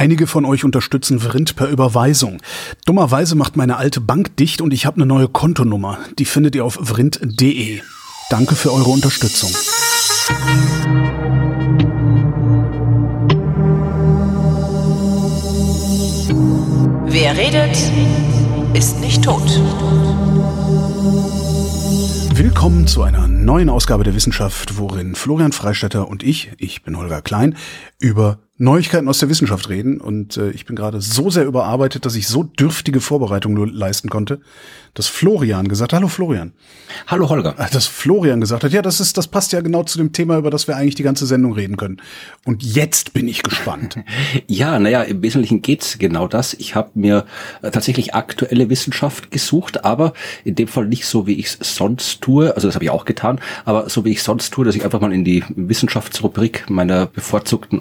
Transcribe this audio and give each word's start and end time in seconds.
Einige 0.00 0.26
von 0.26 0.46
euch 0.46 0.64
unterstützen 0.64 1.20
Vrind 1.20 1.56
per 1.56 1.68
Überweisung. 1.68 2.40
Dummerweise 2.86 3.34
macht 3.34 3.58
meine 3.58 3.76
alte 3.76 4.00
Bank 4.00 4.34
dicht 4.38 4.62
und 4.62 4.72
ich 4.72 4.86
habe 4.86 4.96
eine 4.96 5.04
neue 5.04 5.28
Kontonummer. 5.28 5.98
Die 6.18 6.24
findet 6.24 6.54
ihr 6.54 6.64
auf 6.64 6.78
vrind.de. 6.80 7.82
Danke 8.30 8.54
für 8.54 8.72
eure 8.72 8.88
Unterstützung. 8.88 9.50
Wer 17.04 17.36
redet, 17.36 17.76
ist 18.72 19.00
nicht 19.00 19.22
tot. 19.22 19.50
Willkommen 22.32 22.86
zu 22.86 23.02
einer 23.02 23.28
neuen 23.28 23.68
Ausgabe 23.68 24.04
der 24.04 24.14
Wissenschaft, 24.14 24.78
worin 24.78 25.14
Florian 25.14 25.52
Freistetter 25.52 26.08
und 26.08 26.22
ich, 26.22 26.52
ich 26.56 26.84
bin 26.84 26.96
Holger 26.96 27.20
Klein, 27.20 27.54
über 27.98 28.38
Neuigkeiten 28.60 29.08
aus 29.08 29.18
der 29.18 29.30
Wissenschaft 29.30 29.70
reden. 29.70 30.02
Und 30.02 30.36
äh, 30.36 30.50
ich 30.50 30.66
bin 30.66 30.76
gerade 30.76 31.00
so 31.00 31.30
sehr 31.30 31.46
überarbeitet, 31.46 32.04
dass 32.04 32.14
ich 32.14 32.28
so 32.28 32.42
dürftige 32.42 33.00
Vorbereitungen 33.00 33.56
nur 33.56 33.66
leisten 33.66 34.10
konnte, 34.10 34.40
dass 34.92 35.06
Florian 35.06 35.66
gesagt 35.66 35.94
hat, 35.94 35.98
hallo 35.98 36.08
Florian. 36.08 36.52
Hallo 37.06 37.30
Holger. 37.30 37.54
Äh, 37.58 37.70
dass 37.72 37.86
Florian 37.86 38.38
gesagt 38.38 38.62
hat, 38.62 38.72
ja, 38.72 38.82
das 38.82 39.00
ist, 39.00 39.16
das 39.16 39.28
passt 39.28 39.52
ja 39.52 39.62
genau 39.62 39.84
zu 39.84 39.96
dem 39.96 40.12
Thema, 40.12 40.36
über 40.36 40.50
das 40.50 40.68
wir 40.68 40.76
eigentlich 40.76 40.94
die 40.94 41.02
ganze 41.02 41.24
Sendung 41.24 41.54
reden 41.54 41.78
können. 41.78 42.02
Und 42.44 42.62
jetzt 42.62 43.14
bin 43.14 43.28
ich 43.28 43.42
gespannt. 43.42 43.96
ja, 44.46 44.78
naja, 44.78 45.02
im 45.04 45.22
Wesentlichen 45.22 45.62
geht's 45.62 45.98
genau 45.98 46.28
das. 46.28 46.52
Ich 46.52 46.74
habe 46.74 46.90
mir 46.94 47.24
äh, 47.62 47.70
tatsächlich 47.70 48.14
aktuelle 48.14 48.68
Wissenschaft 48.68 49.30
gesucht, 49.30 49.86
aber 49.86 50.12
in 50.44 50.54
dem 50.54 50.68
Fall 50.68 50.84
nicht 50.84 51.06
so, 51.06 51.26
wie 51.26 51.38
ich 51.38 51.46
es 51.46 51.76
sonst 51.76 52.20
tue. 52.20 52.54
Also 52.54 52.68
das 52.68 52.74
habe 52.74 52.84
ich 52.84 52.90
auch 52.90 53.06
getan, 53.06 53.40
aber 53.64 53.88
so 53.88 54.04
wie 54.04 54.10
ich 54.10 54.22
sonst 54.22 54.52
tue, 54.52 54.66
dass 54.66 54.74
ich 54.74 54.84
einfach 54.84 55.00
mal 55.00 55.14
in 55.14 55.24
die 55.24 55.44
Wissenschaftsrubrik 55.48 56.68
meiner 56.68 57.06
bevorzugten 57.06 57.80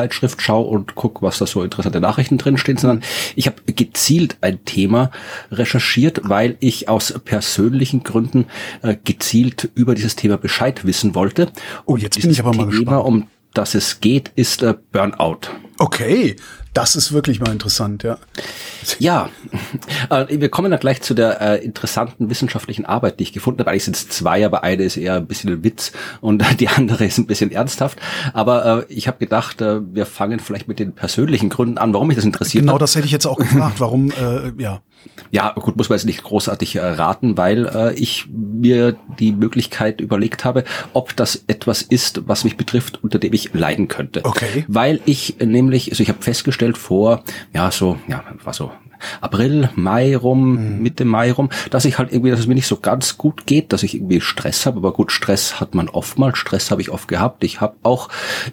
Online-Zeitschrift 0.00 0.42
schaue 0.42 0.66
und 0.66 0.94
gucke, 0.94 1.22
was 1.22 1.38
da 1.38 1.46
so 1.46 1.62
interessante 1.62 2.00
Nachrichten 2.00 2.38
drinstehen, 2.38 2.78
sondern 2.78 3.02
ich 3.36 3.46
habe 3.46 3.56
gezielt 3.66 4.38
ein 4.40 4.64
Thema 4.64 5.10
recherchiert, 5.50 6.22
weil 6.24 6.56
ich 6.60 6.88
aus 6.88 7.14
persönlichen 7.24 8.02
Gründen 8.02 8.46
äh, 8.82 8.96
gezielt 9.02 9.70
über 9.74 9.94
dieses 9.94 10.16
Thema 10.16 10.38
Bescheid 10.38 10.84
wissen 10.84 11.14
wollte. 11.14 11.50
Oh, 11.86 11.96
jetzt 11.96 12.20
bin 12.20 12.30
ich 12.30 12.40
aber 12.40 12.50
mal 12.54 12.68
Thema, 12.68 12.70
gespannt. 12.70 13.04
um 13.06 13.26
das 13.52 13.74
es 13.74 14.00
geht, 14.00 14.30
ist 14.36 14.62
äh, 14.62 14.74
Burnout. 14.92 15.40
Okay, 15.78 16.36
das 16.72 16.94
ist 16.94 17.12
wirklich 17.12 17.40
mal 17.40 17.50
interessant, 17.50 18.02
ja. 18.02 18.18
Ja, 18.98 19.28
äh, 20.10 20.26
wir 20.28 20.48
kommen 20.48 20.70
dann 20.70 20.80
gleich 20.80 21.02
zu 21.02 21.14
der 21.14 21.40
äh, 21.40 21.64
interessanten 21.64 22.30
wissenschaftlichen 22.30 22.86
Arbeit, 22.86 23.18
die 23.18 23.24
ich 23.24 23.32
gefunden 23.32 23.60
habe. 23.60 23.70
Eigentlich 23.70 23.84
sind 23.84 23.96
es 23.96 24.08
zwei, 24.08 24.44
aber 24.44 24.62
eine 24.62 24.84
ist 24.84 24.96
eher 24.96 25.16
ein 25.16 25.26
bisschen 25.26 25.50
ein 25.52 25.64
Witz 25.64 25.92
und 26.20 26.44
die 26.60 26.68
andere 26.68 27.04
ist 27.04 27.18
ein 27.18 27.26
bisschen 27.26 27.50
ernsthaft. 27.50 27.98
Aber 28.32 28.86
äh, 28.88 28.92
ich 28.92 29.08
habe 29.08 29.18
gedacht, 29.18 29.60
äh, 29.60 29.80
wir 29.94 30.06
fangen 30.06 30.38
vielleicht 30.40 30.68
mit 30.68 30.78
den 30.78 30.92
persönlichen 30.92 31.48
Gründen 31.48 31.78
an, 31.78 31.92
warum 31.92 32.08
mich 32.08 32.16
das 32.16 32.24
interessiert. 32.24 32.62
Genau, 32.62 32.78
das 32.78 32.94
hätte 32.94 33.06
ich 33.06 33.12
jetzt 33.12 33.26
auch 33.26 33.36
gefragt. 33.36 33.80
Warum, 33.80 34.10
äh, 34.12 34.52
ja. 34.58 34.80
Ja, 35.30 35.52
gut, 35.52 35.76
muss 35.76 35.88
man 35.88 35.96
jetzt 35.98 36.06
nicht 36.06 36.24
großartig 36.24 36.76
äh, 36.76 36.80
raten, 36.80 37.36
weil 37.36 37.66
äh, 37.66 37.94
ich 37.94 38.26
mir 38.30 38.96
die 39.18 39.32
Möglichkeit 39.32 40.00
überlegt 40.00 40.44
habe, 40.44 40.64
ob 40.92 41.14
das 41.14 41.44
etwas 41.46 41.82
ist, 41.82 42.26
was 42.26 42.44
mich 42.44 42.56
betrifft, 42.56 43.02
unter 43.02 43.18
dem 43.18 43.32
ich 43.32 43.52
leiden 43.54 43.88
könnte. 43.88 44.24
Okay. 44.24 44.64
Weil 44.66 45.00
ich 45.04 45.36
nämlich, 45.38 45.90
also 45.90 46.02
ich 46.02 46.08
habe 46.08 46.22
festgestellt 46.22 46.76
vor, 46.76 47.22
ja, 47.52 47.70
so, 47.70 47.98
ja, 48.08 48.24
war 48.42 48.52
so 48.52 48.72
April, 49.20 49.70
Mai 49.74 50.16
rum, 50.16 50.76
mhm. 50.76 50.82
Mitte 50.82 51.04
Mai 51.04 51.32
rum, 51.32 51.50
dass 51.70 51.84
ich 51.84 51.98
halt 51.98 52.12
irgendwie, 52.12 52.30
dass 52.30 52.40
es 52.40 52.46
mir 52.46 52.54
nicht 52.54 52.66
so 52.66 52.76
ganz 52.76 53.18
gut 53.18 53.46
geht, 53.46 53.72
dass 53.72 53.82
ich 53.82 53.94
irgendwie 53.94 54.20
Stress 54.20 54.66
habe. 54.66 54.78
Aber 54.78 54.92
gut, 54.92 55.12
Stress 55.12 55.60
hat 55.60 55.74
man 55.74 55.88
oftmals, 55.88 56.38
Stress 56.38 56.70
habe 56.70 56.82
ich 56.82 56.90
oft 56.90 57.08
gehabt. 57.08 57.44
Ich 57.44 57.60
habe 57.60 57.76
auch 57.82 58.08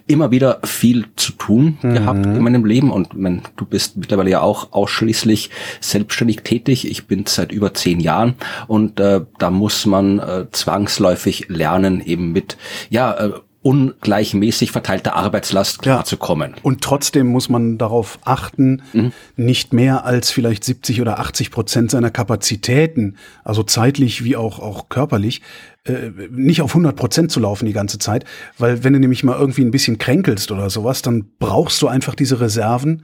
immer 0.06 0.30
wieder 0.30 0.60
viel 0.64 1.06
zu 1.16 1.32
tun 1.32 1.78
mhm. 1.82 1.94
gehabt 1.94 2.26
in 2.26 2.40
meinem 2.40 2.64
Leben 2.64 2.90
und 2.90 3.14
mein, 3.14 3.42
du 3.56 3.64
bist 3.64 3.96
mittlerweile 3.96 4.30
ja 4.30 4.40
auch 4.40 4.72
ausschließlich 4.72 5.50
selbstständig 5.80 6.42
tätig. 6.42 6.88
Ich 6.88 7.06
bin 7.06 7.24
seit 7.26 7.52
über 7.52 7.74
zehn 7.74 8.00
Jahren 8.00 8.34
und 8.66 9.00
äh, 9.00 9.22
da 9.38 9.50
muss 9.50 9.86
man 9.86 10.18
äh, 10.18 10.46
zwangsläufig 10.50 11.48
lernen, 11.48 12.00
eben 12.00 12.32
mit 12.32 12.56
ja 12.90 13.12
äh, 13.12 13.32
ungleichmäßig 13.68 14.72
verteilter 14.72 15.14
Arbeitslast 15.14 15.82
klarzukommen. 15.82 16.52
Ja. 16.52 16.62
Und 16.62 16.80
trotzdem 16.80 17.26
muss 17.26 17.50
man 17.50 17.76
darauf 17.76 18.18
achten, 18.24 18.80
mhm. 18.94 19.12
nicht 19.36 19.74
mehr 19.74 20.06
als 20.06 20.30
vielleicht 20.30 20.64
70 20.64 21.02
oder 21.02 21.18
80 21.18 21.50
Prozent 21.50 21.90
seiner 21.90 22.10
Kapazitäten, 22.10 23.16
also 23.44 23.62
zeitlich 23.62 24.24
wie 24.24 24.36
auch, 24.36 24.58
auch 24.58 24.88
körperlich, 24.88 25.42
äh, 25.84 26.10
nicht 26.30 26.62
auf 26.62 26.70
100 26.70 26.96
Prozent 26.96 27.30
zu 27.30 27.40
laufen 27.40 27.66
die 27.66 27.74
ganze 27.74 27.98
Zeit, 27.98 28.24
weil 28.56 28.84
wenn 28.84 28.94
du 28.94 29.00
nämlich 29.00 29.22
mal 29.22 29.38
irgendwie 29.38 29.66
ein 29.66 29.70
bisschen 29.70 29.98
kränkelst 29.98 30.50
oder 30.50 30.70
sowas, 30.70 31.02
dann 31.02 31.26
brauchst 31.38 31.82
du 31.82 31.88
einfach 31.88 32.14
diese 32.14 32.40
Reserven, 32.40 33.02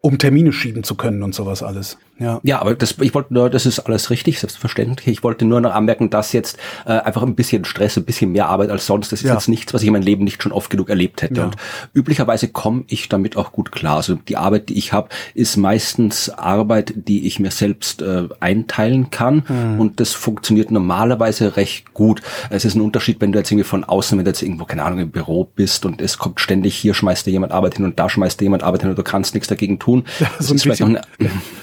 um 0.00 0.16
Termine 0.16 0.54
schieben 0.54 0.84
zu 0.84 0.94
können 0.94 1.22
und 1.22 1.34
sowas 1.34 1.62
alles. 1.62 1.98
Ja, 2.18 2.40
ja 2.42 2.60
aber 2.60 2.74
das, 2.74 2.96
ich 3.00 3.14
wollte 3.14 3.34
nur, 3.34 3.50
das 3.50 3.66
ist 3.66 3.80
alles 3.80 4.10
richtig, 4.10 4.40
selbstverständlich. 4.40 5.08
Ich 5.08 5.22
wollte 5.22 5.44
nur 5.44 5.60
noch 5.60 5.74
anmerken, 5.74 6.10
dass 6.10 6.32
jetzt 6.32 6.58
äh, 6.86 6.92
einfach 6.92 7.22
ein 7.22 7.34
bisschen 7.34 7.64
Stress, 7.64 7.96
ein 7.96 8.04
bisschen 8.04 8.32
mehr 8.32 8.48
Arbeit 8.48 8.70
als 8.70 8.86
sonst, 8.86 9.12
das 9.12 9.20
ist 9.20 9.28
ja. 9.28 9.34
jetzt 9.34 9.48
nichts, 9.48 9.72
was 9.74 9.82
ich 9.82 9.88
in 9.88 9.92
meinem 9.92 10.02
Leben 10.02 10.24
nicht 10.24 10.42
schon 10.42 10.52
oft 10.52 10.70
genug 10.70 10.88
erlebt 10.88 11.22
hätte. 11.22 11.40
Ja. 11.40 11.44
Und 11.44 11.56
üblicherweise 11.94 12.48
komme 12.48 12.84
ich 12.88 13.08
damit 13.08 13.36
auch 13.36 13.52
gut 13.52 13.72
klar. 13.72 13.96
Also 13.96 14.16
die 14.16 14.36
Arbeit, 14.36 14.68
die 14.68 14.78
ich 14.78 14.92
habe, 14.92 15.08
ist 15.34 15.56
meistens 15.56 16.30
Arbeit, 16.30 16.92
die 16.96 17.26
ich 17.26 17.38
mir 17.38 17.50
selbst 17.50 18.02
äh, 18.02 18.28
einteilen 18.40 19.10
kann 19.10 19.44
hm. 19.46 19.80
und 19.80 20.00
das 20.00 20.12
funktioniert 20.12 20.70
normalerweise 20.70 21.56
recht 21.56 21.94
gut. 21.94 22.22
Es 22.50 22.64
ist 22.64 22.74
ein 22.74 22.80
Unterschied, 22.80 23.20
wenn 23.20 23.32
du 23.32 23.38
jetzt 23.38 23.50
irgendwie 23.50 23.68
von 23.68 23.84
außen, 23.84 24.18
wenn 24.18 24.24
du 24.24 24.30
jetzt 24.30 24.42
irgendwo, 24.42 24.64
keine 24.64 24.84
Ahnung, 24.84 24.98
im 25.00 25.10
Büro 25.10 25.44
bist 25.44 25.86
und 25.86 26.00
es 26.00 26.18
kommt 26.18 26.40
ständig, 26.40 26.76
hier 26.76 26.94
schmeißt 26.94 27.26
dir 27.26 27.30
jemand 27.30 27.52
Arbeit 27.52 27.76
hin 27.76 27.84
und 27.84 27.98
da 27.98 28.08
schmeißt 28.08 28.40
dir 28.40 28.44
jemand 28.44 28.62
Arbeit 28.62 28.82
hin 28.82 28.90
und 28.90 28.98
du 28.98 29.02
kannst 29.02 29.34
nichts 29.34 29.48
dagegen 29.48 29.78
tun. 29.78 30.04
Ja, 30.18 30.30
so, 30.38 30.54
ein 30.54 30.60
bisschen, 30.60 30.98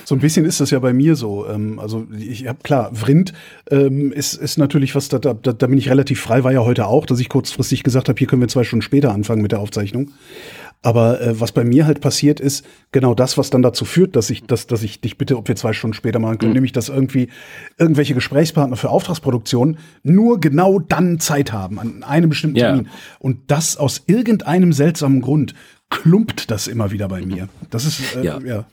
so 0.06 0.16
ein 0.16 0.20
bisschen 0.20 0.45
ist 0.46 0.62
das 0.62 0.72
ja 0.72 0.80
bei 0.80 0.94
mir 0.94 1.16
so. 1.16 1.48
Ähm, 1.48 1.80
also 1.80 2.08
ich 2.18 2.48
habe 2.48 2.60
klar, 2.64 2.92
Vrind 2.94 3.34
ähm, 3.70 4.12
ist, 4.12 4.34
ist 4.36 4.58
natürlich 4.58 4.96
was, 4.96 5.10
da, 5.10 5.20
da, 5.20 5.34
da 5.34 5.68
bin 5.68 5.78
ich 5.78 5.90
relativ 5.90 6.22
frei, 6.22 6.44
war 6.44 6.52
ja 6.52 6.64
heute 6.64 6.88
auch, 6.88 7.06
dass 7.06 7.20
ich 7.20 7.30
kurzfristig 7.30 7.84
gesagt 7.84 8.10
habe, 8.10 8.18
hier 8.18 8.28
können 8.28 8.42
wir 8.42 8.48
zwei 8.48 8.64
Stunden 8.64 8.82
später 8.82 9.14
anfangen 9.14 9.42
mit 9.42 9.52
der 9.52 9.60
Aufzeichnung. 9.60 10.12
Aber 10.86 11.20
äh, 11.20 11.40
was 11.40 11.52
bei 11.52 11.64
mir 11.64 11.88
halt 11.88 12.00
passiert 12.00 12.40
ist, 12.40 12.64
genau 12.92 13.16
das, 13.16 13.40
was 13.40 13.50
dann 13.50 13.64
dazu 13.64 13.86
führt, 13.86 14.16
dass 14.16 14.30
ich, 14.30 14.44
dass, 14.44 14.68
dass 14.68 14.84
ich 14.84 15.02
dich 15.02 15.18
bitte, 15.18 15.36
ob 15.36 15.48
wir 15.48 15.56
zwei 15.56 15.74
Stunden 15.74 15.96
später 15.96 16.20
machen 16.20 16.38
können, 16.38 16.52
mhm. 16.52 16.58
nämlich 16.58 16.74
dass 16.74 16.90
irgendwie 16.90 17.30
irgendwelche 17.80 18.14
Gesprächspartner 18.14 18.76
für 18.76 18.92
Auftragsproduktion 18.92 19.80
nur 20.04 20.40
genau 20.40 20.78
dann 20.78 21.20
Zeit 21.20 21.52
haben, 21.52 21.80
an 21.80 22.04
einem 22.04 22.30
bestimmten 22.30 22.58
yeah. 22.58 22.68
Termin. 22.68 22.90
Und 23.18 23.40
das 23.48 23.78
aus 23.78 24.04
irgendeinem 24.06 24.74
seltsamen 24.74 25.22
Grund 25.22 25.56
klumpt 25.90 26.52
das 26.52 26.68
immer 26.68 26.92
wieder 26.92 27.08
bei 27.08 27.26
mir. 27.26 27.50
Das 27.72 27.86
ist 27.86 28.16
äh, 28.16 28.24
ja. 28.24 28.40
ja. 28.42 28.66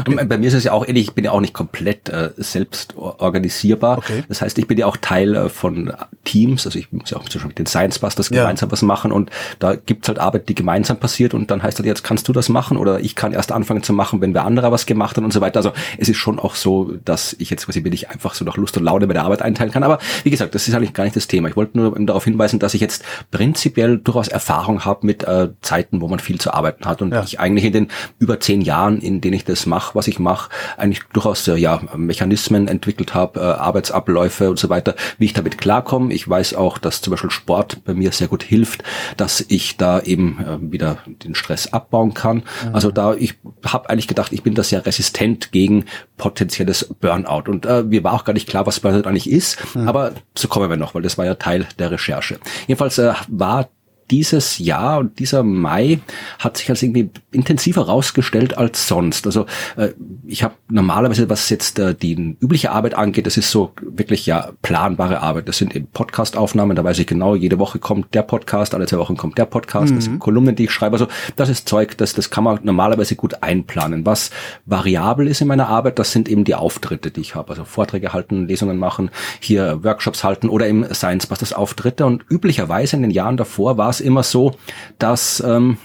Okay. 0.00 0.24
Bei 0.24 0.38
mir 0.38 0.48
ist 0.48 0.54
es 0.54 0.64
ja 0.64 0.72
auch 0.72 0.86
ähnlich, 0.86 1.08
ich 1.08 1.14
bin 1.14 1.24
ja 1.24 1.32
auch 1.32 1.40
nicht 1.40 1.54
komplett 1.54 2.08
äh, 2.08 2.30
selbst 2.36 2.94
organisierbar. 2.96 3.98
Okay. 3.98 4.24
Das 4.28 4.42
heißt, 4.42 4.58
ich 4.58 4.66
bin 4.66 4.78
ja 4.78 4.86
auch 4.86 4.96
Teil 4.96 5.34
äh, 5.34 5.48
von 5.48 5.92
Teams, 6.24 6.66
also 6.66 6.78
ich 6.78 6.92
muss 6.92 7.10
ja 7.10 7.18
auch 7.18 7.28
zum 7.28 7.38
Beispiel 7.38 7.48
mit 7.48 7.58
den 7.58 7.66
Science 7.66 7.98
Busters 7.98 8.30
ja. 8.30 8.42
gemeinsam 8.42 8.70
was 8.72 8.82
machen 8.82 9.12
und 9.12 9.30
da 9.58 9.74
gibt's 9.74 10.08
halt 10.08 10.18
Arbeit, 10.18 10.48
die 10.48 10.54
gemeinsam 10.54 10.98
passiert 10.98 11.34
und 11.34 11.50
dann 11.50 11.62
heißt 11.62 11.78
halt, 11.78 11.86
jetzt 11.86 12.04
kannst 12.04 12.28
du 12.28 12.32
das 12.32 12.48
machen 12.48 12.76
oder 12.76 13.00
ich 13.00 13.14
kann 13.14 13.32
erst 13.32 13.52
anfangen 13.52 13.82
zu 13.82 13.92
machen, 13.92 14.20
wenn 14.20 14.34
wer 14.34 14.44
anderer 14.44 14.72
was 14.72 14.86
gemacht 14.86 15.16
hat 15.16 15.24
und 15.24 15.32
so 15.32 15.40
weiter. 15.40 15.58
Also 15.58 15.72
es 15.98 16.08
ist 16.08 16.16
schon 16.16 16.38
auch 16.38 16.54
so, 16.54 16.92
dass 17.04 17.34
ich 17.38 17.50
jetzt 17.50 17.66
quasi 17.66 17.80
bin 17.80 17.92
ich 17.92 18.10
einfach 18.10 18.34
so 18.34 18.44
nach 18.44 18.56
Lust 18.56 18.76
und 18.76 18.84
Laune 18.84 19.06
bei 19.06 19.14
der 19.14 19.24
Arbeit 19.24 19.42
einteilen 19.42 19.72
kann. 19.72 19.82
Aber 19.82 19.98
wie 20.24 20.30
gesagt, 20.30 20.54
das 20.54 20.68
ist 20.68 20.74
eigentlich 20.74 20.94
gar 20.94 21.04
nicht 21.04 21.16
das 21.16 21.28
Thema. 21.28 21.48
Ich 21.48 21.56
wollte 21.56 21.78
nur 21.78 21.98
darauf 22.00 22.24
hinweisen, 22.24 22.58
dass 22.58 22.74
ich 22.74 22.80
jetzt 22.80 23.04
prinzipiell 23.30 23.98
durchaus 23.98 24.28
Erfahrung 24.28 24.84
habe 24.84 25.06
mit 25.06 25.24
äh, 25.24 25.48
Zeiten, 25.60 26.00
wo 26.00 26.08
man 26.08 26.18
viel 26.18 26.40
zu 26.40 26.52
arbeiten 26.52 26.84
hat 26.84 27.02
und 27.02 27.12
ja. 27.12 27.22
ich 27.22 27.38
eigentlich 27.38 27.64
in 27.64 27.72
den 27.72 27.88
über 28.18 28.40
zehn 28.40 28.60
Jahren, 28.60 29.00
in 29.00 29.20
denen 29.20 29.34
ich 29.34 29.44
das 29.44 29.66
mache, 29.66 29.75
mache, 29.76 29.94
was 29.94 30.08
ich 30.08 30.18
mache, 30.18 30.48
eigentlich 30.78 31.02
durchaus 31.12 31.46
äh, 31.48 31.56
ja 31.56 31.82
Mechanismen 31.94 32.66
entwickelt 32.66 33.12
habe, 33.12 33.40
äh, 33.40 33.42
Arbeitsabläufe 33.42 34.48
und 34.48 34.58
so 34.58 34.70
weiter, 34.70 34.94
wie 35.18 35.26
ich 35.26 35.34
damit 35.34 35.58
klarkomme. 35.58 36.14
Ich 36.14 36.26
weiß 36.26 36.54
auch, 36.54 36.78
dass 36.78 37.02
zum 37.02 37.10
Beispiel 37.10 37.30
Sport 37.30 37.84
bei 37.84 37.92
mir 37.92 38.10
sehr 38.12 38.28
gut 38.28 38.42
hilft, 38.42 38.82
dass 39.18 39.44
ich 39.48 39.76
da 39.76 40.00
eben 40.00 40.38
äh, 40.40 40.72
wieder 40.72 40.98
den 41.06 41.34
Stress 41.34 41.74
abbauen 41.74 42.14
kann. 42.14 42.36
Mhm. 42.36 42.74
Also 42.74 42.90
da 42.90 43.14
ich 43.14 43.34
habe 43.66 43.90
eigentlich 43.90 44.08
gedacht, 44.08 44.32
ich 44.32 44.42
bin 44.42 44.54
da 44.54 44.62
sehr 44.62 44.86
resistent 44.86 45.52
gegen 45.52 45.84
potenzielles 46.16 46.94
Burnout 47.00 47.50
und 47.50 47.66
äh, 47.66 47.82
mir 47.82 48.02
war 48.02 48.14
auch 48.14 48.24
gar 48.24 48.32
nicht 48.32 48.48
klar, 48.48 48.66
was 48.66 48.80
Burnout 48.80 49.06
eigentlich 49.06 49.30
ist, 49.30 49.58
mhm. 49.74 49.88
aber 49.88 50.12
so 50.34 50.48
kommen 50.48 50.70
wir 50.70 50.78
noch, 50.78 50.94
weil 50.94 51.02
das 51.02 51.18
war 51.18 51.26
ja 51.26 51.34
Teil 51.34 51.66
der 51.78 51.90
Recherche. 51.90 52.38
Jedenfalls 52.66 52.96
äh, 52.96 53.12
war 53.28 53.68
dieses 54.10 54.58
Jahr 54.58 54.98
und 54.98 55.18
dieser 55.18 55.42
Mai 55.42 56.00
hat 56.38 56.56
sich 56.56 56.70
als 56.70 56.82
irgendwie 56.82 57.10
intensiver 57.32 57.82
rausgestellt 57.82 58.56
als 58.56 58.88
sonst. 58.88 59.26
Also 59.26 59.46
äh, 59.76 59.90
ich 60.26 60.42
habe 60.42 60.54
normalerweise, 60.68 61.28
was 61.28 61.48
jetzt 61.50 61.78
äh, 61.78 61.94
die 61.94 62.36
übliche 62.40 62.70
Arbeit 62.70 62.94
angeht, 62.94 63.26
das 63.26 63.36
ist 63.36 63.50
so 63.50 63.72
wirklich 63.80 64.26
ja 64.26 64.52
planbare 64.62 65.20
Arbeit. 65.20 65.48
Das 65.48 65.58
sind 65.58 65.74
eben 65.74 65.86
Podcast-Aufnahmen, 65.88 66.76
da 66.76 66.84
weiß 66.84 66.98
ich 66.98 67.06
genau, 67.06 67.34
jede 67.34 67.58
Woche 67.58 67.78
kommt 67.78 68.14
der 68.14 68.22
Podcast, 68.22 68.74
alle 68.74 68.86
zwei 68.86 68.98
Wochen 68.98 69.16
kommt 69.16 69.38
der 69.38 69.46
Podcast, 69.46 69.90
mhm. 69.90 69.96
das 69.96 70.04
sind 70.04 70.18
Kolumnen, 70.18 70.56
die 70.56 70.64
ich 70.64 70.70
schreibe. 70.70 70.94
Also 70.94 71.08
das 71.36 71.48
ist 71.48 71.68
Zeug, 71.68 71.96
das, 71.98 72.14
das 72.14 72.30
kann 72.30 72.44
man 72.44 72.60
normalerweise 72.62 73.16
gut 73.16 73.42
einplanen. 73.42 74.06
Was 74.06 74.30
variabel 74.64 75.26
ist 75.26 75.40
in 75.40 75.48
meiner 75.48 75.68
Arbeit, 75.68 75.98
das 75.98 76.12
sind 76.12 76.28
eben 76.28 76.44
die 76.44 76.54
Auftritte, 76.54 77.10
die 77.10 77.20
ich 77.20 77.34
habe. 77.34 77.50
Also 77.50 77.64
Vorträge 77.64 78.12
halten, 78.12 78.46
Lesungen 78.46 78.78
machen, 78.78 79.10
hier 79.40 79.82
Workshops 79.82 80.24
halten 80.24 80.48
oder 80.48 80.68
im 80.68 80.86
Science 80.92 81.26
Busters 81.26 81.52
Auftritte. 81.52 82.06
Und 82.06 82.24
üblicherweise 82.30 82.96
in 82.96 83.02
den 83.02 83.10
Jahren 83.10 83.36
davor 83.36 83.78
war 83.78 83.90
es 83.96 84.00
immer 84.00 84.22
so, 84.22 84.52
dass 84.98 85.42
ähm, 85.44 85.78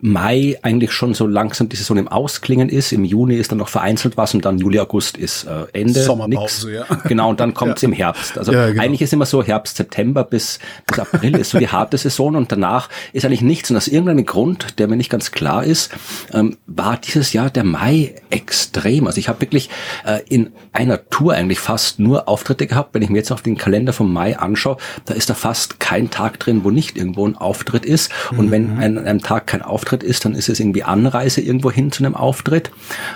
Mai 0.00 0.58
eigentlich 0.62 0.92
schon 0.92 1.14
so 1.14 1.26
langsam 1.26 1.68
die 1.68 1.76
Saison 1.76 1.96
im 1.96 2.08
Ausklingen 2.08 2.68
ist. 2.68 2.92
Im 2.92 3.04
Juni 3.04 3.36
ist 3.36 3.50
dann 3.50 3.58
noch 3.58 3.68
vereinzelt 3.68 4.16
was 4.16 4.34
und 4.34 4.44
dann 4.44 4.58
Juli, 4.58 4.78
August 4.78 5.16
ist 5.16 5.44
äh, 5.44 5.66
Ende. 5.72 6.02
Sommerpause, 6.02 6.70
nix. 6.70 6.88
ja. 6.88 6.96
Genau, 7.08 7.30
und 7.30 7.40
dann 7.40 7.54
kommt 7.54 7.76
es 7.76 7.82
ja. 7.82 7.88
im 7.88 7.94
Herbst. 7.94 8.38
Also 8.38 8.52
ja, 8.52 8.68
genau. 8.68 8.82
eigentlich 8.82 9.02
ist 9.02 9.12
immer 9.12 9.26
so 9.26 9.42
Herbst, 9.42 9.76
September 9.76 10.24
bis, 10.24 10.58
bis 10.86 10.98
April 10.98 11.36
ist 11.36 11.50
so 11.50 11.58
die 11.58 11.68
harte 11.68 11.96
Saison 11.98 12.36
und 12.36 12.52
danach 12.52 12.88
ist 13.12 13.24
eigentlich 13.24 13.42
nichts. 13.42 13.70
Und 13.70 13.76
aus 13.76 13.88
irgendeinem 13.88 14.26
Grund, 14.26 14.78
der 14.78 14.88
mir 14.88 14.96
nicht 14.96 15.10
ganz 15.10 15.30
klar 15.32 15.64
ist, 15.64 15.92
ähm, 16.32 16.56
war 16.66 16.98
dieses 16.98 17.32
Jahr 17.32 17.50
der 17.50 17.64
Mai 17.64 18.14
extrem. 18.30 19.06
Also 19.06 19.18
ich 19.18 19.28
habe 19.28 19.40
wirklich 19.40 19.70
äh, 20.04 20.20
in 20.28 20.52
einer 20.72 21.08
Tour 21.08 21.34
eigentlich 21.34 21.58
fast 21.58 21.98
nur 21.98 22.28
Auftritte 22.28 22.66
gehabt. 22.66 22.94
Wenn 22.94 23.02
ich 23.02 23.10
mir 23.10 23.18
jetzt 23.18 23.32
auf 23.32 23.42
den 23.42 23.56
Kalender 23.56 23.92
vom 23.92 24.12
Mai 24.12 24.38
anschaue, 24.38 24.76
da 25.04 25.14
ist 25.14 25.30
da 25.30 25.34
fast 25.34 25.80
kein 25.80 26.10
Tag 26.10 26.38
drin, 26.40 26.64
wo 26.64 26.70
nicht 26.70 26.96
irgendwo 26.96 27.26
ein 27.26 27.36
Auftritt 27.36 27.84
ist. 27.84 28.10
Und 28.30 28.46
mhm. 28.46 28.50
wenn 28.50 28.78
an 28.78 28.98
einem 28.98 29.22
Tag 29.22 29.46
kein 29.46 29.62
Auftritt 29.62 29.85
ist, 30.02 30.24
dann 30.24 30.34
ist 30.34 30.48
es 30.48 30.60
irgendwie 30.60 30.82
Anreise 30.82 31.40
irgendwo 31.40 31.70
hin 31.70 31.92
zu 31.92 32.04
einem 32.04 32.14
Auftritt. 32.14 32.70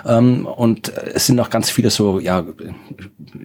Ähm, 0.07 0.47
und 0.47 0.93
es 1.15 1.27
sind 1.27 1.37
noch 1.37 1.51
ganz 1.51 1.71
viele 1.71 1.91
so, 1.91 2.19
ja, 2.21 2.45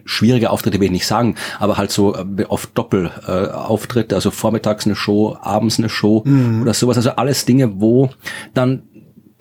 schwierige 0.04 0.50
Auftritte 0.50 0.80
will 0.80 0.86
ich 0.86 0.92
nicht 0.92 1.06
sagen, 1.06 1.34
aber 1.58 1.76
halt 1.76 1.90
so 1.90 2.14
äh, 2.14 2.44
oft 2.48 2.76
Doppelauftritte, 2.76 4.14
äh, 4.14 4.16
also 4.16 4.30
vormittags 4.30 4.86
eine 4.86 4.96
Show, 4.96 5.36
abends 5.40 5.78
eine 5.78 5.88
Show 5.88 6.22
mhm. 6.24 6.62
oder 6.62 6.74
sowas. 6.74 6.96
Also 6.96 7.10
alles 7.10 7.44
Dinge, 7.44 7.80
wo 7.80 8.10
dann 8.54 8.82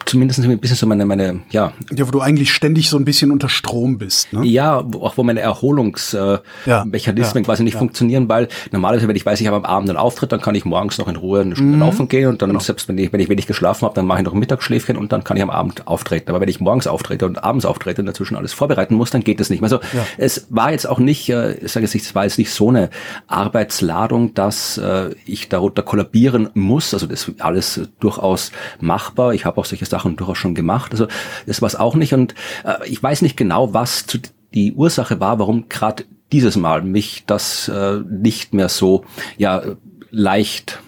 zumindest 0.05 0.39
ein 0.39 0.59
bisschen 0.59 0.77
so 0.77 0.87
meine, 0.87 1.05
meine, 1.05 1.41
ja. 1.49 1.73
Ja, 1.91 2.07
wo 2.07 2.11
du 2.11 2.21
eigentlich 2.21 2.53
ständig 2.53 2.89
so 2.89 2.97
ein 2.97 3.05
bisschen 3.05 3.31
unter 3.31 3.49
Strom 3.49 3.97
bist, 3.97 4.31
ne? 4.33 4.45
Ja, 4.45 4.77
auch 4.77 5.17
wo 5.17 5.23
meine 5.23 5.39
Erholungsmechanismen 5.39 6.55
äh, 6.65 7.37
ja, 7.37 7.43
quasi 7.43 7.63
nicht 7.63 7.77
funktionieren, 7.77 8.29
weil 8.29 8.47
normalerweise, 8.71 9.07
wenn 9.07 9.15
ich 9.15 9.25
weiß, 9.25 9.41
ich 9.41 9.47
habe 9.47 9.57
am 9.57 9.65
Abend 9.65 9.89
einen 9.89 9.97
Auftritt, 9.97 10.31
dann 10.31 10.41
kann 10.41 10.55
ich 10.55 10.65
morgens 10.65 10.97
noch 10.97 11.07
in 11.07 11.15
Ruhe 11.15 11.41
eine 11.41 11.55
Stunde 11.55 11.75
mhm. 11.75 11.79
laufen 11.79 12.07
gehen 12.07 12.29
und 12.29 12.41
dann 12.41 12.49
genau. 12.49 12.59
selbst 12.59 12.87
wenn 12.87 12.97
ich, 12.97 13.11
wenn 13.11 13.19
ich 13.19 13.29
wenig 13.29 13.47
geschlafen 13.47 13.85
habe, 13.85 13.95
dann 13.95 14.05
mache 14.05 14.19
ich 14.19 14.25
noch 14.25 14.33
ein 14.33 14.39
Mittagsschläfchen 14.39 14.97
und 14.97 15.11
dann 15.11 15.23
kann 15.23 15.37
ich 15.37 15.43
am 15.43 15.49
Abend 15.49 15.87
auftreten. 15.87 16.29
Aber 16.29 16.41
wenn 16.41 16.49
ich 16.49 16.59
morgens 16.59 16.87
auftrete 16.87 17.25
und 17.25 17.43
abends 17.43 17.65
auftrete 17.65 18.01
und 18.01 18.05
dazwischen 18.05 18.35
alles 18.35 18.53
vorbereiten 18.53 18.95
muss, 18.95 19.11
dann 19.11 19.23
geht 19.23 19.39
das 19.39 19.49
nicht 19.49 19.61
mehr. 19.61 19.71
Also 19.71 19.79
es 20.17 20.47
war 20.49 20.71
jetzt 20.71 20.87
auch 20.87 20.99
nicht, 20.99 21.29
äh, 21.29 21.55
ich 21.55 21.71
sage 21.71 21.85
jetzt 21.85 21.93
nicht, 21.93 22.05
es 22.05 22.15
war 22.15 22.23
jetzt 22.23 22.37
nicht 22.37 22.51
so 22.51 22.69
eine 22.69 22.89
Arbeitsladung, 23.27 24.33
dass 24.33 24.77
äh, 24.77 25.11
ich 25.25 25.49
darunter 25.49 25.81
kollabieren 25.81 26.49
muss. 26.53 26.93
Also 26.93 27.07
das 27.07 27.27
ist 27.27 27.41
alles 27.41 27.81
durchaus 27.99 28.51
machbar. 28.79 29.33
Ich 29.33 29.45
habe 29.45 29.59
auch 29.59 29.65
solche 29.65 29.85
Sachen 29.95 30.17
durchaus 30.17 30.37
schon 30.37 30.55
gemacht. 30.55 30.91
Also 30.91 31.07
das 31.45 31.61
war 31.61 31.67
es 31.67 31.75
auch 31.75 31.95
nicht. 31.95 32.13
Und 32.13 32.35
äh, 32.65 32.87
ich 32.87 33.01
weiß 33.01 33.21
nicht 33.21 33.37
genau, 33.37 33.73
was 33.73 34.05
zu, 34.05 34.19
die 34.53 34.73
Ursache 34.73 35.19
war, 35.19 35.39
warum 35.39 35.69
gerade 35.69 36.03
dieses 36.31 36.57
Mal 36.57 36.81
mich 36.81 37.23
das 37.27 37.69
äh, 37.69 37.99
nicht 38.09 38.53
mehr 38.53 38.67
so 38.67 39.05
ja 39.37 39.61
leicht 40.11 40.79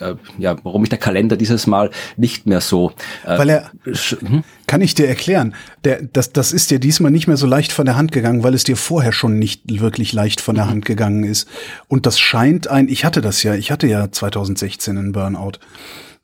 äh, 0.00 0.14
ja, 0.38 0.56
warum 0.62 0.82
mich 0.82 0.90
der 0.90 0.98
Kalender 0.98 1.36
dieses 1.36 1.66
Mal 1.66 1.90
nicht 2.16 2.46
mehr 2.46 2.60
so. 2.60 2.92
Äh, 3.24 3.38
weil 3.38 3.48
er, 3.48 3.70
hm? 3.84 4.44
kann 4.66 4.80
ich 4.80 4.94
dir 4.94 5.08
erklären, 5.08 5.54
der, 5.84 6.02
das, 6.02 6.32
das 6.32 6.52
ist 6.52 6.70
dir 6.70 6.78
diesmal 6.78 7.10
nicht 7.10 7.26
mehr 7.26 7.36
so 7.36 7.46
leicht 7.46 7.72
von 7.72 7.86
der 7.86 7.96
Hand 7.96 8.12
gegangen, 8.12 8.44
weil 8.44 8.54
es 8.54 8.64
dir 8.64 8.76
vorher 8.76 9.12
schon 9.12 9.38
nicht 9.38 9.62
wirklich 9.80 10.12
leicht 10.12 10.40
von 10.40 10.54
der 10.54 10.66
mhm. 10.66 10.70
Hand 10.70 10.84
gegangen 10.84 11.24
ist. 11.24 11.48
Und 11.88 12.06
das 12.06 12.18
scheint 12.18 12.68
ein, 12.68 12.88
ich 12.88 13.04
hatte 13.04 13.20
das 13.20 13.42
ja, 13.42 13.54
ich 13.54 13.70
hatte 13.70 13.86
ja 13.86 14.10
2016 14.10 14.96
einen 14.96 15.12
Burnout 15.12 15.58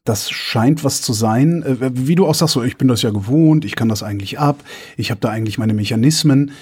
das 0.04 0.30
scheint 0.30 0.84
was 0.84 1.00
zu 1.00 1.12
sein, 1.12 1.62
äh, 1.62 1.90
wie 1.94 2.14
du 2.14 2.26
auch 2.26 2.34
sagst, 2.34 2.54
so, 2.54 2.62
ich 2.62 2.76
bin 2.76 2.88
das 2.88 3.02
ja 3.02 3.10
gewohnt, 3.10 3.64
ich 3.64 3.74
kann 3.74 3.88
das 3.88 4.02
eigentlich 4.02 4.38
ab, 4.38 4.62
ich 4.96 5.10
habe 5.10 5.20
da 5.20 5.30
eigentlich 5.30 5.58
meine 5.58 5.74
Mechanismen. 5.74 6.52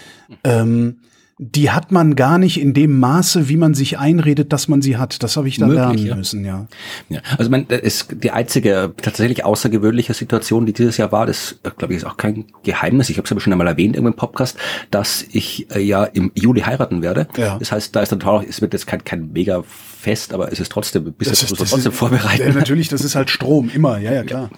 Ähm, 0.45 0.99
die 1.39 1.71
hat 1.71 1.91
man 1.91 2.15
gar 2.15 2.39
nicht 2.39 2.61
in 2.61 2.73
dem 2.73 3.01
Maße, 3.01 3.49
wie 3.49 3.57
man 3.57 3.75
sich 3.75 3.99
einredet, 3.99 4.53
dass 4.53 4.69
man 4.69 4.81
sie 4.81 4.97
hat. 4.97 5.25
Das 5.25 5.37
habe 5.37 5.49
ich 5.49 5.59
da 5.59 5.67
Möglich, 5.67 5.83
lernen 5.83 6.07
ja. 6.07 6.15
müssen, 6.15 6.45
ja. 6.45 6.69
ja. 7.09 7.21
Also 7.37 7.51
man, 7.51 7.67
ist 7.67 8.15
die 8.23 8.31
einzige 8.31 8.93
tatsächlich 9.03 9.45
außergewöhnliche 9.45 10.15
Situation, 10.15 10.67
die 10.67 10.73
dieses 10.73 10.99
Jahr 10.99 11.11
war, 11.11 11.27
das 11.27 11.59
glaube 11.79 11.95
ich 11.95 11.99
ist 11.99 12.05
auch 12.05 12.17
kein 12.17 12.45
Geheimnis. 12.63 13.11
Ich 13.11 13.17
habe 13.17 13.25
es 13.25 13.33
aber 13.33 13.41
schon 13.41 13.53
einmal 13.53 13.67
erwähnt 13.67 13.97
im 13.97 14.13
Podcast, 14.15 14.57
dass 14.93 15.25
ich 15.33 15.69
äh, 15.75 15.81
ja 15.81 16.05
im 16.05 16.31
Juli 16.35 16.61
heiraten 16.61 17.03
werde. 17.03 17.27
Ja. 17.37 17.59
Das 17.59 17.73
heißt, 17.73 17.97
da 17.97 18.03
ist 18.03 18.13
dann 18.13 18.23
auch, 18.23 18.45
es 18.45 18.61
wird 18.61 18.73
jetzt 18.73 18.87
kein, 18.87 19.03
kein 19.03 19.33
mega 19.33 19.65
Fest, 20.03 20.35
aber 20.35 20.51
es 20.51 20.59
ist 20.59 20.73
trotzdem, 20.73 21.13
bis 21.13 21.29
jetzt 21.29 21.49
muss 21.49 21.61
man 21.61 21.69
trotzdem 21.69 21.93
vorbereiten. 21.93 22.49
Ja, 22.49 22.53
natürlich, 22.53 22.89
das 22.89 23.05
ist 23.05 23.15
halt 23.15 23.31
Strom, 23.31 23.71
immer, 23.73 23.99
ja, 23.99 24.13
ja, 24.13 24.25
klar. 24.25 24.51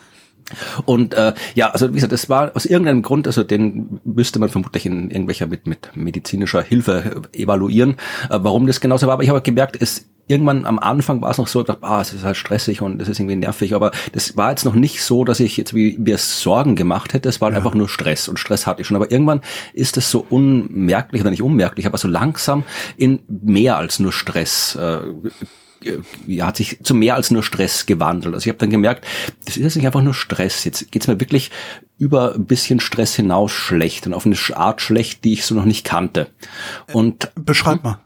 Und 0.87 1.13
äh, 1.15 1.35
ja, 1.55 1.71
also 1.71 1.91
wie 1.91 1.95
gesagt, 1.95 2.13
das 2.13 2.29
war 2.31 2.53
aus 2.55 2.65
irgendeinem 2.65 3.03
Grund, 3.03 3.27
also 3.27 3.45
den 3.45 4.01
müsste 4.05 4.39
man 4.39 4.49
vermutlich 4.49 4.87
in 4.87 5.11
irgendwelcher 5.11 5.47
mit, 5.47 5.67
mit 5.67 5.91
medizinischer 5.95 6.63
Hilfe 6.63 7.23
evaluieren, 7.35 7.97
äh, 8.31 8.39
warum 8.41 8.67
das 8.67 8.81
genauso 8.81 9.07
war. 9.07 9.15
Aber 9.15 9.23
ich 9.23 9.29
habe 9.29 9.43
gemerkt, 9.43 9.77
es 9.81 10.07
irgendwann 10.27 10.65
am 10.65 10.79
Anfang 10.79 11.21
war 11.21 11.31
es 11.31 11.39
noch 11.39 11.49
so, 11.49 11.61
ich 11.61 11.67
dachte, 11.67 11.83
ah, 11.83 12.01
es 12.01 12.13
ist 12.13 12.25
halt 12.25 12.37
stressig 12.37 12.81
und 12.83 13.01
es 13.01 13.09
ist 13.09 13.19
irgendwie 13.19 13.37
nervig, 13.37 13.75
aber 13.75 13.91
das 14.13 14.37
war 14.37 14.51
jetzt 14.51 14.65
noch 14.65 14.75
nicht 14.75 15.03
so, 15.03 15.25
dass 15.25 15.41
ich 15.41 15.57
jetzt 15.57 15.75
wie 15.75 15.99
mir 15.99 16.19
Sorgen 16.19 16.77
gemacht 16.77 17.13
hätte, 17.13 17.29
es 17.29 17.41
war 17.41 17.51
ja. 17.51 17.57
einfach 17.57 17.75
nur 17.75 17.89
Stress 17.89 18.29
und 18.29 18.39
Stress 18.39 18.67
hatte 18.67 18.83
ich 18.83 18.87
schon, 18.87 18.97
aber 18.97 19.11
irgendwann 19.11 19.41
ist 19.73 19.97
es 19.97 20.11
so 20.11 20.25
unmerklich 20.29 21.21
oder 21.21 21.31
nicht 21.31 21.43
unmerklich, 21.43 21.87
aber 21.87 21.99
so 21.99 22.09
langsam 22.09 22.65
in 22.97 23.21
mehr 23.29 23.77
als 23.77 23.99
nur 23.99 24.13
Stress 24.13 24.77
äh, 24.77 25.01
ja, 26.27 26.47
hat 26.47 26.57
sich 26.57 26.83
zu 26.83 26.95
mehr 26.95 27.15
als 27.15 27.31
nur 27.31 27.43
Stress 27.43 27.87
gewandelt. 27.87 28.35
Also 28.35 28.47
ich 28.47 28.49
habe 28.49 28.59
dann 28.59 28.71
gemerkt, 28.71 29.05
das 29.45 29.57
ist 29.57 29.63
jetzt 29.63 29.77
nicht 29.77 29.87
einfach 29.87 30.03
nur 30.03 30.15
Stress. 30.15 30.65
Jetzt 30.65 30.91
geht's 30.91 31.07
mir 31.07 31.21
wirklich 31.21 31.51
über 31.99 32.35
ein 32.35 32.47
bisschen 32.47 32.81
Stress 32.81 33.15
hinaus 33.15 33.53
schlecht 33.53 34.07
und 34.07 34.15
auf 34.15 34.25
eine 34.25 34.37
Art 34.55 34.81
schlecht, 34.81 35.25
die 35.25 35.35
ich 35.35 35.45
so 35.45 35.55
noch 35.55 35.67
nicht 35.67 35.85
kannte. 35.85 36.29
Und 36.93 37.31
beschreib 37.35 37.85
mal. 37.85 38.01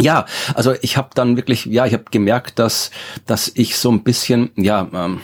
Ja, 0.00 0.26
also 0.54 0.74
ich 0.80 0.96
habe 0.96 1.10
dann 1.14 1.36
wirklich, 1.36 1.64
ja, 1.66 1.86
ich 1.86 1.92
habe 1.92 2.04
gemerkt, 2.10 2.58
dass 2.58 2.90
dass 3.26 3.50
ich 3.54 3.76
so 3.76 3.90
ein 3.90 4.02
bisschen, 4.04 4.50
ja, 4.56 4.88
ähm, 4.92 5.20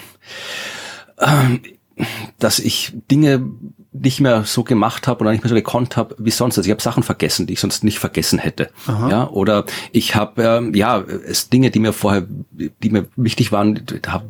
äh, 1.16 2.04
dass 2.38 2.58
ich 2.58 2.92
Dinge 3.10 3.46
nicht 3.96 4.20
mehr 4.20 4.42
so 4.44 4.64
gemacht 4.64 5.06
habe 5.06 5.20
oder 5.20 5.30
nicht 5.30 5.44
mehr 5.44 5.48
so 5.48 5.54
gekonnt 5.54 5.96
habe 5.96 6.16
wie 6.18 6.30
sonst. 6.30 6.58
Also 6.58 6.66
ich 6.66 6.72
habe 6.72 6.82
Sachen 6.82 7.04
vergessen, 7.04 7.46
die 7.46 7.52
ich 7.52 7.60
sonst 7.60 7.84
nicht 7.84 8.00
vergessen 8.00 8.40
hätte. 8.40 8.70
Aha. 8.88 9.08
Ja, 9.08 9.28
oder 9.28 9.64
ich 9.92 10.16
habe 10.16 10.42
ähm, 10.42 10.74
ja 10.74 10.98
es 11.00 11.48
Dinge, 11.48 11.70
die 11.70 11.78
mir 11.78 11.92
vorher, 11.92 12.26
die 12.50 12.90
mir 12.90 13.06
wichtig 13.14 13.52
waren, 13.52 13.80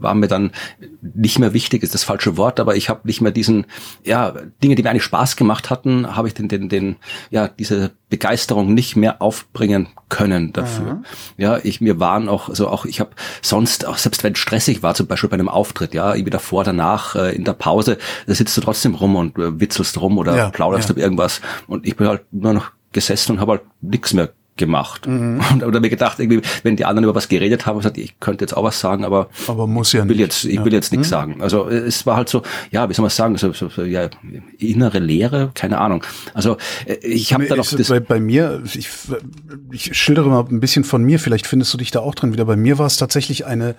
waren 0.01 0.21
mir 0.21 0.29
dann 0.29 0.53
nicht 1.01 1.39
mehr 1.39 1.55
wichtig. 1.55 1.83
Ist 1.83 1.95
das 1.95 2.05
falsche 2.05 2.37
Wort, 2.37 2.61
aber 2.61 2.77
ich 2.77 2.91
habe 2.91 3.01
nicht 3.05 3.23
mehr 3.23 3.33
diesen 3.33 3.65
ja 4.05 4.35
Dinge, 4.63 4.75
die 4.75 4.83
mir 4.83 4.91
eigentlich 4.91 5.03
Spaß 5.03 5.37
gemacht 5.37 5.71
hatten, 5.71 6.15
habe 6.15 6.29
ich 6.29 6.35
den 6.35 6.49
den 6.49 6.69
den 6.69 6.97
ja 7.31 7.49
diese 7.49 7.93
Begeisterung 8.11 8.75
nicht 8.75 8.97
mehr 8.97 9.23
aufbringen 9.23 9.89
können 10.11 10.53
dafür. 10.53 10.87
Aha. 10.87 11.03
Ja, 11.39 11.59
ich 11.63 11.81
mir 11.81 11.99
waren 11.99 12.29
auch 12.29 12.51
also 12.51 12.69
auch 12.69 12.85
ich 12.85 13.01
habe 13.01 13.11
sonst 13.41 13.87
auch 13.87 13.97
selbst 13.97 14.23
wenn 14.25 14.35
stressig 14.37 14.83
war, 14.83 14.95
zum 14.95 15.07
Beispiel 15.07 15.31
bei 15.31 15.35
einem 15.35 15.49
Auftritt, 15.49 15.95
ja, 15.95 16.15
irgendwie 16.15 16.31
davor, 16.31 16.65
danach 16.65 17.17
äh, 17.17 17.35
in 17.35 17.45
der 17.45 17.55
Pause, 17.55 17.97
da 18.27 18.35
sitzt 18.35 18.57
du 18.57 18.61
trotzdem 18.61 18.95
rum 18.95 19.17
und 19.17 19.39
äh, 19.39 19.54
witzelst 19.61 20.01
rum 20.01 20.19
oder 20.19 20.37
ja, 20.37 20.51
plauderst 20.51 20.89
ja. 20.89 20.95
über 20.95 21.03
irgendwas. 21.03 21.41
Und 21.67 21.87
ich 21.87 21.97
bin 21.97 22.09
halt 22.09 22.23
nur 22.33 22.53
noch 22.53 22.71
gesessen 22.93 23.33
und 23.33 23.41
habe 23.41 23.53
halt 23.53 23.63
nichts 23.81 24.13
mehr 24.13 24.31
gemacht. 24.57 25.09
Mhm. 25.09 25.41
Und 25.53 25.63
habe 25.63 25.81
mir 25.81 25.91
gedacht, 25.91 26.21
irgendwie, 26.21 26.41
wenn 26.63 26.77
die 26.77 26.85
anderen 26.85 27.03
über 27.05 27.15
was 27.17 27.29
geredet 27.29 27.67
haben, 27.67 27.79
gesagt, 27.79 27.99
ich 27.99 28.21
könnte 28.21 28.45
jetzt 28.45 28.57
auch 28.57 28.63
was 28.63 28.79
sagen, 28.79 29.05
aber, 29.05 29.29
aber 29.49 29.67
muss 29.67 29.93
ja 29.93 30.05
ich 30.05 30.09
will 30.09 30.21
jetzt, 30.21 30.45
ich 30.45 30.55
ja. 30.55 30.65
will 30.65 30.73
jetzt 30.73 30.93
nichts 30.93 31.09
mhm. 31.09 31.11
sagen. 31.11 31.43
Also 31.43 31.69
es 31.69 32.07
war 32.07 32.15
halt 32.15 32.29
so, 32.29 32.43
ja, 32.71 32.89
wie 32.89 32.95
soll 32.95 33.03
man 33.03 33.11
sagen, 33.11 33.37
so, 33.37 33.53
so, 33.53 33.69
so 33.69 33.83
ja, 33.83 34.09
innere 34.59 35.01
Leere, 35.01 35.51
keine 35.55 35.79
Ahnung. 35.79 36.05
Also 36.35 36.57
äh, 36.87 36.95
ich 37.03 37.35
habe 37.35 37.47
da 37.47 37.57
noch 37.57 37.69
das 37.69 37.89
bei, 37.89 37.99
bei 37.99 38.21
mir, 38.21 38.63
ich, 38.65 38.89
ich 39.73 39.97
schildere 39.97 40.29
mal 40.29 40.45
ein 40.49 40.61
bisschen 40.61 40.85
von 40.85 41.03
mir, 41.03 41.19
vielleicht 41.19 41.49
findest 41.49 41.75
du 41.75 41.79
dich 41.79 41.91
da 41.91 41.99
auch 41.99 42.15
drin 42.15 42.33
wieder. 42.33 42.45
Bei 42.45 42.57
mir 42.57 42.79
war 42.79 42.87
es 42.87 42.97
tatsächlich 42.97 43.47
eine 43.47 43.75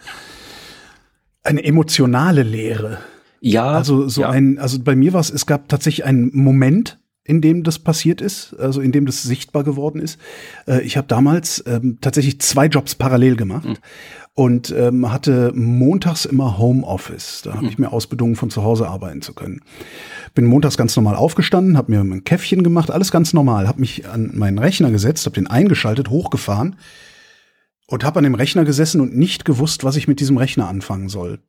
eine 1.45 1.63
emotionale 1.63 2.43
Leere. 2.43 2.97
Ja. 3.45 3.67
Also 3.67 4.07
so 4.07 4.21
ja. 4.21 4.29
ein, 4.31 4.57
also 4.57 4.79
bei 4.79 4.95
mir 4.95 5.13
war 5.13 5.21
es, 5.21 5.29
es 5.29 5.45
gab 5.45 5.69
tatsächlich 5.69 6.03
einen 6.03 6.31
Moment, 6.33 6.97
in 7.23 7.41
dem 7.41 7.63
das 7.63 7.77
passiert 7.77 8.19
ist, 8.19 8.55
also 8.59 8.81
in 8.81 8.91
dem 8.91 9.05
das 9.05 9.21
sichtbar 9.21 9.63
geworden 9.63 10.01
ist. 10.01 10.19
Äh, 10.67 10.81
ich 10.81 10.97
habe 10.97 11.07
damals 11.07 11.63
ähm, 11.67 11.99
tatsächlich 12.01 12.41
zwei 12.41 12.65
Jobs 12.65 12.95
parallel 12.95 13.35
gemacht 13.35 13.67
mhm. 13.67 13.77
und 14.33 14.73
ähm, 14.75 15.11
hatte 15.11 15.51
montags 15.53 16.25
immer 16.25 16.57
Homeoffice. 16.57 17.43
Da 17.43 17.53
habe 17.53 17.65
mhm. 17.65 17.69
ich 17.69 17.77
mir 17.77 17.91
ausbedungen, 17.93 18.35
von 18.35 18.49
zu 18.49 18.63
Hause 18.63 18.87
arbeiten 18.87 19.21
zu 19.21 19.33
können. 19.33 19.61
Bin 20.33 20.45
montags 20.45 20.75
ganz 20.75 20.95
normal 20.95 21.15
aufgestanden, 21.15 21.77
habe 21.77 21.91
mir 21.91 22.01
ein 22.01 22.23
Käffchen 22.23 22.63
gemacht, 22.63 22.89
alles 22.89 23.11
ganz 23.11 23.31
normal, 23.31 23.67
habe 23.67 23.79
mich 23.79 24.09
an 24.09 24.31
meinen 24.33 24.57
Rechner 24.57 24.89
gesetzt, 24.89 25.23
habe 25.27 25.35
den 25.35 25.47
eingeschaltet, 25.47 26.09
hochgefahren 26.09 26.77
und 27.85 28.03
habe 28.03 28.17
an 28.17 28.23
dem 28.23 28.35
Rechner 28.35 28.65
gesessen 28.65 29.01
und 29.01 29.15
nicht 29.15 29.45
gewusst, 29.45 29.83
was 29.83 29.97
ich 29.97 30.07
mit 30.07 30.19
diesem 30.19 30.37
Rechner 30.37 30.67
anfangen 30.67 31.09
soll. 31.09 31.39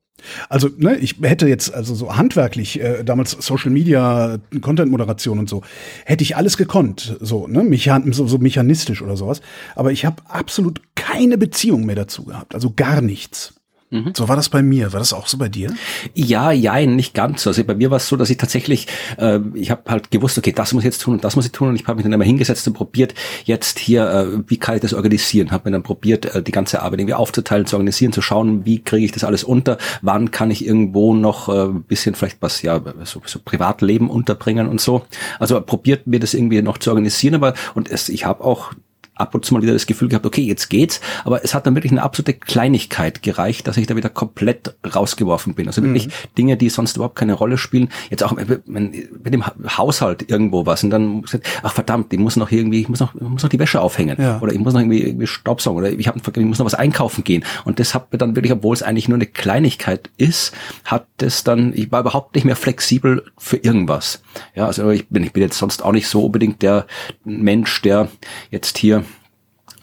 Also, 0.48 0.68
ne, 0.76 0.96
ich 0.96 1.16
hätte 1.22 1.48
jetzt 1.48 1.72
also 1.72 1.94
so 1.94 2.16
handwerklich 2.16 2.80
äh, 2.80 3.04
damals 3.04 3.32
Social 3.32 3.70
Media, 3.70 4.38
Content 4.60 4.90
Moderation 4.90 5.38
und 5.38 5.48
so, 5.48 5.62
hätte 6.04 6.22
ich 6.24 6.36
alles 6.36 6.56
gekonnt, 6.56 7.16
so, 7.20 7.46
ne, 7.46 7.62
Mechan 7.62 8.12
so, 8.12 8.26
so 8.26 8.38
mechanistisch 8.38 9.02
oder 9.02 9.16
sowas, 9.16 9.40
aber 9.74 9.92
ich 9.92 10.04
habe 10.04 10.22
absolut 10.28 10.80
keine 10.94 11.38
Beziehung 11.38 11.84
mehr 11.86 11.96
dazu 11.96 12.24
gehabt, 12.24 12.54
also 12.54 12.72
gar 12.74 13.00
nichts. 13.00 13.55
Mhm. 13.96 14.12
So 14.16 14.28
war 14.28 14.36
das 14.36 14.48
bei 14.48 14.62
mir. 14.62 14.92
War 14.92 15.00
das 15.00 15.12
auch 15.12 15.26
so 15.26 15.38
bei 15.38 15.48
dir? 15.48 15.72
Ja, 16.14 16.52
ja, 16.52 16.84
nicht 16.86 17.14
ganz 17.14 17.42
so. 17.42 17.50
Also 17.50 17.64
bei 17.64 17.74
mir 17.74 17.90
war 17.90 17.96
es 17.96 18.08
so, 18.08 18.16
dass 18.16 18.30
ich 18.30 18.36
tatsächlich, 18.36 18.86
äh, 19.18 19.40
ich 19.54 19.70
habe 19.70 19.82
halt 19.86 20.10
gewusst, 20.10 20.36
okay, 20.38 20.52
das 20.52 20.72
muss 20.72 20.82
ich 20.82 20.86
jetzt 20.86 21.02
tun 21.02 21.14
und 21.14 21.24
das 21.24 21.36
muss 21.36 21.46
ich 21.46 21.52
tun 21.52 21.68
und 21.68 21.76
ich 21.76 21.86
habe 21.86 21.96
mich 21.96 22.04
dann 22.04 22.12
immer 22.12 22.24
hingesetzt 22.24 22.66
und 22.66 22.74
probiert, 22.74 23.14
jetzt 23.44 23.78
hier, 23.78 24.10
äh, 24.10 24.42
wie 24.46 24.58
kann 24.58 24.76
ich 24.76 24.82
das 24.82 24.94
organisieren? 24.94 25.50
Habe 25.50 25.68
mir 25.68 25.72
dann 25.72 25.82
probiert, 25.82 26.26
äh, 26.34 26.42
die 26.42 26.52
ganze 26.52 26.82
Arbeit 26.82 27.00
irgendwie 27.00 27.14
aufzuteilen, 27.14 27.66
zu 27.66 27.76
organisieren, 27.76 28.12
zu 28.12 28.22
schauen, 28.22 28.64
wie 28.64 28.82
kriege 28.82 29.04
ich 29.04 29.12
das 29.12 29.24
alles 29.24 29.44
unter, 29.44 29.78
wann 30.02 30.30
kann 30.30 30.50
ich 30.50 30.66
irgendwo 30.66 31.14
noch 31.14 31.48
äh, 31.48 31.68
bisschen 31.72 32.14
vielleicht 32.14 32.38
was, 32.40 32.62
ja, 32.62 32.80
so, 33.04 33.22
so 33.24 33.38
Privatleben 33.44 34.10
unterbringen 34.10 34.68
und 34.68 34.80
so. 34.80 35.02
Also 35.38 35.60
probiert 35.60 36.06
mir 36.06 36.20
das 36.20 36.34
irgendwie 36.34 36.60
noch 36.62 36.78
zu 36.78 36.90
organisieren, 36.90 37.34
aber 37.34 37.54
und 37.74 37.90
es, 37.90 38.08
ich 38.08 38.24
habe 38.24 38.44
auch 38.44 38.72
ab 39.16 39.34
und 39.34 39.44
zu 39.44 39.54
mal 39.54 39.62
wieder 39.62 39.72
das 39.72 39.86
Gefühl 39.86 40.08
gehabt, 40.08 40.26
okay, 40.26 40.42
jetzt 40.42 40.68
geht's, 40.68 41.00
aber 41.24 41.44
es 41.44 41.54
hat 41.54 41.66
dann 41.66 41.74
wirklich 41.74 41.92
eine 41.92 42.02
absolute 42.02 42.34
Kleinigkeit 42.34 43.22
gereicht, 43.22 43.66
dass 43.66 43.76
ich 43.76 43.86
da 43.86 43.96
wieder 43.96 44.08
komplett 44.08 44.74
rausgeworfen 44.94 45.54
bin. 45.54 45.66
Also 45.66 45.82
wirklich 45.82 46.06
mhm. 46.06 46.12
Dinge, 46.38 46.56
die 46.56 46.68
sonst 46.68 46.96
überhaupt 46.96 47.16
keine 47.16 47.32
Rolle 47.32 47.58
spielen. 47.58 47.88
Jetzt 48.10 48.22
auch 48.22 48.32
mit 48.32 49.34
dem 49.34 49.44
Haushalt 49.46 50.30
irgendwo 50.30 50.66
was 50.66 50.84
und 50.84 50.90
dann 50.90 51.24
ach 51.62 51.72
verdammt, 51.72 52.12
ich 52.12 52.18
muss 52.18 52.36
noch 52.36 52.50
irgendwie, 52.50 52.80
ich 52.80 52.88
muss 52.88 53.00
noch, 53.00 53.14
ich 53.14 53.22
muss 53.22 53.42
noch 53.42 53.50
die 53.50 53.58
Wäsche 53.58 53.80
aufhängen 53.80 54.16
ja. 54.20 54.40
oder 54.40 54.52
ich 54.52 54.58
muss 54.58 54.74
noch 54.74 54.80
irgendwie, 54.80 55.02
irgendwie 55.02 55.26
Staubsaugen 55.26 55.78
oder 55.78 55.90
ich, 55.90 56.08
hab, 56.08 56.16
ich 56.16 56.44
muss 56.44 56.58
noch 56.58 56.66
was 56.66 56.74
einkaufen 56.74 57.24
gehen. 57.24 57.44
Und 57.64 57.80
das 57.80 57.94
hat 57.94 58.12
mir 58.12 58.18
dann 58.18 58.36
wirklich, 58.36 58.52
obwohl 58.52 58.74
es 58.74 58.82
eigentlich 58.82 59.08
nur 59.08 59.16
eine 59.16 59.26
Kleinigkeit 59.26 60.10
ist, 60.16 60.52
hat 60.84 61.06
das 61.18 61.44
dann, 61.44 61.72
ich 61.74 61.90
war 61.90 62.00
überhaupt 62.00 62.34
nicht 62.34 62.44
mehr 62.44 62.56
flexibel 62.56 63.24
für 63.38 63.56
irgendwas. 63.56 64.22
Ja, 64.54 64.66
also 64.66 64.90
ich 64.90 65.08
bin, 65.08 65.22
ich 65.22 65.32
bin 65.32 65.42
jetzt 65.42 65.58
sonst 65.58 65.82
auch 65.84 65.92
nicht 65.92 66.08
so 66.08 66.24
unbedingt 66.24 66.62
der 66.62 66.86
Mensch, 67.24 67.82
der 67.82 68.08
jetzt 68.50 68.78
hier 68.78 69.04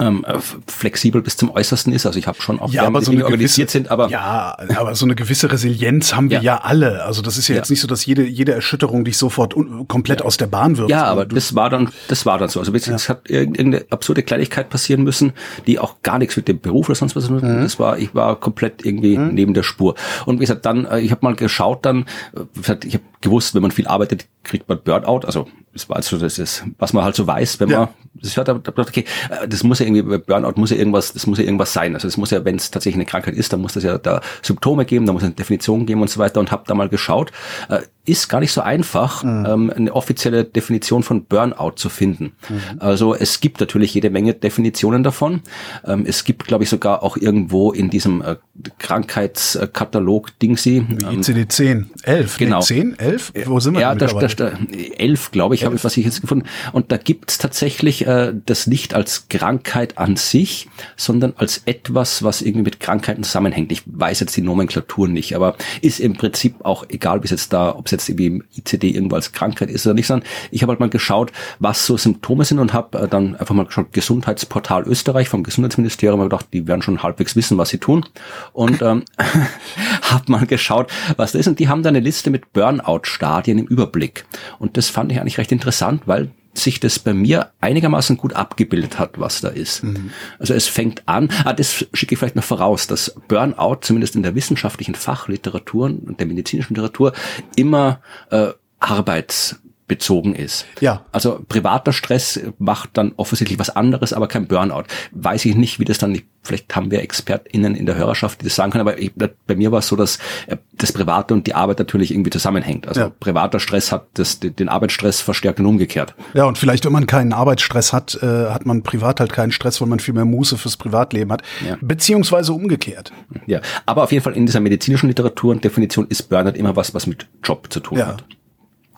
ähm, 0.03 0.25
äh, 0.25 0.37
flexibel 0.67 1.21
bis 1.21 1.37
zum 1.37 1.49
Äußersten 1.49 1.93
ist. 1.93 2.05
Also 2.05 2.19
ich 2.19 2.27
habe 2.27 2.41
schon 2.41 2.59
auch 2.59 2.71
ja, 2.71 2.85
aber 2.85 3.01
so 3.01 3.11
eine 3.11 3.23
organisiert 3.23 3.69
gewisse, 3.69 3.71
sind, 3.71 3.91
aber 3.91 4.09
ja, 4.09 4.57
aber 4.75 4.95
so 4.95 5.05
eine 5.05 5.15
gewisse 5.15 5.51
Resilienz 5.51 6.13
haben 6.13 6.29
wir 6.29 6.37
ja, 6.37 6.43
ja 6.43 6.57
alle. 6.57 7.03
Also 7.03 7.21
das 7.21 7.37
ist 7.37 7.47
ja, 7.47 7.55
ja, 7.55 7.61
jetzt 7.61 7.69
nicht 7.69 7.81
so, 7.81 7.87
dass 7.87 8.05
jede 8.05 8.25
jede 8.25 8.53
Erschütterung 8.53 9.05
dich 9.05 9.17
sofort 9.17 9.55
komplett 9.87 10.21
aus 10.21 10.37
der 10.37 10.47
Bahn 10.47 10.77
wirft. 10.77 10.89
Ja, 10.89 11.05
aber 11.05 11.25
das 11.25 11.55
war 11.55 11.69
dann 11.69 11.89
das 12.07 12.25
war 12.25 12.37
dann 12.37 12.49
so. 12.49 12.59
Also 12.59 12.73
es 12.73 13.09
hat 13.09 13.29
irgendeine 13.29 13.85
absurde 13.89 14.23
Kleinigkeit 14.23 14.69
passieren 14.69 15.03
müssen, 15.03 15.33
die 15.67 15.79
auch 15.79 16.01
gar 16.01 16.19
nichts 16.19 16.35
mit 16.35 16.47
dem 16.47 16.59
Beruf 16.59 16.89
oder 16.89 16.95
sonst 16.95 17.15
was. 17.15 17.29
Mhm. 17.29 17.41
Das 17.41 17.79
war 17.79 17.97
ich 17.97 18.13
war 18.13 18.39
komplett 18.39 18.85
irgendwie 18.85 19.17
mhm. 19.17 19.33
neben 19.33 19.53
der 19.53 19.63
Spur. 19.63 19.95
Und 20.25 20.37
wie 20.37 20.41
gesagt, 20.41 20.65
dann 20.65 20.85
äh, 20.85 20.99
ich 20.99 21.11
habe 21.11 21.23
mal 21.23 21.35
geschaut, 21.35 21.85
dann 21.85 22.05
äh, 22.35 22.75
ich 22.85 22.93
habe 22.95 23.03
gewusst, 23.21 23.55
wenn 23.55 23.61
man 23.61 23.71
viel 23.71 23.87
arbeitet, 23.87 24.27
kriegt 24.43 24.67
man 24.67 24.79
Burnout. 24.83 25.25
Also 25.25 25.47
das 25.73 25.89
war 25.89 25.95
also 25.95 26.17
das 26.17 26.37
ist, 26.37 26.63
was 26.77 26.93
man 26.93 27.03
halt 27.03 27.15
so 27.15 27.25
weiß, 27.25 27.59
wenn 27.59 27.69
man 27.69 27.87
das 28.15 28.37
hört, 28.37 28.49
okay, 28.49 29.05
das 29.47 29.63
muss 29.63 29.79
ja 29.79 29.85
irgendwie 29.87 30.17
Burnout 30.19 30.53
muss 30.55 30.69
ja 30.69 30.77
irgendwas, 30.77 31.13
das 31.13 31.25
muss 31.25 31.39
ja 31.39 31.45
irgendwas 31.45 31.73
sein. 31.73 31.95
Also 31.95 32.07
es 32.07 32.17
muss 32.17 32.31
ja, 32.31 32.45
wenn 32.45 32.55
es 32.55 32.69
tatsächlich 32.69 32.97
eine 32.97 33.05
Krankheit 33.05 33.33
ist, 33.35 33.51
dann 33.53 33.61
muss 33.61 33.73
das 33.73 33.83
ja 33.83 33.97
da 33.97 34.21
Symptome 34.41 34.85
geben, 34.85 35.05
da 35.05 35.13
muss 35.13 35.23
eine 35.23 35.33
Definition 35.33 35.85
geben 35.85 36.01
und 36.01 36.09
so 36.09 36.19
weiter. 36.19 36.39
Und 36.39 36.51
habe 36.51 36.63
da 36.67 36.75
mal 36.75 36.89
geschaut, 36.89 37.31
äh, 37.69 37.79
ist 38.05 38.27
gar 38.27 38.41
nicht 38.41 38.51
so 38.51 38.61
einfach, 38.61 39.23
mhm. 39.23 39.45
ähm, 39.47 39.73
eine 39.75 39.95
offizielle 39.95 40.43
Definition 40.43 41.03
von 41.03 41.23
Burnout 41.23 41.73
zu 41.75 41.87
finden. 41.89 42.33
Mhm. 42.49 42.79
Also 42.79 43.15
es 43.15 43.39
gibt 43.39 43.61
natürlich 43.61 43.93
jede 43.93 44.09
Menge 44.09 44.33
Definitionen 44.33 45.03
davon. 45.03 45.41
Ähm, 45.85 46.05
es 46.05 46.25
gibt, 46.25 46.45
glaube 46.45 46.65
ich, 46.65 46.69
sogar 46.69 47.01
auch 47.01 47.15
irgendwo 47.15 47.71
in 47.71 47.89
diesem 47.89 48.21
äh, 48.21 48.35
Krankheitskatalog 48.77 50.37
Dingsy. 50.39 50.85
Wie 50.87 51.05
ICD-10, 51.05 51.85
11, 52.03 52.37
genau. 52.37 52.59
Nee, 52.59 52.65
10, 52.65 52.99
11? 52.99 53.33
Wo 53.45 53.59
sind 53.61 53.73
wir 53.75 53.81
ja, 53.81 53.95
da, 53.95 54.07
da, 54.07 54.27
da, 54.27 54.51
11, 54.97 55.31
glaube 55.31 55.55
ich, 55.55 55.63
habe 55.63 55.75
ich, 55.75 55.83
was 55.83 55.95
ich 55.95 56.03
jetzt 56.03 56.19
gefunden. 56.19 56.45
Und 56.73 56.91
da 56.91 56.97
gibt 56.97 57.31
es 57.31 57.37
tatsächlich 57.37 58.05
äh, 58.13 58.33
das 58.45 58.67
nicht 58.67 58.93
als 58.93 59.27
Krankheit 59.29 59.97
an 59.97 60.15
sich, 60.15 60.69
sondern 60.95 61.33
als 61.37 61.63
etwas, 61.65 62.23
was 62.23 62.41
irgendwie 62.41 62.63
mit 62.63 62.79
Krankheiten 62.79 63.23
zusammenhängt. 63.23 63.71
Ich 63.71 63.83
weiß 63.85 64.19
jetzt 64.19 64.35
die 64.37 64.41
Nomenklatur 64.41 65.07
nicht, 65.07 65.35
aber 65.35 65.55
ist 65.81 65.99
im 65.99 66.13
Prinzip 66.13 66.63
auch 66.63 66.85
egal, 66.89 67.19
bis 67.19 67.31
jetzt 67.31 67.53
da, 67.53 67.75
ob 67.75 67.89
jetzt 67.91 68.09
irgendwie 68.09 68.27
im 68.27 68.43
ICD 68.55 68.91
irgendwo 68.91 69.15
als 69.15 69.31
Krankheit 69.31 69.69
ist 69.69 69.85
oder 69.85 69.93
nicht, 69.93 70.07
sondern 70.07 70.27
ich 70.51 70.61
habe 70.61 70.71
halt 70.71 70.79
mal 70.79 70.89
geschaut, 70.89 71.31
was 71.59 71.85
so 71.85 71.97
Symptome 71.97 72.45
sind 72.45 72.59
und 72.59 72.73
habe 72.73 72.97
äh, 72.99 73.07
dann 73.07 73.35
einfach 73.35 73.55
mal 73.55 73.65
geschaut, 73.65 73.93
Gesundheitsportal 73.93 74.83
Österreich 74.83 75.29
vom 75.29 75.43
Gesundheitsministerium, 75.43 76.19
habe 76.19 76.29
gedacht, 76.29 76.47
die 76.53 76.67
werden 76.67 76.81
schon 76.81 77.03
halbwegs 77.03 77.35
wissen, 77.35 77.57
was 77.57 77.69
sie 77.69 77.77
tun. 77.77 78.05
Und 78.53 78.81
ähm, 78.81 79.03
habe 80.01 80.31
mal 80.31 80.45
geschaut, 80.45 80.91
was 81.17 81.31
das 81.31 81.41
ist. 81.41 81.47
Und 81.47 81.59
die 81.59 81.67
haben 81.67 81.83
da 81.83 81.89
eine 81.89 81.99
Liste 81.99 82.29
mit 82.29 82.53
Burnout-Stadien 82.53 83.59
im 83.59 83.65
Überblick. 83.65 84.25
Und 84.59 84.77
das 84.77 84.89
fand 84.89 85.11
ich 85.11 85.19
eigentlich 85.19 85.37
recht 85.37 85.51
interessant, 85.51 86.03
weil 86.05 86.31
sich 86.53 86.79
das 86.79 86.99
bei 86.99 87.13
mir 87.13 87.51
einigermaßen 87.61 88.17
gut 88.17 88.33
abgebildet 88.33 88.99
hat, 88.99 89.19
was 89.19 89.41
da 89.41 89.49
ist. 89.49 89.83
Mhm. 89.83 90.11
Also 90.39 90.53
es 90.53 90.67
fängt 90.67 91.07
an, 91.07 91.29
ah, 91.45 91.53
das 91.53 91.85
schicke 91.93 92.13
ich 92.13 92.19
vielleicht 92.19 92.35
noch 92.35 92.43
voraus, 92.43 92.87
dass 92.87 93.15
Burnout 93.27 93.79
zumindest 93.81 94.15
in 94.15 94.23
der 94.23 94.35
wissenschaftlichen 94.35 94.95
Fachliteratur 94.95 95.85
und 95.85 96.19
der 96.19 96.27
medizinischen 96.27 96.75
Literatur 96.75 97.13
immer 97.55 98.01
äh, 98.29 98.49
Arbeits 98.79 99.59
bezogen 99.93 100.33
ist. 100.33 100.65
Ja. 100.79 101.05
Also 101.11 101.39
privater 101.47 101.93
Stress 101.93 102.39
macht 102.57 102.97
dann 102.97 103.11
offensichtlich 103.15 103.59
was 103.59 103.69
anderes, 103.69 104.11
aber 104.11 104.27
kein 104.27 104.47
Burnout. 104.47 104.85
Weiß 105.11 105.45
ich 105.45 105.55
nicht, 105.55 105.79
wie 105.79 105.85
das 105.85 105.99
dann, 105.99 106.19
vielleicht 106.41 106.75
haben 106.75 106.89
wir 106.89 107.03
ExpertInnen 107.03 107.75
in 107.75 107.85
der 107.85 107.93
Hörerschaft, 107.93 108.41
die 108.41 108.45
das 108.45 108.55
sagen 108.55 108.71
können, 108.71 108.81
aber 108.81 108.97
ich, 108.97 109.11
bei 109.13 109.55
mir 109.55 109.71
war 109.71 109.79
es 109.79 109.87
so, 109.87 109.95
dass 109.95 110.17
äh, 110.47 110.57
das 110.71 110.93
Private 110.93 111.35
und 111.35 111.45
die 111.45 111.53
Arbeit 111.53 111.77
natürlich 111.77 112.09
irgendwie 112.09 112.31
zusammenhängt. 112.31 112.87
Also 112.87 113.01
ja. 113.01 113.09
privater 113.09 113.59
Stress 113.59 113.91
hat 113.91 114.07
das, 114.15 114.39
den 114.39 114.67
Arbeitsstress 114.67 115.21
verstärkt 115.21 115.59
und 115.59 115.67
umgekehrt. 115.67 116.15
Ja, 116.33 116.45
und 116.45 116.57
vielleicht, 116.57 116.85
wenn 116.85 116.91
man 116.91 117.05
keinen 117.05 117.33
Arbeitsstress 117.33 117.93
hat, 117.93 118.17
äh, 118.23 118.49
hat 118.49 118.65
man 118.65 118.81
privat 118.81 119.19
halt 119.19 119.31
keinen 119.31 119.51
Stress, 119.51 119.79
weil 119.79 119.87
man 119.87 119.99
viel 119.99 120.15
mehr 120.15 120.25
Muße 120.25 120.57
fürs 120.57 120.75
Privatleben 120.75 121.31
hat. 121.31 121.43
Ja. 121.67 121.77
Beziehungsweise 121.81 122.51
umgekehrt. 122.51 123.13
Ja, 123.45 123.61
aber 123.85 124.01
auf 124.01 124.11
jeden 124.11 124.23
Fall 124.23 124.33
in 124.33 124.47
dieser 124.47 124.59
medizinischen 124.59 125.07
Literatur 125.07 125.51
und 125.51 125.63
Definition 125.63 126.07
ist 126.07 126.29
Burnout 126.29 126.57
immer 126.57 126.75
was, 126.75 126.95
was 126.95 127.05
mit 127.05 127.27
Job 127.43 127.71
zu 127.71 127.79
tun 127.79 127.99
ja. 127.99 128.07
hat. 128.07 128.23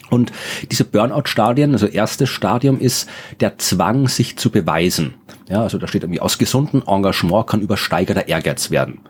Und 0.09 0.31
diese 0.71 0.85
Burnout-Stadien, 0.85 1.73
also 1.73 1.87
erstes 1.87 2.29
Stadium 2.29 2.79
ist 2.79 3.09
der 3.39 3.57
Zwang, 3.57 4.07
sich 4.07 4.37
zu 4.37 4.49
beweisen. 4.49 5.15
Ja, 5.47 5.61
also 5.61 5.77
da 5.77 5.87
steht 5.87 6.01
irgendwie, 6.01 6.21
aus 6.21 6.39
gesundem 6.39 6.81
Engagement 6.87 7.45
kann 7.45 7.61
übersteigerter 7.61 8.27
Ehrgeiz 8.27 8.71
werden. 8.71 9.01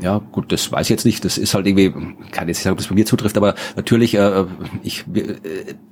Ja, 0.00 0.22
gut, 0.32 0.50
das 0.50 0.72
weiß 0.72 0.86
ich 0.86 0.90
jetzt 0.90 1.04
nicht. 1.04 1.22
Das 1.24 1.36
ist 1.36 1.52
halt 1.52 1.66
irgendwie, 1.66 1.90
kann 2.30 2.48
jetzt 2.48 2.58
nicht 2.58 2.62
sagen, 2.62 2.72
ob 2.72 2.78
das 2.78 2.86
bei 2.86 2.94
mir 2.94 3.04
zutrifft, 3.04 3.36
aber 3.36 3.54
natürlich, 3.76 4.14
äh, 4.14 4.46
ich, 4.82 5.04
äh, 5.14 5.36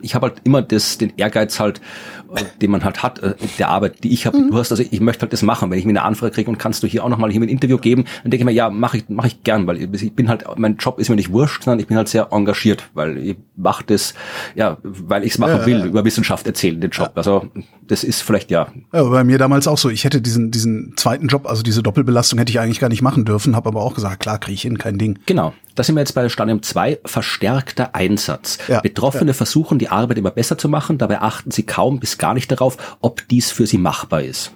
ich 0.00 0.14
habe 0.14 0.28
halt 0.28 0.40
immer 0.44 0.62
das, 0.62 0.96
den 0.96 1.12
Ehrgeiz 1.18 1.60
halt, 1.60 1.82
den 2.60 2.70
man 2.70 2.84
halt 2.84 3.02
hat, 3.02 3.18
äh, 3.20 3.34
der 3.58 3.68
Arbeit, 3.68 4.04
die 4.04 4.12
ich 4.12 4.26
habe. 4.26 4.38
Mhm. 4.38 4.50
Du 4.50 4.58
hast, 4.58 4.70
also 4.70 4.82
ich 4.88 5.00
möchte 5.00 5.22
halt 5.22 5.32
das 5.32 5.42
machen. 5.42 5.70
Wenn 5.70 5.78
ich 5.78 5.84
mir 5.84 5.90
eine 5.90 6.02
Anfrage 6.02 6.32
kriege 6.32 6.50
und 6.50 6.58
kannst 6.58 6.82
du 6.82 6.86
hier 6.86 7.04
auch 7.04 7.08
nochmal 7.08 7.30
hier 7.30 7.40
ein 7.40 7.48
Interview 7.48 7.78
geben, 7.78 8.04
dann 8.22 8.30
denke 8.30 8.42
ich 8.42 8.44
mir, 8.44 8.52
ja, 8.52 8.70
mache 8.70 8.98
ich, 8.98 9.08
mache 9.08 9.28
ich 9.28 9.42
gern, 9.42 9.66
weil 9.66 9.94
ich 9.94 10.12
bin 10.12 10.28
halt, 10.28 10.44
mein 10.56 10.76
Job 10.76 10.98
ist 10.98 11.08
mir 11.08 11.16
nicht 11.16 11.32
wurscht, 11.32 11.64
sondern 11.64 11.80
ich 11.80 11.86
bin 11.86 11.96
halt 11.96 12.08
sehr 12.08 12.28
engagiert, 12.30 12.84
weil 12.94 13.18
ich 13.18 13.36
mache 13.56 13.84
das, 13.84 14.14
ja, 14.54 14.78
weil 14.82 15.24
ich 15.24 15.32
es 15.32 15.38
machen 15.38 15.58
ja, 15.58 15.66
will, 15.66 15.78
ja. 15.80 15.84
über 15.86 16.04
Wissenschaft 16.04 16.46
erzählen, 16.46 16.80
den 16.80 16.90
Job. 16.90 17.12
Also 17.14 17.48
das 17.86 18.04
ist 18.04 18.22
vielleicht 18.22 18.50
ja. 18.50 18.68
Ja, 18.92 19.02
bei 19.04 19.24
mir 19.24 19.38
damals 19.38 19.66
auch 19.66 19.78
so. 19.78 19.90
Ich 19.90 20.04
hätte 20.04 20.20
diesen, 20.20 20.50
diesen 20.50 20.94
zweiten 20.96 21.28
Job, 21.28 21.46
also 21.46 21.62
diese 21.62 21.82
Doppelbelastung 21.82 22.38
hätte 22.38 22.50
ich 22.50 22.60
eigentlich 22.60 22.80
gar 22.80 22.88
nicht 22.88 23.02
machen 23.02 23.24
dürfen, 23.24 23.56
habe 23.56 23.68
aber 23.68 23.82
auch 23.82 23.94
gesagt, 23.94 24.20
klar, 24.20 24.38
kriege 24.38 24.54
ich 24.54 24.62
hin, 24.62 24.78
kein 24.78 24.98
Ding. 24.98 25.18
Genau. 25.26 25.52
Da 25.74 25.82
sind 25.82 25.94
wir 25.94 26.00
jetzt 26.00 26.14
bei 26.14 26.28
Stadium 26.28 26.62
2, 26.62 27.00
verstärkter 27.04 27.94
Einsatz. 27.94 28.58
Ja, 28.68 28.80
Betroffene 28.80 29.30
ja. 29.30 29.34
versuchen, 29.34 29.78
die 29.78 29.88
Arbeit 29.88 30.18
immer 30.18 30.30
besser 30.30 30.58
zu 30.58 30.68
machen, 30.68 30.98
dabei 30.98 31.20
achten 31.20 31.50
sie 31.50 31.64
kaum 31.64 32.00
bis 32.00 32.18
gar 32.18 32.34
nicht 32.34 32.50
darauf, 32.50 32.96
ob 33.00 33.26
dies 33.28 33.50
für 33.50 33.66
sie 33.66 33.78
machbar 33.78 34.22
ist. 34.22 34.52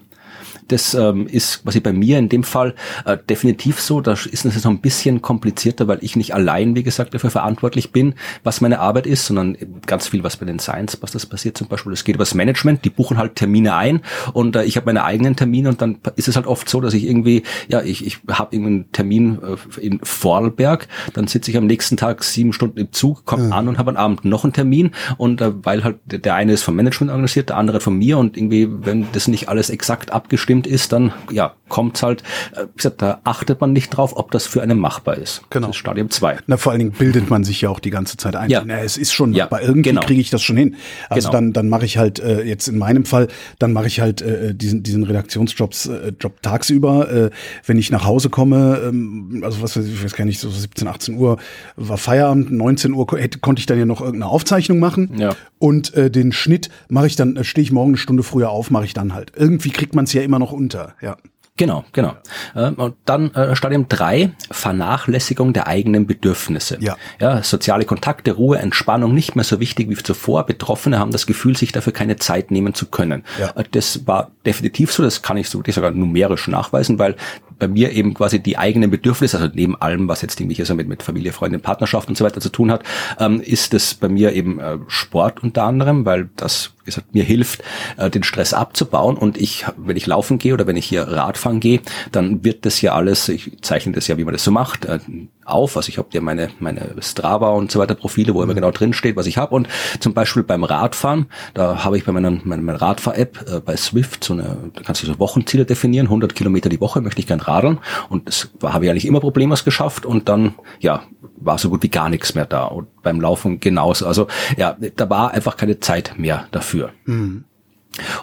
Das 0.68 0.94
ähm, 0.94 1.26
ist 1.26 1.62
quasi 1.62 1.80
bei 1.80 1.92
mir 1.92 2.18
in 2.18 2.28
dem 2.28 2.42
Fall 2.42 2.74
äh, 3.04 3.16
definitiv 3.28 3.80
so. 3.80 4.00
Da 4.00 4.12
ist 4.12 4.44
es 4.44 4.64
noch 4.64 4.70
ein 4.70 4.80
bisschen 4.80 5.22
komplizierter, 5.22 5.88
weil 5.88 5.98
ich 6.00 6.16
nicht 6.16 6.34
allein, 6.34 6.74
wie 6.74 6.82
gesagt, 6.82 7.14
dafür 7.14 7.30
verantwortlich 7.30 7.92
bin, 7.92 8.14
was 8.42 8.60
meine 8.60 8.80
Arbeit 8.80 9.06
ist, 9.06 9.26
sondern 9.26 9.56
ganz 9.86 10.08
viel, 10.08 10.22
was 10.24 10.36
bei 10.36 10.46
den 10.46 10.58
Science, 10.58 10.98
was 11.00 11.12
das 11.12 11.26
passiert 11.26 11.58
zum 11.58 11.68
Beispiel. 11.68 11.92
Es 11.92 12.04
geht 12.04 12.14
über 12.14 12.24
das 12.24 12.34
Management, 12.34 12.84
die 12.84 12.90
buchen 12.90 13.18
halt 13.18 13.36
Termine 13.36 13.74
ein 13.76 14.00
und 14.32 14.56
äh, 14.56 14.64
ich 14.64 14.76
habe 14.76 14.86
meine 14.86 15.04
eigenen 15.04 15.36
Termine 15.36 15.68
und 15.68 15.82
dann 15.82 15.98
ist 16.16 16.28
es 16.28 16.36
halt 16.36 16.46
oft 16.46 16.68
so, 16.68 16.80
dass 16.80 16.94
ich 16.94 17.04
irgendwie, 17.04 17.42
ja, 17.68 17.82
ich, 17.82 18.06
ich 18.06 18.20
habe 18.30 18.56
einen 18.56 18.90
Termin 18.92 19.38
äh, 19.42 19.80
in 19.80 20.00
Vorarlberg, 20.02 20.88
dann 21.12 21.26
sitze 21.26 21.50
ich 21.50 21.56
am 21.56 21.66
nächsten 21.66 21.96
Tag 21.96 22.24
sieben 22.24 22.52
Stunden 22.52 22.78
im 22.78 22.92
Zug, 22.92 23.24
komme 23.24 23.48
ja. 23.48 23.54
an 23.54 23.68
und 23.68 23.78
habe 23.78 23.90
am 23.90 23.96
Abend 23.96 24.24
noch 24.24 24.44
einen 24.44 24.52
Termin 24.52 24.92
und 25.16 25.40
äh, 25.40 25.52
weil 25.64 25.84
halt 25.84 25.98
der 26.06 26.34
eine 26.34 26.52
ist 26.52 26.62
vom 26.62 26.76
Management 26.76 27.10
organisiert, 27.10 27.50
der 27.50 27.56
andere 27.56 27.80
von 27.80 27.96
mir 27.96 28.18
und 28.18 28.36
irgendwie, 28.36 28.68
wenn 28.70 29.06
das 29.12 29.28
nicht 29.28 29.48
alles 29.48 29.70
exakt 29.70 30.12
abgestimmt 30.12 30.53
abgestimmt 30.54 30.66
ist, 30.66 30.92
dann 30.92 31.12
ja, 31.30 31.54
kommt's 31.68 32.02
halt, 32.02 32.22
äh, 32.52 32.62
wie 32.62 32.76
gesagt, 32.76 33.02
da 33.02 33.20
achtet 33.24 33.60
man 33.60 33.72
nicht 33.72 33.90
drauf, 33.90 34.16
ob 34.16 34.30
das 34.30 34.46
für 34.46 34.62
einen 34.62 34.78
machbar 34.78 35.16
ist. 35.16 35.42
Genau. 35.50 35.68
Das 35.68 35.76
ist 35.76 35.80
Stadium 35.80 36.10
2. 36.10 36.38
Na, 36.46 36.56
vor 36.56 36.72
allen 36.72 36.78
Dingen 36.78 36.92
bildet 36.92 37.30
man 37.30 37.44
sich 37.44 37.60
ja 37.60 37.68
auch 37.68 37.80
die 37.80 37.90
ganze 37.90 38.16
Zeit 38.16 38.36
ein. 38.36 38.50
Ja. 38.50 38.62
Na, 38.64 38.80
es 38.80 38.96
ist 38.96 39.12
schon 39.12 39.32
ja. 39.32 39.44
machbar. 39.44 39.62
Irgendwie 39.62 39.90
genau. 39.90 40.02
kriege 40.02 40.20
ich 40.20 40.30
das 40.30 40.42
schon 40.42 40.56
hin. 40.56 40.76
Also 41.08 41.28
genau. 41.28 41.38
dann, 41.38 41.52
dann 41.52 41.68
mache 41.68 41.84
ich 41.84 41.98
halt 41.98 42.20
äh, 42.20 42.42
jetzt 42.42 42.68
in 42.68 42.78
meinem 42.78 43.04
Fall, 43.04 43.28
dann 43.58 43.72
mache 43.72 43.86
ich 43.86 44.00
halt 44.00 44.22
äh, 44.22 44.54
diesen, 44.54 44.82
diesen 44.82 45.04
Redaktionsjobs 45.04 45.86
äh, 45.86 46.12
Job 46.20 46.42
tagsüber. 46.42 47.10
Äh, 47.10 47.30
wenn 47.66 47.76
ich 47.76 47.90
nach 47.90 48.04
Hause 48.04 48.30
komme, 48.30 48.80
ähm, 48.86 49.42
also 49.44 49.62
was 49.62 49.76
weiß 49.76 49.86
ich, 49.86 49.94
ich 49.94 50.04
weiß 50.04 50.14
gar 50.14 50.24
nicht, 50.24 50.40
so 50.40 50.50
17, 50.50 50.86
18 50.86 51.16
Uhr 51.16 51.38
war 51.76 51.96
Feierabend, 51.96 52.52
19 52.52 52.92
Uhr 52.92 53.06
hätte, 53.16 53.38
konnte 53.38 53.60
ich 53.60 53.66
dann 53.66 53.78
ja 53.78 53.86
noch 53.86 54.00
irgendeine 54.00 54.30
Aufzeichnung 54.30 54.78
machen. 54.78 55.10
Ja. 55.16 55.34
Und 55.58 55.94
äh, 55.94 56.10
den 56.10 56.32
Schnitt 56.32 56.68
mache 56.88 57.06
ich 57.06 57.16
dann, 57.16 57.36
äh, 57.36 57.44
stehe 57.44 57.62
ich 57.62 57.72
morgen 57.72 57.90
eine 57.90 57.96
Stunde 57.96 58.22
früher 58.22 58.50
auf, 58.50 58.70
mache 58.70 58.84
ich 58.84 58.92
dann 58.92 59.14
halt. 59.14 59.32
Irgendwie 59.34 59.70
kriegt 59.70 59.94
man 59.94 60.04
es 60.04 60.12
ja 60.12 60.22
immer 60.22 60.38
noch 60.38 60.43
unter, 60.52 60.94
ja. 61.00 61.16
Genau, 61.56 61.84
genau. 61.92 62.16
Ja. 62.56 62.68
Ähm, 62.68 62.74
und 62.74 62.96
dann 63.04 63.32
äh, 63.34 63.54
Stadium 63.54 63.86
drei 63.88 64.32
Vernachlässigung 64.50 65.52
der 65.52 65.68
eigenen 65.68 66.04
Bedürfnisse. 66.04 66.78
Ja. 66.80 66.96
ja. 67.20 67.44
Soziale 67.44 67.84
Kontakte, 67.84 68.32
Ruhe, 68.32 68.58
Entspannung 68.58 69.14
nicht 69.14 69.36
mehr 69.36 69.44
so 69.44 69.60
wichtig 69.60 69.88
wie 69.88 69.94
zuvor. 69.94 70.46
Betroffene 70.46 70.98
haben 70.98 71.12
das 71.12 71.26
Gefühl, 71.26 71.56
sich 71.56 71.70
dafür 71.70 71.92
keine 71.92 72.16
Zeit 72.16 72.50
nehmen 72.50 72.74
zu 72.74 72.86
können. 72.86 73.22
Ja. 73.38 73.50
Äh, 73.50 73.62
das 73.70 74.04
war 74.04 74.32
definitiv 74.44 74.92
so, 74.92 75.04
das 75.04 75.22
kann 75.22 75.36
ich 75.36 75.48
so 75.48 75.62
sogar 75.64 75.92
numerisch 75.92 76.48
nachweisen, 76.48 76.98
weil 76.98 77.14
bei 77.58 77.68
mir 77.68 77.92
eben 77.92 78.14
quasi 78.14 78.40
die 78.40 78.58
eigenen 78.58 78.90
Bedürfnisse, 78.90 79.38
also 79.38 79.50
neben 79.54 79.80
allem, 79.80 80.08
was 80.08 80.22
jetzt 80.22 80.40
irgendwie 80.40 80.62
so 80.62 80.74
mit, 80.74 80.88
mit 80.88 81.02
Familie, 81.02 81.32
Freundin, 81.32 81.60
Partnerschaft 81.60 82.08
und 82.08 82.16
so 82.16 82.24
weiter 82.24 82.40
zu 82.40 82.50
tun 82.50 82.70
hat, 82.70 82.82
ähm, 83.18 83.40
ist 83.40 83.74
es 83.74 83.94
bei 83.94 84.08
mir 84.08 84.32
eben 84.32 84.58
äh, 84.58 84.78
Sport 84.88 85.42
unter 85.42 85.64
anderem, 85.64 86.04
weil 86.04 86.30
das 86.36 86.72
gesagt, 86.84 87.14
mir 87.14 87.24
hilft, 87.24 87.62
äh, 87.96 88.10
den 88.10 88.22
Stress 88.22 88.52
abzubauen. 88.52 89.16
Und 89.16 89.38
ich, 89.38 89.64
wenn 89.76 89.96
ich 89.96 90.06
laufen 90.06 90.38
gehe 90.38 90.54
oder 90.54 90.66
wenn 90.66 90.76
ich 90.76 90.86
hier 90.86 91.02
Radfahren 91.02 91.60
gehe, 91.60 91.80
dann 92.12 92.44
wird 92.44 92.66
das 92.66 92.80
ja 92.80 92.94
alles, 92.94 93.28
ich 93.28 93.62
zeichne 93.62 93.92
das 93.92 94.06
ja, 94.06 94.18
wie 94.18 94.24
man 94.24 94.34
das 94.34 94.44
so 94.44 94.50
macht, 94.50 94.84
äh, 94.84 94.98
auf. 95.44 95.76
Also 95.76 95.88
ich 95.88 95.98
habe 95.98 96.08
ja 96.12 96.20
meine, 96.20 96.50
meine 96.60 96.94
Strava 97.00 97.50
und 97.50 97.70
so 97.70 97.78
weiter 97.78 97.94
Profile, 97.94 98.34
wo 98.34 98.42
immer 98.42 98.52
mhm. 98.52 98.56
genau 98.56 98.70
drin 98.70 98.92
steht, 98.92 99.16
was 99.16 99.26
ich 99.26 99.36
habe. 99.36 99.54
Und 99.54 99.68
zum 100.00 100.14
Beispiel 100.14 100.42
beim 100.42 100.64
Radfahren, 100.64 101.26
da 101.54 101.84
habe 101.84 101.96
ich 101.96 102.04
bei 102.04 102.12
meiner, 102.12 102.30
meiner, 102.30 102.62
meiner 102.62 102.80
Radfahr-App 102.80 103.44
äh, 103.48 103.60
bei 103.60 103.76
Swift 103.76 104.24
so 104.24 104.34
eine, 104.34 104.70
da 104.74 104.82
kannst 104.82 105.02
du 105.02 105.06
so 105.06 105.18
Wochenziele 105.18 105.64
definieren, 105.64 106.06
100 106.06 106.34
Kilometer 106.34 106.68
die 106.68 106.80
Woche 106.80 107.00
möchte 107.00 107.20
ich 107.20 107.26
gern 107.26 107.40
radeln. 107.40 107.78
Und 108.08 108.28
das 108.28 108.50
habe 108.62 108.84
ich 108.84 108.90
eigentlich 108.90 109.06
immer 109.06 109.20
problemlos 109.20 109.64
geschafft. 109.64 110.06
Und 110.06 110.28
dann, 110.28 110.54
ja, 110.80 111.02
war 111.36 111.58
so 111.58 111.70
gut 111.70 111.82
wie 111.82 111.88
gar 111.88 112.08
nichts 112.08 112.34
mehr 112.34 112.46
da. 112.46 112.64
Und 112.64 113.02
beim 113.02 113.20
Laufen 113.20 113.60
genauso. 113.60 114.06
Also 114.06 114.28
ja, 114.56 114.76
da 114.96 115.10
war 115.10 115.32
einfach 115.32 115.56
keine 115.56 115.80
Zeit 115.80 116.14
mehr 116.16 116.46
dafür. 116.50 116.90
Mhm. 117.04 117.44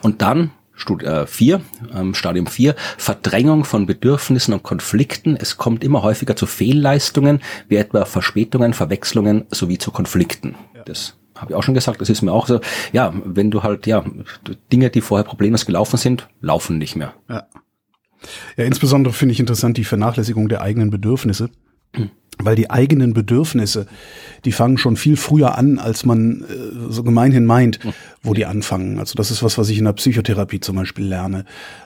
Und 0.01 0.21
dann 0.21 0.51
Studi 0.81 1.05
äh, 1.05 1.27
4, 1.27 1.61
ähm, 1.93 2.13
Stadium 2.13 2.47
4, 2.47 2.75
Verdrängung 2.97 3.63
von 3.63 3.85
Bedürfnissen 3.85 4.53
und 4.53 4.63
Konflikten. 4.63 5.37
Es 5.37 5.57
kommt 5.57 5.83
immer 5.83 6.01
häufiger 6.01 6.35
zu 6.35 6.47
Fehlleistungen, 6.47 7.39
wie 7.69 7.75
etwa 7.75 8.05
Verspätungen, 8.05 8.73
Verwechslungen 8.73 9.45
sowie 9.51 9.77
zu 9.77 9.91
Konflikten. 9.91 10.55
Ja. 10.75 10.83
Das 10.83 11.15
habe 11.37 11.51
ich 11.51 11.55
auch 11.55 11.63
schon 11.63 11.75
gesagt, 11.75 12.01
das 12.01 12.09
ist 12.09 12.21
mir 12.21 12.33
auch 12.33 12.47
so, 12.47 12.59
ja, 12.91 13.13
wenn 13.23 13.51
du 13.51 13.63
halt, 13.63 13.87
ja, 13.87 14.03
Dinge, 14.71 14.89
die 14.89 15.01
vorher 15.01 15.23
problemlos 15.23 15.65
gelaufen 15.65 15.97
sind, 15.97 16.27
laufen 16.41 16.77
nicht 16.77 16.95
mehr. 16.95 17.13
Ja, 17.29 17.47
ja 18.57 18.65
insbesondere 18.65 19.13
finde 19.13 19.33
ich 19.33 19.39
interessant 19.39 19.77
die 19.77 19.83
Vernachlässigung 19.83 20.49
der 20.49 20.61
eigenen 20.61 20.89
Bedürfnisse. 20.89 21.49
Mhm 21.95 22.11
weil 22.39 22.55
die 22.55 22.69
eigenen 22.69 23.13
Bedürfnisse, 23.13 23.85
die 24.45 24.51
fangen 24.51 24.77
schon 24.77 24.95
viel 24.95 25.15
früher 25.15 25.57
an, 25.57 25.79
als 25.79 26.05
man 26.05 26.43
äh, 26.43 26.91
so 26.91 27.03
gemeinhin 27.03 27.45
meint, 27.45 27.79
wo 28.23 28.33
die 28.33 28.45
anfangen. 28.45 28.99
Also 28.99 29.15
das 29.15 29.31
ist 29.31 29.43
was, 29.43 29.57
was 29.57 29.69
ich 29.69 29.77
in 29.77 29.85
der 29.85 29.93
Psychotherapie 29.93 30.59
zum 30.59 30.75
Beispiel 30.75 31.05
lerne. 31.05 31.45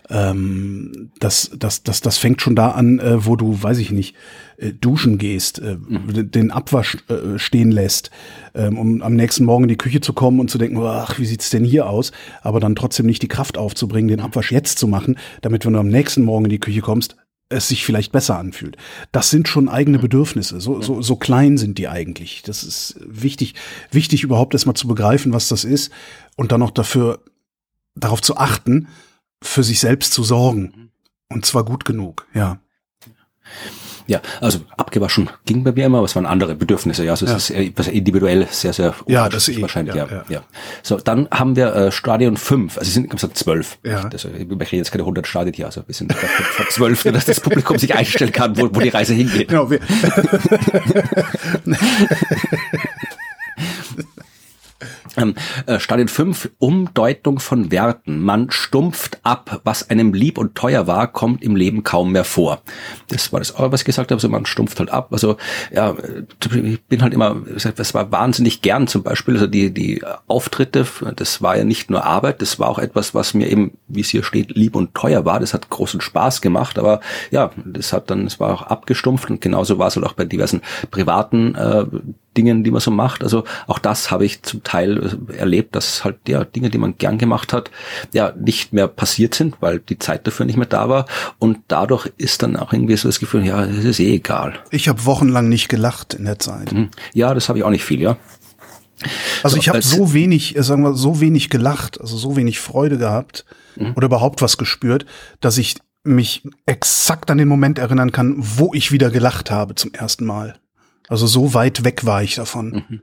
Ähm, 0.10 1.12
das, 1.20 1.52
das, 1.58 1.84
das, 1.84 2.02
das 2.02 2.18
fängt 2.18 2.42
schon 2.42 2.56
da 2.56 2.72
an, 2.72 3.00
äh, 3.00 3.26
wo 3.26 3.36
du, 3.36 3.62
weiß 3.62 3.80
ich 3.80 3.92
nicht, 3.92 4.16
äh, 4.58 4.72
duschen 4.72 5.18
gehst, 5.18 5.60
äh, 5.60 5.76
mhm. 5.76 6.32
den 6.32 6.52
Abwasch 6.52 6.98
äh, 7.10 7.38
stehen 7.38 7.72
lässt, 7.72 8.12
ähm, 8.54 8.78
um 8.78 9.02
am 9.02 9.16
nächsten 9.16 9.46
Morgen 9.46 9.66
in 9.66 9.70
die 9.70 9.78
Küche 9.78 10.02
zu 10.02 10.14
kommen 10.14 10.40
und 10.40 10.50
zu 10.50 10.58
denken, 10.58 10.78
ach, 10.82 11.20
wie 11.20 11.26
sieht's 11.26 11.50
denn 11.50 11.66
hier 11.66 11.90
aus? 11.90 12.12
Aber 12.42 12.60
dann 12.60 12.76
trotzdem 12.76 13.06
nicht 13.06 13.22
die 13.22 13.28
Kraft 13.28 13.58
aufzubringen, 13.58 14.08
den 14.08 14.22
Abwasch 14.22 14.52
jetzt 14.52 14.80
zu 14.80 14.88
machen, 14.88 15.18
damit 15.42 15.66
wenn 15.66 15.74
du 15.74 15.80
am 15.80 15.90
nächsten 15.90 16.24
Morgen 16.24 16.46
in 16.46 16.52
die 16.52 16.60
Küche 16.60 16.82
kommst, 16.82 17.18
es 17.50 17.68
sich 17.68 17.86
vielleicht 17.86 18.12
besser 18.12 18.38
anfühlt. 18.38 18.78
Das 19.12 19.30
sind 19.30 19.48
schon 19.48 19.70
eigene 19.70 20.00
Bedürfnisse. 20.00 20.60
So, 20.60 20.82
so, 20.82 21.02
so 21.02 21.16
klein 21.16 21.58
sind 21.58 21.78
die 21.78 21.88
eigentlich. 21.88 22.42
Das 22.44 22.64
ist 22.64 22.96
wichtig, 23.00 23.54
wichtig 23.92 24.24
überhaupt 24.24 24.54
erstmal 24.54 24.76
zu 24.76 24.88
begreifen, 24.88 25.32
was 25.32 25.48
das 25.48 25.64
ist 25.64 25.92
und 26.36 26.52
dann 26.52 26.64
auch 26.64 26.72
dafür, 26.72 27.24
darauf 27.96 28.22
zu 28.22 28.38
achten, 28.38 28.88
für 29.42 29.64
sich 29.64 29.80
selbst 29.80 30.14
zu 30.14 30.24
sorgen. 30.24 30.92
Und 31.30 31.46
zwar 31.46 31.64
gut 31.64 31.86
genug, 31.86 32.28
ja. 32.34 32.60
Ja, 34.08 34.22
also 34.40 34.60
abgewaschen 34.78 35.30
ging 35.46 35.64
bei 35.64 35.72
mir 35.72 35.86
immer, 35.86 35.98
aber 35.98 36.06
es 36.06 36.16
waren 36.16 36.26
andere 36.26 36.56
Bedürfnisse. 36.56 37.04
Ja, 37.04 37.12
also 37.12 37.26
es 37.26 37.50
ja. 37.50 37.60
ist 37.60 37.88
individuell 37.88 38.48
sehr, 38.52 38.74
sehr 38.74 38.94
ja, 39.08 39.30
das 39.30 39.50
eh, 39.50 39.62
wahrscheinlich. 39.62 39.96
Ja, 39.96 40.08
ja, 40.10 40.24
ja. 40.30 40.44
So, 40.84 40.98
dann 40.98 41.28
haben 41.32 41.56
wir 41.56 41.74
äh, 41.76 41.92
Stadion 41.92 42.38
5, 42.38 42.78
also 42.78 42.88
es 42.88 42.94
sind 42.94 43.10
gesagt 43.10 43.38
12. 43.38 43.80
Ja. 43.84 44.08
Das, 44.10 44.26
ich 44.26 44.32
rede 44.32 44.76
jetzt 44.78 44.92
keine 44.92 45.04
100 45.04 45.26
Stadien 45.26 45.54
hier, 45.54 45.66
also 45.66 45.84
wir 45.86 45.96
sind 45.96 46.14
vor 46.14 46.70
12, 46.70 47.04
dass 47.14 47.26
das 47.26 47.40
Publikum 47.40 47.78
sich 47.78 47.96
einstellen 47.96 48.32
kann, 48.32 48.58
wo, 48.58 48.70
wo 48.74 48.80
die 48.80 48.90
Reise 48.90 49.14
hingeht. 49.14 49.48
Genau. 49.48 49.70
Wir 49.70 49.80
Ähm, 55.18 55.36
äh, 55.66 55.80
Stadion 55.80 56.08
5, 56.08 56.52
Umdeutung 56.58 57.40
von 57.40 57.72
Werten. 57.72 58.20
Man 58.20 58.52
stumpft 58.52 59.20
ab. 59.24 59.62
Was 59.64 59.90
einem 59.90 60.14
lieb 60.14 60.38
und 60.38 60.56
teuer 60.56 60.88
war, 60.88 61.08
kommt 61.08 61.44
im 61.44 61.56
Leben 61.56 61.84
kaum 61.84 62.12
mehr 62.12 62.24
vor. 62.24 62.62
Das 63.08 63.32
war 63.32 63.40
das, 63.40 63.54
was 63.58 63.82
ich 63.82 63.86
gesagt 63.86 64.12
habe. 64.12 64.18
Also 64.18 64.30
man 64.30 64.46
stumpft 64.46 64.80
halt 64.80 64.90
ab. 64.90 65.10
Also 65.12 65.38
ja, 65.72 65.96
ich 66.54 66.84
bin 66.84 67.02
halt 67.02 67.14
immer, 67.14 67.36
das 67.76 67.94
war 67.94 68.12
wahnsinnig 68.12 68.62
gern 68.62 68.88
zum 68.88 69.04
Beispiel. 69.04 69.36
Also 69.36 69.48
die, 69.48 69.74
die 69.74 70.04
Auftritte, 70.28 70.86
das 71.16 71.42
war 71.42 71.58
ja 71.58 71.64
nicht 71.64 71.90
nur 71.90 72.06
Arbeit, 72.06 72.42
das 72.42 72.60
war 72.60 72.70
auch 72.70 72.80
etwas, 72.80 73.14
was 73.14 73.34
mir 73.34 73.50
eben, 73.50 73.78
wie 73.88 74.02
es 74.02 74.10
hier 74.10 74.24
steht, 74.24 74.56
lieb 74.56 74.76
und 74.76 74.94
teuer 74.94 75.26
war. 75.26 75.40
Das 75.40 75.54
hat 75.54 75.70
großen 75.70 76.02
Spaß 76.02 76.42
gemacht. 76.42 76.78
Aber 76.78 77.00
ja, 77.32 77.52
das 77.66 77.94
hat 77.94 78.10
dann, 78.10 78.26
es 78.26 78.40
war 78.40 78.54
auch 78.54 78.64
abgestumpft 78.64 79.30
und 79.30 79.42
genauso 79.42 79.78
war 79.80 79.88
es 79.88 79.96
halt 79.96 80.06
auch 80.06 80.14
bei 80.14 80.26
diversen 80.26 80.62
privaten 80.92 81.56
äh, 81.56 81.86
Dingen, 82.36 82.64
die 82.64 82.72
man 82.72 82.82
so 82.82 82.92
macht. 82.92 83.24
Also 83.24 83.44
auch 83.68 83.80
das 83.80 84.12
habe 84.12 84.26
ich 84.26 84.42
zum 84.44 84.64
Teil 84.64 85.18
äh, 85.30 85.38
erlebt, 85.38 85.76
dass 85.76 86.04
halt 86.04 86.18
ja 86.28 86.44
Dinge, 86.44 86.70
die 86.70 86.78
man 86.78 86.98
gern 86.98 87.18
gemacht 87.18 87.54
hat, 87.54 87.72
ja 88.14 88.34
nicht 88.38 88.74
mehr 88.74 88.88
passiert 88.88 89.36
sind, 89.36 89.56
weil 89.62 89.80
die 89.80 90.00
Zeit 90.00 90.28
dafür 90.28 90.46
nicht 90.46 90.58
mehr 90.58 90.68
da 90.68 90.90
war. 90.90 91.06
Und 91.40 91.60
dadurch 91.68 92.12
ist 92.18 92.44
dann 92.44 92.56
auch 92.56 92.74
irgendwie 92.74 92.98
so 92.98 93.08
das 93.08 93.20
Gefühl, 93.20 93.46
ja, 93.46 93.64
es 93.64 93.86
ist 93.86 94.00
eh 94.00 94.16
egal. 94.16 94.54
Ich 94.72 94.88
habe 94.88 95.06
wochenlang 95.06 95.50
nicht 95.50 95.70
gelacht 95.70 96.14
in 96.14 96.26
der 96.26 96.40
Zeit. 96.40 96.72
Mhm. 96.72 96.90
Ja, 97.14 97.34
das 97.34 97.50
habe 97.50 97.60
ich 97.60 97.66
auch 97.66 97.70
nicht 97.70 97.84
viel, 97.84 98.02
ja. 98.02 98.18
Also 99.44 99.56
so, 99.56 99.62
ich 99.62 99.70
habe 99.70 99.82
so 99.82 100.14
wenig, 100.14 100.56
äh, 100.56 100.64
sagen 100.64 100.84
wir, 100.84 100.94
so 100.94 101.20
wenig 101.20 101.50
gelacht, 101.50 102.00
also 102.00 102.18
so 102.18 102.36
wenig 102.36 102.60
Freude 102.60 102.98
gehabt 102.98 103.46
mhm. 103.76 103.94
oder 103.96 104.06
überhaupt 104.06 104.42
was 104.42 104.58
gespürt, 104.58 105.06
dass 105.42 105.58
ich 105.58 105.76
mich 106.04 106.44
exakt 106.66 107.32
an 107.32 107.38
den 107.38 107.48
Moment 107.48 107.80
erinnern 107.80 108.12
kann, 108.12 108.36
wo 108.38 108.74
ich 108.74 108.92
wieder 108.92 109.10
gelacht 109.10 109.52
habe 109.52 109.76
zum 109.76 109.94
ersten 109.94 110.26
Mal. 110.26 110.56
Also 111.08 111.28
so 111.28 111.54
weit 111.54 111.84
weg 111.84 112.06
war 112.06 112.24
ich 112.24 112.36
davon. 112.36 112.86
Mhm. 112.90 113.02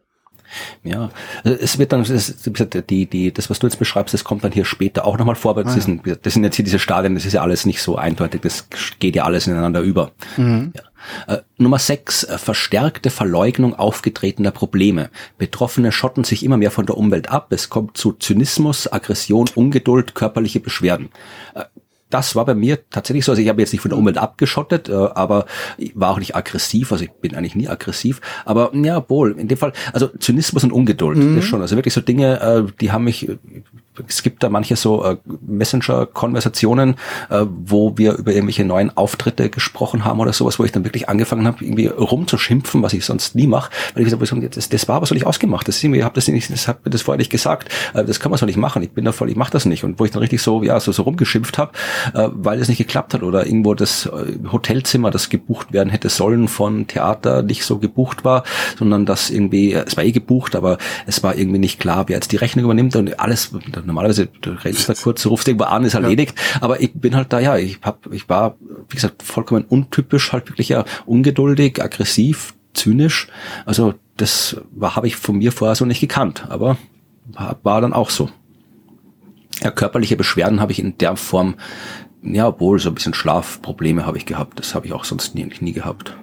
Ja, 0.83 1.11
es 1.45 1.79
wird 1.79 1.93
dann, 1.93 2.05
das, 2.05 2.35
die, 2.91 3.07
die, 3.07 3.33
das, 3.33 3.49
was 3.49 3.59
du 3.59 3.67
jetzt 3.67 3.79
beschreibst, 3.79 4.13
das 4.13 4.25
kommt 4.25 4.45
dann 4.45 4.53
hier 4.53 4.65
später 4.65 5.07
auch 5.07 5.17
nochmal 5.17 5.35
vor, 5.35 5.53
aber 5.53 5.65
das, 5.65 5.77
ah, 5.77 5.81
sind, 5.81 6.03
das 6.05 6.35
sind 6.35 6.45
jetzt 6.45 6.57
hier 6.57 6.65
diese 6.65 6.79
Stadien, 6.79 7.15
das 7.15 7.25
ist 7.25 7.33
ja 7.33 7.43
alles 7.43 7.65
nicht 7.65 7.81
so 7.81 7.97
eindeutig, 7.97 8.43
das 8.43 8.69
geht 8.99 9.17
ja 9.17 9.25
alles 9.25 9.47
ineinander 9.47 9.81
über. 9.81 10.13
Mhm. 10.37 10.73
Ja. 10.77 11.35
Äh, 11.35 11.43
Nummer 11.59 11.79
6, 11.79 12.25
äh, 12.25 12.39
verstärkte 12.39 13.11
Verleugnung 13.11 13.75
aufgetretener 13.75 14.51
Probleme. 14.51 15.11
Betroffene 15.39 15.91
schotten 15.91 16.25
sich 16.25 16.45
immer 16.45 16.57
mehr 16.57 16.71
von 16.71 16.87
der 16.87 16.97
Umwelt 16.97 17.31
ab, 17.31 17.49
es 17.51 17.71
kommt 17.71 17.97
zu 17.97 18.13
Zynismus, 18.13 18.93
Aggression, 18.93 19.49
Ungeduld, 19.55 20.15
körperliche 20.15 20.61
Beschwerden. 20.61 21.11
Äh, 21.55 21.65
das 22.13 22.37
war 22.37 22.45
bei 22.45 22.55
mir 22.55 22.79
tatsächlich 22.91 23.25
so. 23.25 23.33
Also 23.33 23.43
ich 23.43 23.49
habe 23.49 23.61
jetzt 23.61 23.73
nicht 23.73 23.83
von 23.83 23.91
der 23.91 23.99
Umwelt 23.99 24.19
abgeschottet, 24.19 24.89
äh, 24.89 24.93
aber 24.93 25.47
ich 25.79 25.93
war 25.95 26.11
auch 26.11 26.19
nicht 26.19 26.37
aggressiv. 26.37 26.93
Also 26.93 27.05
ich 27.05 27.13
bin 27.13 27.35
eigentlich 27.35 27.55
nie 27.55 27.69
aggressiv. 27.69 28.21
Aber 28.45 28.71
ja, 28.75 29.05
wohl, 29.09 29.39
in 29.39 29.49
dem 29.49 29.59
Fall, 29.59 29.73
also 29.93 30.09
Zynismus 30.19 30.65
und 30.65 30.73
Ungeduld 30.73 31.19
mhm. 31.19 31.39
ist 31.39 31.47
schon. 31.47 31.61
Also 31.61 31.77
wirklich 31.77 31.95
so 31.95 32.01
Dinge, 32.01 32.41
äh, 32.41 32.73
die 32.81 32.93
haben 32.93 33.05
mich 33.05 33.29
es 34.09 34.23
gibt 34.23 34.43
da 34.43 34.49
manche 34.49 34.77
so 34.77 35.05
äh, 35.05 35.17
Messenger-Konversationen, 35.47 36.97
äh, 37.31 37.45
wo 37.47 37.97
wir 37.99 38.15
über 38.15 38.33
irgendwelche 38.33 38.65
neuen 38.65 38.97
Auftritte 38.97 39.51
gesprochen 39.51 40.05
haben 40.05 40.21
oder 40.21 40.33
sowas, 40.33 40.59
wo 40.59 40.65
ich 40.65 40.73
dann 40.73 40.85
wirklich 40.85 41.09
angefangen 41.09 41.47
habe, 41.47 41.65
irgendwie 41.65 41.87
rumzuschimpfen, 41.87 42.83
was 42.83 42.93
ich 42.95 43.05
sonst 43.05 43.35
nie 43.35 43.47
mache, 43.47 43.71
weil 43.95 44.03
ich 44.03 44.11
gesagt 44.11 44.31
habe, 44.31 44.49
das, 44.49 44.69
das 44.69 44.89
war 44.89 44.97
aber 44.97 45.07
so 45.07 45.15
nicht 45.15 45.27
ausgemacht. 45.27 45.69
Das 45.69 45.77
ist 45.77 45.85
irgendwie, 45.85 46.01
ich 46.01 46.05
habe 46.05 46.15
das 46.15 46.29
nicht, 46.29 46.51
das 46.51 46.67
mir 46.67 46.91
das 46.91 47.03
vorher 47.03 47.19
nicht 47.19 47.31
gesagt. 47.31 47.69
Äh, 47.95 48.05
das 48.05 48.21
kann 48.21 48.31
man 48.31 48.39
so 48.39 48.47
nicht 48.47 48.57
machen. 48.57 48.83
Ich 48.83 48.93
bin 48.93 49.05
da 49.05 49.13
voll, 49.13 49.31
ich 49.31 49.37
mache 49.37 49.53
das 49.53 49.67
nicht. 49.67 49.85
Und 49.85 50.01
wo 50.01 50.05
ich 50.05 50.11
dann 50.11 50.21
richtig 50.21 50.41
so, 50.43 50.63
ja, 50.63 50.81
so, 50.81 50.93
so 50.93 51.03
rumgeschimpft 51.03 51.59
habe, 51.59 51.73
äh, 52.15 52.29
weil 52.33 52.61
es 52.61 52.69
nicht 52.69 52.79
geklappt 52.79 53.15
hat 53.15 53.23
oder 53.23 53.47
irgendwo 53.47 53.75
das 53.75 54.07
äh, 54.07 54.39
Hotelzimmer, 54.51 55.11
das 55.11 55.29
gebucht 55.29 55.73
werden 55.73 55.91
hätte 55.91 56.09
sollen 56.09 56.49
von 56.49 56.87
Theater, 56.87 57.43
nicht 57.43 57.65
so 57.65 57.79
gebucht 57.79 58.25
war, 58.25 58.45
sondern 58.79 59.07
das 59.07 59.31
irgendwie, 59.31 59.73
äh, 59.73 59.85
es 59.87 59.97
war 59.97 60.05
eh 60.05 60.13
gebucht, 60.13 60.57
aber 60.57 60.79
es 61.07 61.23
war 61.23 61.37
irgendwie 61.37 61.59
nicht 61.59 61.79
klar, 61.79 62.05
wer 62.09 62.17
jetzt 62.17 62.33
die 62.33 62.37
Rechnung 62.37 62.65
übernimmt 62.65 62.97
und 62.97 63.21
alles 63.21 63.53
normalerweise 63.85 64.27
du 64.27 64.51
rennst 64.51 64.89
da 64.89 64.95
kurz, 64.95 65.27
rufst 65.27 65.49
irgendwo 65.49 65.65
an, 65.65 65.85
ist 65.85 65.95
erledigt. 65.95 66.35
Ja. 66.55 66.63
Aber 66.63 66.81
ich 66.81 66.93
bin 66.95 67.15
halt 67.17 67.33
da, 67.33 67.41
ja, 67.41 67.57
ich 67.57 67.79
hab, 67.83 68.13
ich 68.13 68.29
war, 68.29 68.57
wie 68.89 68.95
gesagt, 68.95 69.23
vollkommen 69.23 69.65
untypisch, 69.65 70.33
halt 70.33 70.49
wirklich 70.49 70.69
ja 70.69 70.85
ungeduldig, 71.07 71.83
aggressiv, 71.83 72.55
zynisch. 72.75 73.29
Also 73.67 73.95
das 74.17 74.57
habe 74.81 75.07
ich 75.07 75.17
von 75.17 75.39
mir 75.39 75.53
vorher 75.53 75.75
so 75.75 75.85
nicht 75.85 76.01
gekannt, 76.01 76.47
aber 76.49 76.77
war, 77.27 77.59
war 77.63 77.81
dann 77.81 77.93
auch 77.93 78.11
so. 78.11 78.29
Ja, 79.63 79.71
körperliche 79.71 80.17
Beschwerden 80.17 80.61
habe 80.61 80.73
ich 80.73 80.79
in 80.79 80.99
der 80.99 81.17
Form, 81.17 81.55
ja, 82.23 82.49
obwohl 82.49 82.79
so 82.79 82.89
ein 82.89 82.95
bisschen 82.95 83.15
Schlafprobleme 83.15 84.07
habe 84.07 84.19
ich 84.19 84.27
gehabt. 84.27 84.59
Das 84.59 84.75
habe 84.75 84.87
ich 84.87 84.93
auch 84.93 85.05
sonst 85.05 85.35
nie, 85.35 85.49
nie 85.61 85.73
gehabt. 85.73 86.17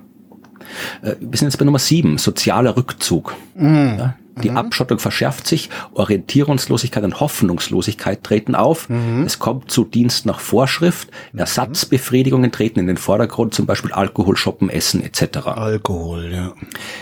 Äh, 1.01 1.15
wir 1.19 1.37
sind 1.37 1.47
jetzt 1.47 1.57
bei 1.57 1.65
Nummer 1.65 1.79
sieben, 1.79 2.17
sozialer 2.17 2.75
Rückzug. 2.75 3.35
Mhm. 3.55 3.95
Ja, 3.97 4.15
Die 4.43 4.51
mhm. 4.51 4.57
Abschottung 4.57 4.99
verschärft 4.99 5.47
sich, 5.47 5.69
Orientierungslosigkeit 5.93 7.03
und 7.03 7.19
Hoffnungslosigkeit 7.19 8.23
treten 8.23 8.55
auf. 8.55 8.89
Mhm. 8.89 9.23
Es 9.25 9.39
kommt 9.39 9.71
zu 9.71 9.83
Dienst 9.83 10.25
nach 10.25 10.39
Vorschrift, 10.39 11.09
mhm. 11.33 11.39
Ersatzbefriedigungen 11.39 12.51
treten 12.51 12.79
in 12.79 12.87
den 12.87 12.97
Vordergrund, 12.97 13.53
zum 13.53 13.65
Beispiel 13.65 13.91
Alkohol, 13.91 14.37
Shoppen, 14.37 14.69
Essen 14.69 15.03
etc. 15.03 15.37
Alkohol, 15.47 16.31
ja. 16.31 16.53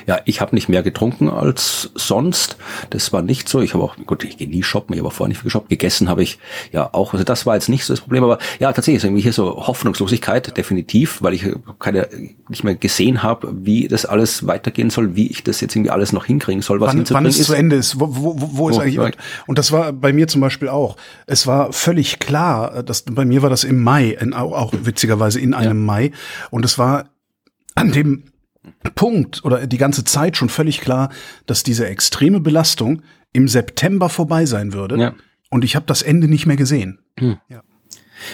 Ja, 0.06 0.20
ich 0.26 0.42
habe 0.42 0.56
nicht 0.56 0.70
mehr 0.70 0.84
getrunken 0.84 1.30
als 1.30 1.92
sonst. 1.96 2.58
Das 2.90 3.14
war 3.14 3.22
nicht 3.22 3.50
so. 3.50 3.62
Ich 3.62 3.74
habe 3.74 3.84
auch, 3.84 3.96
gut, 4.06 4.24
ich 4.24 4.38
gehe 4.38 4.50
nie 4.50 4.64
shoppen, 4.64 4.94
ich 4.94 5.00
habe 5.00 5.10
auch 5.10 5.14
vorher 5.14 5.30
nicht 5.30 5.40
viel 5.40 5.46
geshoppt. 5.46 5.70
Gegessen 5.70 6.10
habe 6.10 6.24
ich 6.24 6.40
ja 6.72 6.90
auch. 6.94 7.14
Also 7.14 7.24
das 7.24 7.46
war 7.46 7.56
jetzt 7.56 7.70
nicht 7.70 7.86
so 7.86 7.94
das 7.94 8.02
Problem, 8.02 8.24
aber 8.24 8.40
ja, 8.60 8.72
tatsächlich 8.72 8.98
ist 8.98 9.04
irgendwie 9.04 9.22
hier 9.22 9.34
so 9.34 9.68
Hoffnungslosigkeit, 9.68 10.56
definitiv, 10.58 11.22
weil 11.22 11.34
ich 11.34 11.46
keine, 11.80 12.08
nicht 12.50 12.64
mehr 12.64 12.76
gesehen 12.76 13.24
habe, 13.24 13.54
wie 13.54 13.88
das 13.88 14.06
alles 14.06 14.48
weitergehen 14.48 14.90
soll, 14.90 15.16
wie 15.16 15.28
ich 15.28 15.44
das 15.44 15.62
jetzt 15.62 15.76
irgendwie 15.76 15.92
alles 15.92 16.14
noch 16.14 16.26
hinkriegen 16.26 16.62
soll, 16.62 16.80
was 16.82 16.96
wann, 16.96 17.06
wann 17.10 17.27
es 17.28 17.40
ist. 17.40 17.48
zu 17.48 17.54
Ende 17.54 17.76
ist, 17.76 18.00
wo, 18.00 18.08
wo, 18.10 18.36
wo 18.38 18.70
ist 18.70 18.78
oh, 18.78 18.82
eigentlich, 18.82 19.00
und, 19.00 19.18
und 19.48 19.58
das 19.58 19.72
war 19.72 19.94
bei 19.94 20.14
mir 20.14 20.28
zum 20.28 20.42
Beispiel 20.42 20.70
auch, 20.70 20.98
es 21.26 21.48
war 21.48 21.74
völlig 21.74 22.20
klar, 22.20 22.84
dass, 22.84 23.04
bei 23.04 23.26
mir 23.26 23.42
war 23.42 23.50
das 23.50 23.64
im 23.64 23.82
Mai, 23.84 24.10
in, 24.12 24.34
auch, 24.34 24.54
auch 24.54 24.74
witzigerweise 24.82 25.40
in 25.40 25.54
einem 25.54 25.80
ja. 25.80 25.86
Mai, 25.86 26.12
und 26.52 26.66
es 26.66 26.78
war 26.78 27.10
an 27.76 27.92
dem 27.92 28.24
Punkt 28.96 29.44
oder 29.46 29.68
die 29.68 29.78
ganze 29.78 30.04
Zeit 30.04 30.38
schon 30.38 30.50
völlig 30.50 30.82
klar, 30.82 31.10
dass 31.46 31.64
diese 31.64 31.88
extreme 31.88 32.40
Belastung 32.40 33.02
im 33.34 33.48
September 33.48 34.10
vorbei 34.10 34.46
sein 34.46 34.74
würde. 34.74 34.98
Ja. 34.98 35.14
Und 35.50 35.64
ich 35.64 35.76
habe 35.76 35.86
das 35.86 36.02
Ende 36.02 36.28
nicht 36.28 36.46
mehr 36.46 36.58
gesehen. 36.58 37.00
Hm. 37.20 37.38
Ja. 37.50 37.62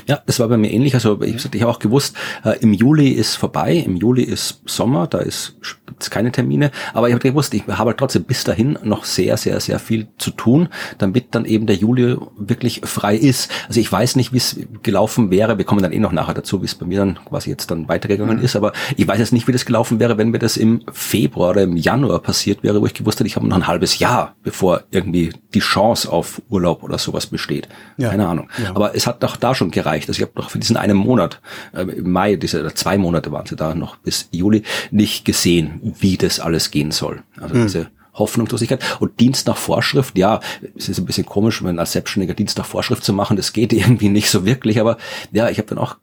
Ja, 0.08 0.22
das 0.26 0.40
war 0.40 0.48
bei 0.48 0.58
mir 0.58 0.72
ähnlich. 0.72 0.94
Also 0.96 1.22
ich, 1.22 1.54
ich 1.54 1.62
habe 1.62 1.72
auch 1.72 1.80
gewusst, 1.80 2.16
äh, 2.44 2.58
im 2.62 2.74
Juli 2.74 3.10
ist 3.10 3.36
vorbei, 3.36 3.76
im 3.76 3.98
Juli 3.98 4.24
ist 4.24 4.62
Sommer, 4.66 5.08
da 5.08 5.20
ist 5.20 5.58
gibt's 5.94 6.10
keine 6.10 6.32
Termine. 6.32 6.72
Aber 6.94 7.08
ich 7.08 7.14
habe 7.14 7.22
gewusst, 7.22 7.54
ich 7.54 7.66
habe 7.68 7.90
halt 7.90 7.98
trotzdem 7.98 8.24
bis 8.24 8.44
dahin 8.44 8.78
noch 8.84 9.06
sehr, 9.06 9.38
sehr, 9.38 9.60
sehr 9.60 9.80
viel 9.80 10.08
zu 10.18 10.32
tun, 10.32 10.70
damit 10.98 11.36
dann 11.36 11.46
eben 11.46 11.68
der 11.68 11.76
Juli 11.76 12.18
wirklich 12.36 12.82
frei 12.84 13.16
ist. 13.16 13.50
Also 13.68 13.80
ich 13.80 13.92
weiß 13.92 14.16
nicht, 14.16 14.34
wie 14.34 14.38
es 14.38 14.60
gelaufen 14.82 15.32
wäre. 15.32 15.58
Wir 15.58 15.66
kommen 15.66 15.82
dann 15.82 15.92
eh 15.92 16.00
noch 16.00 16.12
nachher 16.12 16.34
dazu, 16.34 16.62
wie 16.62 16.66
es 16.66 16.76
bei 16.76 16.86
mir 16.86 17.00
dann 17.00 17.20
quasi 17.26 17.50
jetzt 17.50 17.70
dann 17.72 17.88
weitergegangen 17.88 18.38
mhm. 18.38 18.44
ist. 18.44 18.56
Aber 18.56 18.74
ich 18.98 19.08
weiß 19.08 19.20
jetzt 19.20 19.34
nicht, 19.34 19.48
wie 19.48 19.52
das 19.52 19.66
gelaufen 19.66 20.00
wäre, 20.00 20.18
wenn 20.18 20.30
mir 20.30 20.40
das 20.40 20.58
im 20.58 20.82
Februar 20.92 21.52
oder 21.52 21.64
im 21.64 21.78
Januar 21.78 22.20
passiert 22.20 22.64
wäre, 22.64 22.82
wo 22.82 22.86
ich 22.86 22.94
gewusst 22.94 23.20
hätte, 23.20 23.28
ich 23.28 23.36
habe 23.36 23.48
noch 23.48 23.56
ein 23.56 23.68
halbes 23.68 24.00
Jahr, 24.00 24.36
bevor 24.44 24.84
irgendwie 24.92 25.32
die 25.54 25.60
Chance 25.60 26.12
auf 26.12 26.42
Urlaub 26.50 26.84
oder 26.84 26.98
sowas 26.98 27.28
besteht. 27.28 27.70
Ja. 27.98 28.10
Keine 28.10 28.28
Ahnung. 28.28 28.50
Ja. 28.62 28.72
Aber 28.72 28.96
es 28.96 29.08
hat 29.08 29.24
doch 29.24 29.38
da 29.38 29.54
schon 29.54 29.72
gereicht. 29.72 30.10
Also 30.10 30.20
ich 30.20 30.24
habe 30.24 30.34
doch 30.36 30.50
für 30.50 30.60
diesen 30.60 30.78
einen 30.78 30.98
Monat, 30.98 31.40
äh, 31.74 31.84
im 31.84 32.12
Mai, 32.12 32.36
diese 32.36 32.74
zwei 32.74 32.98
Monate 32.98 33.32
waren 33.32 33.46
sie 33.46 33.56
da 33.56 33.76
noch 33.76 33.98
bis 33.98 34.30
Juli, 34.32 34.64
nicht 34.92 35.26
gesehen, 35.26 35.80
wie 35.84 36.18
das 36.18 36.40
alles 36.40 36.72
gehen 36.72 36.92
soll. 36.92 37.24
Also 37.40 37.56
mhm. 37.56 37.64
diese 37.64 37.90
Hoffnungslosigkeit. 38.14 38.84
Und 39.00 39.20
Dienst 39.20 39.48
nach 39.48 39.58
Vorschrift, 39.58 40.18
ja, 40.18 40.40
es 40.78 40.90
ist 40.90 41.00
ein 41.00 41.06
bisschen 41.06 41.26
komisch, 41.26 41.64
wenn 41.64 41.80
als 41.80 41.94
Selbstständiger 41.94 42.34
Dienst 42.34 42.58
nach 42.58 42.66
Vorschrift 42.66 43.04
zu 43.04 43.14
machen, 43.14 43.38
das 43.38 43.54
geht 43.54 43.74
irgendwie 43.74 44.10
nicht 44.10 44.30
so 44.30 44.46
wirklich, 44.46 44.80
aber 44.80 44.98
ja, 45.32 45.50
ich 45.50 45.58
habe 45.58 45.68
dann 45.68 45.78
auch 45.78 45.98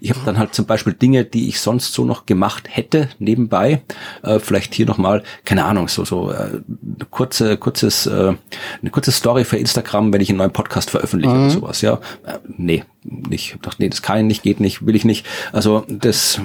ich 0.00 0.10
habe 0.10 0.20
dann 0.24 0.38
halt 0.38 0.54
zum 0.54 0.66
Beispiel 0.66 0.92
Dinge, 0.92 1.24
die 1.24 1.48
ich 1.48 1.60
sonst 1.60 1.92
so 1.92 2.04
noch 2.04 2.26
gemacht 2.26 2.68
hätte 2.70 3.08
nebenbei. 3.18 3.82
Äh, 4.22 4.38
vielleicht 4.38 4.74
hier 4.74 4.86
nochmal, 4.86 5.22
keine 5.44 5.64
Ahnung, 5.64 5.88
so 5.88 6.04
so 6.04 6.30
äh, 6.30 6.60
kurze, 7.10 7.56
kurzes, 7.56 8.06
äh, 8.06 8.34
eine 8.80 8.90
kurze 8.90 9.12
Story 9.12 9.44
für 9.44 9.56
Instagram, 9.56 10.12
wenn 10.12 10.20
ich 10.20 10.28
einen 10.28 10.38
neuen 10.38 10.52
Podcast 10.52 10.90
veröffentliche 10.90 11.34
mhm. 11.34 11.40
oder 11.40 11.50
sowas. 11.50 11.80
Ja, 11.82 11.94
äh, 12.24 12.38
nee, 12.56 12.84
nicht. 13.02 13.54
Ich 13.54 13.60
dachte, 13.60 13.82
nee, 13.82 13.88
das 13.88 14.02
kann 14.02 14.18
ich 14.18 14.24
nicht, 14.24 14.42
geht 14.42 14.60
nicht, 14.60 14.84
will 14.86 14.94
ich 14.94 15.04
nicht. 15.04 15.26
Also 15.52 15.84
das. 15.88 16.40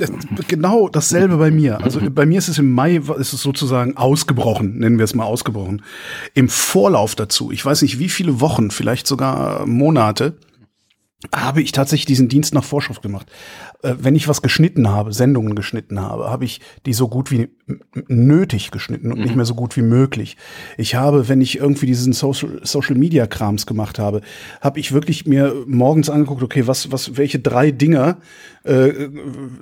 Genau 0.48 0.90
dasselbe 0.90 1.38
bei 1.38 1.52
mir. 1.52 1.84
Also 1.84 2.00
bei 2.10 2.26
mir 2.26 2.38
ist 2.38 2.48
es 2.48 2.58
im 2.58 2.72
Mai, 2.72 2.96
ist 2.96 3.34
es 3.34 3.42
sozusagen 3.42 3.98
ausgebrochen, 3.98 4.78
nennen 4.78 4.98
wir 4.98 5.04
es 5.06 5.16
mal 5.16 5.26
ausgebrochen. 5.26 5.82
Im 6.34 6.50
Vorlauf 6.50 7.16
dazu, 7.16 7.52
ich 7.52 7.66
weiß 7.66 7.82
nicht 7.82 8.00
wie 8.00 8.10
viele 8.10 8.40
Wochen, 8.40 8.72
vielleicht 8.72 9.08
sogar 9.08 9.66
Monate, 9.66 10.34
habe 11.34 11.62
ich 11.62 11.72
tatsächlich 11.72 12.06
diesen 12.06 12.28
Dienst 12.28 12.54
nach 12.54 12.64
Vorschrift 12.64 13.02
gemacht. 13.02 13.28
Äh, 13.82 13.96
wenn 14.00 14.16
ich 14.16 14.28
was 14.28 14.42
geschnitten 14.42 14.90
habe, 14.90 15.14
Sendungen 15.14 15.56
geschnitten 15.56 16.00
habe, 16.00 16.30
habe 16.30 16.46
ich 16.46 16.62
die 16.86 16.94
so 16.94 17.08
gut 17.08 17.32
wie 17.32 17.50
nötig 18.08 18.72
geschnitten 18.72 19.12
und 19.12 19.20
mhm. 19.20 19.24
nicht 19.24 19.36
mehr 19.36 19.46
so 19.46 19.56
gut 19.56 19.76
wie 19.76 19.82
möglich. 19.82 20.38
Ich 20.78 20.96
habe, 20.96 21.28
wenn 21.30 21.42
ich 21.42 21.58
irgendwie 21.58 21.88
diesen 21.88 22.14
Social, 22.14 22.60
Social 22.64 22.96
Media 22.96 23.28
Krams 23.28 23.66
gemacht 23.66 23.98
habe, 23.98 24.22
habe 24.62 24.80
ich 24.80 24.92
wirklich 24.92 25.26
mir 25.26 25.54
morgens 25.66 26.10
angeguckt, 26.10 26.44
okay, 26.44 26.68
was, 26.68 26.92
was, 26.92 27.18
welche 27.18 27.40
drei 27.40 27.72
Dinger 27.72 28.18
äh, 28.64 29.10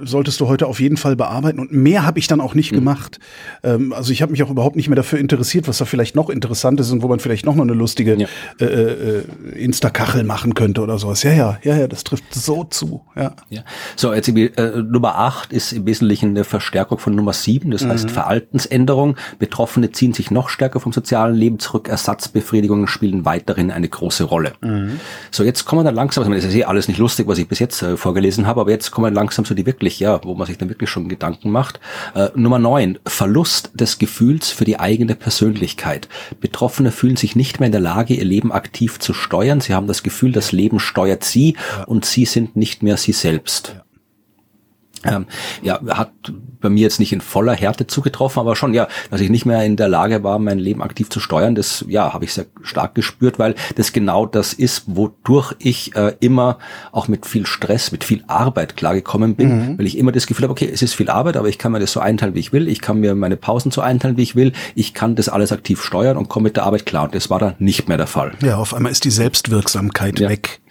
solltest 0.02 0.40
du 0.40 0.48
heute 0.48 0.68
auf 0.68 0.80
jeden 0.80 0.98
Fall 0.98 1.16
bearbeiten 1.16 1.60
und 1.60 1.72
mehr 1.72 2.06
habe 2.06 2.20
ich 2.20 2.28
dann 2.28 2.42
auch 2.42 2.56
nicht 2.56 2.72
mhm. 2.72 2.78
gemacht. 2.78 3.20
Ähm, 3.64 3.94
also 3.94 4.12
ich 4.12 4.22
habe 4.22 4.32
mich 4.32 4.44
auch 4.44 4.50
überhaupt 4.50 4.76
nicht 4.76 4.90
mehr 4.90 4.96
dafür 4.96 5.20
interessiert, 5.20 5.68
was 5.68 5.78
da 5.78 5.86
vielleicht 5.86 6.16
noch 6.16 6.30
interessant 6.30 6.80
ist 6.80 6.92
und 6.92 7.04
wo 7.04 7.08
man 7.08 7.20
vielleicht 7.20 7.46
noch 7.46 7.56
mal 7.56 7.64
eine 7.64 7.74
lustige 7.74 8.18
ja. 8.18 8.28
äh, 8.60 8.66
äh, 8.66 9.24
Insta-Kachel 9.56 10.24
machen 10.24 10.56
könnte 10.56 10.82
oder 10.82 10.98
sowas. 10.98 11.24
Ja, 11.24 11.34
ja, 11.34 11.43
ja, 11.64 11.76
ja, 11.76 11.88
das 11.88 12.04
trifft 12.04 12.34
so 12.34 12.64
zu. 12.64 13.02
Ja. 13.16 13.34
ja. 13.50 13.62
So, 13.96 14.14
jetzt 14.14 14.30
äh, 14.30 14.82
Nummer 14.82 15.18
8 15.18 15.54
ist 15.54 15.72
im 15.72 15.86
Wesentlichen 15.86 16.30
eine 16.30 16.44
Verstärkung 16.44 17.00
von 17.00 17.16
Nummer 17.16 17.34
7, 17.34 17.72
das 17.72 17.84
mhm. 17.84 17.90
heißt 17.90 18.12
Verhaltensänderung. 18.12 19.16
Betroffene 19.40 19.92
ziehen 19.92 20.14
sich 20.14 20.32
noch 20.32 20.50
stärker 20.50 20.80
vom 20.80 20.94
sozialen 20.94 21.36
Leben 21.36 21.60
zurück, 21.60 21.90
Ersatzbefriedigungen 21.90 22.88
spielen 22.88 23.26
weiterhin 23.26 23.72
eine 23.72 23.90
große 23.90 24.26
Rolle. 24.26 24.54
Mhm. 24.62 25.00
So, 25.32 25.44
jetzt 25.44 25.66
kommen 25.66 25.82
wir 25.82 25.86
dann 25.86 25.96
langsam, 25.96 26.30
das 26.32 26.44
ist 26.44 26.56
eh 26.56 26.66
alles 26.66 26.88
nicht 26.88 26.98
lustig, 26.98 27.28
was 27.28 27.38
ich 27.38 27.48
bis 27.48 27.60
jetzt 27.60 27.82
äh, 27.82 27.98
vorgelesen 27.98 28.48
habe, 28.48 28.62
aber 28.62 28.72
jetzt 28.72 28.92
kommen 28.92 29.14
langsam 29.14 29.46
so 29.46 29.56
die 29.56 29.66
wirklich, 29.66 30.00
ja, 30.00 30.24
wo 30.24 30.36
man 30.36 30.48
sich 30.48 30.58
dann 30.58 30.70
wirklich 30.70 30.90
schon 30.90 31.10
Gedanken 31.10 31.50
macht. 31.50 31.80
Äh, 32.16 32.30
Nummer 32.36 32.60
9, 32.60 33.00
Verlust 33.06 33.72
des 33.74 33.98
Gefühls 33.98 34.52
für 34.52 34.66
die 34.66 34.80
eigene 34.80 35.16
Persönlichkeit. 35.16 36.08
Betroffene 36.40 36.92
fühlen 36.92 37.16
sich 37.16 37.36
nicht 37.36 37.60
mehr 37.60 37.68
in 37.68 37.72
der 37.72 37.82
Lage, 37.82 38.14
ihr 38.14 38.26
Leben 38.26 38.52
aktiv 38.52 39.00
zu 39.00 39.14
steuern. 39.14 39.62
Sie 39.62 39.74
haben 39.74 39.88
das 39.88 40.04
Gefühl, 40.04 40.32
das 40.32 40.52
Leben 40.52 40.80
steuert 40.80 41.24
sie 41.34 41.56
ja. 41.78 41.84
und 41.84 42.06
sie 42.06 42.26
sind 42.26 42.56
nicht 42.56 42.84
mehr 42.84 42.98
sie 42.98 43.12
selbst. 43.12 43.76
Ja. 43.76 43.84
Ähm, 45.06 45.26
ja, 45.62 45.82
hat 45.90 46.12
bei 46.62 46.70
mir 46.70 46.82
jetzt 46.82 47.00
nicht 47.00 47.12
in 47.12 47.22
voller 47.22 47.54
Härte 47.54 47.88
zugetroffen, 47.88 48.40
aber 48.40 48.56
schon, 48.56 48.74
ja, 48.74 48.88
dass 49.12 49.20
ich 49.20 49.30
nicht 49.30 49.46
mehr 49.46 49.64
in 49.64 49.76
der 49.76 49.90
Lage 49.90 50.24
war, 50.24 50.40
mein 50.40 50.60
Leben 50.60 50.82
aktiv 50.82 51.10
zu 51.10 51.20
steuern, 51.20 51.56
das, 51.56 51.84
ja, 51.88 52.14
habe 52.14 52.24
ich 52.26 52.34
sehr 52.34 52.46
stark 52.62 52.96
gespürt, 52.96 53.38
weil 53.38 53.56
das 53.76 53.92
genau 53.92 54.26
das 54.26 54.54
ist, 54.54 54.84
wodurch 54.88 55.54
ich 55.60 55.96
äh, 55.96 56.16
immer 56.22 56.58
auch 56.92 57.08
mit 57.08 57.26
viel 57.26 57.46
Stress, 57.46 57.92
mit 57.92 58.04
viel 58.04 58.24
Arbeit 58.28 58.78
klargekommen 58.78 59.36
bin, 59.36 59.72
mhm. 59.72 59.78
weil 59.78 59.88
ich 59.88 59.98
immer 59.98 60.14
das 60.14 60.26
Gefühl 60.26 60.44
habe, 60.44 60.54
okay, 60.54 60.70
es 60.72 60.82
ist 60.82 60.94
viel 60.94 61.10
Arbeit, 61.10 61.36
aber 61.36 61.50
ich 61.50 61.58
kann 61.58 61.74
mir 61.74 61.80
das 61.80 61.92
so 61.92 62.00
einteilen, 62.00 62.34
wie 62.34 62.40
ich 62.40 62.54
will, 62.54 62.70
ich 62.70 62.80
kann 62.82 63.00
mir 63.00 63.14
meine 63.14 63.36
Pausen 63.36 63.72
so 63.72 63.82
einteilen, 63.82 64.16
wie 64.16 64.24
ich 64.24 64.36
will, 64.36 64.54
ich 64.74 64.94
kann 64.94 65.16
das 65.16 65.28
alles 65.28 65.52
aktiv 65.52 65.84
steuern 65.84 66.18
und 66.18 66.30
komme 66.30 66.46
mit 66.46 66.56
der 66.56 66.64
Arbeit 66.64 66.86
klar 66.86 67.06
und 67.06 67.16
das 67.16 67.30
war 67.30 67.40
dann 67.40 67.56
nicht 67.60 67.90
mehr 67.90 67.98
der 67.98 68.08
Fall. 68.08 68.34
Ja, 68.42 68.56
auf 68.56 68.74
einmal 68.74 68.92
ist 68.92 69.04
die 69.04 69.12
Selbstwirksamkeit 69.12 70.20
ja. 70.20 70.30
weg. 70.30 70.62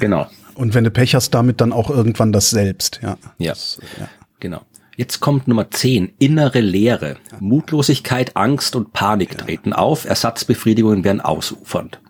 Genau. 0.00 0.26
Und 0.54 0.74
wenn 0.74 0.84
du 0.84 0.90
Pech 0.90 1.14
hast, 1.14 1.30
damit 1.34 1.60
dann 1.60 1.72
auch 1.72 1.90
irgendwann 1.90 2.32
das 2.32 2.50
Selbst, 2.50 3.00
ja. 3.02 3.16
Ja, 3.38 3.52
das, 3.52 3.78
ja. 3.98 4.08
genau. 4.40 4.62
Jetzt 4.96 5.20
kommt 5.20 5.46
Nummer 5.46 5.70
10, 5.70 6.14
innere 6.18 6.60
Leere. 6.60 7.16
Mutlosigkeit, 7.38 8.36
Angst 8.36 8.74
und 8.74 8.92
Panik 8.92 9.38
treten 9.38 9.72
auf, 9.72 10.04
Ersatzbefriedigungen 10.04 11.04
werden 11.04 11.20
ausufernd. 11.20 12.00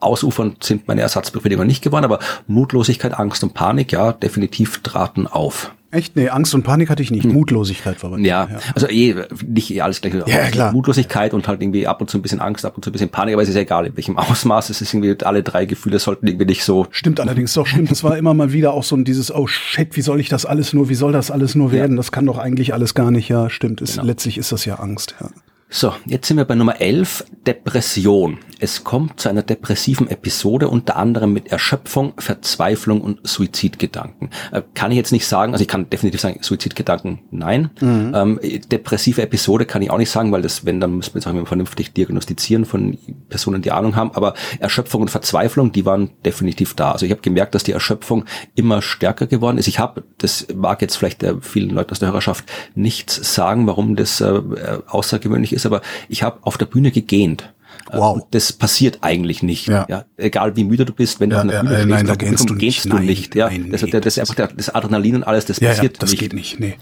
Ja. 0.00 0.06
Ausufernd 0.06 0.62
sind 0.62 0.88
meine 0.88 1.00
Ersatzbefriedigungen 1.02 1.66
nicht 1.66 1.82
geworden, 1.82 2.04
aber 2.04 2.18
Mutlosigkeit, 2.46 3.18
Angst 3.18 3.42
und 3.42 3.54
Panik, 3.54 3.92
ja, 3.92 4.12
definitiv 4.12 4.82
traten 4.82 5.26
auf. 5.26 5.72
Echt? 5.92 6.16
Nee, 6.16 6.28
Angst 6.28 6.52
und 6.54 6.62
Panik 6.62 6.90
hatte 6.90 7.02
ich 7.02 7.10
nicht. 7.10 7.24
Hm. 7.24 7.32
Mutlosigkeit 7.32 8.02
war 8.02 8.10
bei 8.10 8.18
mir. 8.18 8.28
Ja, 8.28 8.48
ja, 8.50 8.58
also 8.74 8.88
eh, 8.88 9.14
nicht 9.46 9.72
eh 9.72 9.80
alles 9.80 10.00
gleich. 10.00 10.14
Ja, 10.26 10.50
klar. 10.50 10.72
Mutlosigkeit 10.72 11.32
und 11.32 11.46
halt 11.46 11.62
irgendwie 11.62 11.86
ab 11.86 12.00
und 12.00 12.10
zu 12.10 12.18
ein 12.18 12.22
bisschen 12.22 12.40
Angst, 12.40 12.66
ab 12.66 12.76
und 12.76 12.84
zu 12.84 12.90
ein 12.90 12.92
bisschen 12.92 13.08
Panik, 13.08 13.34
aber 13.34 13.42
es 13.42 13.48
ist 13.48 13.54
ja 13.54 13.62
egal, 13.62 13.86
in 13.86 13.96
welchem 13.96 14.18
Ausmaß. 14.18 14.68
Es 14.68 14.80
ist 14.80 14.92
irgendwie, 14.92 15.16
alle 15.24 15.42
drei 15.42 15.64
Gefühle 15.64 15.98
sollten 15.98 16.26
irgendwie 16.26 16.46
nicht 16.46 16.64
so. 16.64 16.86
Stimmt 16.90 17.20
allerdings 17.20 17.54
doch, 17.54 17.66
stimmt. 17.66 17.90
Es 17.92 18.02
war 18.02 18.18
immer 18.18 18.34
mal 18.34 18.52
wieder 18.52 18.72
auch 18.72 18.82
so 18.82 18.96
ein 18.96 19.04
dieses, 19.04 19.32
oh 19.32 19.46
shit, 19.46 19.96
wie 19.96 20.02
soll 20.02 20.20
ich 20.20 20.28
das 20.28 20.44
alles 20.44 20.72
nur, 20.72 20.88
wie 20.88 20.94
soll 20.96 21.12
das 21.12 21.30
alles 21.30 21.54
nur 21.54 21.70
werden? 21.70 21.92
Ja. 21.92 21.96
Das 21.98 22.10
kann 22.10 22.26
doch 22.26 22.38
eigentlich 22.38 22.74
alles 22.74 22.94
gar 22.94 23.10
nicht. 23.10 23.28
Ja, 23.28 23.48
stimmt. 23.48 23.80
Ist, 23.80 23.94
genau. 23.94 24.06
Letztlich 24.06 24.38
ist 24.38 24.50
das 24.50 24.64
ja 24.64 24.74
Angst, 24.74 25.14
ja. 25.20 25.30
So, 25.68 25.92
jetzt 26.06 26.28
sind 26.28 26.36
wir 26.36 26.44
bei 26.44 26.54
Nummer 26.54 26.80
11, 26.80 27.24
Depression. 27.44 28.38
Es 28.60 28.84
kommt 28.84 29.20
zu 29.20 29.28
einer 29.28 29.42
depressiven 29.42 30.08
Episode, 30.08 30.68
unter 30.68 30.96
anderem 30.96 31.32
mit 31.32 31.48
Erschöpfung, 31.48 32.14
Verzweiflung 32.18 33.00
und 33.00 33.26
Suizidgedanken. 33.26 34.30
Äh, 34.52 34.62
kann 34.74 34.92
ich 34.92 34.96
jetzt 34.96 35.10
nicht 35.10 35.26
sagen, 35.26 35.52
also 35.52 35.62
ich 35.62 35.68
kann 35.68 35.90
definitiv 35.90 36.20
sagen, 36.20 36.38
Suizidgedanken 36.40 37.18
nein. 37.32 37.70
Mhm. 37.80 38.12
Ähm, 38.14 38.40
depressive 38.70 39.20
Episode 39.20 39.66
kann 39.66 39.82
ich 39.82 39.90
auch 39.90 39.98
nicht 39.98 40.10
sagen, 40.10 40.30
weil 40.30 40.40
das, 40.40 40.64
wenn, 40.64 40.80
dann 40.80 40.96
müssen 40.96 41.14
wir 41.14 41.18
jetzt 41.18 41.26
auch 41.26 41.32
immer 41.32 41.46
vernünftig 41.46 41.92
diagnostizieren 41.92 42.64
von 42.64 42.96
Personen, 43.28 43.60
die 43.60 43.72
Ahnung 43.72 43.96
haben. 43.96 44.12
Aber 44.14 44.34
Erschöpfung 44.60 45.02
und 45.02 45.10
Verzweiflung, 45.10 45.72
die 45.72 45.84
waren 45.84 46.10
definitiv 46.24 46.74
da. 46.74 46.92
Also 46.92 47.04
ich 47.04 47.12
habe 47.12 47.22
gemerkt, 47.22 47.56
dass 47.56 47.64
die 47.64 47.72
Erschöpfung 47.72 48.24
immer 48.54 48.82
stärker 48.82 49.26
geworden 49.26 49.58
ist. 49.58 49.66
Ich 49.66 49.80
habe, 49.80 50.04
das 50.18 50.46
mag 50.54 50.80
jetzt 50.80 50.96
vielleicht 50.96 51.24
äh, 51.24 51.34
vielen 51.40 51.70
Leuten 51.70 51.90
aus 51.90 51.98
der 51.98 52.10
Hörerschaft 52.10 52.44
nichts 52.76 53.34
sagen, 53.34 53.66
warum 53.66 53.96
das 53.96 54.20
äh, 54.20 54.40
außergewöhnlich 54.86 55.55
ist, 55.56 55.66
aber 55.66 55.80
ich 56.08 56.22
habe 56.22 56.38
auf 56.42 56.58
der 56.58 56.66
Bühne 56.66 56.90
gegähnt. 56.90 57.52
Äh, 57.90 57.98
wow. 57.98 58.16
Und 58.16 58.24
das 58.32 58.52
passiert 58.52 58.98
eigentlich 59.02 59.42
nicht. 59.42 59.68
Ja. 59.68 59.86
ja. 59.88 60.04
Egal 60.16 60.56
wie 60.56 60.64
müde 60.64 60.84
du 60.84 60.92
bist, 60.92 61.20
wenn 61.20 61.30
du 61.30 61.36
ja, 61.36 61.42
auf 61.42 61.48
der 61.48 61.60
Bühne 61.60 61.72
ja, 61.72 61.78
stehst, 61.78 61.90
nein, 61.90 62.06
da 62.06 62.14
gehst 62.14 62.48
du 62.48 62.54
nicht. 62.54 62.84
Du 62.84 62.98
nicht 62.98 63.34
ja. 63.34 63.48
Nein, 63.48 63.70
das, 63.72 63.82
nee, 63.82 63.90
das, 63.90 64.16
ist 64.16 64.18
einfach 64.18 64.48
das 64.54 64.74
Adrenalin 64.74 65.16
und 65.16 65.24
alles, 65.24 65.46
das 65.46 65.60
passiert 65.60 65.94
ja, 65.94 66.00
das 66.00 66.10
nicht. 66.10 66.22
Das 66.22 66.28
geht 66.28 66.32
nicht, 66.32 66.60
nee. 66.60 66.76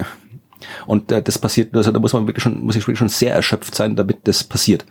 Und 0.87 1.12
äh, 1.12 1.22
das 1.22 1.38
passiert, 1.38 1.74
also 1.74 1.90
da 1.90 1.98
muss 1.98 2.12
man 2.12 2.26
wirklich 2.26 2.42
schon, 2.42 2.60
muss 2.60 2.76
ich 2.76 2.82
wirklich 2.82 2.98
schon 2.98 3.08
sehr 3.08 3.34
erschöpft 3.34 3.74
sein, 3.74 3.96
damit 3.96 4.18
das 4.24 4.44
passiert. 4.44 4.84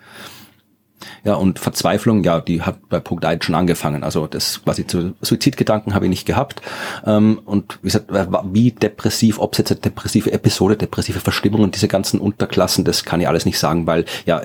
Ja, 1.23 1.35
und 1.35 1.59
Verzweiflung, 1.59 2.23
ja, 2.23 2.41
die 2.41 2.61
hat 2.61 2.89
bei 2.89 2.99
Punkt 2.99 3.25
1 3.25 3.45
schon 3.45 3.55
angefangen. 3.55 4.03
Also 4.03 4.27
das 4.27 4.61
quasi 4.63 4.85
zu 4.85 5.13
Suizidgedanken 5.21 5.93
habe 5.93 6.05
ich 6.05 6.09
nicht 6.09 6.25
gehabt. 6.25 6.61
Ähm, 7.05 7.39
und 7.45 7.79
wie 7.81 7.87
gesagt, 7.87 8.07
wie 8.51 8.71
depressiv, 8.71 9.39
ob 9.39 9.53
es 9.53 9.59
jetzt 9.59 9.71
eine 9.71 9.81
depressive 9.81 10.31
Episode, 10.31 10.75
depressive 10.75 11.19
Verstimmung 11.19 11.61
und 11.61 11.75
diese 11.75 11.87
ganzen 11.87 12.19
Unterklassen, 12.19 12.85
das 12.85 13.05
kann 13.05 13.21
ich 13.21 13.27
alles 13.27 13.45
nicht 13.45 13.59
sagen, 13.59 13.87
weil 13.87 14.05
ja. 14.25 14.41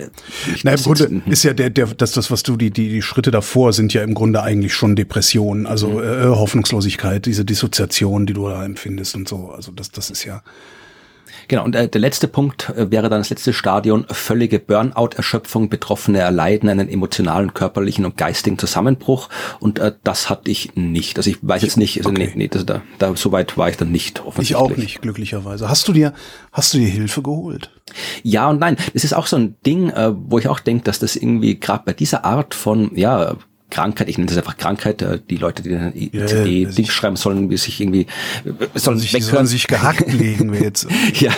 Na, 0.62 0.72
im 0.72 0.82
Grunde 0.82 1.08
mhm. 1.08 1.22
ist 1.26 1.42
ja 1.42 1.52
der, 1.52 1.70
der, 1.70 1.86
das, 1.86 2.12
das, 2.12 2.30
was 2.30 2.42
du, 2.42 2.56
die, 2.56 2.70
die, 2.70 2.88
die 2.88 3.02
Schritte 3.02 3.30
davor 3.30 3.72
sind 3.72 3.92
ja 3.94 4.02
im 4.02 4.14
Grunde 4.14 4.42
eigentlich 4.42 4.74
schon 4.74 4.96
Depressionen, 4.96 5.66
also 5.66 5.88
mhm. 5.88 6.02
äh, 6.02 6.26
Hoffnungslosigkeit, 6.26 7.26
diese 7.26 7.44
Dissoziation, 7.44 8.26
die 8.26 8.32
du 8.32 8.48
da 8.48 8.64
empfindest 8.64 9.14
und 9.14 9.28
so. 9.28 9.50
Also 9.50 9.72
das, 9.72 9.90
das 9.90 10.10
ist 10.10 10.24
ja. 10.24 10.42
Genau, 11.48 11.64
und 11.64 11.74
äh, 11.74 11.88
der 11.88 12.00
letzte 12.00 12.28
Punkt 12.28 12.70
äh, 12.70 12.90
wäre 12.90 13.08
dann 13.08 13.20
das 13.20 13.30
letzte 13.30 13.52
Stadion, 13.52 14.06
völlige 14.10 14.58
Burnout-Erschöpfung, 14.58 15.68
Betroffene 15.68 16.18
erleiden 16.18 16.68
einen 16.68 16.88
emotionalen, 16.88 17.54
körperlichen 17.54 18.04
und 18.04 18.16
geistigen 18.16 18.58
Zusammenbruch 18.58 19.28
und 19.60 19.78
äh, 19.78 19.92
das 20.04 20.30
hatte 20.30 20.50
ich 20.50 20.74
nicht. 20.74 21.16
Also 21.18 21.30
ich 21.30 21.38
weiß 21.42 21.62
jetzt 21.62 21.76
nicht, 21.76 21.98
also 21.98 22.10
okay. 22.10 22.26
nee, 22.26 22.32
nee 22.34 22.48
das, 22.48 22.66
da, 22.66 22.82
da 22.98 23.14
so 23.16 23.32
weit 23.32 23.56
war 23.56 23.68
ich 23.68 23.76
dann 23.76 23.90
nicht 23.90 24.20
offensichtlich. 24.20 24.50
Ich 24.50 24.56
auch 24.56 24.76
nicht, 24.76 25.02
glücklicherweise. 25.02 25.68
Hast 25.68 25.88
du 25.88 25.92
dir, 25.92 26.12
hast 26.52 26.74
du 26.74 26.78
dir 26.78 26.88
Hilfe 26.88 27.22
geholt? 27.22 27.70
Ja 28.22 28.48
und 28.48 28.60
nein. 28.60 28.76
Das 28.94 29.04
ist 29.04 29.14
auch 29.14 29.26
so 29.26 29.36
ein 29.36 29.56
Ding, 29.64 29.90
äh, 29.90 30.12
wo 30.14 30.38
ich 30.38 30.48
auch 30.48 30.60
denke, 30.60 30.84
dass 30.84 30.98
das 30.98 31.16
irgendwie 31.16 31.58
gerade 31.58 31.82
bei 31.84 31.92
dieser 31.92 32.24
Art 32.24 32.54
von, 32.54 32.90
ja, 32.94 33.36
Krankheit, 33.70 34.08
ich 34.08 34.18
nenne 34.18 34.28
das 34.28 34.38
einfach 34.38 34.56
Krankheit, 34.56 35.02
äh, 35.02 35.18
die 35.28 35.36
Leute, 35.36 35.62
die 35.62 35.70
dann 35.70 35.92
ICD-Ding 35.94 36.86
schreiben 36.86 37.16
sollen, 37.16 37.50
wie 37.50 37.56
sich 37.56 37.80
irgendwie 37.80 38.06
sollen 38.74 38.98
sich, 38.98 39.12
sollen 39.24 39.46
sich 39.46 39.66
gehackt 39.66 40.12
legen 40.12 40.52
wir 40.52 40.60
jetzt. 40.60 40.86
ja, 41.14 41.32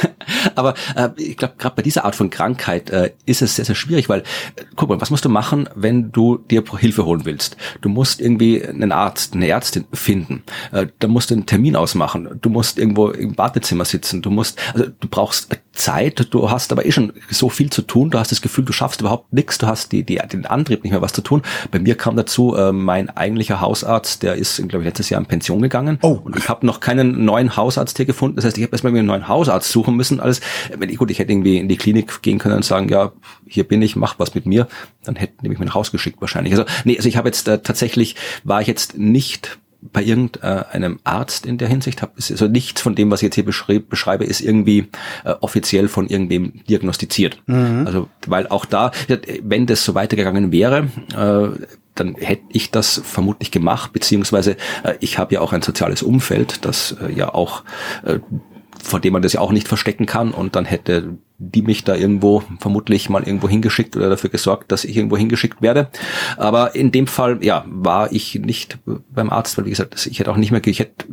aber 0.54 0.74
äh, 0.94 1.08
ich 1.16 1.36
glaube, 1.36 1.54
gerade 1.58 1.76
bei 1.76 1.82
dieser 1.82 2.04
Art 2.04 2.14
von 2.14 2.30
Krankheit 2.30 2.90
äh, 2.90 3.12
ist 3.26 3.42
es 3.42 3.56
sehr, 3.56 3.64
sehr 3.64 3.74
schwierig, 3.74 4.08
weil, 4.08 4.20
äh, 4.20 4.62
guck 4.76 4.88
mal, 4.88 5.00
was 5.00 5.10
musst 5.10 5.24
du 5.24 5.28
machen, 5.28 5.68
wenn 5.74 6.12
du 6.12 6.38
dir 6.38 6.62
Hilfe 6.78 7.04
holen 7.04 7.24
willst? 7.24 7.56
Du 7.80 7.88
musst 7.88 8.20
irgendwie 8.20 8.64
einen 8.64 8.92
Arzt, 8.92 9.34
eine 9.34 9.48
Ärztin 9.48 9.86
finden. 9.92 10.42
Äh, 10.72 10.86
da 10.98 11.08
musst 11.08 11.30
du 11.30 11.34
einen 11.34 11.46
Termin 11.46 11.76
ausmachen. 11.76 12.28
Du 12.40 12.50
musst 12.50 12.78
irgendwo 12.78 13.10
im 13.10 13.36
Wartezimmer 13.36 13.84
sitzen. 13.84 14.22
Du 14.22 14.30
musst, 14.30 14.58
also 14.74 14.86
du 14.88 15.08
brauchst 15.08 15.48
Zeit, 15.72 16.26
du 16.34 16.50
hast 16.50 16.72
aber 16.72 16.84
eh 16.84 16.92
schon 16.92 17.12
so 17.30 17.48
viel 17.48 17.70
zu 17.70 17.82
tun. 17.82 18.10
Du 18.10 18.18
hast 18.18 18.32
das 18.32 18.42
Gefühl, 18.42 18.64
du 18.64 18.72
schaffst 18.72 19.00
überhaupt 19.00 19.32
nichts. 19.32 19.58
Du 19.58 19.66
hast 19.66 19.92
die, 19.92 20.02
die, 20.02 20.20
den 20.32 20.46
Antrieb, 20.46 20.82
nicht 20.82 20.92
mehr 20.92 21.00
was 21.00 21.12
zu 21.12 21.22
tun. 21.22 21.42
Bei 21.70 21.78
mir 21.78 21.96
kam 21.96 22.16
dazu, 22.16 22.54
äh, 22.56 22.72
mein 22.72 23.08
eigentlicher 23.10 23.60
Hausarzt, 23.60 24.22
der 24.22 24.34
ist, 24.34 24.56
glaube 24.68 24.82
ich, 24.82 24.86
letztes 24.86 25.10
Jahr 25.10 25.20
in 25.20 25.26
Pension 25.26 25.62
gegangen. 25.62 25.98
Oh. 26.02 26.18
Und 26.22 26.36
ich 26.36 26.48
habe 26.48 26.66
noch 26.66 26.80
keinen 26.80 27.24
neuen 27.24 27.56
Hausarzt 27.56 27.96
hier 27.96 28.06
gefunden. 28.06 28.36
Das 28.36 28.44
heißt, 28.44 28.58
ich 28.58 28.64
habe 28.64 28.72
erstmal 28.72 28.94
einen 28.94 29.06
neuen 29.06 29.28
Hausarzt 29.28 29.70
suchen 29.70 29.96
müssen. 29.96 30.20
Alles. 30.20 30.40
Wenn 30.76 30.88
ich, 30.88 30.98
gut, 30.98 31.10
ich 31.10 31.18
hätte 31.18 31.32
irgendwie 31.32 31.58
in 31.58 31.68
die 31.68 31.76
Klinik 31.76 32.20
gehen 32.22 32.38
können 32.38 32.56
und 32.56 32.64
sagen, 32.64 32.88
ja, 32.88 33.12
hier 33.46 33.64
bin 33.64 33.80
ich, 33.80 33.96
mach 33.96 34.18
was 34.18 34.34
mit 34.34 34.46
mir. 34.46 34.66
Dann 35.04 35.16
hätten 35.16 35.38
die 35.42 35.48
mich 35.48 35.58
nach 35.58 35.74
Hause 35.74 35.92
geschickt 35.92 36.20
wahrscheinlich. 36.20 36.52
Also, 36.52 36.64
nee, 36.84 36.96
also 36.96 37.08
ich 37.08 37.16
habe 37.16 37.28
jetzt 37.28 37.48
äh, 37.48 37.60
tatsächlich, 37.60 38.16
war 38.44 38.60
ich 38.60 38.66
jetzt 38.66 38.98
nicht 38.98 39.58
bei 39.82 40.02
irgendeinem 40.02 41.00
Arzt 41.04 41.46
in 41.46 41.58
der 41.58 41.68
Hinsicht 41.68 42.02
habe. 42.02 42.12
Also 42.16 42.46
nichts 42.46 42.80
von 42.80 42.94
dem, 42.94 43.10
was 43.10 43.20
ich 43.20 43.26
jetzt 43.26 43.34
hier 43.34 43.44
beschreibe, 43.44 43.80
beschreibe 43.80 44.24
ist 44.24 44.40
irgendwie 44.40 44.88
äh, 45.24 45.34
offiziell 45.40 45.88
von 45.88 46.08
irgendwem 46.08 46.64
diagnostiziert. 46.68 47.42
Mhm. 47.46 47.84
Also 47.86 48.08
weil 48.26 48.46
auch 48.48 48.64
da, 48.64 48.90
wenn 49.42 49.66
das 49.66 49.84
so 49.84 49.94
weitergegangen 49.94 50.52
wäre, 50.52 50.88
äh, 51.16 51.64
dann 51.94 52.14
hätte 52.14 52.44
ich 52.50 52.70
das 52.70 53.00
vermutlich 53.04 53.50
gemacht, 53.50 53.92
beziehungsweise 53.92 54.56
äh, 54.84 54.94
ich 55.00 55.18
habe 55.18 55.34
ja 55.34 55.40
auch 55.40 55.52
ein 55.52 55.62
soziales 55.62 56.02
Umfeld, 56.02 56.64
das 56.64 56.96
äh, 57.00 57.12
ja 57.12 57.34
auch 57.34 57.64
äh, 58.04 58.20
vor 58.82 59.00
dem 59.00 59.12
man 59.12 59.22
das 59.22 59.32
ja 59.34 59.40
auch 59.40 59.52
nicht 59.52 59.68
verstecken 59.68 60.06
kann 60.06 60.32
und 60.32 60.56
dann 60.56 60.64
hätte 60.64 61.18
die 61.38 61.62
mich 61.62 61.84
da 61.84 61.94
irgendwo 61.94 62.42
vermutlich 62.58 63.08
mal 63.08 63.22
irgendwo 63.22 63.48
hingeschickt 63.48 63.96
oder 63.96 64.10
dafür 64.10 64.30
gesorgt, 64.30 64.70
dass 64.72 64.84
ich 64.84 64.96
irgendwo 64.96 65.16
hingeschickt 65.16 65.62
werde. 65.62 65.88
Aber 66.36 66.74
in 66.74 66.92
dem 66.92 67.06
Fall, 67.06 67.38
ja, 67.42 67.64
war 67.66 68.12
ich 68.12 68.34
nicht 68.34 68.78
beim 69.10 69.30
Arzt, 69.30 69.56
weil 69.56 69.64
wie 69.64 69.70
gesagt, 69.70 70.06
ich 70.06 70.18
hätte 70.18 70.30
auch 70.30 70.36
nicht 70.36 70.50
mehr, 70.50 70.60
ich 70.66 70.80
hätte 70.80 71.06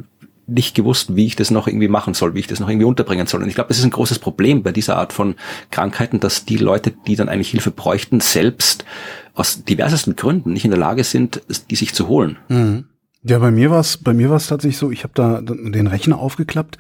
nicht 0.48 0.76
gewusst, 0.76 1.16
wie 1.16 1.26
ich 1.26 1.36
das 1.36 1.52
noch 1.52 1.68
irgendwie 1.68 1.90
machen 1.90 2.14
soll, 2.14 2.34
wie 2.34 2.40
ich 2.40 2.48
das 2.48 2.60
noch 2.60 2.70
irgendwie 2.70 2.86
unterbringen 2.86 3.28
soll. 3.28 3.42
Und 3.42 3.50
ich 3.50 3.56
glaube, 3.56 3.68
das 3.68 3.80
ist 3.80 3.84
ein 3.84 3.92
großes 3.92 4.20
Problem 4.20 4.64
bei 4.64 4.72
dieser 4.72 4.98
Art 4.98 5.12
von 5.12 5.36
Krankheiten, 5.72 6.20
dass 6.20 6.46
die 6.46 6.58
Leute, 6.58 6.92
die 7.06 7.16
dann 7.16 7.30
eigentlich 7.30 7.52
Hilfe 7.52 7.72
bräuchten, 7.72 8.22
selbst 8.22 8.86
aus 9.34 9.64
diversesten 9.66 10.16
Gründen 10.16 10.54
nicht 10.54 10.66
in 10.66 10.72
der 10.72 10.80
Lage 10.80 11.04
sind, 11.04 11.42
die 11.70 11.76
sich 11.76 11.94
zu 11.94 12.08
holen. 12.08 12.38
Mhm. 12.48 12.86
Ja, 13.24 13.40
bei 13.40 13.52
mir 13.52 13.72
war 13.72 13.80
es 13.80 13.98
bei 13.98 14.14
mir 14.14 14.30
war 14.30 14.38
es 14.38 14.48
tatsächlich 14.48 14.78
so, 14.78 14.92
ich 14.92 15.04
habe 15.04 15.14
da 15.16 15.42
den 15.42 15.88
Rechner 15.88 16.20
aufgeklappt, 16.20 16.78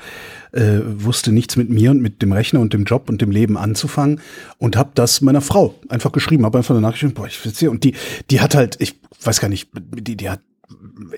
äh, 0.51 0.79
wusste 0.83 1.31
nichts 1.31 1.57
mit 1.57 1.69
mir 1.69 1.91
und 1.91 2.01
mit 2.01 2.21
dem 2.21 2.31
Rechner 2.31 2.59
und 2.59 2.73
dem 2.73 2.83
Job 2.83 3.09
und 3.09 3.21
dem 3.21 3.31
Leben 3.31 3.57
anzufangen 3.57 4.21
und 4.57 4.75
habe 4.77 4.91
das 4.93 5.21
meiner 5.21 5.41
Frau 5.41 5.75
einfach 5.89 6.11
geschrieben, 6.11 6.45
habe 6.45 6.59
einfach 6.59 6.75
eine 6.75 6.81
Nachricht 6.81 7.15
boah, 7.15 7.27
ich 7.27 7.43
will 7.61 7.69
und 7.69 7.83
die 7.83 7.95
die 8.29 8.39
hat 8.39 8.55
halt, 8.55 8.77
ich 8.79 8.99
weiß 9.21 9.41
gar 9.41 9.49
nicht, 9.49 9.69
die 9.75 10.15
die 10.15 10.29
hat 10.29 10.41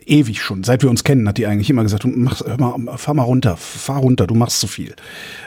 ewig 0.05 0.41
schon, 0.41 0.63
seit 0.63 0.83
wir 0.83 0.89
uns 0.89 1.03
kennen, 1.03 1.27
hat 1.27 1.37
die 1.37 1.47
eigentlich 1.47 1.69
immer 1.69 1.81
gesagt, 1.81 2.03
du 2.03 2.07
mach, 2.09 2.41
hör 2.45 2.57
mal, 2.59 2.97
fahr 2.97 3.15
mal 3.15 3.23
runter, 3.23 3.57
fahr 3.57 3.99
runter, 3.99 4.27
du 4.27 4.35
machst 4.35 4.59
zu 4.59 4.67
viel. 4.67 4.95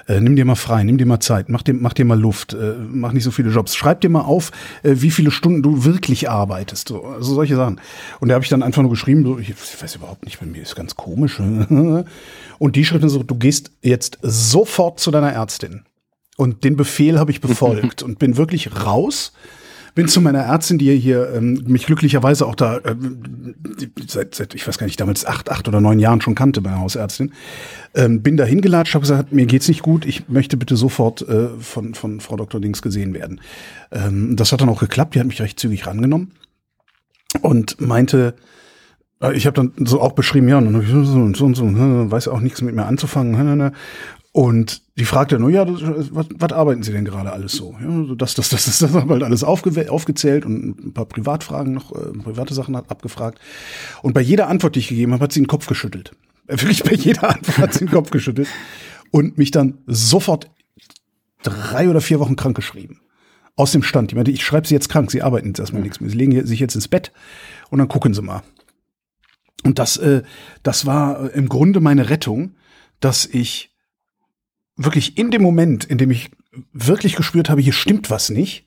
Äh, 0.09 0.21
nimm 0.21 0.35
dir 0.35 0.45
mal 0.45 0.57
frei, 0.57 0.83
nimm 0.83 0.99
dir 0.99 1.07
mal 1.07 1.21
Zeit, 1.21 1.49
mach 1.49 1.63
dir, 1.63 1.75
mach 1.75 1.93
dir 1.93 2.05
mal 2.05 2.19
Luft, 2.19 2.53
äh, 2.53 2.75
mach 2.91 3.13
nicht 3.13 3.23
so 3.23 3.31
viele 3.31 3.51
Jobs. 3.51 3.77
Schreib 3.77 4.01
dir 4.01 4.09
mal 4.09 4.23
auf, 4.23 4.51
äh, 4.83 4.97
wie 4.97 5.11
viele 5.11 5.31
Stunden 5.31 5.63
du 5.63 5.85
wirklich 5.85 6.29
arbeitest. 6.29 6.89
So, 6.89 7.05
also 7.05 7.35
solche 7.35 7.55
Sachen. 7.55 7.81
Und 8.19 8.29
da 8.29 8.35
habe 8.35 8.45
ich 8.45 8.51
dann 8.51 8.65
einfach 8.65 8.83
nur 8.83 8.91
geschrieben, 8.91 9.25
so, 9.25 9.39
ich, 9.39 9.51
ich 9.51 9.83
weiß 9.83 9.95
überhaupt 9.97 10.25
nicht, 10.25 10.41
bei 10.41 10.47
mir 10.47 10.63
ist 10.63 10.75
ganz 10.75 10.97
komisch. 10.97 11.39
Und 12.59 12.77
die 12.77 12.85
schrieb 12.85 13.01
dann 13.01 13.11
so, 13.11 13.23
du 13.23 13.37
gehst 13.37 13.71
jetzt 13.83 14.19
sofort 14.23 14.99
zu 14.99 15.11
deiner 15.11 15.33
Ärztin. 15.33 15.83
Und 16.37 16.65
den 16.65 16.77
Befehl 16.77 17.19
habe 17.19 17.31
ich 17.31 17.41
befolgt 17.41 18.03
und 18.05 18.19
bin 18.19 18.37
wirklich 18.37 18.85
raus 18.85 19.33
bin 19.95 20.09
zu 20.09 20.21
meiner 20.21 20.41
Ärztin, 20.41 20.79
die 20.79 20.97
hier 20.97 21.33
ähm, 21.35 21.65
mich 21.67 21.87
glücklicherweise 21.87 22.47
auch 22.47 22.55
da 22.55 22.79
äh, 22.79 22.95
seit, 24.07 24.35
seit, 24.35 24.55
ich 24.55 24.67
weiß 24.67 24.79
gar 24.79 24.87
nicht, 24.87 25.01
damals 25.01 25.27
acht, 25.27 25.51
acht 25.51 25.69
oder 25.69 25.81
neun 25.81 25.99
Jahren 25.99 26.21
schon 26.21 26.35
kannte, 26.35 26.61
meine 26.61 26.81
Hausärztin. 26.81 27.33
Ähm, 27.95 28.23
bin 28.23 28.37
da 28.37 28.45
hingelatscht, 28.45 28.95
habe 28.95 29.03
gesagt, 29.03 29.33
mir 29.33 29.47
geht's 29.47 29.69
nicht 29.69 29.83
gut, 29.83 30.07
ich 30.07 30.29
möchte 30.29 30.57
bitte 30.57 30.77
sofort 30.77 31.23
äh, 31.29 31.49
von, 31.61 31.95
von 31.95 32.21
Frau 32.21 32.37
Dr. 32.37 32.61
Dings 32.61 32.81
gesehen 32.81 33.13
werden. 33.13 33.41
Ähm, 33.91 34.37
das 34.37 34.53
hat 34.53 34.61
dann 34.63 34.69
auch 34.69 34.81
geklappt, 34.81 35.15
die 35.15 35.21
hat 35.21 35.27
mich 35.27 35.43
recht 35.43 35.61
zügig 35.61 35.87
rangenommen 35.87 36.33
und 37.43 37.81
meinte, 37.81 38.35
äh, 39.21 39.35
ich 39.37 39.47
habe 39.47 39.55
dann 39.55 39.87
so 39.87 40.01
auch 40.01 40.13
beschrieben, 40.13 40.49
ja, 40.49 40.59
und 40.59 40.73
so 40.73 41.19
und 41.19 41.37
so, 41.37 41.45
und 41.45 41.55
so, 41.55 42.11
weiß 42.11 42.29
auch 42.29 42.41
nichts 42.41 42.63
mit 42.63 42.75
mir 42.75 42.87
anzufangen. 42.87 43.73
Und 44.33 44.81
die 44.99 45.05
fragte 45.05 45.39
nur, 45.39 45.51
ja, 45.51 45.67
was, 45.69 46.27
was 46.35 46.53
arbeiten 46.53 46.83
Sie 46.83 46.93
denn 46.93 47.05
gerade 47.05 47.33
alles 47.33 47.53
so? 47.53 47.77
Ja, 47.83 48.15
das, 48.15 48.35
das, 48.35 48.49
das, 48.49 48.65
das, 48.65 48.79
das 48.79 48.93
haben 48.95 49.11
halt 49.11 49.23
alles 49.23 49.45
aufge 49.45 49.91
aufgezählt 49.91 50.47
und 50.47 50.87
ein 50.87 50.95
paar 50.95 51.05
Privatfragen 51.05 51.75
noch, 51.75 51.93
äh, 51.93 52.13
private 52.19 52.55
Sachen 52.55 52.75
hat 52.75 52.91
abgefragt. 52.91 53.39
Und 54.01 54.15
bei 54.15 54.23
jeder 54.23 54.49
Antwort, 54.49 54.75
die 54.75 54.81
ich 54.81 54.89
gegeben 54.89 55.13
habe, 55.13 55.25
hat 55.25 55.33
sie 55.33 55.41
den 55.41 55.49
Kopf 55.49 55.67
geschüttelt. 55.67 56.13
Äh, 56.47 56.53
wirklich 56.63 56.83
bei 56.83 56.95
jeder 56.95 57.29
Antwort 57.29 57.59
hat 57.59 57.75
sie 57.75 57.81
den 57.81 57.91
Kopf 57.91 58.11
geschüttelt 58.11 58.49
und 59.11 59.37
mich 59.37 59.51
dann 59.51 59.79
sofort 59.87 60.51
drei 61.43 61.91
oder 61.91 62.01
vier 62.01 62.19
Wochen 62.19 62.37
krank 62.37 62.57
geschrieben. 62.57 63.01
Aus 63.55 63.73
dem 63.73 63.83
Stand. 63.83 64.11
Die 64.11 64.15
meinte, 64.15 64.31
ich 64.31 64.43
schreibe 64.43 64.67
Sie 64.67 64.73
jetzt 64.73 64.89
krank, 64.89 65.11
Sie 65.11 65.21
arbeiten 65.21 65.49
jetzt 65.49 65.59
erstmal 65.59 65.83
nichts 65.83 66.01
mehr. 66.01 66.09
Sie 66.09 66.17
legen 66.17 66.47
sich 66.47 66.59
jetzt 66.59 66.75
ins 66.75 66.89
Bett 66.89 67.13
und 67.69 67.81
dann 67.81 67.89
gucken 67.89 68.15
Sie 68.15 68.23
mal. 68.23 68.43
Und 69.63 69.79
das, 69.79 69.99
äh, 69.99 70.23
das 70.63 70.87
war 70.87 71.31
im 71.35 71.51
Grunde 71.51 71.81
meine 71.81 72.09
Rettung, 72.09 72.55
dass 73.01 73.27
ich 73.27 73.72
wirklich 74.85 75.19
in 75.19 75.31
dem 75.31 75.43
Moment, 75.43 75.85
in 75.85 75.99
dem 75.99 76.11
ich 76.11 76.31
wirklich 76.73 77.17
gespürt 77.17 77.51
habe, 77.51 77.61
hier 77.61 77.73
stimmt 77.73 78.11
was 78.11 78.31
nicht, 78.31 78.65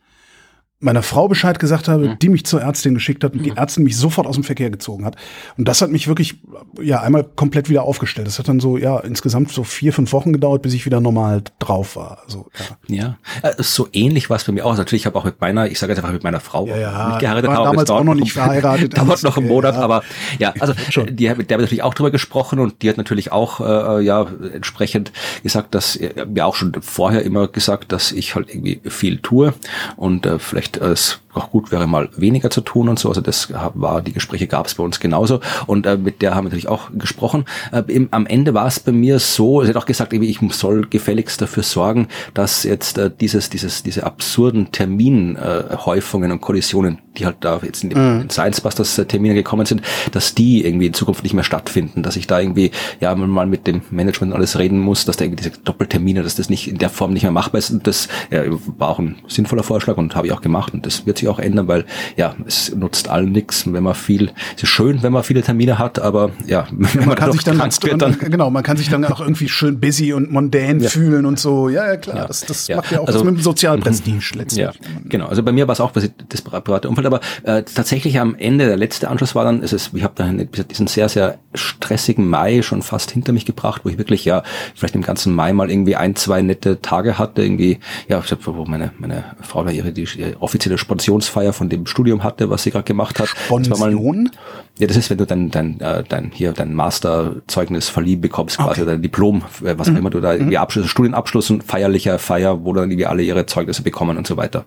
meiner 0.85 1.03
Frau 1.03 1.27
Bescheid 1.27 1.59
gesagt 1.59 1.87
habe, 1.87 2.09
mhm. 2.09 2.19
die 2.19 2.29
mich 2.29 2.45
zur 2.45 2.61
Ärztin 2.61 2.93
geschickt 2.93 3.23
hat 3.23 3.33
und 3.33 3.43
die 3.43 3.51
mhm. 3.51 3.57
Ärztin 3.57 3.83
mich 3.83 3.97
sofort 3.97 4.27
aus 4.27 4.35
dem 4.35 4.43
Verkehr 4.43 4.69
gezogen 4.69 5.03
hat. 5.03 5.15
Und 5.57 5.67
das 5.67 5.81
hat 5.81 5.91
mich 5.91 6.07
wirklich, 6.07 6.35
ja, 6.81 7.01
einmal 7.01 7.23
komplett 7.23 7.69
wieder 7.69 7.83
aufgestellt. 7.83 8.27
Das 8.27 8.39
hat 8.39 8.47
dann 8.47 8.59
so, 8.59 8.77
ja, 8.77 8.99
insgesamt 8.99 9.51
so 9.51 9.63
vier, 9.63 9.91
fünf 9.91 10.13
Wochen 10.13 10.31
gedauert, 10.31 10.61
bis 10.61 10.73
ich 10.73 10.85
wieder 10.85 11.01
normal 11.01 11.43
drauf 11.59 11.95
war. 11.95 12.19
Also, 12.25 12.47
ja. 12.87 12.95
ja. 12.95 13.17
Äh, 13.49 13.61
so 13.61 13.87
ähnlich 13.91 14.29
war 14.29 14.37
es 14.37 14.43
bei 14.43 14.53
mir 14.53 14.65
auch. 14.65 14.77
Natürlich, 14.77 15.01
ich 15.01 15.05
habe 15.07 15.17
auch 15.17 15.25
mit 15.25 15.41
meiner, 15.41 15.67
ich 15.67 15.79
sage 15.79 15.91
jetzt 15.91 15.99
einfach 15.99 16.13
mit 16.13 16.23
meiner 16.23 16.39
Frau 16.39 16.67
ja, 16.67 16.77
ja. 16.77 17.09
nicht 17.09 17.19
geheiratet. 17.19 17.49
War 17.49 17.63
damals 17.63 17.89
auch 17.89 18.03
noch 18.03 18.13
nicht 18.13 18.33
verheiratet. 18.33 18.97
dauert 18.97 19.23
noch 19.23 19.37
einen 19.37 19.47
Monat, 19.47 19.75
ja. 19.75 19.81
aber 19.81 20.03
ja, 20.39 20.53
also 20.59 20.73
die, 21.09 21.15
die 21.15 21.29
haben 21.29 21.45
natürlich 21.47 21.83
auch 21.83 21.93
drüber 21.93 22.11
gesprochen 22.11 22.59
und 22.59 22.81
die 22.83 22.89
hat 22.89 22.97
natürlich 22.97 23.31
auch, 23.31 23.59
äh, 23.59 24.03
ja, 24.03 24.27
entsprechend 24.53 25.11
gesagt, 25.41 25.73
dass, 25.73 25.95
äh, 25.95 26.25
mir 26.25 26.45
auch 26.45 26.55
schon 26.55 26.73
vorher 26.81 27.23
immer 27.23 27.47
gesagt, 27.47 27.91
dass 27.91 28.11
ich 28.11 28.35
halt 28.35 28.49
irgendwie 28.49 28.81
viel 28.87 29.17
tue 29.17 29.53
und 29.95 30.25
äh, 30.25 30.39
vielleicht 30.39 30.74
es 30.81 31.19
auch 31.35 31.51
gut 31.51 31.71
wäre, 31.71 31.87
mal 31.87 32.09
weniger 32.15 32.49
zu 32.49 32.61
tun 32.61 32.89
und 32.89 32.99
so. 32.99 33.09
Also 33.09 33.21
das 33.21 33.51
war, 33.73 34.01
die 34.01 34.13
Gespräche 34.13 34.47
gab 34.47 34.67
es 34.67 34.75
bei 34.75 34.83
uns 34.83 34.99
genauso. 34.99 35.39
Und 35.67 35.85
äh, 35.85 35.97
mit 35.97 36.21
der 36.21 36.35
haben 36.35 36.45
wir 36.45 36.49
natürlich 36.49 36.67
auch 36.67 36.89
gesprochen. 36.93 37.45
Äh, 37.71 37.83
im, 37.87 38.09
am 38.11 38.25
Ende 38.25 38.53
war 38.53 38.67
es 38.67 38.79
bei 38.79 38.91
mir 38.91 39.19
so, 39.19 39.63
sie 39.63 39.69
hat 39.69 39.77
auch 39.77 39.85
gesagt, 39.85 40.13
ich 40.13 40.39
soll 40.51 40.87
gefälligst 40.87 41.41
dafür 41.41 41.63
sorgen, 41.63 42.07
dass 42.33 42.63
jetzt 42.63 42.97
äh, 42.97 43.09
dieses, 43.09 43.49
dieses, 43.49 43.83
diese 43.83 44.05
absurden 44.05 44.71
Terminhäufungen 44.71 46.29
äh, 46.29 46.33
und 46.33 46.41
Kollisionen, 46.41 46.99
die 47.17 47.25
halt 47.25 47.37
da 47.41 47.59
jetzt 47.63 47.83
in 47.83 47.89
den 47.89 48.19
mhm. 48.19 48.29
Science 48.29 48.61
Busters 48.61 48.97
äh, 48.97 49.05
Termine 49.05 49.33
gekommen 49.33 49.65
sind, 49.65 49.81
dass 50.11 50.35
die 50.35 50.65
irgendwie 50.65 50.87
in 50.87 50.93
Zukunft 50.93 51.23
nicht 51.23 51.33
mehr 51.33 51.43
stattfinden, 51.43 52.03
dass 52.03 52.15
ich 52.15 52.27
da 52.27 52.39
irgendwie 52.39 52.71
ja 52.99 53.13
mal 53.15 53.45
mit 53.45 53.67
dem 53.67 53.81
Management 53.89 54.33
alles 54.33 54.57
reden 54.57 54.79
muss, 54.79 55.05
dass 55.05 55.17
da 55.17 55.25
irgendwie 55.25 55.43
diese 55.43 55.57
Doppeltermine, 55.59 56.23
dass 56.23 56.35
das 56.35 56.49
nicht 56.49 56.67
in 56.67 56.77
der 56.77 56.89
Form 56.89 57.13
nicht 57.13 57.23
mehr 57.23 57.31
machbar 57.31 57.59
ist. 57.59 57.71
Und 57.71 57.87
das 57.87 58.07
ja, 58.31 58.43
war 58.77 58.89
auch 58.89 58.99
ein 58.99 59.17
sinnvoller 59.27 59.63
Vorschlag 59.63 59.97
und 59.97 60.15
habe 60.15 60.27
ich 60.27 60.33
auch 60.33 60.41
gemacht 60.41 60.73
und 60.73 60.85
das 60.85 61.05
wird 61.05 61.17
sich 61.17 61.24
sich 61.25 61.29
auch 61.33 61.39
ändern, 61.39 61.67
weil 61.67 61.85
ja, 62.15 62.35
es 62.45 62.73
nutzt 62.75 63.09
allen 63.09 63.31
nichts, 63.31 63.71
wenn 63.71 63.83
man 63.83 63.95
viel, 63.95 64.31
es 64.55 64.63
ist 64.63 64.69
schön, 64.69 65.03
wenn 65.03 65.11
man 65.11 65.23
viele 65.23 65.41
Termine 65.41 65.79
hat, 65.79 65.99
aber 65.99 66.31
ja, 66.45 66.67
wenn 66.71 66.99
man, 66.99 67.07
man 67.09 67.17
kann 67.17 67.31
sich 67.31 67.43
dann, 67.43 67.59
wird, 67.59 68.01
dann, 68.01 68.17
genau, 68.19 68.49
man 68.49 68.63
kann 68.63 68.77
sich 68.77 68.89
dann 68.89 69.03
auch 69.05 69.19
irgendwie 69.19 69.49
schön 69.49 69.79
busy 69.79 70.13
und 70.13 70.31
mondän 70.31 70.79
ja. 70.79 70.89
fühlen 70.89 71.25
und 71.25 71.39
so. 71.39 71.69
Ja, 71.69 71.88
ja 71.88 71.97
klar, 71.97 72.17
ja. 72.17 72.27
das, 72.27 72.41
das 72.41 72.69
macht 72.69 72.91
ja 72.91 72.99
auch 72.99 73.07
also, 73.07 73.19
was 73.19 73.25
mit 73.25 73.35
dem 73.35 73.41
Sozialprestige 73.41 74.17
mhm. 74.17 74.39
letztlich. 74.39 74.65
Ja, 74.65 74.71
genau. 75.05 75.27
Also 75.27 75.43
bei 75.43 75.51
mir 75.51 75.67
war 75.67 75.73
es 75.73 75.81
auch 75.81 75.91
das 75.91 76.41
private 76.41 76.88
Umfeld, 76.88 77.07
aber 77.07 77.19
äh, 77.43 77.63
tatsächlich 77.63 78.19
am 78.19 78.35
Ende, 78.35 78.67
der 78.67 78.77
letzte 78.77 79.09
Anschluss 79.09 79.35
war 79.35 79.43
dann, 79.43 79.63
es 79.63 79.73
ist, 79.73 79.91
ich 79.93 80.03
habe 80.03 80.13
dann 80.15 80.47
diesen 80.69 80.88
sehr, 80.88 81.09
sehr 81.09 81.39
stressigen 81.53 82.27
Mai 82.27 82.61
schon 82.61 82.81
fast 82.81 83.11
hinter 83.11 83.33
mich 83.33 83.45
gebracht, 83.45 83.81
wo 83.83 83.89
ich 83.89 83.97
wirklich 83.97 84.25
ja 84.25 84.43
vielleicht 84.75 84.95
im 84.95 85.01
ganzen 85.01 85.33
Mai 85.33 85.53
mal 85.53 85.69
irgendwie 85.69 85.95
ein, 85.95 86.15
zwei 86.15 86.41
nette 86.41 86.81
Tage 86.81 87.17
hatte, 87.17 87.43
irgendwie, 87.43 87.79
ja, 88.07 88.21
wo 88.45 88.65
meine, 88.65 88.91
meine 88.99 89.23
Frau 89.41 89.63
da 89.63 89.71
ihre, 89.71 89.91
die, 89.91 90.07
ihre 90.15 90.41
offizielle 90.41 90.77
Sponsionsfeier 91.15 91.54
von 91.54 91.69
dem 91.69 91.86
Studium 91.86 92.23
hatte, 92.23 92.49
was 92.49 92.63
sie 92.63 92.71
gerade 92.71 92.84
gemacht 92.84 93.19
hat. 93.19 93.30
Sponsion? 93.30 94.30
Ja, 94.78 94.88
das 94.88 94.97
ist, 94.97 95.10
wenn 95.10 95.17
du 95.17 95.25
dein, 95.25 95.51
dein, 95.51 95.80
äh, 95.80 96.04
dein 96.04 96.32
hier 96.32 96.51
dein 96.51 96.73
Masterzeugnis 96.73 97.88
verliehen 97.88 98.19
bekommst, 98.19 98.58
quasi 98.58 98.82
okay. 98.82 98.91
dein 98.91 99.01
Diplom, 99.01 99.43
äh, 99.63 99.75
was 99.78 99.88
auch 99.88 99.91
mhm. 99.91 99.97
immer 99.99 100.10
du 100.10 100.19
da 100.19 100.34
irgendwie 100.34 100.58
mhm. 100.58 100.62
Abschluss, 100.62 100.88
Studienabschluss 100.88 101.49
und 101.49 101.63
feierlicher 101.63 102.19
Feier, 102.19 102.65
wo 102.65 102.73
dann 102.73 102.91
irgendwie 102.91 103.06
alle 103.06 103.23
ihre 103.23 103.45
Zeugnisse 103.45 103.84
bekommen 103.84 104.17
und 104.17 104.28
so 104.28 104.36
weiter 104.36 104.65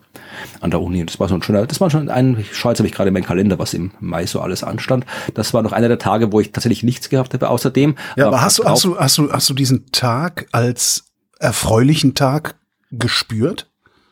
an 0.60 0.70
der 0.70 0.80
Uni. 0.80 1.04
Das 1.04 1.20
war 1.20 1.28
so 1.28 1.34
ein 1.34 1.42
schöner, 1.42 1.66
das 1.66 1.80
war 1.80 1.90
schon 1.90 2.08
ein, 2.08 2.38
ich 2.38 2.56
schaue 2.56 2.72
jetzt 2.72 2.78
habe 2.78 2.88
ich 2.88 2.94
gerade 2.94 3.10
meinen 3.10 3.24
Kalender, 3.24 3.58
was 3.58 3.74
im 3.74 3.90
Mai 4.00 4.24
so 4.24 4.40
alles 4.40 4.64
anstand. 4.64 5.04
Das 5.34 5.52
war 5.52 5.62
noch 5.62 5.72
einer 5.72 5.88
der 5.88 5.98
Tage, 5.98 6.32
wo 6.32 6.40
ich 6.40 6.52
tatsächlich 6.52 6.82
nichts 6.82 7.10
gehabt 7.10 7.34
habe 7.34 7.48
außerdem. 7.50 7.96
Ja, 8.16 8.28
aber 8.28 8.40
hast 8.40 8.58
du, 8.58 8.64
hast 8.64 8.84
du, 8.84 8.98
hast 8.98 9.18
du, 9.18 9.30
hast 9.30 9.50
du 9.50 9.54
diesen 9.54 9.90
Tag 9.92 10.46
als 10.52 11.04
erfreulichen 11.38 12.14
Tag 12.14 12.54
gespürt? 12.90 13.68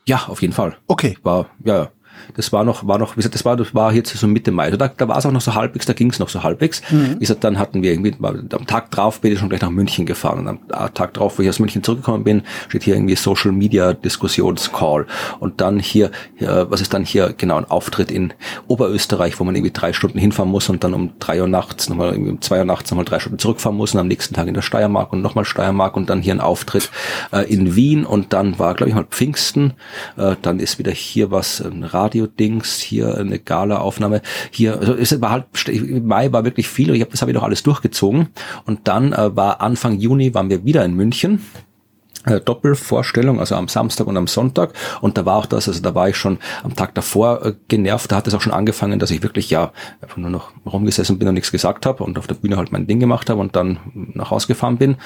Ja, 0.07 0.27
auf 0.29 0.40
jeden 0.40 0.55
Fall. 0.55 0.77
Okay. 0.87 1.18
War, 1.22 1.46
ja, 1.64 1.90
das 2.34 2.52
war 2.52 2.64
noch, 2.64 2.86
war 2.86 2.98
noch, 2.98 3.12
wie 3.12 3.16
gesagt, 3.16 3.34
das 3.34 3.44
war, 3.44 3.56
das 3.56 3.74
war 3.74 3.92
jetzt 3.92 4.16
so 4.16 4.26
Mitte 4.26 4.50
Mai. 4.50 4.64
Also 4.64 4.76
da, 4.76 4.88
da 4.88 5.08
war 5.08 5.18
es 5.18 5.26
auch 5.26 5.32
noch 5.32 5.40
so 5.40 5.54
halbwegs, 5.54 5.86
da 5.86 5.92
ging 5.92 6.10
es 6.10 6.18
noch 6.18 6.28
so 6.28 6.42
halbwegs. 6.42 6.82
Mhm. 6.90 7.14
Wie 7.14 7.20
gesagt, 7.20 7.44
dann 7.44 7.58
hatten 7.58 7.82
wir 7.82 7.92
irgendwie, 7.92 8.14
am 8.20 8.66
Tag 8.66 8.90
drauf 8.90 9.20
bin 9.20 9.32
ich 9.32 9.38
schon 9.38 9.48
gleich 9.48 9.60
nach 9.60 9.70
München 9.70 10.06
gefahren. 10.06 10.46
Und 10.46 10.72
am 10.72 10.94
Tag 10.94 11.14
drauf, 11.14 11.38
wo 11.38 11.42
ich 11.42 11.48
aus 11.48 11.58
München 11.58 11.82
zurückgekommen 11.82 12.24
bin, 12.24 12.42
steht 12.68 12.84
hier 12.84 12.94
irgendwie 12.94 13.16
Social 13.16 13.52
Media 13.52 13.92
Diskussionscall. 13.92 15.06
Und 15.40 15.60
dann 15.60 15.78
hier, 15.78 16.10
hier, 16.36 16.66
was 16.70 16.80
ist 16.80 16.94
dann 16.94 17.04
hier, 17.04 17.34
genau, 17.36 17.56
ein 17.56 17.64
Auftritt 17.64 18.10
in 18.10 18.32
Oberösterreich, 18.66 19.38
wo 19.38 19.44
man 19.44 19.54
irgendwie 19.54 19.72
drei 19.72 19.92
Stunden 19.92 20.18
hinfahren 20.18 20.50
muss 20.50 20.68
und 20.68 20.84
dann 20.84 20.94
um 20.94 21.12
drei 21.18 21.40
Uhr 21.40 21.48
nachts 21.48 21.88
nochmal, 21.88 22.12
irgendwie 22.12 22.32
um 22.32 22.40
zwei 22.40 22.58
Uhr 22.58 22.64
nachts 22.64 22.90
nochmal 22.90 23.04
drei 23.04 23.18
Stunden 23.18 23.38
zurückfahren 23.38 23.76
muss 23.76 23.94
und 23.94 24.00
am 24.00 24.08
nächsten 24.08 24.34
Tag 24.34 24.48
in 24.48 24.54
der 24.54 24.62
Steiermark 24.62 25.12
und 25.12 25.22
nochmal 25.22 25.44
Steiermark 25.44 25.96
und 25.96 26.10
dann 26.10 26.20
hier 26.20 26.34
ein 26.34 26.40
Auftritt 26.40 26.90
äh, 27.32 27.50
in 27.52 27.76
Wien 27.76 28.04
und 28.04 28.32
dann 28.32 28.58
war, 28.58 28.74
glaube 28.74 28.90
ich, 28.90 28.94
mal 28.94 29.04
Pfingsten. 29.04 29.74
Äh, 30.16 30.36
dann 30.42 30.60
ist 30.60 30.78
wieder 30.78 30.92
hier 30.92 31.30
was, 31.30 31.60
ein 31.60 31.84
Radio-Dings, 32.16 32.81
hier 32.81 33.16
eine 33.16 33.38
Gala-Aufnahme. 33.38 34.22
Hier, 34.50 34.79
also 34.79 34.94
es 34.94 35.20
war 35.20 35.31
halt, 35.31 35.44
Mai 36.02 36.33
war 36.33 36.44
wirklich 36.44 36.68
viel 36.68 36.90
und 36.90 36.96
ich 36.96 37.02
hab, 37.02 37.11
das 37.11 37.20
habe 37.20 37.31
ich 37.31 37.35
noch 37.35 37.42
alles 37.42 37.62
durchgezogen. 37.62 38.29
Und 38.64 38.88
dann 38.88 39.12
äh, 39.12 39.37
war 39.37 39.61
Anfang 39.61 39.98
Juni 39.98 40.35
waren 40.35 40.50
wir 40.50 40.64
wieder 40.64 40.85
in 40.85 40.94
München 40.94 41.40
Doppelvorstellung, 42.26 43.40
also 43.40 43.54
am 43.54 43.68
Samstag 43.68 44.06
und 44.06 44.16
am 44.16 44.26
Sonntag. 44.26 44.72
Und 45.00 45.16
da 45.16 45.24
war 45.24 45.36
auch 45.36 45.46
das, 45.46 45.68
also 45.68 45.80
da 45.80 45.94
war 45.94 46.08
ich 46.08 46.16
schon 46.16 46.38
am 46.62 46.74
Tag 46.74 46.94
davor 46.94 47.44
äh, 47.44 47.54
genervt. 47.68 48.10
Da 48.10 48.16
hat 48.16 48.26
es 48.26 48.34
auch 48.34 48.40
schon 48.40 48.52
angefangen, 48.52 48.98
dass 48.98 49.10
ich 49.10 49.22
wirklich 49.22 49.50
ja 49.50 49.72
einfach 50.00 50.16
nur 50.16 50.30
noch 50.30 50.50
rumgesessen 50.64 51.18
bin 51.18 51.28
und 51.28 51.34
nichts 51.34 51.52
gesagt 51.52 51.86
habe 51.86 52.04
und 52.04 52.18
auf 52.18 52.26
der 52.26 52.34
Bühne 52.34 52.56
halt 52.56 52.72
mein 52.72 52.86
Ding 52.86 53.00
gemacht 53.00 53.30
habe 53.30 53.40
und 53.40 53.56
dann 53.56 53.78
nach 53.94 54.30
Hause 54.30 54.46
gefahren 54.48 54.76
bin. 54.76 54.96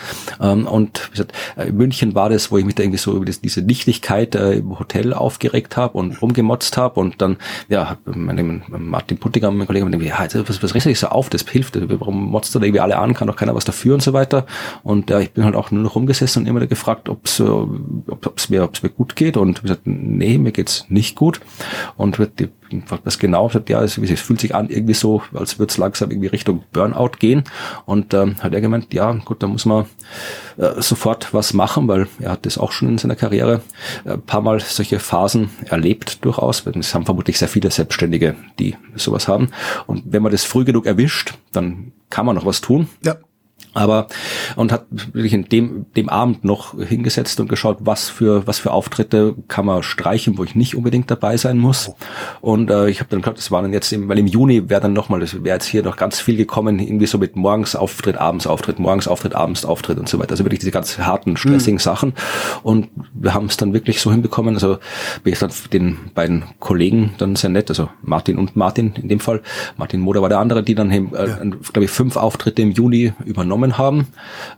Ähm, 0.41 0.67
und 0.67 1.09
wie 1.09 1.11
gesagt, 1.13 1.33
äh, 1.57 1.69
in 1.69 1.77
München 1.77 2.15
war 2.15 2.31
das, 2.31 2.51
wo 2.51 2.59
ich 2.59 2.65
mich 2.65 2.75
da 2.75 2.83
irgendwie 2.83 2.99
so 2.99 3.15
über 3.15 3.25
diese 3.27 3.61
Lichtigkeit 3.61 4.35
äh, 4.35 4.55
im 4.55 4.79
Hotel 4.79 5.13
aufgeregt 5.13 5.77
habe 5.77 5.99
und 5.99 6.21
rumgemotzt 6.23 6.77
habe 6.77 7.01
und 7.01 7.21
dann, 7.21 7.37
ja, 7.69 7.99
mein, 8.05 8.63
Martin 8.69 9.19
Puttiger, 9.19 9.51
mein 9.51 9.67
Kollege, 9.67 9.85
mir 9.85 10.07
ja, 10.07 10.19
was, 10.21 10.63
was 10.63 10.75
regst 10.75 10.87
du 10.87 10.91
dich 10.91 10.99
so 10.99 11.09
auf? 11.09 11.29
Das 11.29 11.43
hilft. 11.49 11.79
Warum 12.01 12.31
motzt 12.31 12.55
du 12.55 12.59
da 12.59 12.65
irgendwie 12.65 12.81
alle 12.81 12.99
an? 12.99 13.15
Kann 13.15 13.29
doch 13.29 13.37
keiner 13.37 13.55
was 13.55 13.65
dafür 13.65 13.95
und 13.95 14.03
so 14.03 14.13
weiter. 14.13 14.47
Und 14.83 15.11
ja, 15.11 15.21
ich 15.21 15.33
bin 15.33 15.45
halt 15.45 15.55
auch 15.55 15.71
nur 15.71 15.83
noch 15.83 15.95
rumgesessen 15.95 16.43
und 16.43 16.49
immer 16.49 16.67
gefragt, 16.67 17.10
ob 17.11 17.27
es 17.27 17.41
ob 17.41 18.33
es 18.37 18.49
mir, 18.49 18.65
ob's 18.65 18.83
mir 18.83 18.91
gut 18.91 19.17
geht 19.17 19.37
und 19.37 19.63
gesagt, 19.63 19.83
nee, 19.85 20.39
mir 20.39 20.53
geht's 20.53 20.87
nicht 20.89 21.17
gut 21.17 21.41
und 21.97 22.19
wird 22.19 22.39
die 22.39 22.49
was 23.05 23.19
genau 23.19 23.49
sagt, 23.49 23.69
ja, 23.69 23.83
es, 23.83 23.99
es 23.99 24.21
fühlt 24.21 24.41
sich 24.41 24.55
an 24.55 24.69
irgendwie 24.69 24.95
so, 24.95 25.23
als 25.35 25.59
würde 25.59 25.71
es 25.71 25.79
langsam 25.79 26.11
irgendwie 26.11 26.29
Richtung 26.29 26.63
Burnout 26.73 27.13
gehen 27.19 27.45
und 27.85 28.15
ähm, 28.15 28.37
hat 28.41 28.55
er 28.55 28.61
gemeint, 28.61 28.93
ja, 28.95 29.13
gut, 29.13 29.43
da 29.43 29.47
muss 29.47 29.67
man 29.67 29.87
äh, 30.57 30.81
sofort 30.81 31.35
was 31.35 31.53
machen, 31.53 31.89
weil 31.89 32.07
er 32.21 32.33
hat 32.33 32.47
das 32.47 32.59
auch 32.59 32.73
schon 32.73 32.89
in 32.89 32.99
seiner 32.99 33.17
Karriere 33.17 33.63
äh, 34.05 34.17
paar 34.17 34.41
Mal 34.41 34.61
solche 34.61 34.99
Phasen 35.01 35.51
erlebt 35.67 36.25
durchaus. 36.25 36.65
Es 36.67 36.95
haben 36.95 37.07
vermutlich 37.07 37.39
sehr 37.39 37.49
viele 37.49 37.71
Selbstständige, 37.71 38.37
die 38.59 38.77
sowas 38.95 39.29
haben 39.29 39.49
und 39.87 40.05
wenn 40.07 40.23
man 40.23 40.33
das 40.33 40.45
früh 40.45 40.65
genug 40.65 40.87
erwischt, 40.87 41.35
dann 41.53 41.93
kann 42.09 42.27
man 42.27 42.37
noch 42.37 42.47
was 42.47 42.61
tun. 42.61 42.89
Ja. 43.05 43.17
Aber 43.75 44.09
und 44.57 44.73
hat 44.73 44.87
wirklich 44.91 45.33
in 45.33 45.45
dem 45.45 45.87
dem 45.97 46.09
Abend 46.09 46.45
noch 46.45 46.79
hingesetzt 46.79 47.39
und 47.41 47.49
geschaut, 47.49 47.79
was 47.81 48.09
für 48.09 48.47
was 48.47 48.59
für 48.59 48.73
Auftritte 48.73 49.35
kann 49.49 49.67
man 49.67 49.83
streichen, 49.83 50.39
wo 50.39 50.45
ich 50.45 50.55
nicht 50.55 50.75
unbedingt 50.75 51.11
dabei 51.11 51.37
sein 51.37 51.59
muss. 51.59 51.93
Und 52.41 52.71
äh, 52.71 52.89
ich 52.89 53.01
habe 53.01 53.11
dann 53.11 53.21
gedacht, 53.21 53.39
das 53.39 53.51
war 53.51 53.63
dann 53.63 53.73
jetzt, 53.73 53.93
im, 53.93 54.09
weil 54.09 54.19
im 54.19 54.27
Juni 54.27 54.69
wäre 54.69 54.81
dann 54.81 54.93
nochmal, 54.93 55.21
das 55.21 55.45
wäre 55.45 55.57
jetzt 55.57 55.67
hier 55.67 55.83
noch 55.83 55.97
ganz 55.97 56.21
viel 56.21 56.37
gekommen, 56.37 56.79
irgendwie 56.79 57.07
so 57.07 57.19
mit 57.19 57.37
morgens 57.37 57.77
Auftritt, 57.77 58.17
abends 58.17 58.47
Auftritt, 58.47 58.79
morgens 58.79 59.07
Auftritt, 59.07 59.35
abends 59.35 59.65
Auftritt 59.65 59.99
und 59.99 60.09
so 60.09 60.19
weiter. 60.19 60.33
Also 60.33 60.45
wirklich 60.45 60.61
diese 60.61 60.73
ganz 60.73 60.99
harten, 60.99 61.37
stressigen 61.37 61.75
mhm. 61.75 61.81
Sachen. 61.81 62.15
Und 62.63 62.89
wir 63.15 63.35
haben 63.35 63.47
es 63.47 63.57
dann 63.57 63.73
wirklich 63.73 64.01
so 64.01 64.11
hinbekommen. 64.11 64.55
Also 64.55 64.79
bin 65.23 65.33
ich 65.33 65.39
dann 65.39 65.53
den 65.73 65.99
beiden 66.15 66.45
Kollegen 66.59 67.15
dann 67.19 67.37
sehr 67.37 67.51
nett, 67.51 67.69
also 67.69 67.89
Martin 68.03 68.39
und 68.39 68.57
Martin 68.57 68.95
in 69.01 69.09
dem 69.09 69.21
Fall. 69.21 69.43
Martin 69.77 70.01
Moder 70.01 70.23
war 70.23 70.29
der 70.29 70.39
andere, 70.39 70.63
die 70.63 70.75
dann, 70.75 70.91
äh, 70.91 70.99
ja. 71.13 71.37
glaube 71.37 71.85
ich, 71.85 71.91
fünf 71.91 72.17
Auftritte 72.17 72.63
im 72.63 72.73
Juni 72.73 73.13
übernommen 73.25 73.60
übernommen 73.61 73.79
haben, 73.79 74.07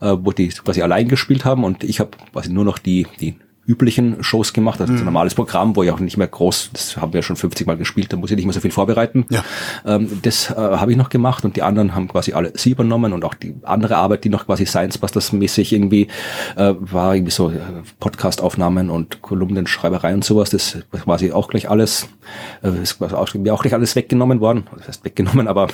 äh, 0.01 0.17
wo 0.21 0.33
die 0.33 0.49
quasi 0.49 0.83
allein 0.83 1.09
gespielt 1.09 1.45
haben. 1.45 1.65
Und 1.65 1.85
ich 1.85 2.01
habe 2.01 2.11
quasi 2.33 2.53
nur 2.53 2.65
noch 2.65 2.79
die, 2.79 3.07
die 3.21 3.37
üblichen 3.64 4.25
Shows 4.25 4.53
gemacht, 4.53 4.81
also 4.81 4.92
mhm. 4.92 4.98
ein 5.01 5.05
normales 5.05 5.35
Programm, 5.35 5.77
wo 5.77 5.85
ich 5.85 5.90
auch 5.92 6.01
nicht 6.01 6.16
mehr 6.16 6.27
groß, 6.27 6.70
das 6.72 6.96
haben 6.96 7.12
wir 7.12 7.22
schon 7.22 7.37
50 7.37 7.64
Mal 7.66 7.77
gespielt, 7.77 8.12
da 8.12 8.16
muss 8.16 8.31
ich 8.31 8.37
nicht 8.37 8.44
mehr 8.44 8.53
so 8.53 8.61
viel 8.61 8.72
vorbereiten. 8.72 9.25
Ja. 9.31 9.44
Ähm, 9.87 10.20
das 10.22 10.51
äh, 10.51 10.55
habe 10.55 10.90
ich 10.90 10.96
noch 10.98 11.11
gemacht 11.11 11.44
und 11.44 11.55
die 11.55 11.62
anderen 11.62 11.94
haben 11.94 12.09
quasi 12.09 12.33
alle 12.33 12.53
sie 12.57 12.72
übernommen 12.72 13.12
und 13.12 13.25
auch 13.25 13.35
die 13.35 13.55
andere 13.62 13.96
Arbeit, 13.96 14.25
die 14.25 14.31
noch 14.31 14.46
quasi 14.46 14.66
Science 14.66 14.98
Busters 14.98 15.33
mäßig 15.33 15.72
irgendwie 15.72 16.09
äh, 16.57 16.75
war, 16.81 17.14
irgendwie 17.14 17.31
so 17.31 17.51
äh, 17.51 17.61
Podcast-Aufnahmen 18.01 18.90
und 18.90 19.22
Kolumnenschreiberei 19.22 20.12
und 20.12 20.25
sowas, 20.25 20.51
das 20.51 20.79
quasi 20.90 21.31
auch 21.31 21.46
gleich 21.46 21.70
alles, 21.70 22.09
äh, 22.64 22.83
ist 22.83 22.98
quasi 22.98 23.14
auch, 23.14 23.29
auch 23.53 23.62
gleich 23.62 23.75
alles 23.75 23.94
weggenommen 23.94 24.40
worden, 24.40 24.64
das 24.77 24.88
heißt 24.88 25.05
weggenommen, 25.05 25.46
aber, 25.46 25.68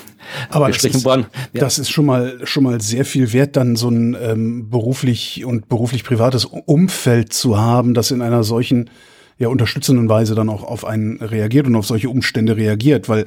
aber 0.51 0.67
gestrichen 0.67 1.05
worden. 1.05 1.25
Ja. 1.55 1.61
Das 1.63 1.79
ist 1.79 1.91
schon 1.91 2.05
mal 2.05 2.39
schon 2.45 2.65
mal 2.65 2.83
sehr 2.83 3.07
viel 3.07 3.33
wert, 3.33 3.57
dann 3.57 3.77
so 3.77 3.89
ein 3.89 4.15
ähm, 4.21 4.69
beruflich 4.69 5.47
und 5.47 5.71
beruflich 5.71 6.05
privates 6.05 6.45
Umfeld 6.45 7.33
zu 7.33 7.59
haben 7.59 7.78
haben, 7.79 7.95
das 7.95 8.11
in 8.11 8.23
einer 8.23 8.43
solchen 8.43 8.91
ja 9.39 9.49
unterstützenden 9.49 10.09
Weise 10.09 10.35
dann 10.35 10.49
auch 10.49 10.65
auf 10.65 10.85
einen 10.85 11.19
reagiert 11.19 11.67
und 11.67 11.77
auf 11.77 11.87
solche 11.87 12.11
Umstände 12.11 12.57
reagiert, 12.57 13.09
weil 13.09 13.25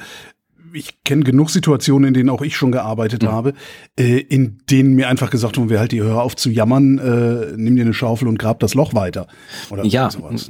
ich 0.74 1.04
kenne 1.04 1.24
genug 1.24 1.50
Situationen, 1.50 2.10
in 2.10 2.14
denen 2.14 2.30
auch 2.30 2.42
ich 2.42 2.56
schon 2.56 2.72
gearbeitet 2.72 3.24
mhm. 3.24 3.28
habe, 3.28 3.54
äh, 4.00 4.20
in 4.20 4.60
denen 4.70 4.94
mir 4.94 5.10
einfach 5.10 5.30
gesagt 5.30 5.58
wurde, 5.58 5.80
halt 5.80 5.92
die 5.92 6.02
Hör 6.02 6.22
auf 6.22 6.36
zu 6.36 6.50
jammern, 6.50 6.98
äh, 6.98 7.54
nimm 7.58 7.76
dir 7.76 7.84
eine 7.84 7.94
Schaufel 7.94 8.28
und 8.28 8.40
grab 8.40 8.60
das 8.60 8.74
Loch 8.74 8.94
weiter. 8.94 9.28
Oder 9.70 9.86
ja, 9.86 10.10
sowas, 10.10 10.50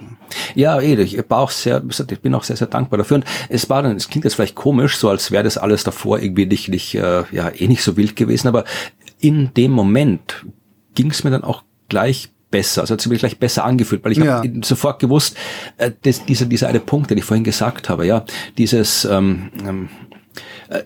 ja, 0.55 0.79
ich 0.79 1.17
war 1.29 1.39
auch 1.39 1.51
sehr, 1.51 1.83
ich 2.09 2.19
bin 2.19 2.33
auch 2.35 2.43
sehr, 2.43 2.55
sehr 2.55 2.67
dankbar 2.67 2.97
dafür. 2.97 3.17
Und 3.17 3.25
es 3.49 3.69
war 3.69 3.83
dann, 3.83 3.95
es 3.95 4.09
klingt 4.09 4.25
jetzt 4.25 4.35
vielleicht 4.35 4.55
komisch, 4.55 4.97
so 4.97 5.09
als 5.09 5.31
wäre 5.31 5.43
das 5.43 5.57
alles 5.57 5.83
davor 5.83 6.19
irgendwie 6.19 6.45
nicht, 6.45 6.69
nicht 6.69 6.95
äh, 6.95 7.23
ja, 7.31 7.49
eh 7.49 7.67
nicht 7.67 7.83
so 7.83 7.97
wild 7.97 8.15
gewesen, 8.15 8.47
aber 8.47 8.65
in 9.19 9.53
dem 9.55 9.71
Moment 9.71 10.45
ging 10.95 11.11
es 11.11 11.23
mir 11.23 11.31
dann 11.31 11.43
auch 11.43 11.63
gleich 11.89 12.29
besser, 12.51 12.81
also 12.81 12.93
hat 12.93 13.01
sich 13.01 13.09
mir 13.09 13.17
gleich 13.17 13.39
besser 13.39 13.63
angefühlt, 13.63 14.03
weil 14.03 14.11
ich 14.11 14.19
ja. 14.19 14.37
habe 14.37 14.51
sofort 14.63 14.99
gewusst, 14.99 15.35
äh, 15.77 15.91
dass 16.03 16.25
dieser, 16.25 16.45
dieser 16.45 16.67
eine 16.67 16.79
Punkt, 16.79 17.09
den 17.09 17.17
ich 17.17 17.23
vorhin 17.23 17.43
gesagt 17.43 17.89
habe, 17.89 18.05
ja, 18.05 18.25
dieses 18.57 19.05
ähm, 19.05 19.51
ähm, 19.65 19.89
äh, 20.69 20.83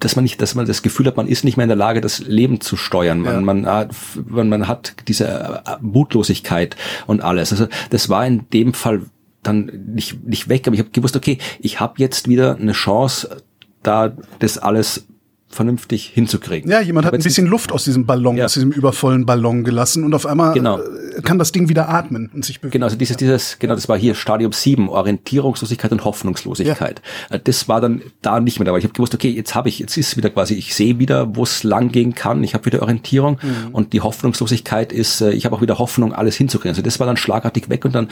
dass 0.00 0.16
man 0.16 0.22
nicht, 0.22 0.40
dass 0.40 0.54
man 0.54 0.66
das 0.66 0.82
Gefühl 0.82 1.06
hat, 1.06 1.16
man 1.16 1.28
ist 1.28 1.44
nicht 1.44 1.56
mehr 1.56 1.64
in 1.64 1.68
der 1.68 1.76
Lage, 1.76 2.00
das 2.00 2.20
Leben 2.20 2.60
zu 2.60 2.76
steuern. 2.76 3.20
Man, 3.20 3.34
ja. 3.34 3.40
man, 3.42 3.66
hat, 3.66 3.94
man, 4.26 4.48
man 4.48 4.66
hat 4.66 4.94
diese 5.08 5.28
äh, 5.28 5.76
Mutlosigkeit 5.82 6.74
und 7.06 7.20
alles. 7.22 7.52
Also 7.52 7.68
das 7.90 8.08
war 8.08 8.26
in 8.26 8.48
dem 8.50 8.72
Fall 8.72 9.02
dann 9.42 9.70
nicht, 9.94 10.26
nicht 10.26 10.48
weg, 10.48 10.66
aber 10.66 10.74
ich 10.74 10.80
habe 10.80 10.90
gewusst, 10.90 11.16
okay, 11.16 11.38
ich 11.60 11.80
habe 11.80 11.94
jetzt 11.98 12.28
wieder 12.28 12.56
eine 12.56 12.72
Chance, 12.72 13.42
da 13.82 14.12
das 14.38 14.58
alles 14.58 15.06
vernünftig 15.50 16.06
hinzukriegen. 16.14 16.70
Ja, 16.70 16.80
jemand 16.80 17.06
hat 17.06 17.12
ein 17.12 17.22
bisschen 17.22 17.46
Luft 17.46 17.72
aus 17.72 17.82
diesem 17.82 18.06
Ballon, 18.06 18.36
ja. 18.36 18.44
aus 18.44 18.54
diesem 18.54 18.70
übervollen 18.70 19.26
Ballon 19.26 19.64
gelassen 19.64 20.04
und 20.04 20.14
auf 20.14 20.24
einmal 20.24 20.54
genau. 20.54 20.78
Äh, 20.78 21.22
kann 21.22 21.40
das 21.40 21.50
Ding 21.50 21.68
wieder 21.68 21.88
atmen 21.88 22.30
und 22.32 22.44
sich 22.44 22.60
bewegen. 22.60 22.74
Genau, 22.74 22.86
also 22.86 22.96
dieses, 22.96 23.16
dieses, 23.16 23.58
genau, 23.58 23.74
das 23.74 23.88
war 23.88 23.98
hier 23.98 24.14
Stadium 24.14 24.52
7, 24.52 24.88
Orientierungslosigkeit 24.88 25.90
und 25.90 26.04
Hoffnungslosigkeit. 26.04 27.02
Ja. 27.30 27.36
Äh, 27.36 27.40
das 27.42 27.68
war 27.68 27.80
dann 27.80 28.00
da 28.22 28.38
nicht 28.38 28.60
mehr 28.60 28.66
dabei. 28.66 28.78
Ich 28.78 28.84
habe 28.84 28.94
gewusst, 28.94 29.12
okay, 29.12 29.28
jetzt 29.28 29.56
habe 29.56 29.68
ich, 29.68 29.80
jetzt 29.80 29.96
ist 29.96 30.16
wieder 30.16 30.30
quasi, 30.30 30.54
ich 30.54 30.72
sehe 30.72 31.00
wieder, 31.00 31.34
wo 31.34 31.42
es 31.42 31.64
lang 31.64 31.90
gehen 31.90 32.14
kann, 32.14 32.44
ich 32.44 32.54
habe 32.54 32.66
wieder 32.66 32.80
Orientierung 32.82 33.40
mhm. 33.42 33.74
und 33.74 33.92
die 33.92 34.02
Hoffnungslosigkeit 34.02 34.92
ist, 34.92 35.20
äh, 35.20 35.32
ich 35.32 35.46
habe 35.46 35.56
auch 35.56 35.62
wieder 35.62 35.80
Hoffnung, 35.80 36.12
alles 36.12 36.36
hinzukriegen. 36.36 36.70
Also 36.70 36.82
das 36.82 37.00
war 37.00 37.08
dann 37.08 37.16
schlagartig 37.16 37.68
weg 37.68 37.84
und 37.84 37.94
dann 37.94 38.08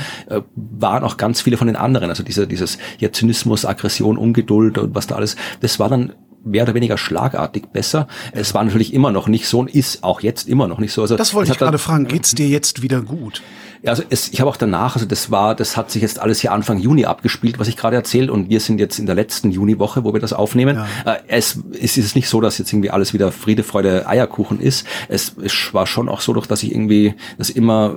waren 0.54 1.04
auch 1.04 1.16
ganz 1.16 1.40
viele 1.40 1.56
von 1.56 1.68
den 1.68 1.76
anderen, 1.76 2.10
also 2.10 2.22
dieser, 2.22 2.46
dieses 2.46 2.78
ja, 2.98 3.12
Zynismus, 3.12 3.64
Aggression, 3.64 4.18
Ungeduld 4.18 4.78
und 4.78 4.94
was 4.94 5.06
da 5.06 5.14
alles, 5.14 5.36
das 5.60 5.78
war 5.78 5.88
dann 5.88 6.12
mehr 6.44 6.62
oder 6.64 6.74
weniger 6.74 6.98
schlagartig 6.98 7.68
besser. 7.72 8.08
Es 8.32 8.54
war 8.54 8.64
natürlich 8.64 8.94
immer 8.94 9.12
noch 9.12 9.28
nicht 9.28 9.48
so 9.48 9.60
und 9.60 9.74
ist 9.74 10.02
auch 10.04 10.20
jetzt 10.20 10.48
immer 10.48 10.66
noch 10.68 10.78
nicht 10.78 10.92
so. 10.92 11.02
Also 11.02 11.16
das 11.16 11.34
wollte 11.34 11.52
ich 11.52 11.58
gerade 11.58 11.78
fragen. 11.78 12.06
Geht's 12.06 12.34
dir 12.34 12.48
jetzt 12.48 12.82
wieder 12.82 13.02
gut? 13.02 13.42
Ja, 13.82 13.90
also 13.90 14.02
es, 14.10 14.28
ich 14.32 14.40
habe 14.40 14.50
auch 14.50 14.56
danach, 14.56 14.94
also 14.94 15.06
das 15.06 15.30
war, 15.30 15.54
das 15.54 15.76
hat 15.76 15.90
sich 15.90 16.02
jetzt 16.02 16.18
alles 16.18 16.40
hier 16.40 16.52
Anfang 16.52 16.78
Juni 16.78 17.04
abgespielt, 17.04 17.58
was 17.58 17.68
ich 17.68 17.76
gerade 17.76 17.96
erzählt, 17.96 18.30
und 18.30 18.48
wir 18.48 18.60
sind 18.60 18.78
jetzt 18.78 18.98
in 18.98 19.06
der 19.06 19.14
letzten 19.14 19.50
Juniwoche, 19.50 20.04
wo 20.04 20.12
wir 20.12 20.20
das 20.20 20.32
aufnehmen. 20.32 20.84
Ja. 21.04 21.14
Äh, 21.14 21.18
es, 21.28 21.60
es 21.80 21.96
ist 21.96 22.16
nicht 22.16 22.28
so, 22.28 22.40
dass 22.40 22.58
jetzt 22.58 22.72
irgendwie 22.72 22.90
alles 22.90 23.14
wieder 23.14 23.32
Friede, 23.32 23.62
Freude, 23.62 24.06
Eierkuchen 24.06 24.60
ist. 24.60 24.86
Es, 25.08 25.34
es 25.42 25.72
war 25.72 25.86
schon 25.86 26.08
auch 26.08 26.20
so, 26.20 26.32
doch, 26.32 26.46
dass 26.46 26.62
ich 26.62 26.72
irgendwie, 26.72 27.14
dass 27.36 27.50
immer 27.50 27.96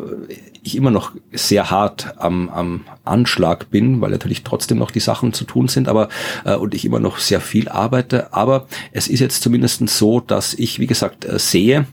ich 0.63 0.75
immer 0.77 0.91
noch 0.91 1.11
sehr 1.31 1.71
hart 1.71 2.13
am, 2.17 2.49
am 2.49 2.85
Anschlag 3.03 3.71
bin, 3.71 4.01
weil 4.01 4.11
natürlich 4.11 4.43
trotzdem 4.43 4.77
noch 4.77 4.91
die 4.91 4.99
Sachen 4.99 5.33
zu 5.33 5.43
tun 5.43 5.67
sind, 5.67 5.87
aber 5.87 6.09
äh, 6.45 6.55
und 6.55 6.75
ich 6.75 6.85
immer 6.85 6.99
noch 6.99 7.17
sehr 7.17 7.41
viel 7.41 7.67
arbeite. 7.67 8.33
Aber 8.33 8.67
es 8.91 9.07
ist 9.07 9.19
jetzt 9.19 9.41
zumindest 9.41 9.87
so, 9.89 10.19
dass 10.19 10.53
ich, 10.53 10.79
wie 10.79 10.87
gesagt, 10.87 11.25
äh, 11.25 11.39
sehe, 11.39 11.87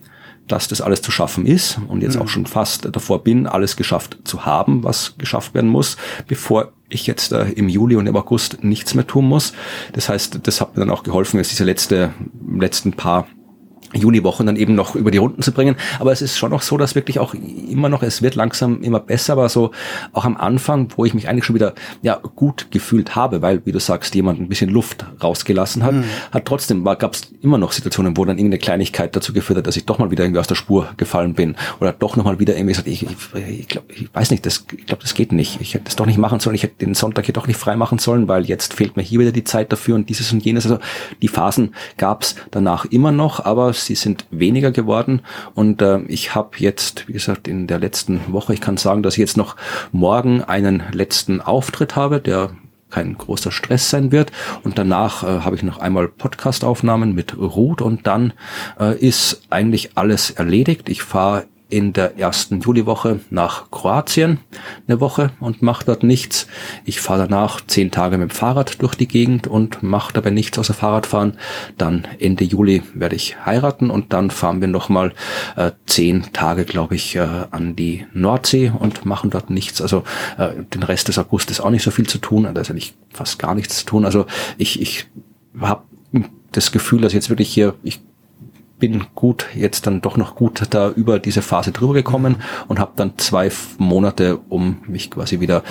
dass 0.48 0.68
das 0.68 0.80
alles 0.80 1.02
zu 1.02 1.10
schaffen 1.10 1.46
ist 1.46 1.78
und 1.88 2.02
jetzt 2.02 2.16
mhm. 2.16 2.22
auch 2.22 2.28
schon 2.28 2.46
fast 2.46 2.88
davor 2.90 3.22
bin, 3.22 3.46
alles 3.46 3.76
geschafft 3.76 4.18
zu 4.24 4.44
haben, 4.44 4.82
was 4.82 5.14
geschafft 5.18 5.54
werden 5.54 5.70
muss, 5.70 5.96
bevor 6.26 6.72
ich 6.88 7.06
jetzt 7.06 7.32
äh, 7.32 7.50
im 7.50 7.68
Juli 7.68 7.96
und 7.96 8.06
im 8.06 8.16
August 8.16 8.64
nichts 8.64 8.94
mehr 8.94 9.06
tun 9.06 9.26
muss. 9.26 9.52
Das 9.92 10.08
heißt, 10.08 10.40
das 10.42 10.60
hat 10.60 10.76
mir 10.76 10.80
dann 10.80 10.90
auch 10.90 11.02
geholfen, 11.02 11.36
jetzt 11.36 11.50
diese 11.50 11.64
letzte, 11.64 12.12
letzten 12.58 12.92
paar 12.92 13.26
Juniwochen 13.94 14.46
dann 14.46 14.56
eben 14.56 14.74
noch 14.74 14.94
über 14.94 15.10
die 15.10 15.18
Runden 15.18 15.42
zu 15.42 15.52
bringen. 15.52 15.76
Aber 15.98 16.12
es 16.12 16.22
ist 16.22 16.36
schon 16.36 16.50
noch 16.50 16.62
so, 16.62 16.76
dass 16.76 16.94
wirklich 16.94 17.18
auch 17.18 17.34
immer 17.34 17.88
noch, 17.88 18.02
es 18.02 18.22
wird 18.22 18.34
langsam 18.34 18.82
immer 18.82 19.00
besser, 19.00 19.34
aber 19.34 19.48
so 19.48 19.70
auch 20.12 20.24
am 20.24 20.36
Anfang, 20.36 20.88
wo 20.96 21.04
ich 21.04 21.14
mich 21.14 21.28
eigentlich 21.28 21.44
schon 21.44 21.54
wieder 21.54 21.74
ja 22.02 22.20
gut 22.36 22.68
gefühlt 22.70 23.16
habe, 23.16 23.42
weil, 23.42 23.64
wie 23.64 23.72
du 23.72 23.80
sagst, 23.80 24.14
jemand 24.14 24.40
ein 24.40 24.48
bisschen 24.48 24.70
Luft 24.70 25.06
rausgelassen 25.22 25.82
hat, 25.82 25.94
mhm. 25.94 26.04
hat 26.32 26.44
trotzdem, 26.44 26.84
gab 26.84 27.14
es 27.14 27.32
immer 27.42 27.58
noch 27.58 27.72
Situationen, 27.72 28.16
wo 28.16 28.24
dann 28.24 28.38
irgendeine 28.38 28.58
Kleinigkeit 28.58 29.14
dazu 29.16 29.32
geführt 29.32 29.58
hat, 29.58 29.66
dass 29.66 29.76
ich 29.76 29.86
doch 29.86 29.98
mal 29.98 30.10
wieder 30.10 30.24
irgendwie 30.24 30.40
aus 30.40 30.46
der 30.46 30.54
Spur 30.54 30.88
gefallen 30.96 31.34
bin 31.34 31.56
oder 31.80 31.92
doch 31.92 32.16
nochmal 32.16 32.38
wieder 32.38 32.54
irgendwie 32.54 32.72
gesagt, 32.72 32.88
ich, 32.88 33.04
ich, 33.04 33.48
ich, 33.60 33.68
glaub, 33.68 33.84
ich 33.90 34.08
weiß 34.12 34.30
nicht, 34.30 34.44
das, 34.44 34.64
ich 34.76 34.86
glaube, 34.86 35.02
das 35.02 35.14
geht 35.14 35.32
nicht. 35.32 35.60
Ich 35.60 35.74
hätte 35.74 35.84
das 35.84 35.96
doch 35.96 36.06
nicht 36.06 36.18
machen 36.18 36.40
sollen, 36.40 36.54
ich 36.54 36.62
hätte 36.62 36.84
den 36.84 36.94
Sonntag 36.94 37.24
hier 37.24 37.34
doch 37.34 37.46
nicht 37.46 37.58
frei 37.58 37.76
machen 37.76 37.98
sollen, 37.98 38.28
weil 38.28 38.44
jetzt 38.44 38.74
fehlt 38.74 38.96
mir 38.96 39.02
hier 39.02 39.20
wieder 39.20 39.32
die 39.32 39.44
Zeit 39.44 39.72
dafür 39.72 39.94
und 39.94 40.08
dieses 40.08 40.32
und 40.32 40.44
jenes. 40.44 40.66
Also 40.66 40.78
die 41.22 41.28
Phasen 41.28 41.74
gab 41.96 42.22
es 42.22 42.36
danach 42.50 42.84
immer 42.86 43.12
noch, 43.12 43.44
aber 43.44 43.72
sie 43.84 43.94
sind 43.94 44.26
weniger 44.30 44.70
geworden. 44.70 45.22
Und 45.54 45.82
äh, 45.82 46.00
ich 46.08 46.34
habe 46.34 46.50
jetzt, 46.58 47.08
wie 47.08 47.12
gesagt, 47.12 47.48
in 47.48 47.66
der 47.66 47.78
letzten 47.78 48.20
Woche, 48.32 48.54
ich 48.54 48.60
kann 48.60 48.76
sagen, 48.76 49.02
dass 49.02 49.14
ich 49.14 49.20
jetzt 49.20 49.36
noch 49.36 49.56
morgen 49.92 50.42
einen 50.42 50.82
letzten 50.92 51.40
Auftritt 51.40 51.96
habe, 51.96 52.20
der 52.20 52.50
kein 52.90 53.16
großer 53.18 53.50
Stress 53.52 53.90
sein 53.90 54.12
wird. 54.12 54.32
Und 54.62 54.78
danach 54.78 55.22
äh, 55.22 55.40
habe 55.40 55.56
ich 55.56 55.62
noch 55.62 55.78
einmal 55.78 56.08
Podcast-Aufnahmen 56.08 57.14
mit 57.14 57.36
Ruth 57.36 57.82
und 57.82 58.06
dann 58.06 58.32
äh, 58.80 58.96
ist 58.98 59.42
eigentlich 59.50 59.96
alles 59.96 60.30
erledigt. 60.30 60.88
Ich 60.88 61.02
fahre 61.02 61.44
in 61.70 61.92
der 61.92 62.18
ersten 62.18 62.60
Juliwoche 62.60 63.20
nach 63.30 63.70
Kroatien 63.70 64.38
eine 64.86 65.00
Woche 65.00 65.32
und 65.40 65.60
mache 65.60 65.84
dort 65.84 66.02
nichts. 66.02 66.46
Ich 66.84 67.00
fahre 67.00 67.28
danach 67.28 67.60
zehn 67.66 67.90
Tage 67.90 68.16
mit 68.16 68.30
dem 68.30 68.34
Fahrrad 68.34 68.80
durch 68.80 68.94
die 68.94 69.08
Gegend 69.08 69.46
und 69.46 69.82
mache 69.82 70.12
dabei 70.14 70.30
nichts 70.30 70.58
außer 70.58 70.72
Fahrradfahren. 70.72 71.36
Dann 71.76 72.06
Ende 72.18 72.44
Juli 72.44 72.82
werde 72.94 73.16
ich 73.16 73.44
heiraten 73.44 73.90
und 73.90 74.12
dann 74.12 74.30
fahren 74.30 74.60
wir 74.60 74.68
nochmal 74.68 75.12
äh, 75.56 75.72
zehn 75.86 76.32
Tage, 76.32 76.64
glaube 76.64 76.94
ich, 76.94 77.16
äh, 77.16 77.26
an 77.50 77.76
die 77.76 78.06
Nordsee 78.14 78.72
und 78.76 79.04
machen 79.04 79.30
dort 79.30 79.50
nichts. 79.50 79.82
Also 79.82 80.04
äh, 80.38 80.50
den 80.74 80.82
Rest 80.82 81.08
des 81.08 81.18
August 81.18 81.50
ist 81.50 81.60
auch 81.60 81.70
nicht 81.70 81.82
so 81.82 81.90
viel 81.90 82.06
zu 82.06 82.18
tun. 82.18 82.48
Da 82.52 82.60
ist 82.60 82.70
eigentlich 82.70 82.94
fast 83.10 83.38
gar 83.38 83.54
nichts 83.54 83.80
zu 83.80 83.86
tun. 83.86 84.06
Also 84.06 84.26
ich, 84.56 84.80
ich 84.80 85.06
habe 85.60 85.82
das 86.52 86.72
Gefühl, 86.72 87.02
dass 87.02 87.12
jetzt 87.12 87.28
wirklich 87.28 87.50
hier, 87.50 87.74
ich 87.82 88.00
bin 88.78 89.04
gut, 89.14 89.46
jetzt 89.54 89.86
dann 89.86 90.00
doch 90.00 90.16
noch 90.16 90.34
gut 90.34 90.62
da 90.70 90.90
über 90.90 91.18
diese 91.18 91.42
Phase 91.42 91.72
drüber 91.72 91.94
gekommen 91.94 92.36
und 92.68 92.78
habe 92.78 92.92
dann 92.96 93.12
zwei 93.16 93.50
Monate, 93.78 94.38
um 94.48 94.78
mich 94.86 95.10
quasi 95.10 95.40
wieder 95.40 95.62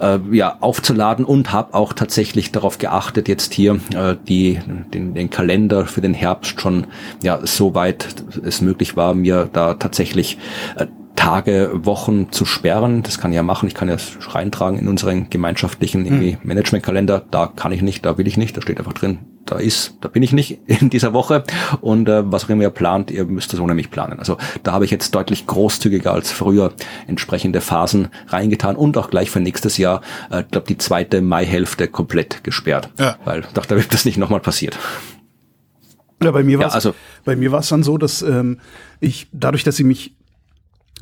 äh, 0.00 0.18
ja 0.32 0.56
aufzuladen 0.60 1.24
und 1.24 1.52
habe 1.52 1.74
auch 1.74 1.92
tatsächlich 1.92 2.52
darauf 2.52 2.78
geachtet, 2.78 3.28
jetzt 3.28 3.54
hier 3.54 3.80
äh, 3.94 4.16
die 4.28 4.60
den, 4.92 5.14
den 5.14 5.30
Kalender 5.30 5.86
für 5.86 6.00
den 6.00 6.14
Herbst 6.14 6.60
schon 6.60 6.86
ja 7.22 7.40
so 7.44 7.74
weit 7.74 8.24
es 8.44 8.60
möglich 8.60 8.96
war, 8.96 9.14
mir 9.14 9.48
da 9.52 9.74
tatsächlich 9.74 10.38
äh, 10.76 10.86
Tage, 11.18 11.72
Wochen 11.74 12.30
zu 12.30 12.44
sperren. 12.44 13.02
Das 13.02 13.18
kann 13.18 13.32
ich 13.32 13.36
ja 13.36 13.42
machen. 13.42 13.66
Ich 13.66 13.74
kann 13.74 13.88
ja 13.88 13.96
reintragen 14.28 14.78
in 14.78 14.86
unseren 14.86 15.28
gemeinschaftlichen 15.28 16.04
mhm. 16.04 16.38
Managementkalender. 16.44 17.24
Da 17.28 17.48
kann 17.48 17.72
ich 17.72 17.82
nicht, 17.82 18.06
da 18.06 18.16
will 18.18 18.28
ich 18.28 18.36
nicht. 18.36 18.56
Da 18.56 18.62
steht 18.62 18.78
einfach 18.78 18.92
drin, 18.92 19.18
da 19.44 19.56
ist, 19.56 19.96
da 20.00 20.08
bin 20.08 20.22
ich 20.22 20.32
nicht 20.32 20.60
in 20.66 20.90
dieser 20.90 21.12
Woche. 21.12 21.42
Und 21.80 22.08
äh, 22.08 22.30
was 22.30 22.44
auch 22.44 22.50
immer 22.50 22.62
ihr 22.62 22.70
plant, 22.70 23.10
ihr 23.10 23.24
müsst 23.24 23.52
das 23.52 23.58
ohne 23.58 23.74
mich 23.74 23.90
planen. 23.90 24.20
Also 24.20 24.38
da 24.62 24.72
habe 24.72 24.84
ich 24.84 24.92
jetzt 24.92 25.12
deutlich 25.12 25.44
großzügiger 25.48 26.12
als 26.12 26.30
früher 26.30 26.72
entsprechende 27.08 27.60
Phasen 27.60 28.08
reingetan 28.28 28.76
und 28.76 28.96
auch 28.96 29.10
gleich 29.10 29.32
für 29.32 29.40
nächstes 29.40 29.76
Jahr, 29.76 30.02
äh, 30.30 30.44
glaube 30.48 30.68
die 30.68 30.78
zweite 30.78 31.20
Maihälfte 31.20 31.88
komplett 31.88 32.44
gesperrt. 32.44 32.90
Ja. 32.96 33.16
Weil 33.24 33.42
doch, 33.54 33.66
da 33.66 33.74
wird 33.74 33.92
das 33.92 34.04
nicht 34.04 34.18
nochmal 34.18 34.40
passiert. 34.40 34.78
Ja, 36.22 36.30
bei 36.30 36.44
mir 36.44 36.60
war 36.60 36.66
es 36.66 36.72
ja, 36.72 36.76
also, 36.76 36.94
bei 37.24 37.34
mir 37.34 37.50
war 37.50 37.60
es 37.60 37.68
dann 37.68 37.82
so, 37.82 37.98
dass 37.98 38.22
ähm, 38.22 38.60
ich 39.00 39.28
dadurch, 39.32 39.64
dass 39.64 39.76
sie 39.76 39.84
mich 39.84 40.14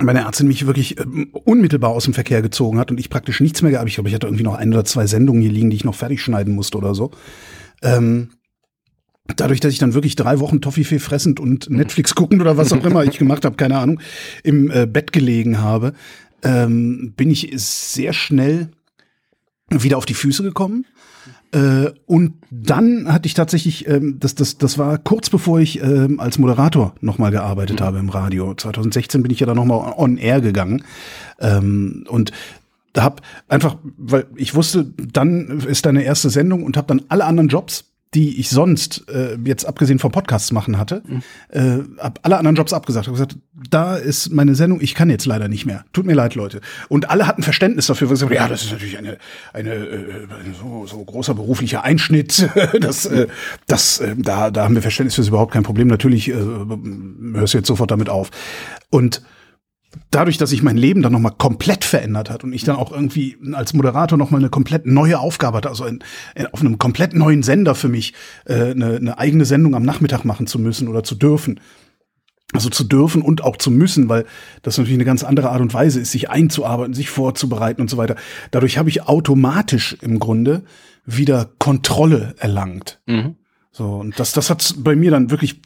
meine 0.02 0.20
Ärztin 0.20 0.48
mich 0.48 0.66
wirklich 0.66 0.98
ähm, 1.00 1.30
unmittelbar 1.32 1.90
aus 1.90 2.04
dem 2.04 2.14
Verkehr 2.14 2.42
gezogen 2.42 2.78
hat 2.78 2.90
und 2.90 2.98
ich 3.00 3.10
praktisch 3.10 3.40
nichts 3.40 3.62
mehr 3.62 3.70
gehabt. 3.70 3.88
Ich 3.88 3.94
glaube, 3.94 4.08
ich 4.08 4.14
hatte 4.14 4.26
irgendwie 4.26 4.44
noch 4.44 4.54
ein 4.54 4.72
oder 4.72 4.84
zwei 4.84 5.06
Sendungen 5.06 5.42
hier 5.42 5.52
liegen, 5.52 5.70
die 5.70 5.76
ich 5.76 5.84
noch 5.84 5.94
fertig 5.94 6.22
schneiden 6.22 6.54
musste 6.54 6.78
oder 6.78 6.94
so. 6.94 7.10
Ähm, 7.82 8.30
dadurch, 9.36 9.60
dass 9.60 9.72
ich 9.72 9.78
dann 9.78 9.94
wirklich 9.94 10.16
drei 10.16 10.38
Wochen 10.40 10.60
Toffifee 10.60 10.98
fressend 10.98 11.40
und 11.40 11.70
Netflix 11.70 12.14
guckend 12.14 12.40
oder 12.40 12.56
was 12.56 12.72
auch 12.72 12.84
immer 12.84 13.04
ich 13.04 13.18
gemacht 13.18 13.44
habe, 13.44 13.56
keine 13.56 13.78
Ahnung, 13.78 14.00
im 14.42 14.70
äh, 14.70 14.86
Bett 14.86 15.12
gelegen 15.12 15.60
habe, 15.60 15.94
ähm, 16.42 17.14
bin 17.16 17.30
ich 17.30 17.50
sehr 17.56 18.12
schnell 18.12 18.70
wieder 19.68 19.98
auf 19.98 20.06
die 20.06 20.14
Füße 20.14 20.42
gekommen 20.42 20.86
äh, 21.56 21.90
und 22.04 22.34
dann 22.50 23.10
hatte 23.10 23.26
ich 23.26 23.32
tatsächlich, 23.32 23.88
ähm, 23.88 24.18
das, 24.20 24.34
das, 24.34 24.58
das 24.58 24.76
war 24.76 24.98
kurz 24.98 25.30
bevor 25.30 25.58
ich 25.58 25.80
ähm, 25.82 26.20
als 26.20 26.38
Moderator 26.38 26.94
nochmal 27.00 27.30
gearbeitet 27.30 27.80
mhm. 27.80 27.84
habe 27.84 27.98
im 27.98 28.10
Radio. 28.10 28.54
2016 28.54 29.22
bin 29.22 29.32
ich 29.32 29.40
ja 29.40 29.46
dann 29.46 29.56
nochmal 29.56 29.94
on 29.96 30.18
air 30.18 30.42
gegangen. 30.42 30.84
Ähm, 31.40 32.04
und 32.10 32.32
hab 32.94 33.22
einfach, 33.48 33.76
weil 33.96 34.26
ich 34.36 34.54
wusste, 34.54 34.84
dann 34.84 35.60
ist 35.60 35.86
deine 35.86 36.02
erste 36.02 36.28
Sendung 36.28 36.62
und 36.62 36.76
habe 36.76 36.88
dann 36.88 37.02
alle 37.08 37.24
anderen 37.24 37.48
Jobs 37.48 37.84
die 38.14 38.40
ich 38.40 38.48
sonst 38.48 39.08
äh, 39.10 39.36
jetzt 39.44 39.64
abgesehen 39.64 39.98
vom 39.98 40.12
Podcasts 40.12 40.52
machen 40.52 40.78
hatte, 40.78 41.02
mhm. 41.06 41.22
äh, 41.50 42.02
hab 42.02 42.20
alle 42.22 42.38
anderen 42.38 42.56
Jobs 42.56 42.72
abgesagt. 42.72 43.06
Hab 43.06 43.14
gesagt, 43.14 43.36
da 43.68 43.96
ist 43.96 44.32
meine 44.32 44.54
Sendung, 44.54 44.80
ich 44.80 44.94
kann 44.94 45.10
jetzt 45.10 45.26
leider 45.26 45.48
nicht 45.48 45.66
mehr. 45.66 45.84
Tut 45.92 46.06
mir 46.06 46.14
leid, 46.14 46.34
Leute. 46.34 46.60
Und 46.88 47.10
alle 47.10 47.26
hatten 47.26 47.42
Verständnis 47.42 47.86
dafür, 47.86 48.08
weil 48.08 48.16
sie 48.16 48.26
gesagt, 48.26 48.40
ja, 48.40 48.48
das 48.48 48.64
ist 48.64 48.72
natürlich 48.72 48.98
eine 48.98 49.18
eine 49.52 49.74
äh, 49.74 50.26
so, 50.60 50.86
so 50.86 51.04
großer 51.04 51.34
beruflicher 51.34 51.84
Einschnitt. 51.84 52.48
das 52.80 53.06
äh, 53.06 53.26
das 53.66 54.00
äh, 54.00 54.14
da 54.16 54.50
da 54.50 54.64
haben 54.64 54.74
wir 54.74 54.82
Verständnis 54.82 55.14
für 55.14 55.22
ist 55.22 55.28
überhaupt 55.28 55.52
kein 55.52 55.62
Problem. 55.64 55.88
Natürlich 55.88 56.28
äh, 56.28 56.34
hörst 56.34 57.54
du 57.54 57.58
jetzt 57.58 57.68
sofort 57.68 57.90
damit 57.90 58.08
auf. 58.08 58.30
Und 58.90 59.22
dadurch, 60.10 60.38
dass 60.38 60.50
sich 60.50 60.62
mein 60.62 60.76
Leben 60.76 61.02
dann 61.02 61.12
nochmal 61.12 61.34
komplett 61.36 61.84
verändert 61.84 62.30
hat 62.30 62.44
und 62.44 62.52
ich 62.52 62.64
dann 62.64 62.76
auch 62.76 62.92
irgendwie 62.92 63.36
als 63.52 63.74
Moderator 63.74 64.18
nochmal 64.18 64.40
eine 64.40 64.50
komplett 64.50 64.86
neue 64.86 65.18
Aufgabe 65.18 65.58
hatte, 65.58 65.68
also 65.68 65.84
in, 65.84 66.02
in, 66.34 66.46
auf 66.46 66.60
einem 66.60 66.78
komplett 66.78 67.14
neuen 67.14 67.42
Sender 67.42 67.74
für 67.74 67.88
mich 67.88 68.14
äh, 68.46 68.70
eine, 68.70 68.96
eine 68.96 69.18
eigene 69.18 69.44
Sendung 69.44 69.74
am 69.74 69.82
Nachmittag 69.82 70.24
machen 70.24 70.46
zu 70.46 70.58
müssen 70.58 70.88
oder 70.88 71.02
zu 71.02 71.14
dürfen. 71.14 71.60
Also 72.52 72.70
zu 72.70 72.84
dürfen 72.84 73.22
und 73.22 73.42
auch 73.42 73.56
zu 73.56 73.72
müssen, 73.72 74.08
weil 74.08 74.24
das 74.62 74.78
natürlich 74.78 74.96
eine 74.96 75.04
ganz 75.04 75.24
andere 75.24 75.50
Art 75.50 75.60
und 75.60 75.74
Weise 75.74 76.00
ist, 76.00 76.12
sich 76.12 76.30
einzuarbeiten, 76.30 76.94
sich 76.94 77.10
vorzubereiten 77.10 77.80
und 77.80 77.90
so 77.90 77.96
weiter. 77.96 78.14
Dadurch 78.52 78.78
habe 78.78 78.88
ich 78.88 79.02
automatisch 79.02 79.96
im 80.00 80.20
Grunde 80.20 80.62
wieder 81.04 81.50
Kontrolle 81.58 82.34
erlangt. 82.38 83.00
Mhm. 83.06 83.34
So, 83.72 83.96
und 83.96 84.18
das, 84.18 84.32
das 84.32 84.48
hat 84.48 84.74
bei 84.78 84.94
mir 84.96 85.10
dann 85.10 85.30
wirklich 85.30 85.60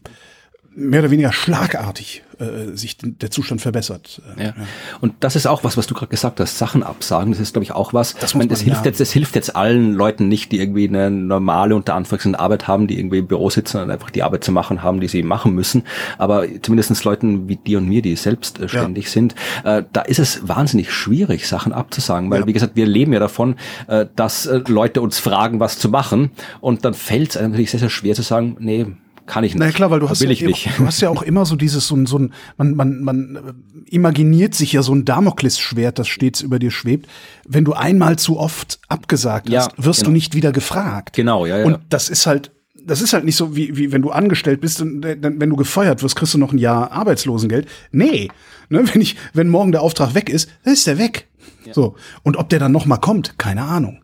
mehr 0.75 1.01
oder 1.01 1.11
weniger 1.11 1.33
schlagartig 1.33 2.23
äh, 2.39 2.77
sich 2.77 2.97
der 3.01 3.31
Zustand 3.31 3.61
verbessert. 3.61 4.23
Ja. 4.39 4.45
ja. 4.45 4.55
Und 5.01 5.15
das 5.21 5.35
ist 5.35 5.47
auch 5.47 5.65
was, 5.65 5.77
was 5.77 5.87
du 5.87 5.95
gerade 5.95 6.11
gesagt 6.11 6.39
hast, 6.39 6.59
Sachen 6.59 6.83
absagen, 6.83 7.33
das 7.33 7.41
ist, 7.41 7.55
glaube 7.55 7.65
ich, 7.65 7.73
auch 7.73 7.93
was. 7.93 8.15
Das, 8.15 8.35
meine, 8.35 8.49
das 8.49 8.61
hilft 8.61 8.87
jetzt, 8.87 9.01
das 9.01 9.11
hilft 9.11 9.35
jetzt 9.35 9.57
allen 9.57 9.95
Leuten 9.95 10.29
nicht, 10.29 10.53
die 10.53 10.61
irgendwie 10.61 10.89
eine 10.89 11.11
normale, 11.11 11.75
unter 11.75 11.95
Anführungszeichen, 11.95 12.37
Arbeit 12.37 12.69
haben, 12.69 12.87
die 12.87 12.99
irgendwie 12.99 13.19
im 13.19 13.27
Büro 13.27 13.51
sitzen 13.51 13.79
und 13.81 13.91
einfach 13.91 14.11
die 14.11 14.23
Arbeit 14.23 14.45
zu 14.45 14.53
machen 14.53 14.83
haben, 14.83 15.01
die 15.01 15.09
sie 15.09 15.23
machen 15.25 15.55
müssen. 15.55 15.83
Aber 16.19 16.45
zumindestens 16.63 17.03
Leuten 17.03 17.49
wie 17.49 17.57
dir 17.57 17.79
und 17.79 17.89
mir, 17.89 18.01
die 18.01 18.15
selbstständig 18.15 19.07
ja. 19.07 19.11
sind, 19.11 19.35
äh, 19.65 19.83
da 19.93 20.03
ist 20.03 20.21
es 20.21 20.47
wahnsinnig 20.47 20.93
schwierig, 20.93 21.49
Sachen 21.49 21.73
abzusagen. 21.73 22.31
Weil, 22.31 22.43
ja. 22.43 22.47
wie 22.47 22.53
gesagt, 22.53 22.77
wir 22.77 22.87
leben 22.87 23.13
ja 23.13 23.19
davon, 23.19 23.57
äh, 23.89 24.07
dass 24.15 24.47
äh, 24.47 24.63
Leute 24.69 25.03
uns 25.03 25.19
fragen, 25.19 25.59
was 25.59 25.79
zu 25.79 25.89
machen. 25.89 26.31
Und 26.61 26.85
dann 26.85 26.95
fällt 26.95 27.31
es 27.31 27.37
einem 27.37 27.51
natürlich 27.51 27.73
sehr, 27.73 27.81
sehr 27.81 27.91
schwer 27.91 28.15
zu 28.15 28.23
sagen, 28.23 28.57
nee, 28.61 28.87
kann 29.31 29.45
ich 29.45 29.55
nicht. 29.55 29.61
Na 29.61 29.67
ja, 29.67 29.73
klar, 29.73 29.91
weil 29.91 30.01
du 30.01 30.09
hast, 30.09 30.21
ja, 30.21 30.29
du 30.29 30.87
hast 30.87 31.01
ja 31.01 31.09
auch 31.09 31.23
immer 31.23 31.47
so 31.47 31.55
dieses, 31.55 31.87
so 31.87 31.95
ein, 31.95 32.07
so 32.07 32.19
ein 32.19 32.33
man, 32.57 32.75
man, 32.75 33.03
man 33.03 33.37
äh, 33.37 33.95
imaginiert 33.95 34.55
sich 34.55 34.73
ja 34.73 34.83
so 34.83 34.93
ein 34.93 35.05
Damoklesschwert, 35.05 35.99
das 35.99 36.09
stets 36.09 36.41
über 36.41 36.59
dir 36.59 36.71
schwebt. 36.71 37.09
Wenn 37.47 37.65
du 37.65 37.73
einmal 37.73 38.19
zu 38.19 38.39
oft 38.39 38.81
abgesagt 38.89 39.49
ja, 39.49 39.61
hast, 39.61 39.71
wirst 39.79 40.01
genau. 40.01 40.09
du 40.09 40.13
nicht 40.15 40.35
wieder 40.35 40.51
gefragt. 40.51 41.15
Genau, 41.15 41.47
ja, 41.47 41.59
ja. 41.59 41.65
Und 41.65 41.79
das 41.89 42.09
ist 42.09 42.27
halt, 42.27 42.51
das 42.85 43.01
ist 43.01 43.13
halt 43.13 43.25
nicht 43.25 43.37
so, 43.37 43.55
wie, 43.55 43.77
wie 43.77 43.93
wenn 43.93 44.03
du 44.03 44.11
angestellt 44.11 44.61
bist 44.61 44.81
und 44.81 45.01
dann, 45.03 45.41
wenn 45.41 45.51
du 45.51 45.57
gefeuert 45.57 46.03
wirst, 46.03 46.17
kriegst 46.17 46.35
du 46.35 46.39
noch 46.39 46.53
ein 46.53 46.59
Jahr 46.59 46.91
Arbeitslosengeld. 46.91 47.69
Nee. 47.93 48.29
Ne, 48.69 48.83
wenn 48.93 49.01
ich, 49.01 49.17
wenn 49.33 49.49
morgen 49.49 49.71
der 49.71 49.83
Auftrag 49.83 50.15
weg 50.15 50.29
ist, 50.29 50.51
dann 50.65 50.75
ist 50.75 50.87
der 50.87 50.99
weg. 50.99 51.29
Ja. 51.65 51.75
So. 51.75 51.95
Und 52.23 52.37
ob 52.37 52.49
der 52.49 52.59
dann 52.59 52.73
noch 52.73 52.87
mal 52.87 52.97
kommt, 52.97 53.39
keine 53.39 53.63
Ahnung. 53.63 54.01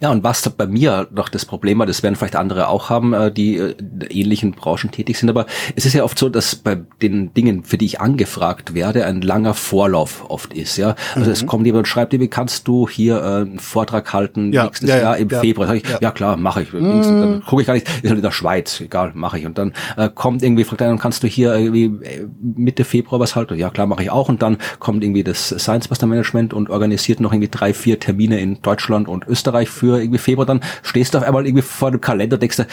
Ja, 0.00 0.10
und 0.10 0.24
was 0.24 0.48
bei 0.50 0.66
mir 0.66 1.08
noch 1.12 1.28
das 1.28 1.44
Problem 1.44 1.78
war, 1.78 1.86
das 1.86 2.02
werden 2.02 2.16
vielleicht 2.16 2.36
andere 2.36 2.68
auch 2.68 2.90
haben, 2.90 3.12
äh, 3.12 3.32
die 3.32 3.56
äh, 3.56 3.74
in 4.10 4.26
ähnlichen 4.26 4.52
Branchen 4.52 4.90
tätig 4.90 5.18
sind, 5.18 5.28
aber 5.28 5.46
es 5.74 5.86
ist 5.86 5.94
ja 5.94 6.04
oft 6.04 6.18
so, 6.18 6.28
dass 6.28 6.56
bei 6.56 6.78
den 7.02 7.32
Dingen, 7.34 7.64
für 7.64 7.78
die 7.78 7.86
ich 7.86 8.00
angefragt 8.00 8.74
werde, 8.74 9.06
ein 9.06 9.22
langer 9.22 9.54
Vorlauf 9.54 10.24
oft 10.28 10.52
ist, 10.52 10.76
ja. 10.76 10.94
Also 11.14 11.26
mhm. 11.26 11.32
es 11.32 11.46
kommt 11.46 11.66
jemand 11.66 11.86
und 11.86 11.88
schreibt 11.88 12.12
wie 12.12 12.28
kannst 12.28 12.66
du 12.68 12.88
hier 12.88 13.16
äh, 13.16 13.40
einen 13.42 13.58
Vortrag 13.58 14.12
halten 14.12 14.52
ja, 14.52 14.64
nächstes 14.64 14.88
ja, 14.88 14.98
Jahr 14.98 15.16
im 15.16 15.28
ja, 15.28 15.40
Februar? 15.40 15.74
Ich, 15.74 15.84
ja. 16.00 16.10
klar, 16.10 16.36
mache 16.36 16.62
ich. 16.62 16.72
Mhm. 16.72 17.02
Dann 17.02 17.42
gucke 17.44 17.62
ich 17.62 17.66
gar 17.66 17.74
nicht, 17.74 17.88
ist 17.88 18.08
halt 18.08 18.18
in 18.18 18.22
der 18.22 18.30
Schweiz, 18.30 18.80
egal, 18.80 19.12
mache 19.14 19.38
ich. 19.38 19.46
Und 19.46 19.58
dann 19.58 19.72
äh, 19.96 20.08
kommt 20.08 20.42
irgendwie, 20.42 20.64
fragt 20.64 20.82
einer, 20.82 20.96
kannst 20.96 21.22
du 21.22 21.26
hier 21.26 21.54
irgendwie 21.54 21.92
Mitte 22.40 22.84
Februar 22.84 23.20
was 23.20 23.36
halten? 23.36 23.56
Ja 23.56 23.70
klar, 23.70 23.86
mache 23.86 24.02
ich 24.02 24.10
auch. 24.10 24.28
Und 24.28 24.42
dann 24.42 24.58
kommt 24.78 25.02
irgendwie 25.02 25.24
das 25.24 25.48
Science 25.48 25.88
Buster 25.88 26.06
Management 26.06 26.54
und 26.54 26.70
organisiert 26.70 27.20
noch 27.20 27.32
irgendwie 27.32 27.50
drei, 27.50 27.74
vier 27.74 27.98
Termine 27.98 28.40
in 28.40 28.62
Deutschland 28.62 29.08
und 29.08 29.26
Österreich 29.26 29.55
für 29.64 29.98
irgendwie 29.98 30.18
Februar, 30.18 30.46
dann 30.46 30.60
stehst 30.82 31.14
du 31.14 31.18
auf 31.18 31.24
einmal 31.24 31.46
irgendwie 31.46 31.62
vor 31.62 31.90
dem 31.90 32.00
Kalender, 32.00 32.36
denkst 32.36 32.58
du, 32.58 32.66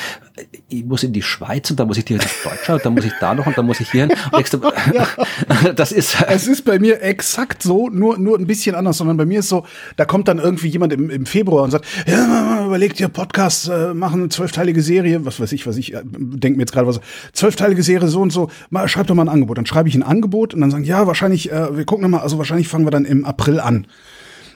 ich 0.69 0.83
muss 0.83 1.03
in 1.03 1.13
die 1.13 1.21
Schweiz 1.21 1.69
und 1.69 1.79
dann 1.79 1.87
muss 1.87 1.97
ich 1.97 2.05
direkt 2.05 2.25
nach 2.25 2.51
Deutschland 2.51 2.79
und 2.79 2.85
dann 2.85 2.93
muss 2.95 3.05
ich 3.05 3.13
da 3.19 3.33
noch 3.35 3.45
und 3.45 3.57
dann 3.57 3.65
muss 3.65 3.79
ich 3.79 3.91
hier 3.91 4.07
hin. 4.07 4.17
Und 4.31 4.33
denkst 4.33 4.51
ja. 4.93 5.73
das 5.75 5.91
ist. 5.91 6.17
Es 6.27 6.47
ist 6.47 6.63
bei 6.63 6.79
mir 6.79 7.01
exakt 7.01 7.61
so, 7.63 7.89
nur, 7.89 8.17
nur 8.17 8.37
ein 8.37 8.47
bisschen 8.47 8.75
anders, 8.75 8.97
sondern 8.97 9.17
bei 9.17 9.25
mir 9.25 9.39
ist 9.39 9.49
so, 9.49 9.65
da 9.95 10.05
kommt 10.05 10.27
dann 10.27 10.39
irgendwie 10.39 10.67
jemand 10.67 10.93
im, 10.93 11.09
im 11.09 11.25
Februar 11.25 11.63
und 11.63 11.71
sagt, 11.71 11.85
ja, 12.07 12.65
überlegt 12.65 12.99
ihr 12.99 13.07
Podcast, 13.07 13.69
äh, 13.69 13.93
machen 13.93 14.21
eine 14.21 14.29
zwölfteilige 14.29 14.81
Serie, 14.81 15.25
was 15.25 15.39
weiß 15.39 15.51
ich, 15.51 15.67
was 15.67 15.77
ich, 15.77 15.93
äh, 15.93 16.01
denke 16.03 16.57
mir 16.57 16.63
jetzt 16.63 16.73
gerade 16.73 16.87
was, 16.87 16.99
zwölfteilige 17.33 17.83
Serie 17.83 18.07
so 18.07 18.21
und 18.21 18.31
so, 18.31 18.49
mal, 18.69 18.87
schreib 18.87 19.07
doch 19.07 19.15
mal 19.15 19.23
ein 19.23 19.29
Angebot. 19.29 19.57
Dann 19.57 19.65
schreibe 19.65 19.89
ich 19.89 19.95
ein 19.95 20.03
Angebot 20.03 20.53
und 20.53 20.61
dann 20.61 20.71
sagen, 20.71 20.83
ja, 20.83 21.07
wahrscheinlich, 21.07 21.51
äh, 21.51 21.77
wir 21.77 21.85
gucken 21.85 22.09
mal, 22.09 22.19
also 22.19 22.37
wahrscheinlich 22.37 22.67
fangen 22.67 22.85
wir 22.85 22.91
dann 22.91 23.05
im 23.05 23.25
April 23.25 23.59
an. 23.59 23.87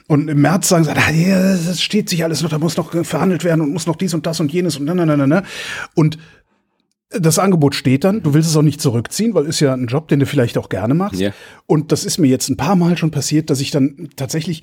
Und 0.08 0.28
im 0.28 0.40
März 0.40 0.68
sagen 0.68 0.84
sie, 0.84 0.90
ah, 0.90 1.56
das 1.66 1.82
steht 1.82 2.08
sich 2.08 2.24
alles 2.24 2.42
noch, 2.42 2.48
da 2.48 2.58
muss 2.58 2.78
noch 2.78 3.04
verhandelt 3.04 3.44
werden 3.44 3.60
und 3.60 3.72
muss 3.72 3.86
noch 3.86 3.96
dies 3.96 4.14
und 4.14 4.26
das 4.26 4.40
und 4.40 4.50
jenes 4.50 4.78
und 4.78 4.86
na, 4.86 4.94
na, 4.94 5.04
na, 5.04 5.26
na. 5.26 5.42
Und 5.94 6.18
das 7.10 7.38
Angebot 7.38 7.74
steht 7.74 8.04
dann, 8.04 8.22
du 8.22 8.34
willst 8.34 8.48
es 8.48 8.56
auch 8.56 8.62
nicht 8.62 8.80
zurückziehen, 8.80 9.34
weil 9.34 9.44
ist 9.44 9.60
ja 9.60 9.74
ein 9.74 9.86
Job, 9.86 10.08
den 10.08 10.20
du 10.20 10.26
vielleicht 10.26 10.58
auch 10.58 10.70
gerne 10.70 10.94
machst. 10.94 11.20
Yeah. 11.20 11.34
Und 11.66 11.92
das 11.92 12.04
ist 12.04 12.18
mir 12.18 12.26
jetzt 12.26 12.48
ein 12.48 12.56
paar 12.56 12.74
Mal 12.74 12.96
schon 12.96 13.10
passiert, 13.10 13.50
dass 13.50 13.60
ich 13.60 13.70
dann 13.70 14.08
tatsächlich 14.16 14.62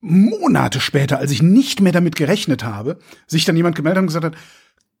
Monate 0.00 0.80
später, 0.80 1.18
als 1.18 1.30
ich 1.30 1.42
nicht 1.42 1.80
mehr 1.80 1.92
damit 1.92 2.14
gerechnet 2.14 2.62
habe, 2.62 2.98
sich 3.26 3.44
dann 3.44 3.56
jemand 3.56 3.74
gemeldet 3.74 3.96
hat 3.96 4.02
und 4.02 4.06
gesagt 4.08 4.24
hat, 4.24 4.34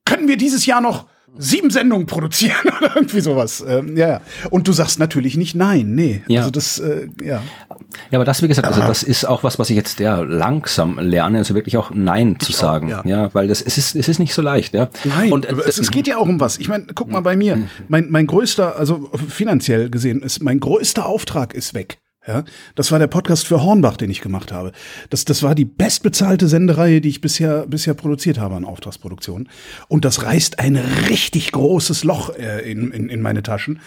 können 0.04 0.28
wir 0.28 0.38
dieses 0.38 0.66
Jahr 0.66 0.80
noch 0.80 1.06
sieben 1.38 1.70
Sendungen 1.70 2.06
produzieren 2.06 2.56
oder 2.78 2.96
irgendwie 2.96 3.20
sowas. 3.20 3.64
Ähm, 3.66 3.96
ja, 3.96 4.08
ja. 4.08 4.20
Und 4.50 4.68
du 4.68 4.72
sagst 4.72 4.98
natürlich 4.98 5.36
nicht 5.36 5.54
nein, 5.54 5.94
nee. 5.94 6.22
Ja. 6.26 6.40
Also 6.40 6.50
das, 6.50 6.78
äh, 6.78 7.08
ja. 7.22 7.42
Ja, 8.10 8.18
aber 8.18 8.24
das, 8.24 8.42
wie 8.42 8.48
gesagt, 8.48 8.66
also 8.66 8.80
das 8.80 9.02
ist 9.02 9.24
auch 9.24 9.44
was, 9.44 9.58
was 9.58 9.70
ich 9.70 9.76
jetzt 9.76 10.00
ja 10.00 10.20
langsam 10.20 10.98
lerne, 10.98 11.38
also 11.38 11.54
wirklich 11.54 11.76
auch 11.76 11.90
Nein 11.94 12.36
ich 12.40 12.46
zu 12.46 12.52
sagen. 12.52 12.92
Auch, 12.92 13.04
ja. 13.04 13.22
ja, 13.22 13.34
weil 13.34 13.48
das 13.48 13.62
es 13.62 13.78
ist, 13.78 13.94
es 13.94 14.08
ist 14.08 14.18
nicht 14.18 14.34
so 14.34 14.42
leicht, 14.42 14.74
ja. 14.74 14.88
Nein, 15.04 15.32
und 15.32 15.46
äh, 15.46 15.54
es, 15.66 15.78
es 15.78 15.90
geht 15.90 16.06
ja 16.06 16.18
auch 16.18 16.28
um 16.28 16.40
was. 16.40 16.58
Ich 16.58 16.68
meine, 16.68 16.86
guck 16.94 17.10
mal 17.10 17.20
bei 17.20 17.36
mir. 17.36 17.56
Mhm. 17.56 17.68
Mein, 17.88 18.10
mein 18.10 18.26
größter, 18.26 18.76
also 18.76 19.10
finanziell 19.28 19.90
gesehen, 19.90 20.22
ist 20.22 20.42
mein 20.42 20.60
größter 20.60 21.06
Auftrag 21.06 21.54
ist 21.54 21.74
weg. 21.74 21.98
Ja, 22.28 22.44
das 22.74 22.92
war 22.92 22.98
der 22.98 23.06
Podcast 23.06 23.46
für 23.46 23.62
Hornbach, 23.62 23.96
den 23.96 24.10
ich 24.10 24.20
gemacht 24.20 24.52
habe. 24.52 24.72
Das, 25.08 25.24
das 25.24 25.42
war 25.42 25.54
die 25.54 25.64
bestbezahlte 25.64 26.46
Sendereihe, 26.46 27.00
die 27.00 27.08
ich 27.08 27.22
bisher, 27.22 27.66
bisher 27.66 27.94
produziert 27.94 28.38
habe 28.38 28.54
an 28.54 28.66
Auftragsproduktionen. 28.66 29.48
Und 29.88 30.04
das 30.04 30.24
reißt 30.24 30.58
ein 30.58 30.76
richtig 30.76 31.52
großes 31.52 32.04
Loch 32.04 32.36
äh, 32.36 32.70
in, 32.70 32.92
in, 32.92 33.08
in 33.08 33.22
meine 33.22 33.42
Taschen. 33.42 33.80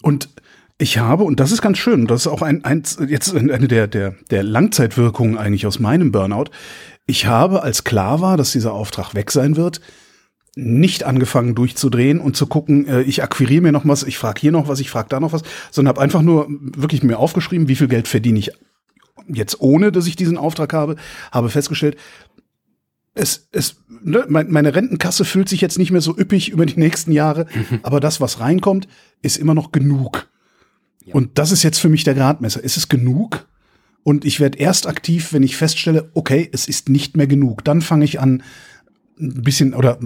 Und 0.00 0.30
ich 0.78 0.96
habe, 0.96 1.24
und 1.24 1.38
das 1.38 1.52
ist 1.52 1.60
ganz 1.60 1.76
schön, 1.76 2.06
das 2.06 2.22
ist 2.22 2.28
auch 2.28 2.40
ein, 2.40 2.64
ein 2.64 2.82
jetzt 3.08 3.36
eine 3.36 3.68
der, 3.68 3.88
der, 3.88 4.14
der 4.30 4.42
Langzeitwirkungen 4.42 5.36
eigentlich 5.36 5.66
aus 5.66 5.78
meinem 5.78 6.12
Burnout. 6.12 6.46
Ich 7.04 7.26
habe, 7.26 7.62
als 7.62 7.84
klar 7.84 8.22
war, 8.22 8.38
dass 8.38 8.52
dieser 8.52 8.72
Auftrag 8.72 9.14
weg 9.14 9.30
sein 9.30 9.56
wird, 9.56 9.82
nicht 10.54 11.04
angefangen 11.04 11.54
durchzudrehen 11.54 12.20
und 12.20 12.36
zu 12.36 12.46
gucken, 12.46 12.86
äh, 12.86 13.02
ich 13.02 13.22
akquiriere 13.22 13.62
mir 13.62 13.72
noch 13.72 13.86
was, 13.86 14.02
ich 14.02 14.18
frage 14.18 14.40
hier 14.40 14.52
noch 14.52 14.68
was, 14.68 14.80
ich 14.80 14.90
frage 14.90 15.08
da 15.08 15.18
noch 15.18 15.32
was, 15.32 15.42
sondern 15.70 15.94
habe 15.94 16.02
einfach 16.02 16.22
nur 16.22 16.46
wirklich 16.48 17.02
mir 17.02 17.18
aufgeschrieben, 17.18 17.68
wie 17.68 17.76
viel 17.76 17.88
Geld 17.88 18.06
verdiene 18.06 18.38
ich 18.38 18.52
jetzt 19.28 19.60
ohne, 19.60 19.92
dass 19.92 20.06
ich 20.06 20.16
diesen 20.16 20.36
Auftrag 20.36 20.72
habe, 20.72 20.96
habe 21.30 21.48
festgestellt, 21.48 21.96
es, 23.14 23.48
es, 23.52 23.76
ne, 23.88 24.24
meine 24.28 24.74
Rentenkasse 24.74 25.24
fühlt 25.24 25.48
sich 25.48 25.60
jetzt 25.60 25.78
nicht 25.78 25.90
mehr 25.90 26.00
so 26.00 26.16
üppig 26.16 26.48
über 26.50 26.66
die 26.66 26.78
nächsten 26.78 27.12
Jahre, 27.12 27.46
aber 27.82 28.00
das, 28.00 28.20
was 28.20 28.40
reinkommt, 28.40 28.88
ist 29.20 29.36
immer 29.36 29.54
noch 29.54 29.72
genug. 29.72 30.28
Ja. 31.04 31.14
Und 31.14 31.38
das 31.38 31.50
ist 31.50 31.62
jetzt 31.62 31.78
für 31.78 31.88
mich 31.88 32.04
der 32.04 32.14
Gradmesser. 32.14 32.62
Ist 32.62 32.76
es 32.76 32.88
genug? 32.88 33.46
Und 34.04 34.24
ich 34.24 34.40
werde 34.40 34.58
erst 34.58 34.86
aktiv, 34.86 35.32
wenn 35.32 35.42
ich 35.42 35.56
feststelle, 35.56 36.10
okay, 36.14 36.48
es 36.52 36.66
ist 36.66 36.88
nicht 36.88 37.16
mehr 37.16 37.26
genug. 37.26 37.64
Dann 37.64 37.82
fange 37.82 38.04
ich 38.04 38.18
an, 38.18 38.42
ein 39.18 39.42
bisschen 39.42 39.74
oder 39.74 39.98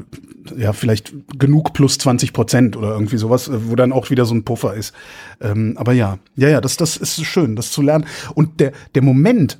ja, 0.56 0.72
vielleicht 0.72 1.14
genug 1.38 1.72
plus 1.72 1.98
20 1.98 2.32
Prozent 2.32 2.76
oder 2.76 2.90
irgendwie 2.90 3.16
sowas, 3.16 3.50
wo 3.52 3.74
dann 3.76 3.92
auch 3.92 4.10
wieder 4.10 4.24
so 4.24 4.34
ein 4.34 4.44
Puffer 4.44 4.74
ist. 4.74 4.94
Ähm, 5.40 5.74
aber 5.76 5.92
ja, 5.92 6.18
ja, 6.34 6.48
ja, 6.48 6.60
das, 6.60 6.76
das 6.76 6.96
ist 6.96 7.22
schön, 7.24 7.56
das 7.56 7.70
zu 7.70 7.82
lernen. 7.82 8.06
Und 8.34 8.60
der, 8.60 8.72
der 8.94 9.02
Moment, 9.02 9.58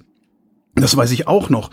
das 0.74 0.96
weiß 0.96 1.10
ich 1.12 1.26
auch 1.26 1.48
noch, 1.48 1.70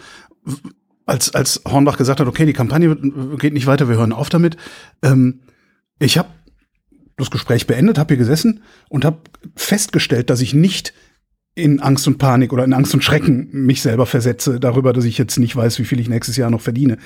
als, 1.06 1.34
als 1.36 1.62
Hornbach 1.68 1.98
gesagt 1.98 2.20
hat, 2.20 2.28
okay, 2.28 2.46
die 2.46 2.54
Kampagne 2.54 2.96
geht 3.38 3.54
nicht 3.54 3.68
weiter, 3.68 3.90
wir 3.90 3.98
hören 3.98 4.14
auf 4.14 4.30
damit. 4.30 4.58
Ähm, 5.02 5.42
ich 6.00 6.18
habe 6.18 6.30
das 7.18 7.30
Gespräch 7.30 7.68
beendet, 7.68 7.98
habe 7.98 8.14
hier 8.14 8.18
gesessen 8.18 8.62
und 8.90 9.06
habe 9.06 9.18
festgestellt, 9.56 10.30
dass 10.30 10.42
ich 10.42 10.54
nicht 10.54 10.94
in 11.56 11.80
Angst 11.80 12.08
und 12.08 12.18
Panik 12.18 12.52
oder 12.52 12.64
in 12.64 12.74
Angst 12.74 12.94
und 12.94 13.04
Schrecken 13.04 13.50
mich 13.52 13.82
selber 13.82 14.06
versetze 14.06 14.60
darüber, 14.60 14.92
dass 14.92 15.06
ich 15.06 15.18
jetzt 15.18 15.38
nicht 15.38 15.56
weiß, 15.56 15.80
wie 15.80 15.86
viel 15.86 16.00
ich 16.00 16.10
nächstes 16.10 16.36
Jahr 16.36 16.50
noch 16.50 16.62
verdiene, 16.62 16.98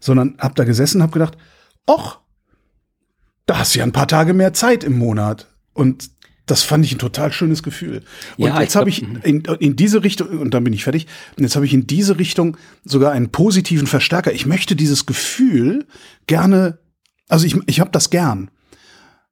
sondern 0.00 0.36
hab 0.38 0.54
da 0.56 0.64
gesessen, 0.64 1.02
hab 1.02 1.12
gedacht, 1.12 1.38
och, 1.88 2.18
da 3.46 3.58
hast 3.58 3.74
du 3.74 3.78
ja 3.78 3.84
ein 3.84 3.92
paar 3.92 4.08
Tage 4.08 4.34
mehr 4.34 4.52
Zeit 4.52 4.84
im 4.84 4.98
Monat 4.98 5.48
und 5.72 6.10
das 6.46 6.62
fand 6.62 6.84
ich 6.84 6.92
ein 6.92 6.98
total 6.98 7.32
schönes 7.32 7.62
Gefühl. 7.62 8.02
Und 8.36 8.48
ja, 8.48 8.60
jetzt 8.60 8.76
habe 8.76 8.90
ich 8.90 9.02
mhm. 9.02 9.20
in, 9.22 9.40
in 9.60 9.76
diese 9.76 10.04
Richtung, 10.04 10.28
und 10.28 10.52
dann 10.52 10.64
bin 10.64 10.74
ich 10.74 10.84
fertig, 10.84 11.06
und 11.36 11.42
jetzt 11.42 11.56
habe 11.56 11.64
ich 11.64 11.72
in 11.72 11.86
diese 11.86 12.18
Richtung 12.18 12.56
sogar 12.84 13.12
einen 13.12 13.30
positiven 13.30 13.86
Verstärker. 13.86 14.32
Ich 14.32 14.44
möchte 14.44 14.76
dieses 14.76 15.06
Gefühl 15.06 15.86
gerne, 16.26 16.78
also 17.28 17.46
ich, 17.46 17.56
ich 17.66 17.80
habe 17.80 17.90
das 17.90 18.10
gern. 18.10 18.50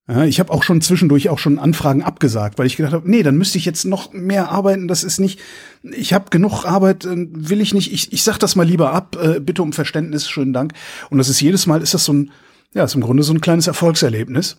Ja, 0.08 0.24
ich 0.24 0.40
habe 0.40 0.52
auch 0.52 0.64
schon 0.64 0.80
zwischendurch 0.80 1.28
auch 1.28 1.38
schon 1.38 1.60
Anfragen 1.60 2.02
abgesagt, 2.02 2.58
weil 2.58 2.66
ich 2.66 2.76
gedacht 2.76 2.92
habe, 2.92 3.08
nee, 3.08 3.22
dann 3.22 3.36
müsste 3.36 3.56
ich 3.56 3.64
jetzt 3.64 3.84
noch 3.84 4.12
mehr 4.12 4.50
arbeiten. 4.50 4.88
Das 4.88 5.04
ist 5.04 5.20
nicht, 5.20 5.38
ich 5.84 6.12
habe 6.12 6.30
genug 6.30 6.64
Arbeit, 6.64 7.04
äh, 7.04 7.28
will 7.30 7.60
ich 7.60 7.72
nicht. 7.72 7.92
Ich, 7.92 8.12
ich 8.12 8.24
sag 8.24 8.38
das 8.38 8.56
mal 8.56 8.66
lieber 8.66 8.92
ab, 8.92 9.16
äh, 9.22 9.38
bitte 9.38 9.62
um 9.62 9.72
Verständnis, 9.72 10.28
schönen 10.28 10.52
Dank. 10.52 10.72
Und 11.10 11.18
das 11.18 11.28
ist 11.28 11.40
jedes 11.40 11.66
Mal 11.66 11.82
ist 11.82 11.94
das 11.94 12.04
so 12.04 12.14
ein, 12.14 12.32
ja, 12.74 12.82
ist 12.82 12.96
im 12.96 13.00
Grunde 13.00 13.22
so 13.22 13.32
ein 13.32 13.40
kleines 13.40 13.68
Erfolgserlebnis. 13.68 14.58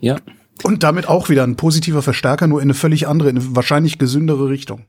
Ja. 0.00 0.16
Und 0.62 0.82
damit 0.82 1.08
auch 1.08 1.30
wieder 1.30 1.44
ein 1.44 1.56
positiver 1.56 2.02
Verstärker, 2.02 2.46
nur 2.46 2.60
in 2.60 2.66
eine 2.66 2.74
völlig 2.74 3.08
andere, 3.08 3.30
in 3.30 3.38
eine 3.38 3.56
wahrscheinlich 3.56 3.98
gesündere 3.98 4.50
Richtung. 4.50 4.84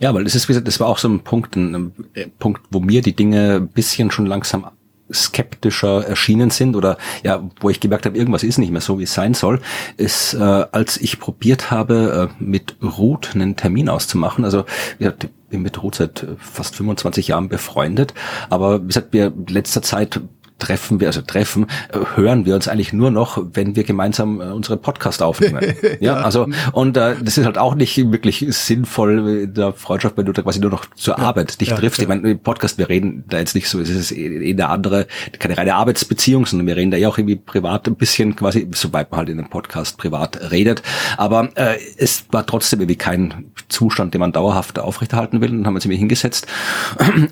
Ja, 0.00 0.12
weil 0.14 0.24
das 0.24 0.34
ist, 0.34 0.48
wie 0.48 0.52
gesagt, 0.52 0.66
das 0.66 0.80
war 0.80 0.88
auch 0.88 0.98
so 0.98 1.08
ein 1.08 1.20
Punkt, 1.20 1.54
ein, 1.54 1.74
ein 1.74 1.92
äh, 2.14 2.26
Punkt, 2.26 2.62
wo 2.70 2.80
mir 2.80 3.02
die 3.02 3.14
Dinge 3.14 3.56
ein 3.56 3.68
bisschen 3.68 4.10
schon 4.10 4.26
langsam 4.26 4.66
skeptischer 5.12 6.04
erschienen 6.06 6.50
sind 6.50 6.76
oder 6.76 6.98
ja, 7.22 7.42
wo 7.60 7.70
ich 7.70 7.80
gemerkt 7.80 8.06
habe, 8.06 8.16
irgendwas 8.16 8.42
ist 8.42 8.58
nicht 8.58 8.72
mehr 8.72 8.80
so, 8.80 8.98
wie 8.98 9.04
es 9.04 9.14
sein 9.14 9.34
soll, 9.34 9.60
ist, 9.96 10.34
äh, 10.34 10.38
als 10.40 10.96
ich 10.96 11.20
probiert 11.20 11.70
habe, 11.70 12.30
äh, 12.30 12.42
mit 12.42 12.76
Ruth 12.82 13.34
einen 13.34 13.56
Termin 13.56 13.88
auszumachen. 13.88 14.44
Also 14.44 14.64
ich 14.98 15.08
bin 15.48 15.62
mit 15.62 15.82
Ruth 15.82 15.96
seit 15.96 16.26
fast 16.38 16.74
25 16.74 17.28
Jahren 17.28 17.48
befreundet, 17.48 18.14
aber 18.50 18.82
wie 18.82 18.88
gesagt, 18.88 19.12
wir 19.12 19.32
letzter 19.48 19.82
Zeit 19.82 20.20
treffen 20.58 21.00
wir, 21.00 21.08
also 21.08 21.20
treffen, 21.20 21.66
äh, 21.92 21.98
hören 22.16 22.46
wir 22.46 22.54
uns 22.54 22.68
eigentlich 22.68 22.92
nur 22.92 23.10
noch, 23.10 23.42
wenn 23.52 23.76
wir 23.76 23.84
gemeinsam 23.84 24.40
äh, 24.40 24.44
unsere 24.44 24.76
Podcast 24.76 25.22
aufnehmen. 25.22 25.60
ja, 25.82 25.96
ja, 26.00 26.14
also 26.14 26.48
und 26.72 26.96
äh, 26.96 27.16
das 27.22 27.36
ist 27.36 27.44
halt 27.44 27.58
auch 27.58 27.74
nicht 27.74 27.96
wirklich 28.10 28.44
sinnvoll 28.48 29.42
in 29.42 29.54
der 29.54 29.72
Freundschaft, 29.72 30.16
wenn 30.16 30.26
du 30.26 30.32
da 30.32 30.42
quasi 30.42 30.60
nur 30.60 30.70
noch 30.70 30.86
zur 30.94 31.18
ja, 31.18 31.24
Arbeit 31.24 31.60
dich 31.60 31.68
ja, 31.68 31.76
triffst. 31.76 32.00
Ich 32.00 32.08
meine, 32.08 32.30
im 32.30 32.38
Podcast, 32.38 32.78
wir 32.78 32.88
reden 32.88 33.24
da 33.28 33.38
jetzt 33.38 33.54
nicht 33.54 33.68
so, 33.68 33.80
es 33.80 33.90
ist 33.90 34.12
eh 34.12 34.52
eine 34.52 34.68
andere, 34.68 35.06
keine 35.38 35.58
reine 35.58 35.74
Arbeitsbeziehung, 35.74 36.46
sondern 36.46 36.66
wir 36.66 36.76
reden 36.76 36.90
da 36.90 36.96
ja 36.96 37.08
auch 37.08 37.18
irgendwie 37.18 37.36
privat 37.36 37.86
ein 37.86 37.96
bisschen 37.96 38.34
quasi, 38.34 38.68
soweit 38.72 39.10
man 39.10 39.18
halt 39.18 39.28
in 39.28 39.38
einem 39.38 39.50
Podcast 39.50 39.98
privat 39.98 40.50
redet. 40.50 40.82
Aber 41.16 41.50
äh, 41.54 41.76
es 41.98 42.24
war 42.30 42.46
trotzdem 42.46 42.80
irgendwie 42.80 42.96
kein 42.96 43.52
Zustand, 43.68 44.14
den 44.14 44.20
man 44.20 44.32
dauerhaft 44.32 44.78
aufrechterhalten 44.78 45.40
will. 45.40 45.50
Und 45.50 45.58
dann 45.58 45.66
haben 45.66 45.74
wir 45.74 45.78
uns 45.78 45.84
irgendwie 45.84 45.98
hingesetzt. 45.98 46.46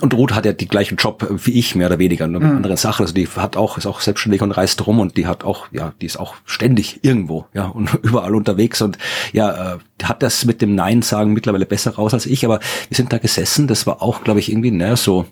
Und 0.00 0.12
Ruth 0.14 0.34
hat 0.34 0.44
ja 0.44 0.52
die 0.52 0.68
gleichen 0.68 0.96
Job 0.96 1.26
wie 1.30 1.58
ich, 1.58 1.74
mehr 1.74 1.86
oder 1.86 1.98
weniger, 1.98 2.26
nur 2.26 2.40
mit 2.40 2.50
mhm. 2.50 2.56
anderen 2.58 2.76
Sachen. 2.76 3.04
Also 3.04 3.13
die 3.14 3.28
hat 3.28 3.56
auch, 3.56 3.78
ist 3.78 3.86
auch 3.86 4.00
selbstständig 4.00 4.42
und 4.42 4.52
reist 4.52 4.86
rum 4.86 5.00
und 5.00 5.16
die 5.16 5.26
hat 5.26 5.44
auch, 5.44 5.66
ja, 5.72 5.92
die 6.00 6.06
ist 6.06 6.18
auch 6.18 6.34
ständig 6.44 7.00
irgendwo, 7.02 7.46
ja, 7.54 7.66
und 7.66 7.94
überall 8.02 8.34
unterwegs 8.34 8.82
und 8.82 8.98
ja, 9.32 9.74
äh, 9.74 9.78
hat 10.02 10.22
das 10.22 10.44
mit 10.44 10.60
dem 10.60 10.74
Nein 10.74 11.02
sagen 11.02 11.32
mittlerweile 11.32 11.66
besser 11.66 11.94
raus 11.94 12.14
als 12.14 12.26
ich, 12.26 12.44
aber 12.44 12.60
wir 12.88 12.96
sind 12.96 13.12
da 13.12 13.18
gesessen, 13.18 13.66
das 13.66 13.86
war 13.86 14.02
auch, 14.02 14.24
glaube 14.24 14.40
ich, 14.40 14.50
irgendwie, 14.50 14.70
naja, 14.70 14.96
so 14.96 15.26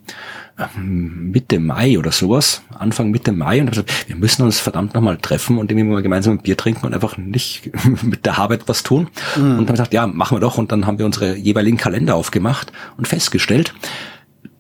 ähm, 0.59 1.31
Mitte 1.31 1.59
Mai 1.59 1.99
oder 1.99 2.13
sowas, 2.13 2.63
Anfang 2.79 3.11
Mitte 3.11 3.33
Mai 3.33 3.61
und 3.61 3.71
gesagt, 3.71 4.09
wir 4.09 4.17
müssen 4.17 4.43
uns 4.43 4.61
verdammt 4.61 4.95
nochmal 4.95 5.17
treffen 5.17 5.59
und 5.59 5.71
irgendwie 5.71 5.89
mal 5.89 6.03
gemeinsam 6.03 6.35
ein 6.35 6.43
Bier 6.43 6.57
trinken 6.57 6.87
und 6.87 6.95
einfach 6.95 7.17
nicht 7.17 7.71
mit 8.03 8.27
der 8.27 8.39
Arbeit 8.39 8.63
was 8.67 8.83
tun. 8.83 9.09
Mhm. 9.37 9.43
Und 9.43 9.59
haben 9.59 9.67
gesagt, 9.67 9.95
ja, 9.95 10.07
machen 10.07 10.37
wir 10.37 10.41
doch. 10.41 10.59
Und 10.59 10.73
dann 10.73 10.87
haben 10.87 10.99
wir 10.99 11.07
unsere 11.07 11.37
jeweiligen 11.37 11.77
Kalender 11.77 12.17
aufgemacht 12.17 12.73
und 12.97 13.09
festgestellt, 13.09 13.75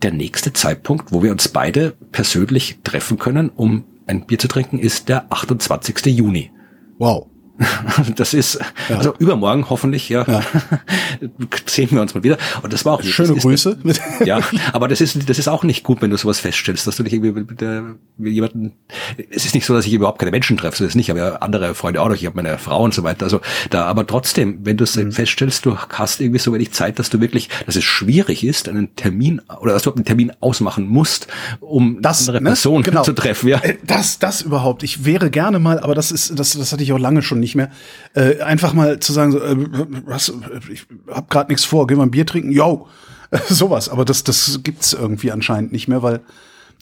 der 0.02 0.12
nächste 0.12 0.52
Zeitpunkt, 0.52 1.12
wo 1.12 1.22
wir 1.22 1.32
uns 1.32 1.48
beide 1.48 1.92
persönlich 2.12 2.78
treffen 2.84 3.18
können, 3.18 3.50
um 3.50 3.84
ein 4.06 4.26
Bier 4.26 4.38
zu 4.38 4.48
trinken, 4.48 4.78
ist 4.78 5.08
der 5.08 5.32
28. 5.32 6.06
Juni. 6.06 6.50
Wow. 6.98 7.31
Das 8.16 8.34
ist, 8.34 8.58
ja. 8.88 8.96
also 8.96 9.14
übermorgen 9.18 9.68
hoffentlich, 9.70 10.08
ja, 10.08 10.24
ja, 10.26 10.42
sehen 11.66 11.90
wir 11.92 12.00
uns 12.00 12.14
mal 12.14 12.22
wieder. 12.22 12.38
Und 12.62 12.72
das 12.72 12.84
war 12.84 12.94
auch 12.94 13.02
schöne 13.02 13.34
ist, 13.34 13.42
Grüße. 13.42 13.78
ja, 14.24 14.40
aber 14.72 14.88
das 14.88 15.00
ist, 15.00 15.28
das 15.28 15.38
ist 15.38 15.48
auch 15.48 15.64
nicht 15.64 15.82
gut, 15.84 16.02
wenn 16.02 16.10
du 16.10 16.16
sowas 16.16 16.40
feststellst, 16.40 16.86
dass 16.86 16.96
du 16.96 17.02
dich 17.02 17.12
irgendwie 17.12 17.32
mit, 17.32 17.60
der, 17.60 17.96
mit 18.16 18.32
jemanden. 18.32 18.72
Es 19.30 19.44
ist 19.44 19.54
nicht 19.54 19.66
so, 19.66 19.74
dass 19.74 19.86
ich 19.86 19.92
überhaupt 19.92 20.18
keine 20.18 20.30
Menschen 20.30 20.56
treffe, 20.56 20.76
so 20.78 20.84
ist 20.84 20.94
nicht, 20.94 21.10
aber 21.10 21.42
andere 21.42 21.74
Freunde 21.74 22.00
auch 22.00 22.08
noch. 22.08 22.16
Ich 22.16 22.26
habe 22.26 22.36
meine 22.36 22.58
Frau 22.58 22.82
und 22.82 22.94
so 22.94 23.02
weiter. 23.02 23.24
Also 23.24 23.40
da, 23.70 23.84
aber 23.84 24.06
trotzdem, 24.06 24.60
wenn 24.64 24.76
du 24.76 24.84
es 24.84 24.96
mhm. 24.96 25.12
feststellst, 25.12 25.66
du 25.66 25.76
hast 25.76 26.20
irgendwie 26.20 26.38
so 26.38 26.52
wenig 26.52 26.72
Zeit, 26.72 26.98
dass 26.98 27.10
du 27.10 27.20
wirklich, 27.20 27.48
dass 27.66 27.76
es 27.76 27.84
schwierig 27.84 28.44
ist, 28.44 28.68
einen 28.68 28.94
Termin 28.96 29.40
oder 29.60 29.72
dass 29.72 29.82
du 29.82 29.92
einen 29.92 30.04
Termin 30.04 30.32
ausmachen 30.40 30.86
musst, 30.88 31.28
um 31.60 32.00
das, 32.00 32.20
andere 32.20 32.42
ne? 32.42 32.50
Person 32.50 32.82
genau. 32.82 33.02
zu 33.02 33.12
treffen. 33.12 33.48
Ja, 33.48 33.58
äh, 33.58 33.76
das, 33.84 34.18
das 34.18 34.42
überhaupt. 34.42 34.82
Ich 34.82 35.04
wäre 35.04 35.30
gerne 35.30 35.58
mal, 35.58 35.78
aber 35.78 35.94
das 35.94 36.12
ist, 36.12 36.38
das, 36.38 36.52
das 36.52 36.72
hatte 36.72 36.82
ich 36.82 36.92
auch 36.92 36.98
lange 36.98 37.22
schon 37.22 37.40
nicht 37.40 37.51
mehr. 37.54 37.70
Äh, 38.14 38.40
einfach 38.40 38.72
mal 38.72 39.00
zu 39.00 39.12
sagen, 39.12 39.32
so, 39.32 39.40
äh, 39.40 39.56
was, 40.06 40.32
ich 40.70 40.86
hab 41.08 41.30
gerade 41.30 41.50
nichts 41.50 41.64
vor, 41.64 41.86
gehen 41.86 41.98
wir 41.98 42.02
ein 42.02 42.10
Bier 42.10 42.26
trinken, 42.26 42.52
yo, 42.52 42.88
sowas. 43.48 43.88
Aber 43.88 44.04
das, 44.04 44.24
das 44.24 44.60
gibt's 44.62 44.92
irgendwie 44.92 45.32
anscheinend 45.32 45.72
nicht 45.72 45.88
mehr, 45.88 46.02
weil 46.02 46.20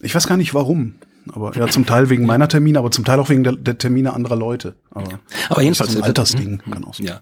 ich 0.00 0.14
weiß 0.14 0.26
gar 0.26 0.36
nicht 0.36 0.54
warum. 0.54 0.94
Aber 1.32 1.54
ja, 1.56 1.68
zum 1.68 1.86
Teil 1.86 2.08
wegen 2.10 2.26
meiner 2.26 2.48
Termine, 2.48 2.78
aber 2.78 2.90
zum 2.90 3.04
Teil 3.04 3.20
auch 3.20 3.28
wegen 3.28 3.44
der, 3.44 3.52
der 3.52 3.78
Termine 3.78 4.14
anderer 4.14 4.36
Leute. 4.36 4.74
Aber, 4.90 5.20
aber 5.48 5.62
jedenfalls 5.62 5.94
ein 5.94 6.02
Altersding 6.02 6.62
kann 6.70 6.84
auch 6.84 6.94
sein. 6.94 7.06
Ja. 7.06 7.20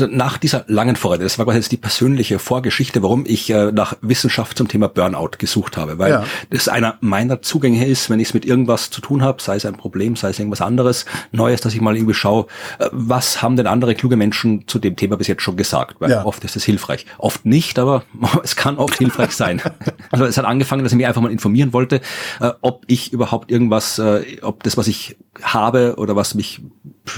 Also 0.00 0.14
nach 0.14 0.38
dieser 0.38 0.64
langen 0.68 0.94
Vorrede, 0.94 1.24
das 1.24 1.40
war 1.40 1.44
quasi 1.44 1.58
jetzt 1.58 1.72
die 1.72 1.76
persönliche 1.76 2.38
Vorgeschichte, 2.38 3.02
warum 3.02 3.24
ich 3.26 3.50
äh, 3.50 3.72
nach 3.72 3.96
Wissenschaft 4.00 4.56
zum 4.56 4.68
Thema 4.68 4.88
Burnout 4.88 5.30
gesucht 5.38 5.76
habe, 5.76 5.98
weil 5.98 6.12
ja. 6.12 6.24
das 6.50 6.68
einer 6.68 6.98
meiner 7.00 7.42
Zugänge 7.42 7.84
ist, 7.84 8.08
wenn 8.08 8.20
ich 8.20 8.28
es 8.28 8.34
mit 8.34 8.44
irgendwas 8.44 8.90
zu 8.90 9.00
tun 9.00 9.22
habe, 9.22 9.42
sei 9.42 9.56
es 9.56 9.66
ein 9.66 9.74
Problem, 9.74 10.14
sei 10.14 10.28
es 10.28 10.38
irgendwas 10.38 10.60
anderes, 10.60 11.04
Neues, 11.32 11.62
dass 11.62 11.74
ich 11.74 11.80
mal 11.80 11.96
irgendwie 11.96 12.14
schaue, 12.14 12.46
äh, 12.78 12.86
was 12.92 13.42
haben 13.42 13.56
denn 13.56 13.66
andere 13.66 13.96
kluge 13.96 14.14
Menschen 14.14 14.68
zu 14.68 14.78
dem 14.78 14.94
Thema 14.94 15.16
bis 15.16 15.26
jetzt 15.26 15.42
schon 15.42 15.56
gesagt, 15.56 16.00
weil 16.00 16.12
ja. 16.12 16.24
oft 16.24 16.44
ist 16.44 16.54
es 16.54 16.62
hilfreich. 16.62 17.04
Oft 17.18 17.44
nicht, 17.44 17.80
aber 17.80 18.04
es 18.44 18.54
kann 18.54 18.76
oft 18.76 18.98
hilfreich 18.98 19.32
sein. 19.32 19.60
Also 20.10 20.24
es 20.24 20.38
hat 20.38 20.46
angefangen, 20.46 20.84
dass 20.84 20.92
ich 20.92 20.96
mich 20.96 21.06
einfach 21.06 21.20
mal 21.20 21.30
informieren 21.30 21.72
wollte, 21.74 22.00
äh, 22.40 22.50
ob 22.62 22.84
ich 22.86 23.12
überhaupt 23.12 23.50
irgendwas, 23.50 23.98
äh, 23.98 24.38
ob 24.40 24.62
das, 24.62 24.76
was 24.78 24.86
ich 24.86 25.16
habe 25.42 25.94
oder 25.96 26.16
was 26.16 26.34
mich 26.34 26.60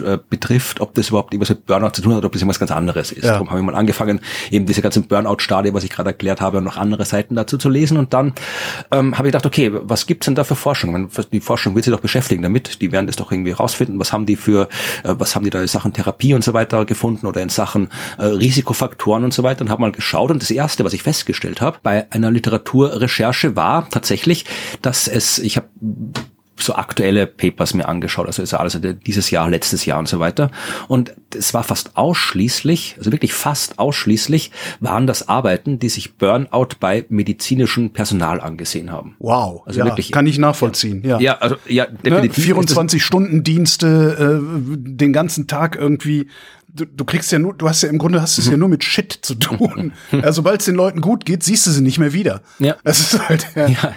äh, 0.05 0.19
betrifft, 0.29 0.81
ob 0.81 0.95
das 0.95 1.09
überhaupt 1.09 1.33
irgendwas 1.33 1.51
mit 1.51 1.67
Burnout 1.67 1.91
zu 1.91 2.03
tun 2.03 2.15
hat, 2.15 2.25
ob 2.25 2.33
das 2.33 2.43
irgendwas 2.43 2.61
ganz 2.61 2.71
anderes 2.71 3.13
ist. 3.13 3.25
Ja. 3.25 3.33
Darum 3.33 3.51
habe 3.51 3.61
ich 3.61 3.67
mal 3.67 3.75
angefangen, 3.75 4.21
eben 4.51 4.67
diese 4.67 4.83
ganzen 4.83 5.09
Burnout-Stadie, 5.09 5.75
was 5.75 5.85
ich 5.85 5.91
gerade 5.91 6.11
erklärt 6.11 6.41
habe, 6.41 6.59
und 6.59 6.65
noch 6.65 6.77
andere 6.77 7.05
Seiten 7.05 7.35
dazu 7.35 7.59
zu 7.59 7.69
lesen. 7.69 7.97
Und 7.97 8.13
dann 8.15 8.35
ähm, 8.93 9.19
habe 9.19 9.29
ich 9.29 9.33
gedacht, 9.33 9.47
okay, 9.47 9.71
was 9.73 10.07
gibt's 10.07 10.27
denn 10.27 10.35
da 10.35 10.45
für 10.45 10.55
Forschung? 10.55 11.11
Die 11.33 11.41
Forschung 11.41 11.75
will 11.75 11.83
sich 11.83 11.93
doch 11.93 12.01
beschäftigen 12.01 12.43
damit. 12.43 12.81
Die 12.81 12.93
werden 12.93 13.07
das 13.07 13.17
doch 13.17 13.33
irgendwie 13.33 13.53
rausfinden. 13.53 13.99
Was 13.99 14.13
haben 14.13 14.27
die 14.27 14.37
für, 14.37 14.69
äh, 15.03 15.15
was 15.19 15.35
haben 15.35 15.45
die 15.45 15.51
da 15.51 15.61
in 15.61 15.67
Sachen 15.67 15.93
Therapie 15.93 16.35
und 16.35 16.45
so 16.45 16.53
weiter 16.53 16.85
gefunden 16.85 17.27
oder 17.27 17.43
in 17.43 17.49
Sachen 17.49 17.89
äh, 18.19 18.27
Risikofaktoren 18.27 19.25
und 19.25 19.35
so 19.35 19.43
weiter 19.43 19.63
und 19.63 19.71
habe 19.71 19.81
mal 19.83 19.93
geschaut. 19.93 20.31
Und 20.31 20.43
das 20.43 20.51
Erste, 20.51 20.85
was 20.85 20.93
ich 20.93 21.03
festgestellt 21.03 21.61
habe 21.61 21.79
bei 21.83 22.07
einer 22.11 22.31
Literaturrecherche 22.31 23.57
war 23.57 23.89
tatsächlich, 23.91 24.45
dass 24.83 25.09
es, 25.09 25.39
ich 25.39 25.57
habe 25.57 25.69
so 26.63 26.75
aktuelle 26.75 27.27
Papers 27.27 27.75
mir 27.75 27.89
angeschaut, 27.89 28.27
also 28.27 28.43
ist 28.43 28.55
alles 28.55 28.79
dieses 29.07 29.31
Jahr, 29.31 29.49
letztes 29.49 29.85
Jahr 29.87 29.99
und 29.99 30.09
so 30.09 30.21
weiter. 30.21 30.51
Und 30.89 31.15
es 31.35 31.55
war 31.55 31.65
fast 31.65 31.97
ausschließlich, 31.97 32.97
also 32.99 33.13
wirklich 33.13 33.33
fast 33.33 33.79
ausschließlich, 33.79 34.51
waren 34.81 35.07
das 35.07 35.29
Arbeiten, 35.29 35.79
die 35.79 35.89
sich 35.89 36.15
Burnout 36.15 36.69
bei 36.79 37.05
medizinischem 37.09 37.91
Personal 37.93 38.41
angesehen 38.41 38.91
haben. 38.91 39.17
Wow, 39.19 39.63
also 39.67 39.81
ja, 39.81 39.87
wirklich, 39.87 40.13
kann 40.13 40.27
ich 40.27 40.39
nachvollziehen. 40.39 41.03
Ja, 41.05 41.19
ja, 41.21 41.39
also 41.39 41.57
ja, 41.67 41.87
ne, 41.87 41.99
definitiv. 42.05 42.39
Ne, 42.39 42.45
24 42.45 43.05
Stunden 43.05 43.43
Dienste, 43.43 44.41
äh, 44.41 44.77
den 44.77 45.13
ganzen 45.13 45.47
Tag 45.47 45.77
irgendwie 45.77 46.29
du, 46.75 46.85
du 46.85 47.05
kriegst 47.05 47.33
ja 47.33 47.39
nur, 47.39 47.55
du 47.55 47.69
hast 47.69 47.83
ja 47.83 47.89
im 47.89 47.99
Grunde 47.99 48.21
hast 48.23 48.39
es 48.39 48.49
ja 48.49 48.57
nur 48.57 48.69
mit 48.69 48.85
Shit 48.85 49.19
zu 49.23 49.35
tun. 49.35 49.93
ja, 50.13 50.33
Sobald 50.33 50.61
es 50.61 50.67
den 50.67 50.75
Leuten 50.75 51.01
gut 51.01 51.25
geht, 51.25 51.43
siehst 51.43 51.67
du 51.67 51.71
sie 51.71 51.83
nicht 51.83 51.99
mehr 51.99 52.13
wieder. 52.13 52.43
Ja. 52.59 52.77
Das 52.85 53.01
ist 53.01 53.29
halt, 53.29 53.47
ja. 53.55 53.69
ja. 53.69 53.95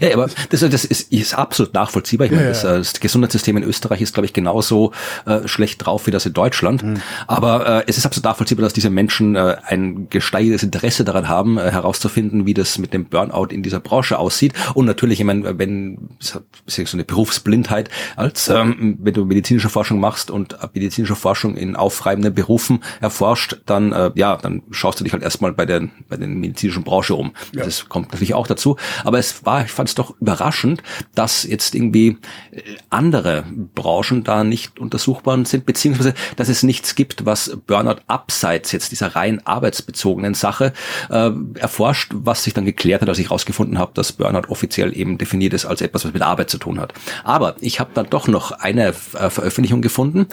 ja 0.00 0.14
aber 0.14 0.28
das, 0.50 0.60
das 0.60 0.84
ist, 0.84 1.12
ist 1.12 1.34
absolut 1.34 1.74
nachvollziehbar. 1.74 2.26
Ich 2.26 2.32
meine, 2.32 2.48
das, 2.48 2.64
äh, 2.64 2.78
das 2.78 3.00
Gesundheitssystem 3.00 3.56
in 3.56 3.62
Österreich 3.62 4.00
ist, 4.00 4.14
glaube 4.14 4.26
ich, 4.26 4.32
genauso 4.32 4.92
äh, 5.26 5.46
schlecht 5.46 5.84
drauf 5.84 6.06
wie 6.06 6.10
das 6.10 6.26
in 6.26 6.32
Deutschland. 6.32 6.82
Mhm. 6.82 7.00
Aber 7.26 7.80
äh, 7.80 7.84
es 7.86 7.98
ist 7.98 8.06
absolut 8.06 8.24
nachvollziehbar, 8.24 8.62
dass 8.62 8.72
diese 8.72 8.90
Menschen 8.90 9.36
äh, 9.36 9.56
ein 9.66 10.08
gesteigertes 10.10 10.62
Interesse 10.62 11.04
daran 11.04 11.28
haben, 11.28 11.58
äh, 11.58 11.70
herauszufinden, 11.70 12.46
wie 12.46 12.54
das 12.54 12.78
mit 12.78 12.92
dem 12.92 13.06
Burnout 13.06 13.46
in 13.46 13.62
dieser 13.62 13.80
Branche 13.80 14.18
aussieht. 14.18 14.54
Und 14.74 14.86
natürlich, 14.86 15.20
ich 15.20 15.26
meine, 15.26 15.58
wenn 15.58 16.08
es 16.20 16.40
ist 16.66 16.90
so 16.90 16.96
eine 16.96 17.04
Berufsblindheit, 17.04 17.90
als 18.16 18.48
ähm, 18.48 18.98
wenn 19.00 19.14
du 19.14 19.24
medizinische 19.24 19.68
Forschung 19.68 20.00
machst 20.00 20.30
und 20.30 20.56
medizinische 20.74 21.16
Forschung 21.16 21.56
in 21.56 21.76
Aufreihen 21.76 22.13
treibenden 22.14 22.34
Berufen 22.34 22.82
erforscht, 23.00 23.56
dann 23.66 23.92
äh, 23.92 24.12
ja, 24.14 24.36
dann 24.36 24.62
schaust 24.70 25.00
du 25.00 25.04
dich 25.04 25.12
halt 25.12 25.22
erstmal 25.22 25.52
bei 25.52 25.66
der 25.66 25.88
bei 26.08 26.16
der 26.16 26.28
medizinischen 26.28 26.84
Branche 26.84 27.14
um. 27.14 27.32
Ja. 27.52 27.64
Das 27.64 27.88
kommt 27.88 28.12
natürlich 28.12 28.34
auch 28.34 28.46
dazu. 28.46 28.76
Aber 29.04 29.18
es 29.18 29.44
war, 29.44 29.64
ich 29.64 29.72
fand 29.72 29.88
es 29.88 29.94
doch 29.94 30.14
überraschend, 30.20 30.82
dass 31.14 31.42
jetzt 31.42 31.74
irgendwie 31.74 32.18
äh, 32.52 32.62
andere 32.90 33.44
Branchen 33.74 34.22
da 34.22 34.44
nicht 34.44 34.78
untersucht 34.78 35.26
worden 35.26 35.44
sind, 35.44 35.66
beziehungsweise 35.66 36.14
dass 36.36 36.48
es 36.48 36.62
nichts 36.62 36.94
gibt, 36.94 37.26
was 37.26 37.58
Burnout 37.66 38.00
abseits 38.06 38.72
jetzt 38.72 38.92
dieser 38.92 39.16
rein 39.16 39.44
arbeitsbezogenen 39.44 40.34
Sache 40.34 40.72
äh, 41.10 41.30
erforscht, 41.54 42.12
was 42.14 42.44
sich 42.44 42.54
dann 42.54 42.64
geklärt 42.64 43.02
hat, 43.02 43.08
als 43.08 43.18
ich 43.18 43.26
herausgefunden 43.26 43.78
habe, 43.78 43.92
dass 43.94 44.12
Burnout 44.12 44.48
offiziell 44.48 44.96
eben 44.96 45.18
definiert 45.18 45.52
ist 45.52 45.66
als 45.66 45.80
etwas, 45.80 46.04
was 46.04 46.12
mit 46.12 46.22
Arbeit 46.22 46.50
zu 46.50 46.58
tun 46.58 46.80
hat. 46.80 46.94
Aber 47.24 47.56
ich 47.60 47.80
habe 47.80 47.90
dann 47.94 48.08
doch 48.08 48.28
noch 48.28 48.52
eine 48.52 48.88
äh, 48.88 48.92
Veröffentlichung 48.92 49.82
gefunden, 49.82 50.26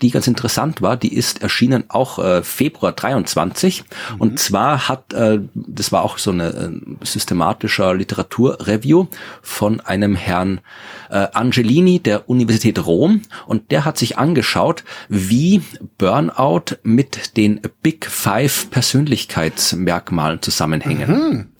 die 0.00 0.10
ganz 0.10 0.26
interessant 0.26 0.80
war. 0.80 0.96
Die 0.96 1.14
ist 1.14 1.25
ist 1.26 1.42
erschienen 1.42 1.84
auch 1.88 2.18
äh, 2.18 2.42
Februar 2.42 2.92
23 2.92 3.82
mhm. 3.82 4.20
und 4.20 4.38
zwar 4.38 4.88
hat 4.88 5.12
äh, 5.12 5.40
das 5.54 5.90
war 5.92 6.04
auch 6.04 6.18
so 6.18 6.30
eine 6.30 6.48
äh, 6.48 7.04
systematischer 7.04 7.94
Literaturreview 7.94 9.06
von 9.42 9.80
einem 9.80 10.14
Herrn 10.14 10.60
äh, 11.10 11.26
Angelini 11.32 11.98
der 11.98 12.28
Universität 12.28 12.84
Rom 12.84 13.22
und 13.46 13.70
der 13.70 13.84
hat 13.84 13.98
sich 13.98 14.18
angeschaut, 14.18 14.84
wie 15.08 15.62
Burnout 15.98 16.76
mit 16.82 17.36
den 17.36 17.60
Big 17.82 18.06
Five 18.06 18.70
Persönlichkeitsmerkmalen 18.70 20.42
zusammenhängen. 20.42 21.10
Mhm. 21.10 21.55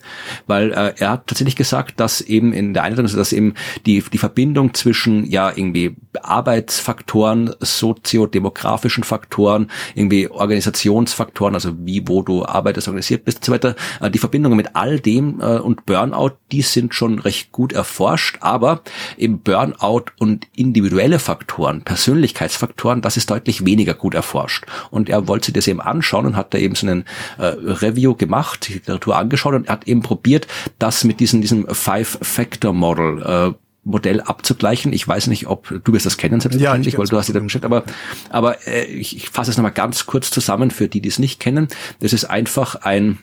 Weil 0.47 0.73
äh, 0.73 0.95
er 0.99 1.11
hat 1.11 1.27
tatsächlich 1.27 1.57
gesagt, 1.57 2.01
dass 2.01 2.21
eben 2.21 2.53
in 2.53 2.75
der 2.75 2.83
Einleitung, 2.85 3.15
dass 3.17 3.33
eben 3.33 3.55
die, 3.87 4.03
die 4.03 4.19
Verbindung 4.19 4.75
zwischen 4.75 5.25
ja 5.31 5.51
irgendwie 5.55 5.97
Arbeitsfaktoren, 6.23 7.55
soziodemografischen 7.61 9.05
Faktoren, 9.05 9.71
irgendwie 9.95 10.29
Organisationsfaktoren, 10.29 11.55
also 11.55 11.73
wie, 11.85 12.07
wo 12.07 12.23
du 12.23 12.45
arbeitest, 12.45 12.89
organisiert 12.89 13.25
bist 13.25 13.39
und 13.39 13.45
so 13.45 13.53
weiter, 13.53 13.77
äh, 14.01 14.11
die 14.11 14.19
Verbindungen 14.19 14.57
mit 14.57 14.75
all 14.75 15.01
dem 15.01 15.41
äh, 15.41 15.59
und 15.59 15.87
Burnout, 15.87 16.33
die 16.53 16.63
sind 16.63 16.95
schon 16.95 17.19
recht 17.19 17.53
gut 17.53 17.73
erforscht, 17.73 18.39
aber 18.41 18.83
eben 19.17 19.41
Burnout 19.41 20.07
und 20.19 20.47
individuelle 20.55 21.19
Faktoren, 21.19 21.83
Persönlichkeitsfaktoren, 21.83 23.03
das 23.03 23.17
ist 23.17 23.31
deutlich 23.31 23.65
weniger 23.65 23.95
gut 23.95 24.15
erforscht. 24.15 24.65
Und 24.91 25.09
er 25.09 25.29
wollte 25.29 25.47
sich 25.47 25.55
das 25.55 25.69
eben 25.69 25.81
anschauen 25.81 26.27
und 26.27 26.37
hat 26.37 26.55
da 26.55 26.59
eben 26.59 26.75
so 26.75 26.87
einen 26.87 27.05
äh, 27.39 27.47
Review 27.47 28.15
gemacht, 28.15 28.69
die 28.69 28.75
Literatur 28.75 29.17
angeschaut 29.17 29.55
und 29.55 29.67
er 29.67 29.73
hat 29.73 29.89
eben 29.89 29.96
eben 29.97 30.03
probiert, 30.03 30.47
das 30.79 31.05
mit 31.05 31.21
diesem, 31.21 31.41
diesem 31.41 31.67
Five-Factor-Model 31.69 33.23
äh, 33.23 33.55
Modell 33.85 34.21
abzugleichen. 34.21 34.93
Ich 34.93 35.07
weiß 35.07 35.29
nicht, 35.29 35.47
ob 35.47 35.69
du 35.85 35.93
wirst 35.93 36.07
das 36.07 36.17
kennen, 36.17 36.41
selbstverständlich, 36.41 36.95
ja, 36.95 36.99
weil 36.99 37.07
du 37.07 37.17
hast 37.17 37.33
da 37.33 37.39
geschickt, 37.39 37.65
aber, 37.65 37.85
aber 38.31 38.67
äh, 38.67 38.85
ich, 38.85 39.17
ich 39.17 39.31
fasse 39.31 39.51
es 39.51 39.57
nochmal 39.57 39.73
ganz 39.73 40.07
kurz 40.07 40.31
zusammen 40.31 40.73
für 40.73 40.89
die, 40.89 41.01
die 41.01 41.09
es 41.09 41.21
nicht 41.21 41.39
kennen. 41.39 41.69
Das 42.01 42.13
ist 42.13 42.25
einfach 42.25 42.75
ein 42.83 43.19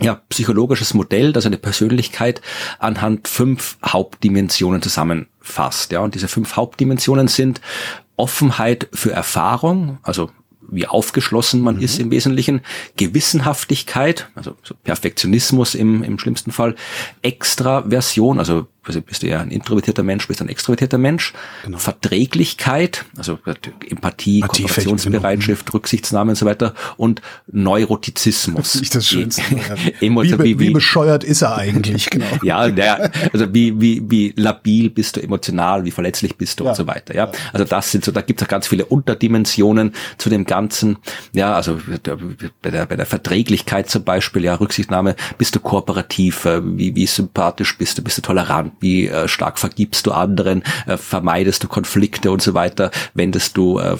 ja, 0.00 0.20
psychologisches 0.28 0.92
Modell, 0.92 1.32
das 1.32 1.46
eine 1.46 1.56
Persönlichkeit 1.56 2.42
anhand 2.78 3.28
fünf 3.28 3.78
Hauptdimensionen 3.84 4.82
zusammenfasst. 4.82 5.92
Ja, 5.92 6.00
und 6.00 6.14
diese 6.14 6.28
fünf 6.28 6.56
Hauptdimensionen 6.56 7.28
sind 7.28 7.62
Offenheit 8.16 8.88
für 8.92 9.12
Erfahrung, 9.12 9.98
also 10.02 10.30
wie 10.68 10.86
aufgeschlossen 10.86 11.60
man 11.60 11.76
mhm. 11.76 11.82
ist 11.82 11.98
im 11.98 12.10
Wesentlichen, 12.10 12.60
Gewissenhaftigkeit, 12.96 14.28
also 14.34 14.56
so 14.62 14.74
Perfektionismus 14.82 15.74
im, 15.74 16.02
im 16.02 16.18
schlimmsten 16.18 16.52
Fall, 16.52 16.74
Extraversion, 17.22 18.38
also 18.38 18.66
also 18.86 19.00
bist 19.00 19.22
du 19.22 19.28
ja 19.28 19.40
ein 19.40 19.50
introvertierter 19.50 20.02
Mensch, 20.02 20.28
bist 20.28 20.40
ein 20.40 20.48
extrovertierter 20.48 20.98
Mensch. 20.98 21.32
Genau. 21.64 21.78
Verträglichkeit, 21.78 23.04
also 23.16 23.38
Empathie, 23.88 24.40
Kooperationsbereitschaft, 24.40 25.66
genau. 25.66 25.76
Rücksichtsnahme 25.76 26.32
und 26.32 26.36
so 26.36 26.46
weiter 26.46 26.74
und 26.96 27.22
Neurotizismus. 27.50 28.74
Das 28.74 28.82
ist 28.82 28.94
das 28.94 29.08
Schönste. 29.08 29.42
wie, 30.00 30.10
wie, 30.10 30.58
wie, 30.58 30.70
bescheuert 30.70 31.22
ist 31.22 31.42
er 31.42 31.56
eigentlich, 31.56 32.10
genau. 32.10 32.26
ja, 32.42 32.66
ja, 32.66 33.10
also 33.32 33.52
wie, 33.52 33.80
wie, 33.80 34.02
wie 34.08 34.32
labil 34.36 34.90
bist 34.90 35.16
du 35.16 35.22
emotional, 35.22 35.84
wie 35.84 35.90
verletzlich 35.90 36.36
bist 36.36 36.60
du 36.60 36.64
ja. 36.64 36.70
und 36.70 36.76
so 36.76 36.86
weiter, 36.86 37.14
ja. 37.14 37.30
Also 37.52 37.64
das 37.64 37.92
sind 37.92 38.04
so, 38.04 38.10
da 38.10 38.20
gibt 38.20 38.42
es 38.42 38.48
ganz 38.48 38.66
viele 38.66 38.86
Unterdimensionen 38.86 39.92
zu 40.18 40.30
dem 40.30 40.44
Ganzen. 40.44 40.98
Ja, 41.32 41.54
also 41.54 41.78
bei 42.62 42.70
der, 42.70 42.86
bei 42.86 42.96
der 42.96 43.06
Verträglichkeit 43.06 43.88
zum 43.88 44.04
Beispiel, 44.04 44.44
ja, 44.44 44.54
Rücksichtnahme, 44.54 45.14
bist 45.38 45.54
du 45.54 45.60
kooperativ, 45.60 46.44
äh, 46.44 46.60
wie, 46.64 46.94
wie 46.94 47.06
sympathisch 47.06 47.76
bist 47.78 47.98
du, 47.98 48.02
bist 48.02 48.18
du 48.18 48.22
tolerant, 48.22 48.73
wie 48.80 49.08
äh, 49.08 49.28
stark 49.28 49.58
vergibst 49.58 50.06
du 50.06 50.12
anderen, 50.12 50.62
äh, 50.86 50.96
vermeidest 50.96 51.62
du 51.62 51.68
Konflikte 51.68 52.30
und 52.30 52.42
so 52.42 52.54
weiter, 52.54 52.90
wendest 53.14 53.56
du 53.56 53.78
äh, 53.78 53.96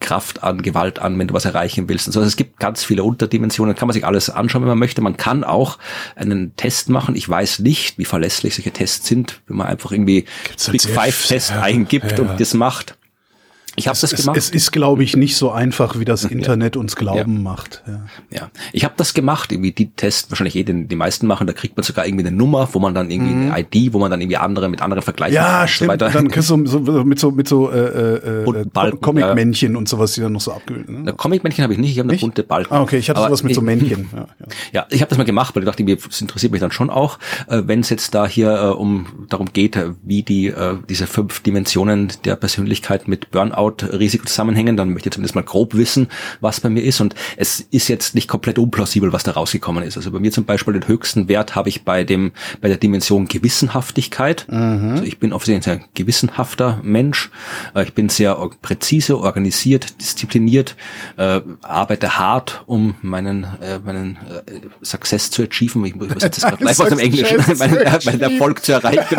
Kraft 0.00 0.42
an, 0.42 0.62
Gewalt 0.62 0.98
an, 0.98 1.18
wenn 1.18 1.28
du 1.28 1.34
was 1.34 1.44
erreichen 1.44 1.88
willst. 1.88 2.06
Und 2.06 2.14
so. 2.14 2.20
Also 2.20 2.28
es 2.28 2.36
gibt 2.36 2.58
ganz 2.58 2.82
viele 2.82 3.04
Unterdimensionen, 3.04 3.74
kann 3.76 3.86
man 3.86 3.92
sich 3.92 4.06
alles 4.06 4.30
anschauen, 4.30 4.62
wenn 4.62 4.68
man 4.68 4.78
möchte. 4.78 5.02
Man 5.02 5.16
kann 5.16 5.44
auch 5.44 5.78
einen 6.16 6.56
Test 6.56 6.88
machen. 6.88 7.14
Ich 7.14 7.28
weiß 7.28 7.60
nicht, 7.60 7.98
wie 7.98 8.06
verlässlich 8.06 8.54
solche 8.54 8.72
Tests 8.72 9.06
sind, 9.06 9.42
wenn 9.46 9.58
man 9.58 9.66
einfach 9.66 9.92
irgendwie 9.92 10.24
halt 10.48 10.72
Big 10.72 10.82
Five 10.82 11.26
Test 11.26 11.50
ja, 11.50 11.62
eingibt 11.62 12.18
ja. 12.18 12.24
und 12.24 12.40
das 12.40 12.54
macht. 12.54 12.96
Ich 13.76 13.88
habe 13.88 13.98
das 13.98 14.14
gemacht. 14.14 14.36
Es, 14.36 14.50
ist, 14.50 14.72
glaube 14.72 15.04
ich, 15.04 15.16
nicht 15.16 15.36
so 15.36 15.50
einfach, 15.50 15.98
wie 15.98 16.04
das 16.04 16.24
Internet 16.24 16.74
ja. 16.74 16.80
uns 16.80 16.96
glauben 16.96 17.36
ja. 17.36 17.40
macht. 17.42 17.82
Ja, 17.86 18.02
ja. 18.30 18.50
ich 18.72 18.84
habe 18.84 18.94
das 18.96 19.14
gemacht, 19.14 19.52
irgendwie 19.52 19.72
die 19.72 19.90
Tests, 19.90 20.30
wahrscheinlich 20.30 20.56
eh 20.56 20.64
den, 20.64 20.88
die 20.88 20.96
meisten 20.96 21.26
machen, 21.26 21.46
da 21.46 21.52
kriegt 21.52 21.76
man 21.76 21.84
sogar 21.84 22.06
irgendwie 22.06 22.26
eine 22.26 22.36
Nummer, 22.36 22.68
wo 22.72 22.78
man 22.80 22.94
dann 22.94 23.10
irgendwie 23.10 23.32
mhm. 23.32 23.52
eine 23.52 23.66
ID, 23.72 23.92
wo 23.92 23.98
man 23.98 24.10
dann 24.10 24.20
irgendwie 24.20 24.36
andere 24.38 24.68
mit 24.68 24.82
anderen 24.82 25.02
vergleicht. 25.02 25.34
Ja, 25.34 25.68
stimmt. 25.68 25.92
So 25.92 25.96
dann 25.96 26.28
kriegst 26.28 26.50
du 26.50 26.66
so, 26.66 26.78
mit 27.04 27.18
so 27.18 27.30
mit 27.30 27.48
so 27.48 27.70
äh, 27.70 27.78
äh, 27.78 28.44
äh 28.44 28.92
Comic-Männchen 29.00 29.76
und 29.76 29.88
sowas, 29.88 30.12
die 30.12 30.20
dann 30.20 30.32
noch 30.32 30.40
so 30.40 30.52
abgebildet. 30.52 31.04
Ne? 31.04 31.12
Comic-Männchen 31.12 31.62
habe 31.62 31.72
ich 31.72 31.78
nicht, 31.78 31.92
ich 31.92 31.98
habe 31.98 32.08
eine 32.10 32.18
bunte 32.18 32.42
Balken. 32.42 32.74
Ah, 32.74 32.82
okay, 32.82 32.98
ich 32.98 33.08
hatte 33.08 33.20
sowas 33.20 33.42
mit 33.42 33.54
so 33.54 33.62
Männchen. 33.62 34.08
Ja, 34.12 34.18
ja. 34.18 34.26
ja 34.72 34.86
ich 34.90 35.00
habe 35.00 35.08
das 35.08 35.18
mal 35.18 35.24
gemacht, 35.24 35.54
weil 35.54 35.62
ich 35.62 35.68
dachte, 35.68 35.84
das 35.84 36.20
interessiert 36.20 36.52
mich 36.52 36.60
dann 36.60 36.72
schon 36.72 36.90
auch, 36.90 37.18
äh, 37.48 37.62
wenn 37.66 37.80
es 37.80 37.90
jetzt 37.90 38.14
da 38.14 38.26
hier 38.26 38.50
äh, 38.50 38.66
um 38.66 39.26
darum 39.28 39.52
geht, 39.52 39.78
wie 40.02 40.22
die 40.22 40.48
äh, 40.48 40.76
diese 40.88 41.06
fünf 41.06 41.40
Dimensionen 41.40 42.12
der 42.24 42.36
Persönlichkeit 42.36 43.06
mit 43.06 43.30
Burnout-Risiko 43.60 44.24
zusammen 44.24 44.40
zusammenhängen, 44.40 44.76
dann 44.76 44.92
möchte 44.92 45.08
ich 45.08 45.14
zumindest 45.14 45.34
mal 45.34 45.42
grob 45.42 45.74
wissen, 45.74 46.08
was 46.40 46.60
bei 46.60 46.68
mir 46.70 46.82
ist. 46.82 47.00
Und 47.00 47.14
es 47.36 47.60
ist 47.70 47.88
jetzt 47.88 48.14
nicht 48.14 48.28
komplett 48.28 48.58
unplausibel, 48.58 49.12
was 49.12 49.22
da 49.22 49.32
rausgekommen 49.32 49.84
ist. 49.84 49.96
Also 49.96 50.10
bei 50.10 50.18
mir 50.18 50.32
zum 50.32 50.44
Beispiel 50.44 50.72
den 50.74 50.88
höchsten 50.88 51.28
Wert 51.28 51.54
habe 51.54 51.68
ich 51.68 51.84
bei 51.84 52.04
dem, 52.04 52.32
bei 52.60 52.68
der 52.68 52.78
Dimension 52.78 53.26
Gewissenhaftigkeit. 53.28 54.46
Mhm. 54.48 54.90
Also 54.92 55.04
ich 55.04 55.18
bin 55.18 55.32
offensichtlich 55.32 55.72
ein 55.72 55.78
sehr 55.78 55.88
gewissenhafter 55.94 56.80
Mensch. 56.82 57.30
Äh, 57.74 57.84
ich 57.84 57.94
bin 57.94 58.08
sehr 58.08 58.34
präzise, 58.62 59.18
organisiert, 59.18 60.00
diszipliniert, 60.00 60.76
äh, 61.16 61.40
arbeite 61.62 62.18
hart, 62.18 62.62
um 62.66 62.94
meinen, 63.02 63.44
äh, 63.62 63.78
meinen 63.78 64.16
äh, 64.16 64.60
Success 64.82 65.30
zu 65.30 65.42
achieven. 65.42 65.84
Ich 65.84 65.94
muss 65.94 66.08
jetzt 66.08 66.42
das 66.42 66.58
gleich 66.58 66.80
aus 66.80 66.88
dem 66.88 66.98
Englischen, 66.98 67.36
meinen, 67.58 67.78
meinen 68.04 68.20
Erfolg 68.20 68.64
zu 68.64 68.72
erreichen. 68.72 69.16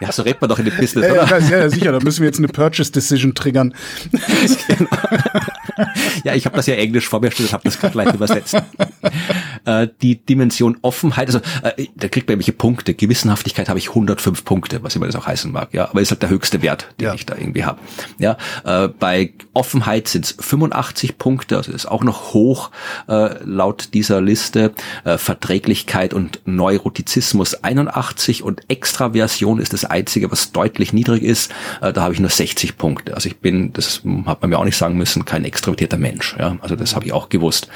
ja, 0.00 0.12
so 0.12 0.22
redet 0.22 0.40
man 0.40 0.50
doch 0.50 0.58
in 0.58 0.64
dem 0.64 0.76
Business, 0.76 1.10
oder? 1.10 1.40
Ja, 1.40 1.51
ja, 1.58 1.70
sicher, 1.70 1.92
da 1.92 2.00
müssen 2.00 2.20
wir 2.20 2.26
jetzt 2.26 2.38
eine 2.38 2.48
Purchase 2.48 2.92
Decision 2.92 3.34
triggern. 3.34 3.74
ja, 6.24 6.34
ich 6.34 6.46
habe 6.46 6.56
das 6.56 6.66
ja 6.66 6.74
Englisch 6.74 7.08
vor 7.08 7.20
mir 7.20 7.30
stehen 7.30 7.46
und 7.46 7.52
habe 7.52 7.64
das 7.64 7.78
gerade 7.78 7.92
gleich 7.92 8.14
übersetzt. 8.14 8.54
äh, 9.64 9.88
die 10.02 10.16
Dimension 10.16 10.78
Offenheit, 10.82 11.28
also 11.28 11.40
äh, 11.62 11.86
da 11.96 12.08
kriegt 12.08 12.28
man 12.28 12.34
irgendwelche 12.34 12.52
Punkte. 12.52 12.94
Gewissenhaftigkeit 12.94 13.68
habe 13.68 13.78
ich 13.78 13.90
105 13.90 14.44
Punkte, 14.44 14.82
was 14.82 14.96
immer 14.96 15.06
das 15.06 15.16
auch 15.16 15.26
heißen 15.26 15.50
mag. 15.50 15.72
Ja, 15.72 15.88
aber 15.88 16.00
ist 16.00 16.10
halt 16.10 16.22
der 16.22 16.30
höchste 16.30 16.62
Wert, 16.62 16.88
den 17.00 17.06
ja. 17.06 17.14
ich 17.14 17.26
da 17.26 17.36
irgendwie 17.36 17.64
habe. 17.64 17.80
Ja, 18.18 18.36
äh, 18.64 18.88
bei 18.88 19.32
Offenheit 19.52 20.08
sind 20.08 20.24
es 20.24 20.36
85 20.38 21.18
Punkte, 21.18 21.56
also 21.56 21.72
ist 21.72 21.86
auch 21.86 22.04
noch 22.04 22.32
hoch 22.32 22.70
äh, 23.08 23.42
laut 23.44 23.94
dieser 23.94 24.20
Liste. 24.20 24.72
Äh, 25.04 25.18
Verträglichkeit 25.18 26.14
und 26.14 26.40
Neurotizismus 26.44 27.62
81 27.62 28.42
und 28.42 28.62
Extraversion 28.68 29.58
ist 29.58 29.72
das 29.72 29.84
einzige, 29.84 30.30
was 30.30 30.52
deutlich 30.52 30.92
niedrig 30.92 31.22
ist. 31.22 31.50
Äh, 31.80 31.92
da 31.92 32.02
habe 32.02 32.14
ich 32.14 32.20
nur 32.20 32.30
60 32.30 32.76
Punkte. 32.76 33.14
Also 33.14 33.28
ich 33.28 33.38
bin, 33.38 33.72
das 33.72 34.02
hat 34.26 34.40
man 34.40 34.50
mir 34.50 34.58
auch 34.58 34.64
nicht 34.64 34.76
sagen 34.76 34.96
müssen, 34.96 35.24
kein 35.24 35.44
extrovertierter 35.62 35.96
Mensch. 35.96 36.34
Ja, 36.38 36.56
also 36.60 36.74
das 36.74 36.96
habe 36.96 37.06
ich 37.06 37.12
auch 37.12 37.28
gewusst. 37.28 37.68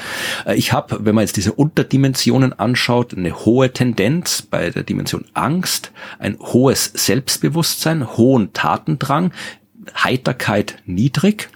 Äh, 0.45 0.55
ich 0.55 0.73
habe, 0.73 1.05
wenn 1.05 1.15
man 1.15 1.23
jetzt 1.23 1.37
diese 1.37 1.53
Unterdimensionen 1.53 2.51
anschaut, 2.51 3.15
eine 3.15 3.45
hohe 3.45 3.71
Tendenz 3.71 4.41
bei 4.41 4.69
der 4.71 4.83
Dimension 4.83 5.23
Angst, 5.33 5.91
ein 6.19 6.37
hohes 6.39 6.91
Selbstbewusstsein, 6.93 8.17
hohen 8.17 8.51
Tatendrang, 8.51 9.31
Heiterkeit 9.95 10.79
niedrig, 10.85 11.49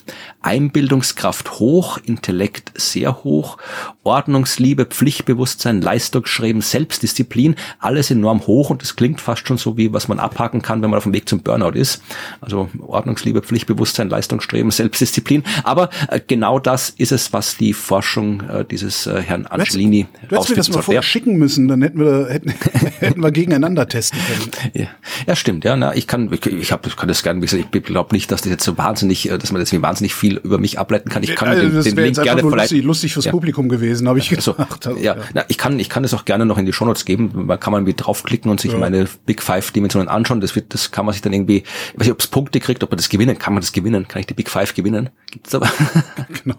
Einbildungskraft 0.44 1.60
hoch, 1.60 2.00
Intellekt 2.04 2.72
sehr 2.76 3.24
hoch, 3.24 3.58
Ordnungsliebe, 4.04 4.86
Pflichtbewusstsein, 4.86 5.82
Leistungsstreben, 5.82 6.62
Selbstdisziplin, 6.62 7.56
alles 7.80 8.10
enorm 8.10 8.48
hoch 8.48 8.70
und 8.72 8.82
es 8.82 8.96
klingt 8.96 9.22
fast 9.22 9.48
schon 9.48 9.58
so 9.58 9.78
wie 9.78 9.94
was 9.94 10.08
man 10.08 10.20
abhaken 10.20 10.62
kann, 10.62 10.82
wenn 10.82 10.90
man 10.90 10.98
auf 10.98 11.04
dem 11.04 11.14
Weg 11.14 11.30
zum 11.30 11.42
Burnout 11.42 11.78
ist. 11.78 12.02
Also 12.42 12.70
Ordnungsliebe, 12.80 13.42
Pflichtbewusstsein, 13.42 14.10
Leistungsstreben, 14.10 14.72
Selbstdisziplin. 14.72 15.44
Aber 15.64 15.90
äh, 16.08 16.20
genau 16.26 16.60
das 16.60 16.90
ist 16.90 17.12
es, 17.12 17.34
was 17.34 17.58
die 17.58 17.74
Forschung 17.74 18.42
äh, 18.42 18.66
dieses 18.66 19.06
äh, 19.06 19.22
Herrn 19.22 19.46
Angelini 19.46 20.08
Du 20.28 20.36
hättest 20.36 20.50
mir 20.50 20.56
das 20.56 20.70
mal 20.70 20.82
vorher 20.82 21.04
schicken 21.04 21.38
müssen, 21.38 21.68
dann 21.68 21.82
hätten 21.82 22.00
wir 22.00 22.28
hätten, 22.30 22.50
hätten 23.00 23.22
wir 23.22 23.32
gegeneinander 23.32 23.88
testen 23.88 24.20
können. 24.28 24.72
Ja, 24.74 24.88
ja 25.28 25.36
stimmt. 25.36 25.66
Ja, 25.66 25.76
na, 25.76 25.96
ich 25.96 26.08
kann 26.08 26.32
ich, 26.32 26.46
ich, 26.46 26.72
hab, 26.72 26.88
ich 26.88 26.96
kann 26.96 27.08
das 27.08 27.24
gerne. 27.24 27.46
Ich 27.46 27.72
glaube 27.84 28.16
nicht, 28.16 28.32
dass 28.32 28.42
das 28.42 28.50
jetzt 28.50 28.64
so 28.64 28.78
wahnsinnig, 28.78 29.30
äh, 29.30 29.38
dass 29.38 29.52
man 29.52 29.62
jetzt 29.62 29.72
wahnsinnig 29.82 30.16
viel 30.16 30.31
über 30.38 30.58
mich 30.58 30.80
ableiten 30.80 31.10
kann. 31.10 31.24
Ich 31.24 31.36
kann 31.36 31.50
also 31.50 31.82
den, 31.82 31.96
den 31.96 32.06
Link 32.06 32.22
gerne 32.22 32.42
lustig, 32.42 32.84
lustig 32.84 33.14
fürs 33.14 33.26
ja. 33.26 33.32
Publikum 33.32 33.70
gewesen, 33.70 34.08
habe 34.08 34.20
ich 34.20 34.30
gedacht. 34.30 34.88
Also, 34.88 35.00
ja, 35.00 35.16
ja. 35.16 35.24
Na, 35.34 35.46
ich 35.48 35.58
kann, 35.58 35.80
ich 35.80 35.90
kann 35.90 36.04
es 36.04 36.14
auch 36.14 36.26
gerne 36.26 36.46
noch 36.46 36.58
in 36.58 36.66
die 36.66 36.74
Shownotes 36.74 37.06
geben. 37.06 37.32
Man 37.34 37.60
kann 37.60 37.72
man 37.72 37.82
irgendwie 37.82 38.02
draufklicken 38.02 38.50
und 38.50 38.60
sich 38.60 38.72
ja. 38.72 38.78
meine 38.78 39.08
Big 39.26 39.42
Five 39.42 39.72
Dimensionen 39.72 40.08
anschauen. 40.08 40.42
Das 40.42 40.56
wird, 40.56 40.74
das 40.74 40.92
kann 40.92 41.06
man 41.06 41.14
sich 41.14 41.22
dann 41.22 41.34
irgendwie, 41.34 41.58
ich 41.58 41.94
weiß 41.96 42.08
nicht, 42.08 42.12
ob 42.12 42.20
es 42.20 42.28
Punkte 42.28 42.60
kriegt, 42.60 42.84
ob 42.84 42.92
man 42.92 42.98
das 42.98 43.10
gewinnen, 43.10 43.38
kann 43.38 43.54
man 43.54 43.62
das 43.62 43.72
gewinnen? 43.72 44.08
Kann 44.08 44.20
ich 44.20 44.28
die 44.28 44.34
Big 44.34 44.50
Five 44.50 44.74
gewinnen? 44.74 45.10
Gibt's 45.30 45.54
aber. 45.56 45.70
genau. 46.44 46.56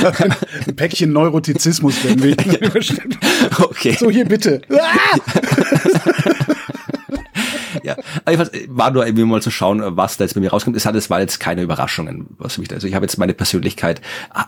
Ja, 0.00 0.10
ein, 0.10 0.76
Päckchen 0.76 1.12
Neurotizismus 1.12 2.04
werden 2.04 2.22
wir. 2.22 2.36
Okay. 3.58 3.96
So, 3.98 4.10
hier 4.10 4.24
bitte. 4.24 4.62
Ah! 4.70 6.54
Ja, 8.30 8.38
also 8.38 8.52
war 8.68 8.90
nur 8.90 9.06
irgendwie 9.06 9.24
mal 9.24 9.42
zu 9.42 9.50
schauen, 9.50 9.82
was 9.96 10.16
da 10.16 10.24
jetzt 10.24 10.34
bei 10.34 10.40
mir 10.40 10.50
rauskommt. 10.50 10.76
Es 10.76 10.86
hat, 10.86 10.94
es 10.94 11.10
war 11.10 11.20
jetzt 11.20 11.40
keine 11.40 11.62
Überraschungen, 11.62 12.26
was 12.38 12.58
mich, 12.58 12.72
also 12.72 12.86
ich 12.86 12.94
habe 12.94 13.04
jetzt 13.04 13.18
meine 13.18 13.34
Persönlichkeit 13.34 14.00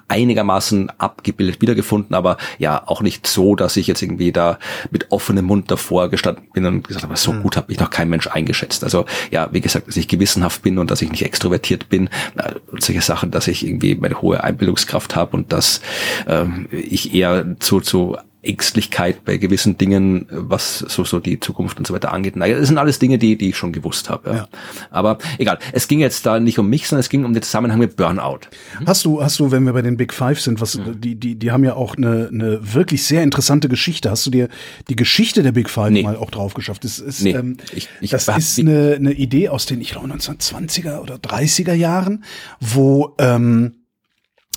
einigermaßen 0.08 0.90
abgebildet 0.98 1.60
wiedergefunden, 1.60 2.14
aber 2.14 2.36
ja, 2.58 2.82
auch 2.86 3.02
nicht 3.02 3.26
so, 3.26 3.56
dass 3.56 3.76
ich 3.76 3.86
jetzt 3.86 4.02
irgendwie 4.02 4.32
da 4.32 4.58
mit 4.90 5.10
offenem 5.10 5.44
Mund 5.44 5.70
davor 5.70 6.08
gestanden 6.10 6.44
bin 6.52 6.66
und 6.66 6.88
gesagt 6.88 7.04
habe, 7.04 7.16
so 7.16 7.32
mhm. 7.32 7.42
gut 7.42 7.56
habe 7.56 7.72
ich 7.72 7.78
noch 7.78 7.90
kein 7.90 8.08
Mensch 8.08 8.26
eingeschätzt. 8.26 8.84
Also 8.84 9.06
ja, 9.30 9.48
wie 9.52 9.60
gesagt, 9.60 9.88
dass 9.88 9.96
ich 9.96 10.08
gewissenhaft 10.08 10.62
bin 10.62 10.78
und 10.78 10.90
dass 10.90 11.02
ich 11.02 11.10
nicht 11.10 11.24
extrovertiert 11.24 11.88
bin, 11.88 12.08
äh, 12.36 12.54
solche 12.78 13.02
Sachen, 13.02 13.30
dass 13.30 13.48
ich 13.48 13.66
irgendwie 13.66 13.94
meine 13.94 14.20
hohe 14.20 14.42
Einbildungskraft 14.42 15.16
habe 15.16 15.36
und 15.36 15.52
dass 15.52 15.80
ähm, 16.26 16.68
ich 16.70 17.14
eher 17.14 17.56
zu, 17.58 17.80
zu 17.80 18.16
Ängstlichkeit 18.42 19.24
bei 19.24 19.36
gewissen 19.36 19.76
Dingen, 19.76 20.26
was 20.30 20.78
so, 20.78 21.04
so 21.04 21.20
die 21.20 21.40
Zukunft 21.40 21.78
und 21.78 21.86
so 21.86 21.92
weiter 21.92 22.12
angeht. 22.12 22.36
Naja, 22.36 22.58
das 22.58 22.68
sind 22.68 22.78
alles 22.78 22.98
Dinge, 22.98 23.18
die, 23.18 23.36
die 23.36 23.50
ich 23.50 23.56
schon 23.56 23.72
gewusst 23.72 24.08
habe. 24.08 24.30
Ja. 24.30 24.36
ja. 24.36 24.48
Aber 24.90 25.18
egal. 25.38 25.58
Es 25.72 25.88
ging 25.88 26.00
jetzt 26.00 26.24
da 26.24 26.40
nicht 26.40 26.58
um 26.58 26.68
mich, 26.68 26.88
sondern 26.88 27.00
es 27.00 27.10
ging 27.10 27.24
um 27.24 27.34
den 27.34 27.42
Zusammenhang 27.42 27.78
mit 27.78 27.96
Burnout. 27.96 28.40
Mhm. 28.80 28.86
Hast 28.86 29.04
du, 29.04 29.22
hast 29.22 29.38
du, 29.40 29.50
wenn 29.50 29.64
wir 29.64 29.74
bei 29.74 29.82
den 29.82 29.98
Big 29.98 30.14
Five 30.14 30.40
sind, 30.40 30.60
was, 30.60 30.78
mhm. 30.78 31.00
die, 31.00 31.16
die, 31.16 31.34
die 31.34 31.50
haben 31.50 31.64
ja 31.64 31.74
auch 31.74 31.96
eine, 31.96 32.30
eine 32.32 32.74
wirklich 32.74 33.04
sehr 33.04 33.22
interessante 33.22 33.68
Geschichte. 33.68 34.10
Hast 34.10 34.24
du 34.24 34.30
dir 34.30 34.48
die 34.88 34.96
Geschichte 34.96 35.42
der 35.42 35.52
Big 35.52 35.68
Five 35.68 35.90
nee. 35.90 36.02
mal 36.02 36.16
auch 36.16 36.30
drauf 36.30 36.54
geschafft? 36.54 36.84
Das 36.84 36.98
ist, 36.98 37.22
nee. 37.22 37.32
ähm, 37.32 37.58
ich, 37.72 37.88
ich 38.00 38.10
das 38.10 38.26
ist 38.26 38.58
eine, 38.58 38.94
eine 38.94 39.12
Idee 39.12 39.50
aus 39.50 39.66
den, 39.66 39.82
ich 39.82 39.90
glaube, 39.90 40.08
1920er 40.08 41.00
oder 41.00 41.16
30er 41.16 41.74
Jahren, 41.74 42.24
wo, 42.58 43.14
ähm, 43.18 43.74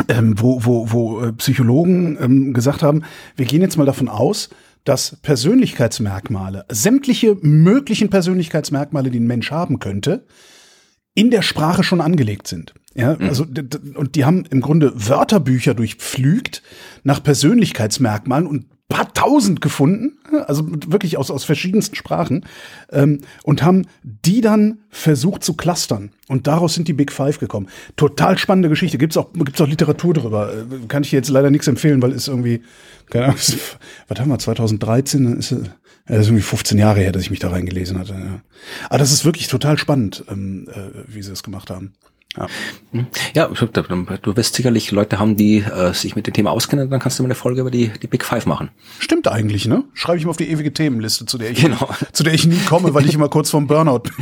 ähm, 0.07 0.35
wo, 0.37 0.65
wo, 0.65 0.91
wo 0.91 1.21
äh, 1.21 1.33
Psychologen 1.33 2.17
ähm, 2.19 2.53
gesagt 2.53 2.83
haben, 2.83 3.03
wir 3.35 3.45
gehen 3.45 3.61
jetzt 3.61 3.77
mal 3.77 3.85
davon 3.85 4.09
aus, 4.09 4.49
dass 4.83 5.17
Persönlichkeitsmerkmale, 5.21 6.65
sämtliche 6.69 7.37
möglichen 7.41 8.09
Persönlichkeitsmerkmale, 8.09 9.11
die 9.11 9.19
ein 9.19 9.27
Mensch 9.27 9.51
haben 9.51 9.79
könnte, 9.79 10.25
in 11.13 11.29
der 11.31 11.41
Sprache 11.41 11.83
schon 11.83 12.01
angelegt 12.01 12.47
sind. 12.47 12.73
Ja, 12.95 13.15
mhm. 13.15 13.27
also 13.27 13.45
und 13.95 14.15
die 14.15 14.25
haben 14.25 14.45
im 14.49 14.61
Grunde 14.61 14.93
Wörterbücher 14.95 15.73
durchpflügt 15.73 16.63
nach 17.03 17.23
Persönlichkeitsmerkmalen 17.23 18.47
und 18.47 18.65
paar 18.93 19.11
tausend 19.13 19.59
gefunden, 19.59 20.19
also 20.45 20.65
wirklich 20.87 21.17
aus, 21.17 21.31
aus 21.31 21.43
verschiedensten 21.43 21.95
Sprachen, 21.95 22.45
ähm, 22.91 23.21
und 23.43 23.63
haben 23.63 23.87
die 24.03 24.41
dann 24.41 24.77
versucht 24.89 25.43
zu 25.43 25.55
clustern. 25.55 26.11
Und 26.27 26.45
daraus 26.45 26.75
sind 26.75 26.87
die 26.87 26.93
Big 26.93 27.11
Five 27.11 27.39
gekommen. 27.39 27.67
Total 27.95 28.37
spannende 28.37 28.69
Geschichte. 28.69 28.99
Gibt's 28.99 29.17
auch, 29.17 29.33
gibt's 29.33 29.59
auch 29.59 29.67
Literatur 29.67 30.13
darüber. 30.13 30.53
Äh, 30.53 30.87
kann 30.87 31.01
ich 31.01 31.11
jetzt 31.11 31.29
leider 31.29 31.49
nichts 31.49 31.67
empfehlen, 31.67 32.03
weil 32.03 32.11
es 32.11 32.27
irgendwie, 32.27 32.61
keine 33.09 33.25
Ahnung, 33.25 33.37
was 34.07 34.19
haben 34.19 34.29
wir, 34.29 34.39
2013, 34.39 35.37
ist, 35.37 35.51
äh, 35.51 35.57
das 36.05 36.19
ist 36.19 36.27
irgendwie 36.27 36.43
15 36.43 36.77
Jahre 36.77 36.99
her, 36.99 37.11
dass 37.11 37.23
ich 37.23 37.31
mich 37.31 37.39
da 37.39 37.49
reingelesen 37.49 37.97
hatte. 37.97 38.13
Ja. 38.13 38.41
Aber 38.89 38.99
das 38.99 39.11
ist 39.11 39.25
wirklich 39.25 39.47
total 39.47 39.79
spannend, 39.79 40.23
ähm, 40.29 40.67
äh, 40.69 41.01
wie 41.07 41.23
sie 41.23 41.31
das 41.31 41.41
gemacht 41.41 41.71
haben. 41.71 41.93
Ja, 42.37 42.47
ja 43.33 43.47
du 43.47 44.35
wirst 44.35 44.55
sicherlich 44.55 44.91
Leute 44.91 45.19
haben, 45.19 45.35
die 45.35 45.59
äh, 45.59 45.93
sich 45.93 46.15
mit 46.15 46.25
dem 46.25 46.33
Thema 46.33 46.51
auskennen, 46.51 46.89
dann 46.89 46.99
kannst 46.99 47.19
du 47.19 47.23
mal 47.23 47.27
eine 47.27 47.35
Folge 47.35 47.61
über 47.61 47.69
die, 47.69 47.91
die 48.01 48.07
Big 48.07 48.25
Five 48.25 48.45
machen. 48.45 48.69
Stimmt 48.99 49.27
eigentlich, 49.27 49.67
ne? 49.67 49.83
Schreibe 49.93 50.17
ich 50.17 50.25
mal 50.25 50.31
auf 50.31 50.37
die 50.37 50.49
ewige 50.49 50.73
Themenliste, 50.73 51.25
zu 51.25 51.37
der 51.37 51.51
ich, 51.51 51.61
genau. 51.61 51.89
zu 52.11 52.23
der 52.23 52.33
ich 52.33 52.47
nie 52.47 52.57
komme, 52.67 52.93
weil 52.93 53.05
ich 53.05 53.13
immer 53.13 53.29
kurz 53.29 53.51
vorm 53.51 53.67
Burnout 53.67 53.99
bin. 53.99 54.13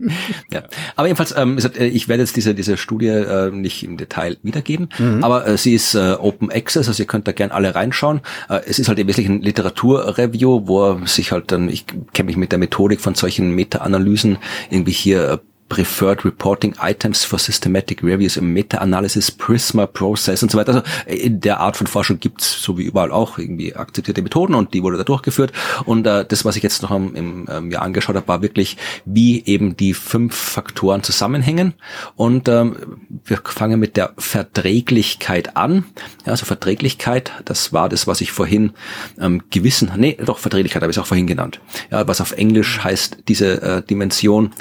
ja. 0.50 0.62
Aber 0.96 1.06
jedenfalls, 1.06 1.34
ähm, 1.36 1.58
äh, 1.58 1.86
ich 1.86 2.08
werde 2.08 2.22
jetzt 2.22 2.36
diese, 2.36 2.54
diese 2.54 2.76
Studie 2.76 3.08
äh, 3.08 3.50
nicht 3.50 3.84
im 3.84 3.98
Detail 3.98 4.38
wiedergeben, 4.42 4.88
mhm. 4.98 5.22
aber 5.22 5.46
äh, 5.46 5.58
sie 5.58 5.74
ist 5.74 5.94
äh, 5.94 6.16
Open 6.18 6.50
Access, 6.50 6.88
also 6.88 7.02
ihr 7.02 7.06
könnt 7.06 7.28
da 7.28 7.32
gern 7.32 7.50
alle 7.50 7.74
reinschauen. 7.74 8.20
Äh, 8.48 8.60
es 8.66 8.78
ist 8.78 8.88
halt 8.88 8.98
im 8.98 9.08
Wesentlichen 9.08 9.36
ein 9.36 9.42
Literaturreview, 9.42 10.66
wo 10.66 11.04
sich 11.04 11.32
halt 11.32 11.52
dann, 11.52 11.68
ich 11.68 11.84
kenne 12.12 12.26
mich 12.28 12.36
mit 12.36 12.52
der 12.52 12.58
Methodik 12.58 13.00
von 13.00 13.14
solchen 13.14 13.50
Meta-Analysen 13.50 14.38
irgendwie 14.70 14.92
hier 14.92 15.28
äh, 15.28 15.38
Preferred 15.74 16.24
Reporting 16.24 16.76
Items 16.80 17.24
for 17.24 17.36
Systematic 17.36 18.00
Reviews 18.04 18.36
im 18.36 18.52
Meta-Analysis, 18.52 19.32
Prisma 19.32 19.88
Process 19.88 20.40
und 20.40 20.52
so 20.52 20.56
weiter. 20.56 20.72
Also 20.72 20.82
in 21.06 21.40
der 21.40 21.58
Art 21.58 21.76
von 21.76 21.88
Forschung 21.88 22.20
gibt's 22.20 22.62
so 22.62 22.78
wie 22.78 22.84
überall 22.84 23.10
auch 23.10 23.38
irgendwie 23.38 23.74
akzeptierte 23.74 24.22
Methoden 24.22 24.54
und 24.54 24.72
die 24.72 24.84
wurde 24.84 24.98
da 24.98 25.02
durchgeführt. 25.02 25.52
Und 25.84 26.06
äh, 26.06 26.24
das, 26.24 26.44
was 26.44 26.54
ich 26.54 26.62
jetzt 26.62 26.82
noch 26.82 26.92
im, 26.92 27.16
im 27.16 27.48
ähm, 27.50 27.72
Jahr 27.72 27.82
angeschaut 27.82 28.14
habe, 28.14 28.28
war 28.28 28.40
wirklich, 28.40 28.76
wie 29.04 29.44
eben 29.46 29.76
die 29.76 29.94
fünf 29.94 30.36
Faktoren 30.36 31.02
zusammenhängen. 31.02 31.74
Und 32.14 32.48
ähm, 32.48 32.76
wir 33.24 33.40
fangen 33.44 33.80
mit 33.80 33.96
der 33.96 34.12
Verträglichkeit 34.16 35.56
an. 35.56 35.86
Ja, 36.24 36.30
also 36.30 36.46
Verträglichkeit, 36.46 37.32
das 37.46 37.72
war 37.72 37.88
das, 37.88 38.06
was 38.06 38.20
ich 38.20 38.30
vorhin 38.30 38.74
ähm, 39.20 39.42
Gewissen, 39.50 39.90
nee, 39.96 40.16
doch 40.24 40.38
Verträglichkeit 40.38 40.82
habe 40.82 40.92
ich 40.92 41.00
auch 41.00 41.06
vorhin 41.06 41.26
genannt. 41.26 41.60
Ja, 41.90 42.06
was 42.06 42.20
auf 42.20 42.30
Englisch 42.30 42.84
heißt 42.84 43.24
diese 43.26 43.60
äh, 43.60 43.82
Dimension, 43.82 44.52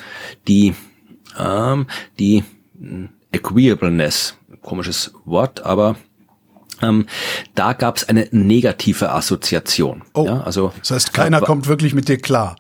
die 0.47 0.73
ähm, 1.37 1.87
die 2.19 2.43
Agreeableness, 3.33 4.35
komisches 4.61 5.13
Wort, 5.25 5.65
aber 5.65 5.95
ähm, 6.81 7.07
da 7.55 7.73
gab 7.73 7.97
es 7.97 8.09
eine 8.09 8.27
negative 8.31 9.11
Assoziation. 9.11 10.03
Oh, 10.13 10.25
ja, 10.25 10.41
also 10.41 10.73
das 10.79 10.91
heißt, 10.91 11.13
keiner 11.13 11.41
kommt 11.41 11.67
wirklich 11.67 11.93
mit 11.93 12.09
dir 12.09 12.17
klar. 12.17 12.55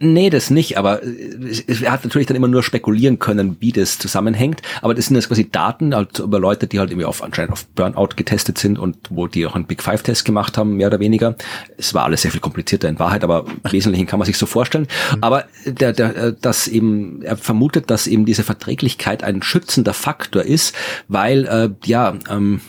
Nee, 0.00 0.28
das 0.28 0.50
nicht, 0.50 0.76
aber 0.76 1.02
er 1.04 1.92
hat 1.92 2.02
natürlich 2.02 2.26
dann 2.26 2.36
immer 2.36 2.48
nur 2.48 2.64
spekulieren 2.64 3.20
können, 3.20 3.56
wie 3.60 3.70
das 3.70 3.96
zusammenhängt. 3.96 4.60
Aber 4.82 4.92
das 4.92 5.06
sind 5.06 5.14
jetzt 5.14 5.28
quasi 5.28 5.48
Daten 5.48 5.94
halt 5.94 6.18
über 6.18 6.40
Leute, 6.40 6.66
die 6.66 6.80
halt 6.80 6.90
irgendwie 6.90 7.06
auf, 7.06 7.22
anscheinend 7.22 7.52
auf 7.52 7.64
Burnout 7.68 8.08
getestet 8.16 8.58
sind 8.58 8.76
und 8.76 8.96
wo 9.10 9.28
die 9.28 9.46
auch 9.46 9.54
einen 9.54 9.66
Big 9.66 9.82
Five 9.82 10.02
Test 10.02 10.24
gemacht 10.24 10.58
haben, 10.58 10.76
mehr 10.76 10.88
oder 10.88 10.98
weniger. 10.98 11.36
Es 11.76 11.94
war 11.94 12.04
alles 12.04 12.22
sehr 12.22 12.32
viel 12.32 12.40
komplizierter 12.40 12.88
in 12.88 12.98
Wahrheit, 12.98 13.22
aber 13.22 13.46
im 13.46 13.72
Wesentlichen 13.72 14.06
kann 14.06 14.18
man 14.18 14.26
sich 14.26 14.36
so 14.36 14.46
vorstellen. 14.46 14.88
Mhm. 15.12 15.22
Aber 15.22 15.44
der, 15.64 15.92
der, 15.92 16.16
äh, 16.16 16.34
das 16.40 16.66
eben, 16.66 17.22
er 17.22 17.36
vermutet, 17.36 17.88
dass 17.88 18.08
eben 18.08 18.26
diese 18.26 18.42
Verträglichkeit 18.42 19.22
ein 19.22 19.42
schützender 19.42 19.94
Faktor 19.94 20.42
ist, 20.42 20.74
weil, 21.06 21.46
äh, 21.46 21.70
ja, 21.86 22.14
ähm, 22.28 22.60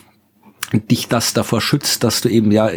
dich 0.72 1.08
das 1.08 1.32
davor 1.32 1.60
schützt, 1.60 2.04
dass 2.04 2.20
du 2.20 2.28
eben 2.28 2.50
ja 2.50 2.70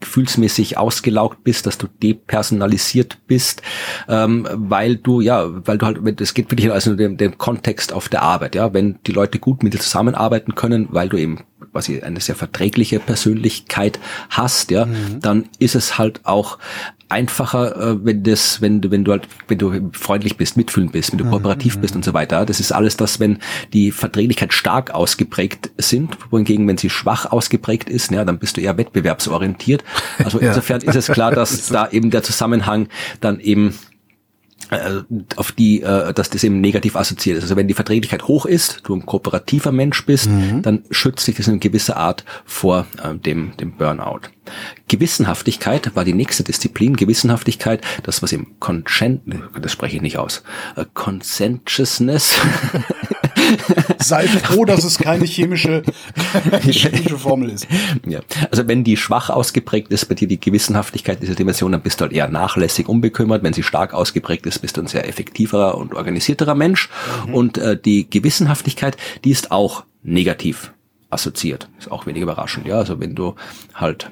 gefühlsmäßig 0.00 0.78
ausgelaugt 0.78 1.44
bist, 1.44 1.66
dass 1.66 1.78
du 1.78 1.86
depersonalisiert 2.02 3.18
bist, 3.26 3.62
ähm, 4.08 4.48
weil 4.52 4.96
du 4.96 5.20
ja, 5.20 5.46
weil 5.66 5.78
du 5.78 5.86
halt, 5.86 6.20
es 6.20 6.34
geht 6.34 6.50
wirklich 6.50 6.70
also 6.72 6.94
dem, 6.94 7.16
dem 7.16 7.38
Kontext 7.38 7.92
auf 7.92 8.08
der 8.08 8.22
Arbeit, 8.22 8.54
ja, 8.54 8.72
wenn 8.72 8.98
die 9.06 9.12
Leute 9.12 9.38
gut 9.38 9.62
mit 9.62 9.74
dir 9.74 9.80
zusammenarbeiten 9.80 10.54
können, 10.54 10.88
weil 10.90 11.08
du 11.08 11.16
eben 11.16 11.44
quasi 11.76 12.00
eine 12.00 12.22
sehr 12.22 12.34
verträgliche 12.34 13.00
Persönlichkeit 13.00 13.98
hast, 14.30 14.70
ja, 14.70 14.86
mhm. 14.86 15.20
dann 15.20 15.44
ist 15.58 15.74
es 15.74 15.98
halt 15.98 16.20
auch 16.24 16.56
einfacher, 17.10 17.76
äh, 17.76 18.04
wenn 18.04 18.22
das, 18.22 18.62
wenn 18.62 18.80
du, 18.80 18.90
wenn 18.90 19.04
du 19.04 19.12
halt, 19.12 19.28
wenn 19.46 19.58
du 19.58 19.90
freundlich 19.92 20.38
bist, 20.38 20.56
mitfühlend 20.56 20.92
bist, 20.92 21.12
wenn 21.12 21.18
du 21.18 21.26
mhm, 21.26 21.32
kooperativ 21.32 21.76
mhm. 21.76 21.80
bist 21.82 21.96
und 21.96 22.02
so 22.02 22.14
weiter. 22.14 22.46
Das 22.46 22.60
ist 22.60 22.72
alles 22.72 22.96
das, 22.96 23.20
wenn 23.20 23.40
die 23.74 23.92
Verträglichkeit 23.92 24.54
stark 24.54 24.94
ausgeprägt 24.94 25.70
sind, 25.76 26.16
wohingegen, 26.30 26.66
wenn 26.66 26.78
sie 26.78 26.88
schwach 26.88 27.26
ausgeprägt 27.26 27.90
ist, 27.90 28.10
ja, 28.10 28.24
dann 28.24 28.38
bist 28.38 28.56
du 28.56 28.62
eher 28.62 28.78
wettbewerbsorientiert. 28.78 29.84
Also 30.24 30.40
ja. 30.40 30.48
insofern 30.48 30.80
ist 30.80 30.96
es 30.96 31.08
klar, 31.08 31.30
dass 31.30 31.66
da 31.68 31.88
eben 31.90 32.10
der 32.10 32.22
Zusammenhang 32.22 32.88
dann 33.20 33.38
eben 33.38 33.74
auf 35.36 35.52
die, 35.52 35.82
äh, 35.82 36.12
dass 36.12 36.30
das 36.30 36.44
eben 36.44 36.60
negativ 36.60 36.96
assoziiert 36.96 37.38
ist. 37.38 37.44
Also 37.44 37.56
wenn 37.56 37.68
die 37.68 37.74
Verträglichkeit 37.74 38.24
hoch 38.24 38.46
ist, 38.46 38.80
du 38.84 38.94
ein 38.94 39.06
kooperativer 39.06 39.72
Mensch 39.72 40.04
bist, 40.06 40.28
mhm. 40.28 40.62
dann 40.62 40.84
schützt 40.90 41.24
sich 41.24 41.36
das 41.36 41.48
in 41.48 41.60
gewisser 41.60 41.96
Art 41.96 42.24
vor 42.44 42.86
äh, 43.02 43.14
dem, 43.14 43.56
dem 43.58 43.72
Burnout. 43.72 44.20
Gewissenhaftigkeit 44.88 45.94
war 45.94 46.04
die 46.04 46.12
nächste 46.12 46.44
Disziplin. 46.44 46.96
Gewissenhaftigkeit, 46.96 47.82
das 48.02 48.22
was 48.22 48.32
im 48.32 48.58
Consent, 48.60 49.22
das 49.60 49.72
spreche 49.72 49.96
ich 49.96 50.02
nicht 50.02 50.18
aus, 50.18 50.42
Conscientiousness 50.94 52.38
Sei 53.98 54.26
froh, 54.26 54.64
dass 54.64 54.84
es 54.84 54.98
keine 54.98 55.24
chemische, 55.24 55.82
chemische 56.62 57.18
Formel 57.18 57.50
ist. 57.50 57.66
Ja. 58.06 58.20
Also 58.50 58.66
wenn 58.68 58.84
die 58.84 58.96
schwach 58.96 59.30
ausgeprägt 59.30 59.90
ist 59.90 60.06
bei 60.06 60.14
dir 60.14 60.28
die 60.28 60.40
Gewissenhaftigkeit 60.40 61.20
dieser 61.22 61.34
Dimension, 61.34 61.72
dann 61.72 61.82
bist 61.82 62.00
du 62.00 62.04
halt 62.04 62.12
eher 62.12 62.28
nachlässig, 62.28 62.88
unbekümmert. 62.88 63.42
Wenn 63.42 63.52
sie 63.52 63.62
stark 63.62 63.94
ausgeprägt 63.94 64.46
ist, 64.46 64.60
bist 64.60 64.76
du 64.76 64.82
ein 64.82 64.86
sehr 64.86 65.08
effektiverer 65.08 65.76
und 65.76 65.94
organisierterer 65.94 66.54
Mensch. 66.54 66.88
Mhm. 67.26 67.34
Und 67.34 67.58
äh, 67.58 67.78
die 67.78 68.08
Gewissenhaftigkeit, 68.08 68.96
die 69.24 69.30
ist 69.30 69.50
auch 69.50 69.84
negativ 70.02 70.72
assoziiert. 71.10 71.68
Ist 71.78 71.90
auch 71.90 72.06
wenig 72.06 72.22
überraschend, 72.22 72.66
ja. 72.66 72.76
Also 72.76 73.00
wenn 73.00 73.14
du 73.14 73.34
halt 73.74 74.10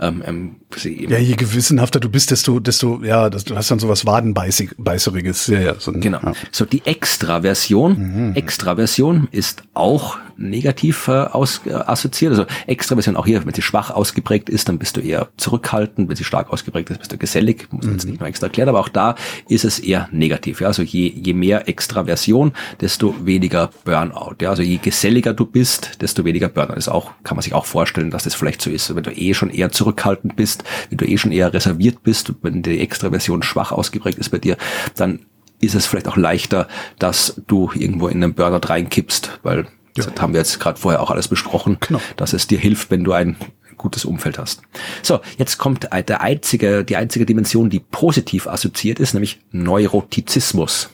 ähm, 0.00 0.56
ähm, 0.84 1.10
ja, 1.10 1.18
je 1.18 1.34
gewissenhafter 1.36 2.00
du 2.00 2.08
bist, 2.08 2.30
desto, 2.30 2.60
desto, 2.60 3.02
ja, 3.02 3.30
das, 3.30 3.44
du 3.44 3.56
hast 3.56 3.70
dann 3.70 3.78
sowas 3.78 4.06
Wadenbeißeriges. 4.06 5.46
Ja, 5.48 5.60
ja, 5.60 5.74
so, 5.78 5.92
genau. 5.92 6.20
Ja. 6.22 6.32
So 6.52 6.64
die 6.64 6.84
Extraversion. 6.84 8.28
Mhm. 8.28 8.34
Extraversion 8.34 9.28
ist 9.30 9.62
auch 9.74 10.18
negativ 10.36 11.08
äh, 11.08 11.12
aus, 11.12 11.62
äh, 11.66 11.72
assoziiert. 11.72 12.32
Also 12.32 12.46
Extraversion 12.66 13.16
auch 13.16 13.26
hier, 13.26 13.44
wenn 13.44 13.54
sie 13.54 13.62
schwach 13.62 13.90
ausgeprägt 13.90 14.48
ist, 14.48 14.68
dann 14.68 14.78
bist 14.78 14.96
du 14.96 15.00
eher 15.00 15.28
zurückhaltend. 15.36 16.08
Wenn 16.08 16.16
sie 16.16 16.24
stark 16.24 16.50
ausgeprägt 16.50 16.90
ist, 16.90 16.98
bist 16.98 17.12
du 17.12 17.18
gesellig. 17.18 17.68
Muss 17.70 17.86
mhm. 17.86 17.92
jetzt 17.92 18.06
nicht 18.06 18.20
mehr 18.20 18.28
extra 18.28 18.46
erklären, 18.46 18.68
aber 18.68 18.80
auch 18.80 18.88
da 18.88 19.14
ist 19.48 19.64
es 19.64 19.78
eher 19.78 20.08
negativ. 20.12 20.60
Ja? 20.60 20.68
Also 20.68 20.82
je, 20.82 21.08
je 21.08 21.32
mehr 21.32 21.68
Extraversion, 21.68 22.52
desto 22.80 23.14
weniger 23.24 23.70
Burnout. 23.84 24.36
Ja? 24.40 24.50
Also 24.50 24.62
je 24.62 24.76
geselliger 24.76 25.32
du 25.32 25.46
bist, 25.46 26.02
desto 26.02 26.24
weniger 26.24 26.48
Burnout. 26.48 26.74
Das 26.74 26.86
ist 26.86 26.92
auch, 26.92 27.12
kann 27.24 27.36
man 27.36 27.42
sich 27.42 27.54
auch 27.54 27.66
vorstellen, 27.66 28.10
dass 28.10 28.24
das 28.24 28.34
vielleicht 28.34 28.60
so 28.60 28.70
ist. 28.70 28.94
Wenn 28.94 29.02
du 29.02 29.12
eh 29.12 29.34
schon 29.34 29.50
eher 29.50 29.70
zurückhaltend 29.72 30.36
bist, 30.36 30.64
wenn 30.90 30.98
du 30.98 31.06
eh 31.06 31.18
schon 31.18 31.32
eher 31.32 31.52
reserviert 31.52 32.02
bist, 32.02 32.32
wenn 32.42 32.62
die 32.62 32.80
Extraversion 32.80 33.42
schwach 33.42 33.72
ausgeprägt 33.72 34.18
ist 34.18 34.30
bei 34.30 34.38
dir, 34.38 34.56
dann 34.96 35.20
ist 35.60 35.74
es 35.74 35.86
vielleicht 35.86 36.08
auch 36.08 36.16
leichter, 36.16 36.68
dass 36.98 37.40
du 37.46 37.70
irgendwo 37.74 38.08
in 38.08 38.22
einen 38.22 38.34
Burnout 38.34 38.68
reinkippst, 38.68 39.40
weil 39.42 39.66
ja. 39.96 40.04
Das 40.04 40.20
haben 40.20 40.34
wir 40.34 40.40
jetzt 40.40 40.60
gerade 40.60 40.78
vorher 40.78 41.00
auch 41.00 41.10
alles 41.10 41.28
besprochen, 41.28 41.78
genau. 41.80 42.00
dass 42.16 42.32
es 42.32 42.46
dir 42.46 42.58
hilft, 42.58 42.90
wenn 42.90 43.02
du 43.02 43.12
ein 43.12 43.36
gutes 43.76 44.04
Umfeld 44.04 44.38
hast. 44.38 44.62
So, 45.02 45.20
jetzt 45.38 45.58
kommt 45.58 45.88
der 45.92 46.20
einzige, 46.20 46.84
die 46.84 46.96
einzige 46.96 47.26
Dimension, 47.26 47.70
die 47.70 47.80
positiv 47.80 48.46
assoziiert 48.46 49.00
ist, 49.00 49.14
nämlich 49.14 49.40
Neurotizismus. 49.52 50.90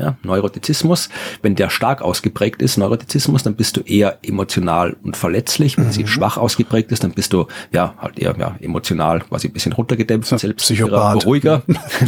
Ja, 0.00 0.16
Neurotizismus, 0.22 1.10
wenn 1.42 1.56
der 1.56 1.68
stark 1.68 2.00
ausgeprägt 2.00 2.62
ist, 2.62 2.78
Neurotizismus, 2.78 3.42
dann 3.42 3.54
bist 3.54 3.76
du 3.76 3.82
eher 3.82 4.18
emotional 4.22 4.96
und 5.02 5.14
verletzlich. 5.14 5.76
Wenn 5.76 5.88
mhm. 5.88 5.92
sie 5.92 6.06
schwach 6.06 6.38
ausgeprägt 6.38 6.90
ist, 6.90 7.04
dann 7.04 7.10
bist 7.10 7.34
du 7.34 7.48
ja 7.70 7.94
halt 7.98 8.18
eher 8.18 8.34
ja, 8.38 8.56
emotional 8.60 9.20
quasi 9.20 9.48
ein 9.48 9.52
bisschen 9.52 9.74
runtergedämpft, 9.74 10.38
selbst 10.38 10.66
ruhiger. 11.26 11.62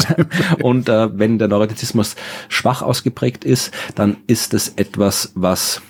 und 0.62 0.88
äh, 0.88 1.18
wenn 1.18 1.38
der 1.38 1.48
Neurotizismus 1.48 2.16
schwach 2.48 2.80
ausgeprägt 2.80 3.44
ist, 3.44 3.72
dann 3.94 4.16
ist 4.26 4.54
es 4.54 4.70
etwas, 4.70 5.32
was 5.34 5.82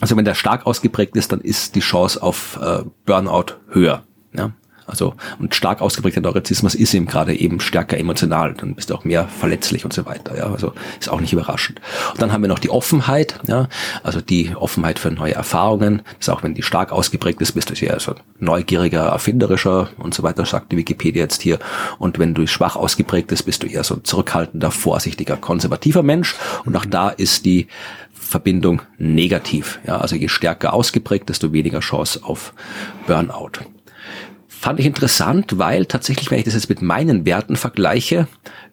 also 0.00 0.16
wenn 0.16 0.24
der 0.24 0.34
stark 0.34 0.66
ausgeprägt 0.66 1.16
ist, 1.16 1.32
dann 1.32 1.40
ist 1.40 1.74
die 1.74 1.80
Chance 1.80 2.22
auf 2.22 2.58
äh, 2.62 2.82
Burnout 3.04 3.54
höher. 3.68 4.02
Ja? 4.32 4.52
Also, 4.88 5.14
und 5.38 5.54
stark 5.54 5.82
ausgeprägter 5.82 6.22
Neurozismus 6.22 6.74
ist 6.74 6.94
eben 6.94 7.06
gerade 7.06 7.38
eben 7.38 7.60
stärker 7.60 7.98
emotional. 7.98 8.54
Dann 8.54 8.74
bist 8.74 8.90
du 8.90 8.94
auch 8.94 9.04
mehr 9.04 9.28
verletzlich 9.28 9.84
und 9.84 9.92
so 9.92 10.06
weiter. 10.06 10.36
Ja, 10.36 10.50
also 10.50 10.72
ist 10.98 11.10
auch 11.10 11.20
nicht 11.20 11.32
überraschend. 11.32 11.80
Und 12.12 12.22
dann 12.22 12.32
haben 12.32 12.42
wir 12.42 12.48
noch 12.48 12.58
die 12.58 12.70
Offenheit. 12.70 13.38
Ja, 13.46 13.68
also 14.02 14.20
die 14.20 14.56
Offenheit 14.56 14.98
für 14.98 15.10
neue 15.10 15.34
Erfahrungen. 15.34 16.02
Das 16.18 16.28
ist 16.28 16.30
auch 16.30 16.42
wenn 16.42 16.54
die 16.54 16.62
stark 16.62 16.90
ausgeprägt 16.90 17.40
ist, 17.42 17.52
bist 17.52 17.70
du 17.70 17.74
sehr 17.74 18.00
so 18.00 18.14
neugieriger, 18.40 19.06
erfinderischer 19.08 19.90
und 19.98 20.14
so 20.14 20.22
weiter, 20.22 20.46
sagt 20.46 20.72
die 20.72 20.78
Wikipedia 20.78 21.22
jetzt 21.22 21.42
hier. 21.42 21.58
Und 21.98 22.18
wenn 22.18 22.34
du 22.34 22.46
schwach 22.46 22.76
ausgeprägt 22.76 23.28
bist, 23.28 23.44
bist 23.44 23.62
du 23.62 23.66
eher 23.66 23.84
so 23.84 23.96
zurückhaltender, 23.96 24.70
vorsichtiger, 24.70 25.36
konservativer 25.36 26.02
Mensch. 26.02 26.34
Und 26.64 26.76
auch 26.76 26.86
da 26.86 27.10
ist 27.10 27.44
die 27.44 27.68
Verbindung 28.12 28.82
negativ. 28.98 29.80
Ja, 29.86 29.98
also 29.98 30.16
je 30.16 30.28
stärker 30.28 30.74
ausgeprägt, 30.74 31.28
desto 31.28 31.52
weniger 31.52 31.80
Chance 31.80 32.20
auf 32.22 32.52
Burnout. 33.06 33.52
Fand 34.60 34.80
ich 34.80 34.86
interessant, 34.86 35.58
weil 35.58 35.86
tatsächlich, 35.86 36.32
wenn 36.32 36.38
ich 36.40 36.44
das 36.44 36.54
jetzt 36.54 36.68
mit 36.68 36.82
meinen 36.82 37.24
Werten 37.24 37.54
vergleiche, 37.54 38.26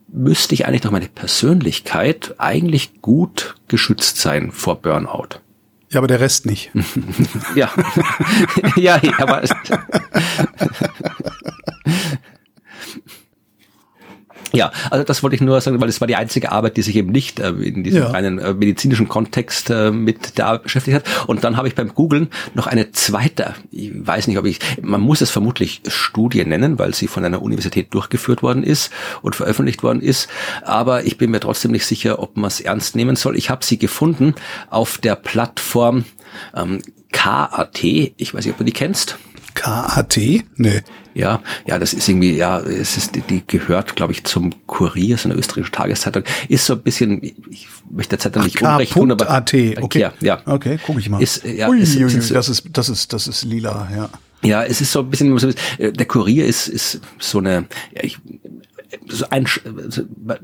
müsste 0.07 0.55
ich 0.55 0.65
eigentlich 0.65 0.81
durch 0.81 0.91
meine 0.91 1.07
Persönlichkeit 1.07 2.33
eigentlich 2.39 3.03
gut 3.03 3.55
geschützt 3.67 4.17
sein 4.17 4.51
vor 4.51 4.81
Burnout. 4.81 5.39
Ja, 5.91 5.99
aber 5.99 6.07
der 6.07 6.19
Rest 6.19 6.47
nicht. 6.47 6.71
ja. 7.55 7.69
ja, 8.75 8.99
ja, 9.03 9.13
aber 9.19 9.43
Ja, 14.55 14.71
also 14.89 15.03
das 15.03 15.23
wollte 15.23 15.35
ich 15.35 15.41
nur 15.41 15.59
sagen, 15.61 15.79
weil 15.81 15.89
es 15.89 16.01
war 16.01 16.07
die 16.07 16.15
einzige 16.15 16.51
Arbeit, 16.51 16.77
die 16.77 16.81
sich 16.81 16.95
eben 16.95 17.11
nicht 17.11 17.39
äh, 17.39 17.49
in 17.49 17.83
diesem 17.83 18.03
ja. 18.03 18.09
reinen 18.09 18.39
äh, 18.39 18.53
medizinischen 18.53 19.07
Kontext 19.07 19.69
äh, 19.69 19.91
mit 19.91 20.37
der 20.37 20.59
beschäftigt 20.59 20.95
hat. 20.95 21.27
Und 21.27 21.43
dann 21.43 21.57
habe 21.57 21.67
ich 21.67 21.75
beim 21.75 21.93
Googlen 21.93 22.29
noch 22.53 22.67
eine 22.67 22.91
zweite, 22.91 23.55
ich 23.71 23.91
weiß 23.93 24.27
nicht, 24.27 24.37
ob 24.37 24.45
ich, 24.45 24.59
man 24.81 25.01
muss 25.01 25.21
es 25.21 25.31
vermutlich 25.31 25.81
Studie 25.87 26.45
nennen, 26.45 26.79
weil 26.79 26.93
sie 26.93 27.07
von 27.07 27.25
einer 27.25 27.41
Universität 27.41 27.93
durchgeführt 27.93 28.43
worden 28.43 28.63
ist 28.63 28.91
und 29.21 29.35
veröffentlicht 29.35 29.83
worden 29.83 30.01
ist. 30.01 30.29
Aber 30.63 31.05
ich 31.05 31.17
bin 31.17 31.31
mir 31.31 31.39
trotzdem 31.39 31.71
nicht 31.71 31.85
sicher, 31.85 32.19
ob 32.19 32.37
man 32.37 32.47
es 32.47 32.61
ernst 32.61 32.95
nehmen 32.95 33.15
soll. 33.15 33.37
Ich 33.37 33.49
habe 33.49 33.65
sie 33.65 33.77
gefunden 33.77 34.35
auf 34.69 34.97
der 34.97 35.15
Plattform 35.15 36.05
ähm, 36.55 36.81
KAT. 37.11 37.83
Ich 37.83 38.33
weiß 38.33 38.45
nicht, 38.45 38.53
ob 38.53 38.57
du 38.57 38.63
die 38.63 38.71
kennst. 38.71 39.17
KAT? 39.55 40.17
Nee. 40.55 40.81
Ja, 41.15 41.41
ja, 41.65 41.79
das 41.79 41.93
ist 41.93 42.07
irgendwie, 42.09 42.35
ja, 42.35 42.59
es 42.59 42.97
ist, 42.97 43.11
die 43.29 43.47
gehört, 43.47 43.95
glaube 43.95 44.11
ich, 44.11 44.25
zum 44.25 44.53
Kurier, 44.67 45.17
so 45.17 45.29
eine 45.29 45.37
österreichische 45.37 45.71
Tageszeitung. 45.71 46.23
Ist 46.49 46.65
so 46.65 46.73
ein 46.73 46.81
bisschen, 46.81 47.23
ich 47.23 47.67
möchte 47.89 48.11
der 48.11 48.19
Zeitung 48.19 48.43
nicht 48.43 48.61
unrecht 48.61 48.91
tun, 48.91 49.11
aber. 49.11 49.29
AT, 49.29 49.53
okay. 49.81 49.99
Ja, 49.99 50.13
ja. 50.19 50.41
Okay, 50.45 50.77
gucke 50.85 50.99
ich 50.99 51.09
mal. 51.09 51.21
Ist, 51.23 51.43
ja, 51.45 51.69
ui, 51.69 51.79
ist, 51.79 51.95
ist, 51.95 52.31
das 52.31 52.49
ist, 52.49 52.65
das 52.73 52.89
ist, 52.89 53.13
das 53.13 53.27
ist 53.27 53.43
lila, 53.45 53.89
ja. 53.95 54.09
Ja, 54.43 54.63
es 54.63 54.81
ist 54.81 54.91
so 54.91 54.99
ein 54.99 55.09
bisschen, 55.09 55.55
der 55.79 56.05
Kurier 56.05 56.45
ist, 56.45 56.67
ist 56.67 56.99
so 57.17 57.39
eine, 57.39 57.65
ja, 57.93 58.03
ich, 58.03 58.19
so 59.07 59.25
ein, 59.29 59.47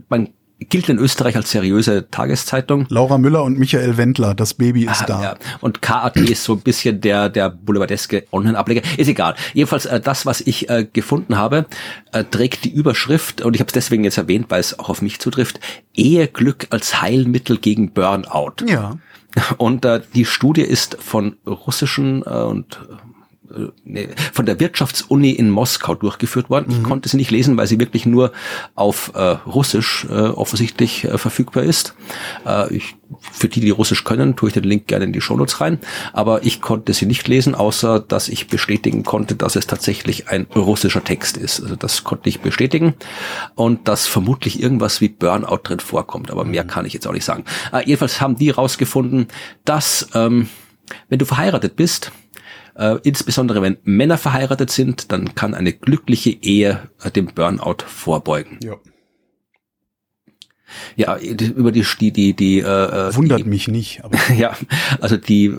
man 0.10 0.30
gilt 0.70 0.90
in 0.90 0.98
Österreich 0.98 1.36
als 1.36 1.52
seriöse 1.52 2.10
Tageszeitung. 2.10 2.86
Laura 2.90 3.18
Müller 3.18 3.44
und 3.44 3.58
Michael 3.58 3.98
Wendler, 3.98 4.34
das 4.36 4.54
Baby 4.54 4.86
ist 4.86 5.04
ah, 5.04 5.06
da. 5.06 5.24
Ja. 5.24 5.36
Und 5.60 5.82
KAT 5.82 6.18
ist 6.18 6.44
so 6.44 6.54
ein 6.54 6.62
bisschen 6.62 7.02
der, 7.02 7.30
der 7.30 7.50
boulevardeske 7.50 8.26
Online-Ableger. 8.32 8.82
Ist 8.98 9.08
egal. 9.08 9.36
Jedenfalls 9.54 9.86
äh, 9.86 10.00
das, 10.00 10.26
was 10.26 10.42
ich 10.42 10.70
äh, 10.70 10.88
gefunden 10.92 11.38
habe, 11.38 11.66
äh, 12.12 12.24
trägt 12.24 12.64
die 12.64 12.72
Überschrift, 12.72 13.42
und 13.42 13.56
ich 13.56 13.60
habe 13.60 13.68
es 13.68 13.74
deswegen 13.74 14.04
jetzt 14.04 14.18
erwähnt, 14.18 14.48
weil 14.50 14.60
es 14.60 14.78
auch 14.78 14.90
auf 14.90 15.02
mich 15.02 15.20
zutrifft, 15.20 15.60
Eheglück 15.94 16.68
als 16.70 17.02
Heilmittel 17.02 17.58
gegen 17.58 17.92
Burnout. 17.94 18.66
Ja. 18.68 18.98
Und 19.58 19.86
äh, 19.86 20.02
die 20.14 20.26
Studie 20.26 20.62
ist 20.62 20.98
von 21.00 21.38
russischen 21.48 22.24
äh, 22.26 22.30
und 22.30 22.80
äh, 23.86 24.08
von 24.34 24.46
der 24.46 24.60
Wirtschaftsuni 24.60 25.32
in 25.32 25.50
Moskau 25.50 25.96
durchgeführt 25.96 26.50
worden. 26.50 26.68
Ich 26.70 26.80
mhm. 26.80 26.84
konnte 26.84 27.10
sie 27.10 27.18
nicht 27.18 27.32
lesen, 27.32 27.58
weil 27.58 27.68
sie 27.68 27.80
wirklich 27.80 28.06
nur 28.06 28.32
auf 28.76 29.12
äh, 29.16 29.20
Russisch 29.22 30.06
äh, 30.10 30.14
offensichtlich 30.14 31.06
äh, 31.06 31.18
verfügbar 31.18 31.64
ist. 31.64 31.96
Äh, 32.46 32.76
ich, 32.76 32.96
für 33.32 33.48
die, 33.48 33.60
die 33.60 33.70
Russisch 33.70 34.04
können, 34.04 34.36
tue 34.36 34.50
ich 34.50 34.54
den 34.54 34.64
Link 34.64 34.88
gerne 34.88 35.06
in 35.06 35.14
die 35.14 35.22
Shownotes 35.22 35.62
rein. 35.62 35.80
Aber 36.14 36.44
ich 36.46 36.62
konnte 36.62 36.94
sie 36.94 37.06
nicht 37.06 37.28
lesen, 37.28 37.56
außer 37.56 38.00
dass 38.00 38.30
ich 38.30 38.48
bestätigen 38.48 39.04
konnte, 39.04 39.36
dass 39.36 39.56
es 39.56 39.68
tatsächlich 39.68 40.30
ein 40.30 40.48
russischer 40.56 41.04
Text 41.04 41.38
ist. 41.38 41.62
Also 41.62 41.76
das 41.76 42.04
konnte 42.04 42.30
ich 42.30 42.42
bestätigen. 42.42 42.94
Und 43.56 43.88
dass 43.88 44.08
vermutlich 44.08 44.62
irgendwas 44.62 45.02
wie 45.02 45.10
Burnout 45.10 45.60
drin 45.64 45.80
vorkommt. 45.80 46.32
Aber 46.32 46.46
mehr 46.46 46.64
mhm. 46.64 46.68
kann 46.68 46.86
ich 46.86 46.94
jetzt 46.94 47.08
auch 47.08 47.14
nicht 47.14 47.26
sagen. 47.26 47.46
Äh, 47.74 47.86
jedenfalls 47.86 48.22
haben 48.22 48.36
die 48.36 48.50
rausgefunden, 48.50 49.28
dass 49.66 50.08
ähm, 50.14 50.50
wenn 51.10 51.20
du 51.20 51.26
verheiratet 51.26 51.76
bist, 51.76 52.12
äh, 52.76 52.98
insbesondere 53.04 53.62
wenn 53.62 53.78
Männer 53.84 54.18
verheiratet 54.18 54.72
sind, 54.72 55.12
dann 55.12 55.36
kann 55.36 55.54
eine 55.54 55.74
glückliche 55.74 56.32
Ehe 56.32 56.90
äh, 57.04 57.12
dem 57.12 57.28
Burnout 57.28 57.84
vorbeugen. 57.86 58.60
Ja. 58.64 58.76
Ja, 60.96 61.18
über 61.18 61.72
die 61.72 61.86
die 62.00 62.12
die, 62.12 62.34
die 62.34 62.60
äh, 62.60 62.64
äh 62.64 63.16
wundert 63.16 63.40
die, 63.40 63.44
mich 63.44 63.68
nicht. 63.68 64.04
Aber. 64.04 64.18
ja, 64.38 64.54
also 65.00 65.18
die 65.18 65.56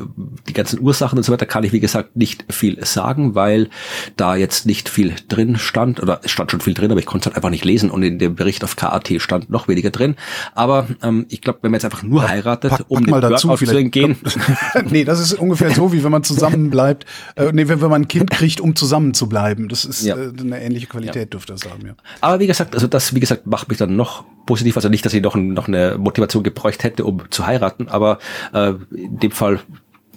die 0.49 0.53
ganzen 0.53 0.81
Ursachen 0.81 1.19
und 1.19 1.25
so 1.25 1.33
weiter 1.33 1.47
kann 1.47 1.65
ich 1.65 1.73
wie 1.73 1.81
gesagt 1.81 2.17
nicht 2.17 2.45
viel 2.53 2.85
sagen, 2.85 3.35
weil 3.35 3.69
da 4.17 4.37
jetzt 4.37 4.67
nicht 4.67 4.89
viel 4.89 5.15
drin 5.29 5.57
stand 5.57 6.03
oder 6.03 6.21
es 6.23 6.31
stand 6.31 6.51
schon 6.51 6.61
viel 6.61 6.75
drin, 6.75 6.91
aber 6.91 7.01
ich 7.01 7.07
konnte 7.07 7.23
es 7.23 7.27
halt 7.27 7.37
einfach 7.37 7.51
nicht 7.51 7.65
lesen 7.65 7.91
und 7.91 8.03
in 8.03 8.19
dem 8.19 8.35
Bericht 8.35 8.65
auf 8.65 8.77
KAT 8.77 9.13
stand 9.19 9.51
noch 9.51 9.69
weniger 9.69 9.91
drin. 9.91 10.17
Aber 10.55 10.87
ähm, 11.03 11.27
ich 11.29 11.41
glaube, 11.41 11.61
wenn 11.63 11.71
man 11.71 11.79
jetzt 11.79 11.85
einfach 11.85 12.03
nur 12.03 12.29
heiratet, 12.29 12.71
pack, 12.71 12.81
pack 12.81 12.91
um 12.91 13.03
mal 13.05 13.21
dazu, 13.21 13.55
zu 13.55 13.77
entgehen. 13.77 14.17
nee, 14.91 15.05
das 15.05 15.21
ist 15.21 15.35
ungefähr 15.35 15.71
so, 15.71 15.93
wie 15.93 16.05
wenn 16.05 16.11
man 16.11 16.25
zusammen 16.25 16.71
bleibt. 16.71 17.07
Äh, 17.37 17.53
nee, 17.53 17.69
wenn, 17.69 17.81
wenn 17.81 17.91
man 17.91 18.03
ein 18.03 18.09
Kind 18.09 18.31
kriegt, 18.31 18.61
um 18.61 18.77
zusammen 18.77 19.15
zu 19.15 19.29
bleiben. 19.29 19.69
Das 19.69 19.85
ist 19.85 20.05
ja. 20.05 20.17
äh, 20.17 20.33
eine 20.39 20.63
ähnliche 20.63 20.87
Qualität, 20.87 21.17
ja. 21.17 21.25
dürfte 21.27 21.53
das 21.53 21.65
haben, 21.69 21.87
ja. 21.87 21.95
Aber 22.21 22.41
wie 22.41 22.47
gesagt, 22.47 22.75
also 22.75 22.87
das, 22.87 23.15
wie 23.15 23.21
gesagt, 23.21 23.47
macht 23.47 23.69
mich 23.69 23.79
dann 23.79 23.97
noch 23.97 24.25
positiv, 24.47 24.77
also 24.77 24.89
nicht, 24.89 25.05
dass 25.05 25.15
ich 25.15 25.23
noch, 25.23 25.37
noch 25.37 25.69
eine 25.69 25.97
Motivation 25.99 26.43
gebräucht 26.43 26.85
hätte, 26.85 27.05
um 27.05 27.31
zu 27.31 27.47
heiraten, 27.47 27.89
aber 27.89 28.19
äh, 28.53 28.73
in 28.91 29.19
dem 29.19 29.31
Fall 29.31 29.61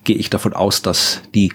gehe 0.03 0.15
ich 0.15 0.29
davon 0.29 0.53
aus, 0.53 0.81
dass 0.81 1.21
die 1.33 1.51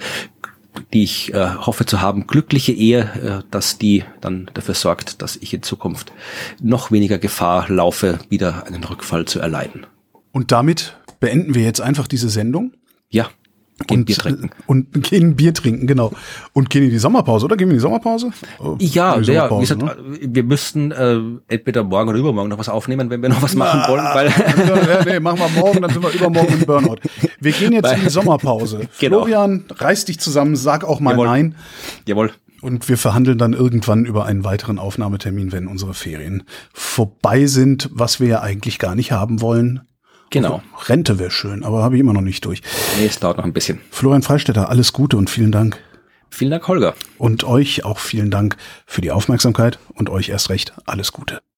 die 0.93 1.03
ich 1.03 1.35
äh, 1.35 1.55
hoffe 1.57 1.85
zu 1.85 2.01
haben, 2.01 2.27
glückliche 2.27 2.73
Ehe, 2.73 3.43
äh, 3.43 3.51
dass 3.51 3.79
die 3.79 4.05
dann 4.21 4.51
dafür 4.55 4.75
sorgt, 4.75 5.21
dass 5.23 5.37
ich 5.37 5.53
in 5.53 5.63
Zukunft 5.63 6.13
noch 6.63 6.91
weniger 6.91 7.19
Gefahr 7.19 7.69
laufe, 7.69 8.21
wieder 8.29 8.67
einen 8.67 8.85
Rückfall 8.85 9.25
zu 9.25 9.41
erleiden. 9.41 9.87
Und 10.33 10.53
damit 10.53 10.97
beenden 11.19 11.55
wir 11.55 11.63
jetzt 11.63 11.81
einfach 11.81 12.07
diese 12.07 12.29
Sendung. 12.29 12.73
Ja. 13.09 13.29
Gehen 13.87 14.01
und, 14.01 14.05
Bier 14.05 14.17
trinken. 14.17 14.51
Und 14.67 15.03
gehen 15.03 15.37
Bier 15.37 15.55
trinken, 15.55 15.87
genau. 15.87 16.13
Und 16.53 16.71
gehen 16.71 16.85
in 16.85 16.91
die 16.91 16.99
Sommerpause, 16.99 17.47
oder? 17.47 17.57
Gehen 17.57 17.69
wir 17.69 17.73
in 17.73 17.79
die 17.79 17.83
Sommerpause? 17.83 18.31
Ja, 18.79 19.17
die 19.17 19.25
Sommerpause, 19.25 19.33
ja, 19.33 19.51
wie 19.51 19.61
gesagt, 19.61 19.83
ne? 19.83 20.19
wir 20.35 20.45
müssten 20.45 20.91
äh, 20.93 21.19
entweder 21.49 21.83
morgen 21.85 22.11
oder 22.11 22.19
übermorgen 22.19 22.51
noch 22.51 22.59
was 22.59 22.69
aufnehmen, 22.69 23.11
wenn 23.11 23.23
wir 23.23 23.31
noch 23.31 23.43
was 23.43 23.55
machen 23.55 23.81
wollen. 23.89 24.05
Weil 24.05 24.29
ja, 24.29 25.05
nee, 25.05 25.21
machen 25.21 25.39
wir 25.39 25.61
morgen, 25.61 25.83
dann 25.83 25.91
sind 25.91 26.03
wir 26.03 26.11
übermorgen 26.11 26.53
im 26.53 26.67
Burnout. 26.67 26.99
Wir 27.41 27.53
gehen 27.53 27.73
jetzt 27.73 27.93
in 27.93 28.01
die 28.03 28.11
Sommerpause. 28.11 28.89
Genau. 29.01 29.25
Florian, 29.25 29.65
reiß 29.71 30.05
dich 30.05 30.21
zusammen, 30.21 30.57
sag 30.57 30.85
auch 30.85 31.01
mal 31.01 31.13
Jawohl. 31.13 31.27
nein. 31.27 31.55
Jawohl. 32.07 32.33
Und 32.61 32.89
wir 32.89 32.99
verhandeln 32.99 33.39
dann 33.39 33.55
irgendwann 33.55 34.05
über 34.05 34.27
einen 34.27 34.45
weiteren 34.45 34.79
Aufnahmetermin, 34.79 35.51
wenn 35.53 35.67
unsere 35.67 35.95
Ferien 35.95 36.43
vorbei 36.75 37.47
sind, 37.47 37.89
was 37.93 38.21
wir 38.21 38.29
ja 38.29 38.41
eigentlich 38.43 38.79
gar 38.79 38.95
nicht 38.95 39.13
haben 39.13 39.41
wollen. 39.41 39.81
Genau. 40.31 40.63
Also, 40.77 40.93
Rente 40.93 41.19
wäre 41.19 41.31
schön, 41.31 41.65
aber 41.65 41.83
habe 41.83 41.97
ich 41.97 42.01
immer 42.01 42.13
noch 42.13 42.21
nicht 42.21 42.45
durch. 42.45 42.63
Nee, 42.99 43.07
es 43.07 43.19
dauert 43.19 43.37
noch 43.37 43.45
ein 43.45 43.53
bisschen. 43.53 43.81
Florian 43.91 44.23
Freistetter, 44.23 44.69
alles 44.69 44.93
Gute 44.93 45.17
und 45.17 45.29
vielen 45.29 45.53
Dank. 45.53 45.79
Vielen 46.31 46.53
Dank, 46.53 46.67
Holger. 46.69 46.95
Und 47.19 47.43
euch 47.45 47.85
auch 47.85 47.99
vielen 47.99 48.31
Dank 48.31 48.57
für 48.87 49.01
die 49.01 49.11
Aufmerksamkeit 49.11 49.79
und 49.95 50.09
euch 50.09 50.29
erst 50.29 50.49
recht 50.49 50.73
alles 50.87 51.13
Gute. 51.13 51.41